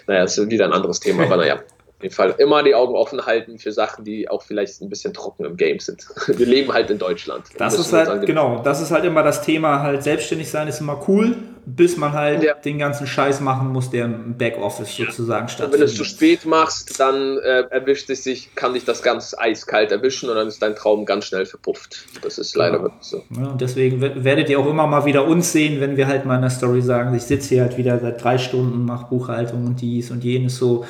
naja, 0.07 0.25
ist 0.25 0.49
wieder 0.49 0.65
ein 0.65 0.73
anderes 0.73 0.99
Thema. 0.99 1.23
Aber 1.23 1.37
naja, 1.37 1.61
auf 2.01 2.03
jeden 2.03 2.15
Fall 2.15 2.35
immer 2.39 2.63
die 2.63 2.73
Augen 2.73 2.95
offen 2.95 3.25
halten 3.25 3.59
für 3.59 3.71
Sachen, 3.71 4.03
die 4.03 4.27
auch 4.27 4.41
vielleicht 4.41 4.81
ein 4.81 4.89
bisschen 4.89 5.13
trocken 5.13 5.45
im 5.45 5.55
Game 5.55 5.79
sind. 5.79 6.07
Wir 6.27 6.45
leben 6.47 6.73
halt 6.73 6.89
in 6.89 6.97
Deutschland. 6.97 7.43
Das 7.57 7.77
ist 7.77 7.93
halt, 7.93 8.25
genau, 8.25 8.61
das 8.63 8.81
ist 8.81 8.89
halt 8.91 9.05
immer 9.05 9.21
das 9.23 9.43
Thema, 9.43 9.81
halt 9.81 10.01
selbstständig 10.03 10.49
sein 10.49 10.67
ist 10.67 10.81
immer 10.81 10.99
cool, 11.07 11.35
bis 11.65 11.95
man 11.95 12.13
halt 12.13 12.41
Ja. 12.43 12.55
den 12.55 12.79
ganzen 12.79 13.05
Scheiß 13.05 13.39
machen 13.39 13.67
muss, 13.67 13.91
der 13.91 14.05
im 14.05 14.35
Backoffice 14.35 14.95
sozusagen 14.95 15.43
Und 15.43 15.49
stattfindet. 15.51 15.73
wenn 15.73 15.79
du 15.81 15.91
es 15.91 15.95
zu 15.95 16.03
spät 16.03 16.45
machst, 16.45 16.99
dann 16.99 17.37
äh, 17.37 17.65
erwischt 17.69 18.09
es 18.09 18.23
sich, 18.23 18.55
kann 18.55 18.73
dich 18.73 18.83
das 18.83 19.03
ganz 19.03 19.35
eiskalt 19.37 19.91
erwischen 19.91 20.27
und 20.29 20.35
dann 20.35 20.47
ist 20.47 20.59
dein 20.61 20.75
Traum 20.75 21.05
ganz 21.05 21.25
schnell 21.25 21.45
verpufft. 21.45 22.05
Das 22.23 22.39
ist 22.39 22.55
leider 22.55 22.79
Genau. 22.79 22.93
so. 22.99 23.23
Ja, 23.39 23.49
und 23.49 23.61
deswegen 23.61 24.01
we- 24.01 24.23
werdet 24.23 24.49
ihr 24.49 24.59
auch 24.59 24.65
immer 24.67 24.87
mal 24.87 25.05
wieder 25.05 25.27
uns 25.27 25.51
sehen, 25.51 25.79
wenn 25.79 25.97
wir 25.97 26.07
halt 26.07 26.25
mal 26.25 26.35
in 26.37 26.41
der 26.41 26.49
Story 26.49 26.81
sagen, 26.81 27.13
ich 27.15 27.23
sitze 27.23 27.49
hier 27.49 27.61
halt 27.61 27.77
wieder 27.77 27.99
seit 27.99 28.23
drei 28.23 28.39
Stunden, 28.39 28.83
mache 28.85 29.05
Buchhaltung 29.09 29.65
und 29.67 29.81
dies 29.81 30.09
und 30.09 30.23
jenes 30.23 30.57
so. 30.57 30.83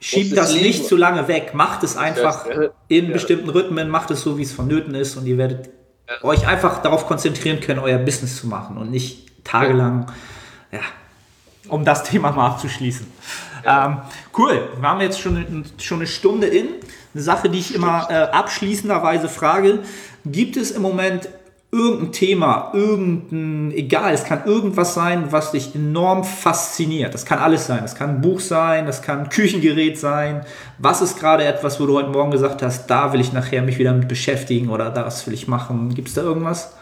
Schiebt 0.00 0.36
das 0.36 0.52
lieben. 0.54 0.66
nicht 0.66 0.86
zu 0.86 0.96
lange 0.96 1.26
weg, 1.28 1.54
macht 1.54 1.82
es 1.82 1.96
einfach 1.96 2.46
Ja. 2.46 2.68
in 2.88 3.06
Ja. 3.06 3.12
bestimmten 3.12 3.50
Rhythmen, 3.50 3.88
macht 3.88 4.10
es 4.10 4.22
so, 4.22 4.38
wie 4.38 4.42
es 4.42 4.52
vonnöten 4.52 4.94
ist 4.94 5.16
und 5.16 5.26
ihr 5.26 5.38
werdet 5.38 5.70
euch 6.22 6.46
einfach 6.46 6.80
darauf 6.82 7.06
konzentrieren 7.06 7.60
können, 7.60 7.80
euer 7.80 7.98
Business 7.98 8.36
zu 8.40 8.46
machen 8.46 8.76
und 8.78 8.90
nicht 8.90 9.44
tagelang, 9.44 10.10
ja, 10.72 10.80
um 11.68 11.84
das 11.84 12.04
Thema 12.04 12.30
mal 12.32 12.46
abzuschließen. 12.46 13.06
Ähm, 13.66 13.98
cool, 14.38 14.68
wir 14.80 14.88
haben 14.88 15.00
jetzt 15.00 15.20
schon, 15.20 15.64
schon 15.78 15.98
eine 15.98 16.06
Stunde 16.06 16.46
in. 16.46 16.68
Eine 17.14 17.22
Sache, 17.22 17.48
die 17.50 17.58
ich 17.58 17.74
immer 17.74 18.06
äh, 18.10 18.14
abschließenderweise 18.14 19.28
frage, 19.28 19.80
gibt 20.24 20.56
es 20.56 20.70
im 20.70 20.82
Moment 20.82 21.28
irgendein 21.70 22.12
Thema, 22.12 22.70
irgendein, 22.74 23.72
egal, 23.76 24.14
es 24.14 24.24
kann 24.24 24.46
irgendwas 24.46 24.94
sein, 24.94 25.30
was 25.32 25.52
dich 25.52 25.74
enorm 25.74 26.24
fasziniert. 26.24 27.12
Das 27.12 27.26
kann 27.26 27.38
alles 27.38 27.66
sein. 27.66 27.80
Das 27.82 27.94
kann 27.94 28.10
ein 28.10 28.20
Buch 28.22 28.40
sein, 28.40 28.86
das 28.86 29.02
kann 29.02 29.20
ein 29.20 29.28
Küchengerät 29.28 29.98
sein. 29.98 30.46
Was 30.78 31.02
ist 31.02 31.18
gerade 31.18 31.44
etwas, 31.44 31.78
wo 31.78 31.86
du 31.86 31.94
heute 31.98 32.08
Morgen 32.08 32.30
gesagt 32.30 32.62
hast, 32.62 32.86
da 32.88 33.12
will 33.12 33.20
ich 33.20 33.32
nachher 33.34 33.62
mich 33.62 33.78
wieder 33.78 33.92
mit 33.92 34.08
beschäftigen 34.08 34.70
oder 34.70 34.90
das 34.90 35.26
will 35.26 35.34
ich 35.34 35.46
machen? 35.46 35.94
Gibt 35.94 36.08
es 36.08 36.14
da 36.14 36.22
irgendwas? 36.22 36.72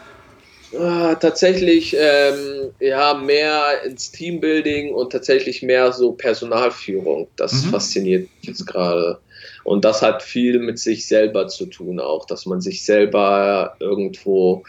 Ah, 0.77 1.15
tatsächlich 1.15 1.95
ähm, 1.97 2.71
ja 2.79 3.13
mehr 3.13 3.83
ins 3.85 4.11
Teambuilding 4.11 4.93
und 4.93 5.11
tatsächlich 5.11 5.63
mehr 5.63 5.93
so 5.93 6.11
Personalführung. 6.13 7.27
Das 7.37 7.65
Mhm. 7.65 7.69
fasziniert 7.69 8.21
mich 8.39 8.49
jetzt 8.49 8.67
gerade. 8.67 9.19
Und 9.63 9.85
das 9.85 10.01
hat 10.01 10.23
viel 10.23 10.59
mit 10.59 10.79
sich 10.79 11.07
selber 11.07 11.47
zu 11.47 11.65
tun 11.65 11.99
auch, 11.99 12.25
dass 12.25 12.45
man 12.45 12.61
sich 12.61 12.85
selber 12.85 13.75
irgendwo 13.79 14.63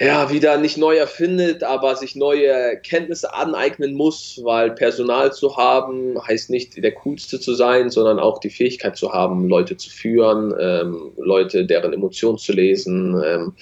ja 0.00 0.30
wieder 0.30 0.56
nicht 0.58 0.76
neu 0.76 0.96
erfindet, 0.96 1.62
aber 1.62 1.94
sich 1.94 2.16
neue 2.16 2.78
Kenntnisse 2.80 3.32
aneignen 3.32 3.94
muss, 3.94 4.40
weil 4.42 4.72
Personal 4.72 5.32
zu 5.32 5.56
haben 5.56 6.18
heißt 6.26 6.50
nicht 6.50 6.82
der 6.82 6.92
coolste 6.92 7.38
zu 7.38 7.54
sein, 7.54 7.90
sondern 7.90 8.18
auch 8.18 8.40
die 8.40 8.50
Fähigkeit 8.50 8.96
zu 8.96 9.12
haben, 9.12 9.48
Leute 9.48 9.76
zu 9.76 9.90
führen, 9.90 10.54
ähm, 10.58 11.12
Leute 11.16 11.64
deren 11.64 11.92
Emotionen 11.92 12.38
zu 12.38 12.52
lesen. 12.52 13.22
Ähm, 13.24 13.54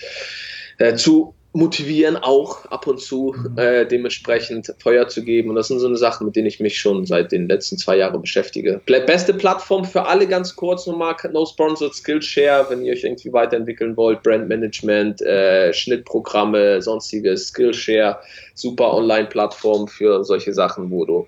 äh, 0.78 0.94
zu 0.94 1.34
motivieren, 1.54 2.16
auch 2.16 2.64
ab 2.66 2.86
und 2.86 3.00
zu 3.00 3.34
äh, 3.56 3.84
dementsprechend 3.86 4.74
Feuer 4.78 5.08
zu 5.08 5.22
geben. 5.22 5.50
Und 5.50 5.56
das 5.56 5.68
sind 5.68 5.80
so 5.80 5.86
eine 5.86 5.98
Sachen, 5.98 6.26
mit 6.26 6.34
denen 6.34 6.46
ich 6.46 6.60
mich 6.60 6.78
schon 6.78 7.04
seit 7.04 7.30
den 7.30 7.46
letzten 7.46 7.76
zwei 7.76 7.98
Jahren 7.98 8.20
beschäftige. 8.20 8.80
Beste 8.86 9.34
Plattform 9.34 9.84
für 9.84 10.06
alle 10.06 10.26
ganz 10.26 10.56
kurz 10.56 10.86
nochmal, 10.86 11.14
No 11.30 11.44
Sponsored 11.44 11.94
Skillshare, 11.94 12.66
wenn 12.70 12.84
ihr 12.84 12.94
euch 12.94 13.04
irgendwie 13.04 13.32
weiterentwickeln 13.32 13.96
wollt, 13.96 14.22
Brandmanagement, 14.22 15.20
äh, 15.22 15.72
Schnittprogramme, 15.74 16.80
sonstiges 16.80 17.48
Skillshare, 17.48 18.18
super 18.54 18.94
Online-Plattform 18.94 19.88
für 19.88 20.24
solche 20.24 20.54
Sachen, 20.54 20.90
wo 20.90 21.04
du 21.04 21.26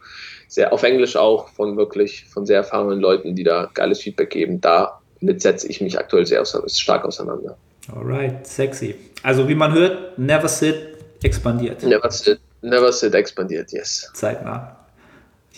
sehr 0.49 0.73
auf 0.73 0.85
Englisch 0.85 1.17
auch 1.17 1.49
von 1.49 1.77
wirklich 1.77 2.25
von 2.27 2.47
sehr 2.47 2.59
erfahrenen 2.59 3.01
Leuten, 3.01 3.35
die 3.35 3.45
da 3.45 3.71
geiles 3.75 4.01
Feedback 4.01 4.31
geben, 4.31 4.61
da 4.61 5.01
setze 5.21 5.69
ich 5.69 5.81
mich 5.81 5.99
aktuell 5.99 6.25
sehr 6.25 6.45
stark 6.45 7.05
auseinander. 7.05 7.57
Alright, 7.93 8.47
sexy. 8.47 8.95
Also 9.23 9.49
wie 9.49 9.55
man 9.55 9.73
hört, 9.75 10.19
Never 10.19 10.49
Sit 10.49 10.97
expandiert. 11.23 11.83
Never 11.83 12.11
sit, 12.11 12.41
never 12.63 12.93
sit 12.93 13.15
expandiert, 13.15 13.73
yes. 13.73 14.11
Zeitnah. 14.15 14.77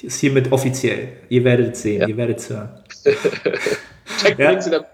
Ist 0.03 0.21
hiermit 0.21 0.51
offiziell. 0.53 1.09
Ihr 1.29 1.43
werdet 1.45 1.75
es 1.75 1.83
sehen, 1.83 2.03
Ja. 2.03 2.09
ihr 2.09 2.17
werdet 2.17 2.39
es 2.39 2.51
hören. 2.51 2.69
Check 4.23 4.39
Ja. 4.39 4.51
In 4.51 4.71
der 4.71 4.87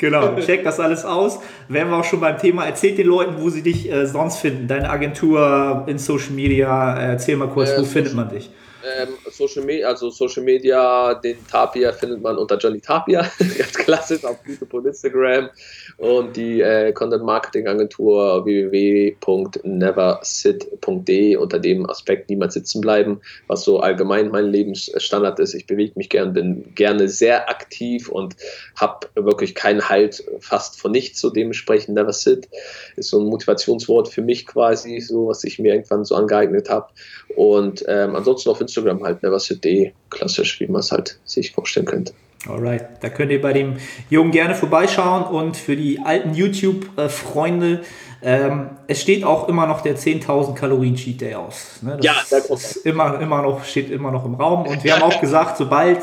Genau, 0.00 0.36
check 0.38 0.62
das 0.62 0.78
alles 0.78 1.04
aus. 1.04 1.40
Wären 1.66 1.90
wir 1.90 1.96
auch 1.96 2.04
schon 2.04 2.20
beim 2.20 2.38
Thema. 2.38 2.66
Erzähl 2.66 2.94
den 2.94 3.08
Leuten, 3.08 3.42
wo 3.42 3.50
sie 3.50 3.62
dich 3.62 3.90
äh, 3.90 4.06
sonst 4.06 4.36
finden. 4.36 4.68
Deine 4.68 4.88
Agentur 4.90 5.84
in 5.88 5.98
Social 5.98 6.30
Media. 6.30 6.96
Äh, 6.96 7.08
erzähl 7.14 7.34
mal 7.34 7.48
kurz, 7.48 7.70
Äh, 7.70 7.80
wo 7.80 7.84
findet 7.84 8.14
man 8.14 8.28
dich? 8.28 8.48
ähm, 8.96 9.08
Social 9.28 9.64
Media, 9.64 9.88
also 9.88 10.08
Social 10.10 10.44
Media, 10.44 11.14
den 11.14 11.44
Tapia 11.48 11.92
findet 11.92 12.22
man 12.22 12.36
unter 12.38 12.56
Johnny 12.58 12.80
Tapia, 12.80 13.22
ganz 13.58 13.72
klassisch 13.74 14.24
auf 14.24 14.36
YouTube 14.46 14.72
und 14.72 14.86
Instagram 14.86 15.50
und 15.98 16.36
die 16.36 16.60
äh, 16.60 16.92
Content 16.92 17.24
Marketing 17.24 17.66
Agentur 17.66 18.44
www.neversit.de 18.44 21.36
unter 21.36 21.58
dem 21.58 21.90
Aspekt 21.90 22.30
niemals 22.30 22.54
sitzen 22.54 22.80
bleiben, 22.80 23.20
was 23.48 23.64
so 23.64 23.80
allgemein 23.80 24.30
mein 24.30 24.46
Lebensstandard 24.46 25.40
ist. 25.40 25.54
Ich 25.54 25.66
bewege 25.66 25.94
mich 25.96 26.08
gern, 26.08 26.32
bin 26.32 26.72
gerne 26.76 27.08
sehr 27.08 27.50
aktiv 27.50 28.08
und 28.08 28.36
habe 28.76 29.08
wirklich 29.16 29.56
keinen 29.56 29.88
Halt 29.88 30.22
fast 30.38 30.80
von 30.80 30.92
nichts, 30.92 31.20
so 31.20 31.30
dementsprechend 31.30 31.96
Never 31.96 32.12
Sit 32.12 32.48
ist 32.94 33.10
so 33.10 33.20
ein 33.20 33.26
Motivationswort 33.26 34.06
für 34.08 34.22
mich 34.22 34.46
quasi, 34.46 35.00
so 35.00 35.26
was 35.26 35.42
ich 35.42 35.58
mir 35.58 35.72
irgendwann 35.72 36.04
so 36.04 36.14
angeeignet 36.14 36.70
habe. 36.70 36.86
Und 37.34 37.84
ähm, 37.88 38.14
ansonsten 38.14 38.50
auf 38.50 38.60
Instagram 38.60 39.02
halt 39.02 39.24
neversit.de, 39.24 39.90
klassisch, 40.10 40.60
wie 40.60 40.68
man 40.68 40.78
es 40.78 40.92
halt 40.92 41.18
sich 41.24 41.50
vorstellen 41.50 41.86
könnte. 41.86 42.12
Alright, 42.46 43.02
da 43.02 43.08
könnt 43.08 43.32
ihr 43.32 43.40
bei 43.40 43.52
dem 43.52 43.76
Jungen 44.10 44.30
gerne 44.30 44.54
vorbeischauen 44.54 45.24
und 45.24 45.56
für 45.56 45.74
die 45.76 45.98
alten 45.98 46.34
YouTube-Freunde, 46.34 47.80
ähm, 48.22 48.70
es 48.86 49.02
steht 49.02 49.24
auch 49.24 49.48
immer 49.48 49.66
noch 49.66 49.80
der 49.80 49.96
10.000 49.96 50.54
Kalorien 50.54 50.94
Cheat 50.94 51.20
Day 51.20 51.34
aus. 51.34 51.80
Ne? 51.82 51.96
Das 51.96 52.04
Ja, 52.06 52.14
da 52.30 52.40
kommt 52.40 52.60
ist 52.60 52.76
immer, 52.86 53.20
immer 53.20 53.42
noch, 53.42 53.64
steht 53.64 53.90
immer 53.90 54.12
noch 54.12 54.24
im 54.24 54.34
Raum 54.34 54.66
und 54.66 54.84
wir 54.84 54.94
haben 54.94 55.02
auch 55.02 55.20
gesagt, 55.20 55.56
sobald 55.56 55.98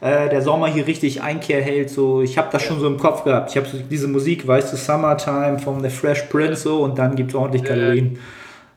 äh, 0.00 0.28
der 0.28 0.42
Sommer 0.42 0.66
hier 0.66 0.86
richtig 0.88 1.22
Einkehr 1.22 1.62
hält, 1.62 1.88
so, 1.90 2.20
ich 2.20 2.36
habe 2.36 2.48
das 2.50 2.62
schon 2.64 2.80
so 2.80 2.86
im 2.88 2.98
Kopf 2.98 3.22
gehabt. 3.24 3.50
Ich 3.50 3.56
habe 3.56 3.66
so 3.68 3.78
diese 3.78 4.08
Musik, 4.08 4.46
weißt 4.46 4.72
du, 4.72 4.76
Summertime 4.76 5.58
von 5.60 5.82
The 5.82 5.88
Fresh 5.90 6.22
Prince 6.22 6.62
so 6.62 6.82
und 6.82 6.98
dann 6.98 7.14
gibt 7.14 7.30
es 7.30 7.34
ordentlich 7.36 7.62
Kalorien. 7.64 8.18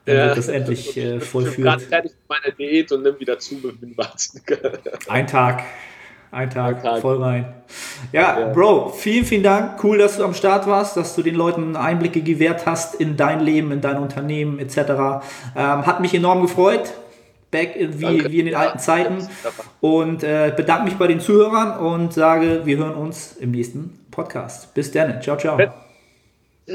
Dann 0.05 0.16
wird 0.16 0.38
das 0.38 0.47
endlich 0.47 0.95
äh, 0.97 0.99
Ich 0.99 1.03
bin 1.03 1.10
gerade 1.10 1.26
vollführt. 1.26 1.82
fertig 1.82 2.12
mit 2.14 2.30
meiner 2.30 2.55
Diät 2.55 2.91
und 2.91 3.03
nimm 3.03 3.20
wieder 3.20 3.38
zu 3.38 3.55
mit 3.55 3.82
dem. 3.82 3.95
Ein 5.07 5.28
Tag. 5.28 5.64
Ein 6.32 6.50
Tag, 6.50 6.84
Tag. 6.84 7.02
voll 7.02 7.22
rein. 7.22 7.54
Ja, 8.12 8.40
Ja. 8.40 8.48
Bro, 8.50 8.90
vielen, 8.90 9.26
vielen 9.26 9.44
Dank. 9.44 9.84
Cool, 9.84 9.98
dass 9.98 10.18
du 10.18 10.24
am 10.24 10.34
Start 10.34 10.68
warst, 10.68 10.96
dass 10.96 11.16
du 11.16 11.24
den 11.24 11.36
Leuten 11.36 11.76
Einblicke 11.76 12.22
gewährt 12.22 12.66
hast 12.66 12.96
in 12.96 13.18
dein 13.18 13.40
Leben, 13.40 13.72
in 13.72 13.82
dein 13.82 13.98
Unternehmen 13.98 14.60
etc. 14.60 14.78
Ähm, 15.56 15.86
hat 15.86 16.02
mich 16.02 16.14
enorm 16.14 16.42
gefreut. 16.42 16.94
Back 17.52 17.76
in, 17.76 18.00
wie, 18.00 18.04
Danke. 18.04 18.32
wie 18.32 18.40
in 18.42 18.46
den 18.46 18.56
alten 18.56 18.78
Zeiten. 18.78 19.28
Und 19.82 20.24
äh, 20.24 20.54
bedanke 20.56 20.86
mich 20.86 20.96
bei 20.98 21.08
den 21.08 21.20
Zuhörern 21.20 21.80
und 21.80 22.14
sage, 22.14 22.62
wir 22.66 22.78
hören 22.78 22.94
uns 22.94 23.38
im 23.40 23.50
nächsten 23.50 24.00
Podcast. 24.12 24.72
Bis 24.76 24.92
dann. 24.92 25.20
Ciao, 25.24 25.36
ciao. 25.36 25.58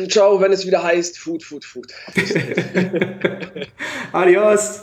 Ciao, 0.08 0.40
wenn 0.40 0.50
es 0.50 0.66
wieder 0.66 0.82
heißt 0.82 1.16
Food, 1.16 1.44
Food, 1.44 1.64
Food. 1.64 1.94
Adios. 4.12 4.82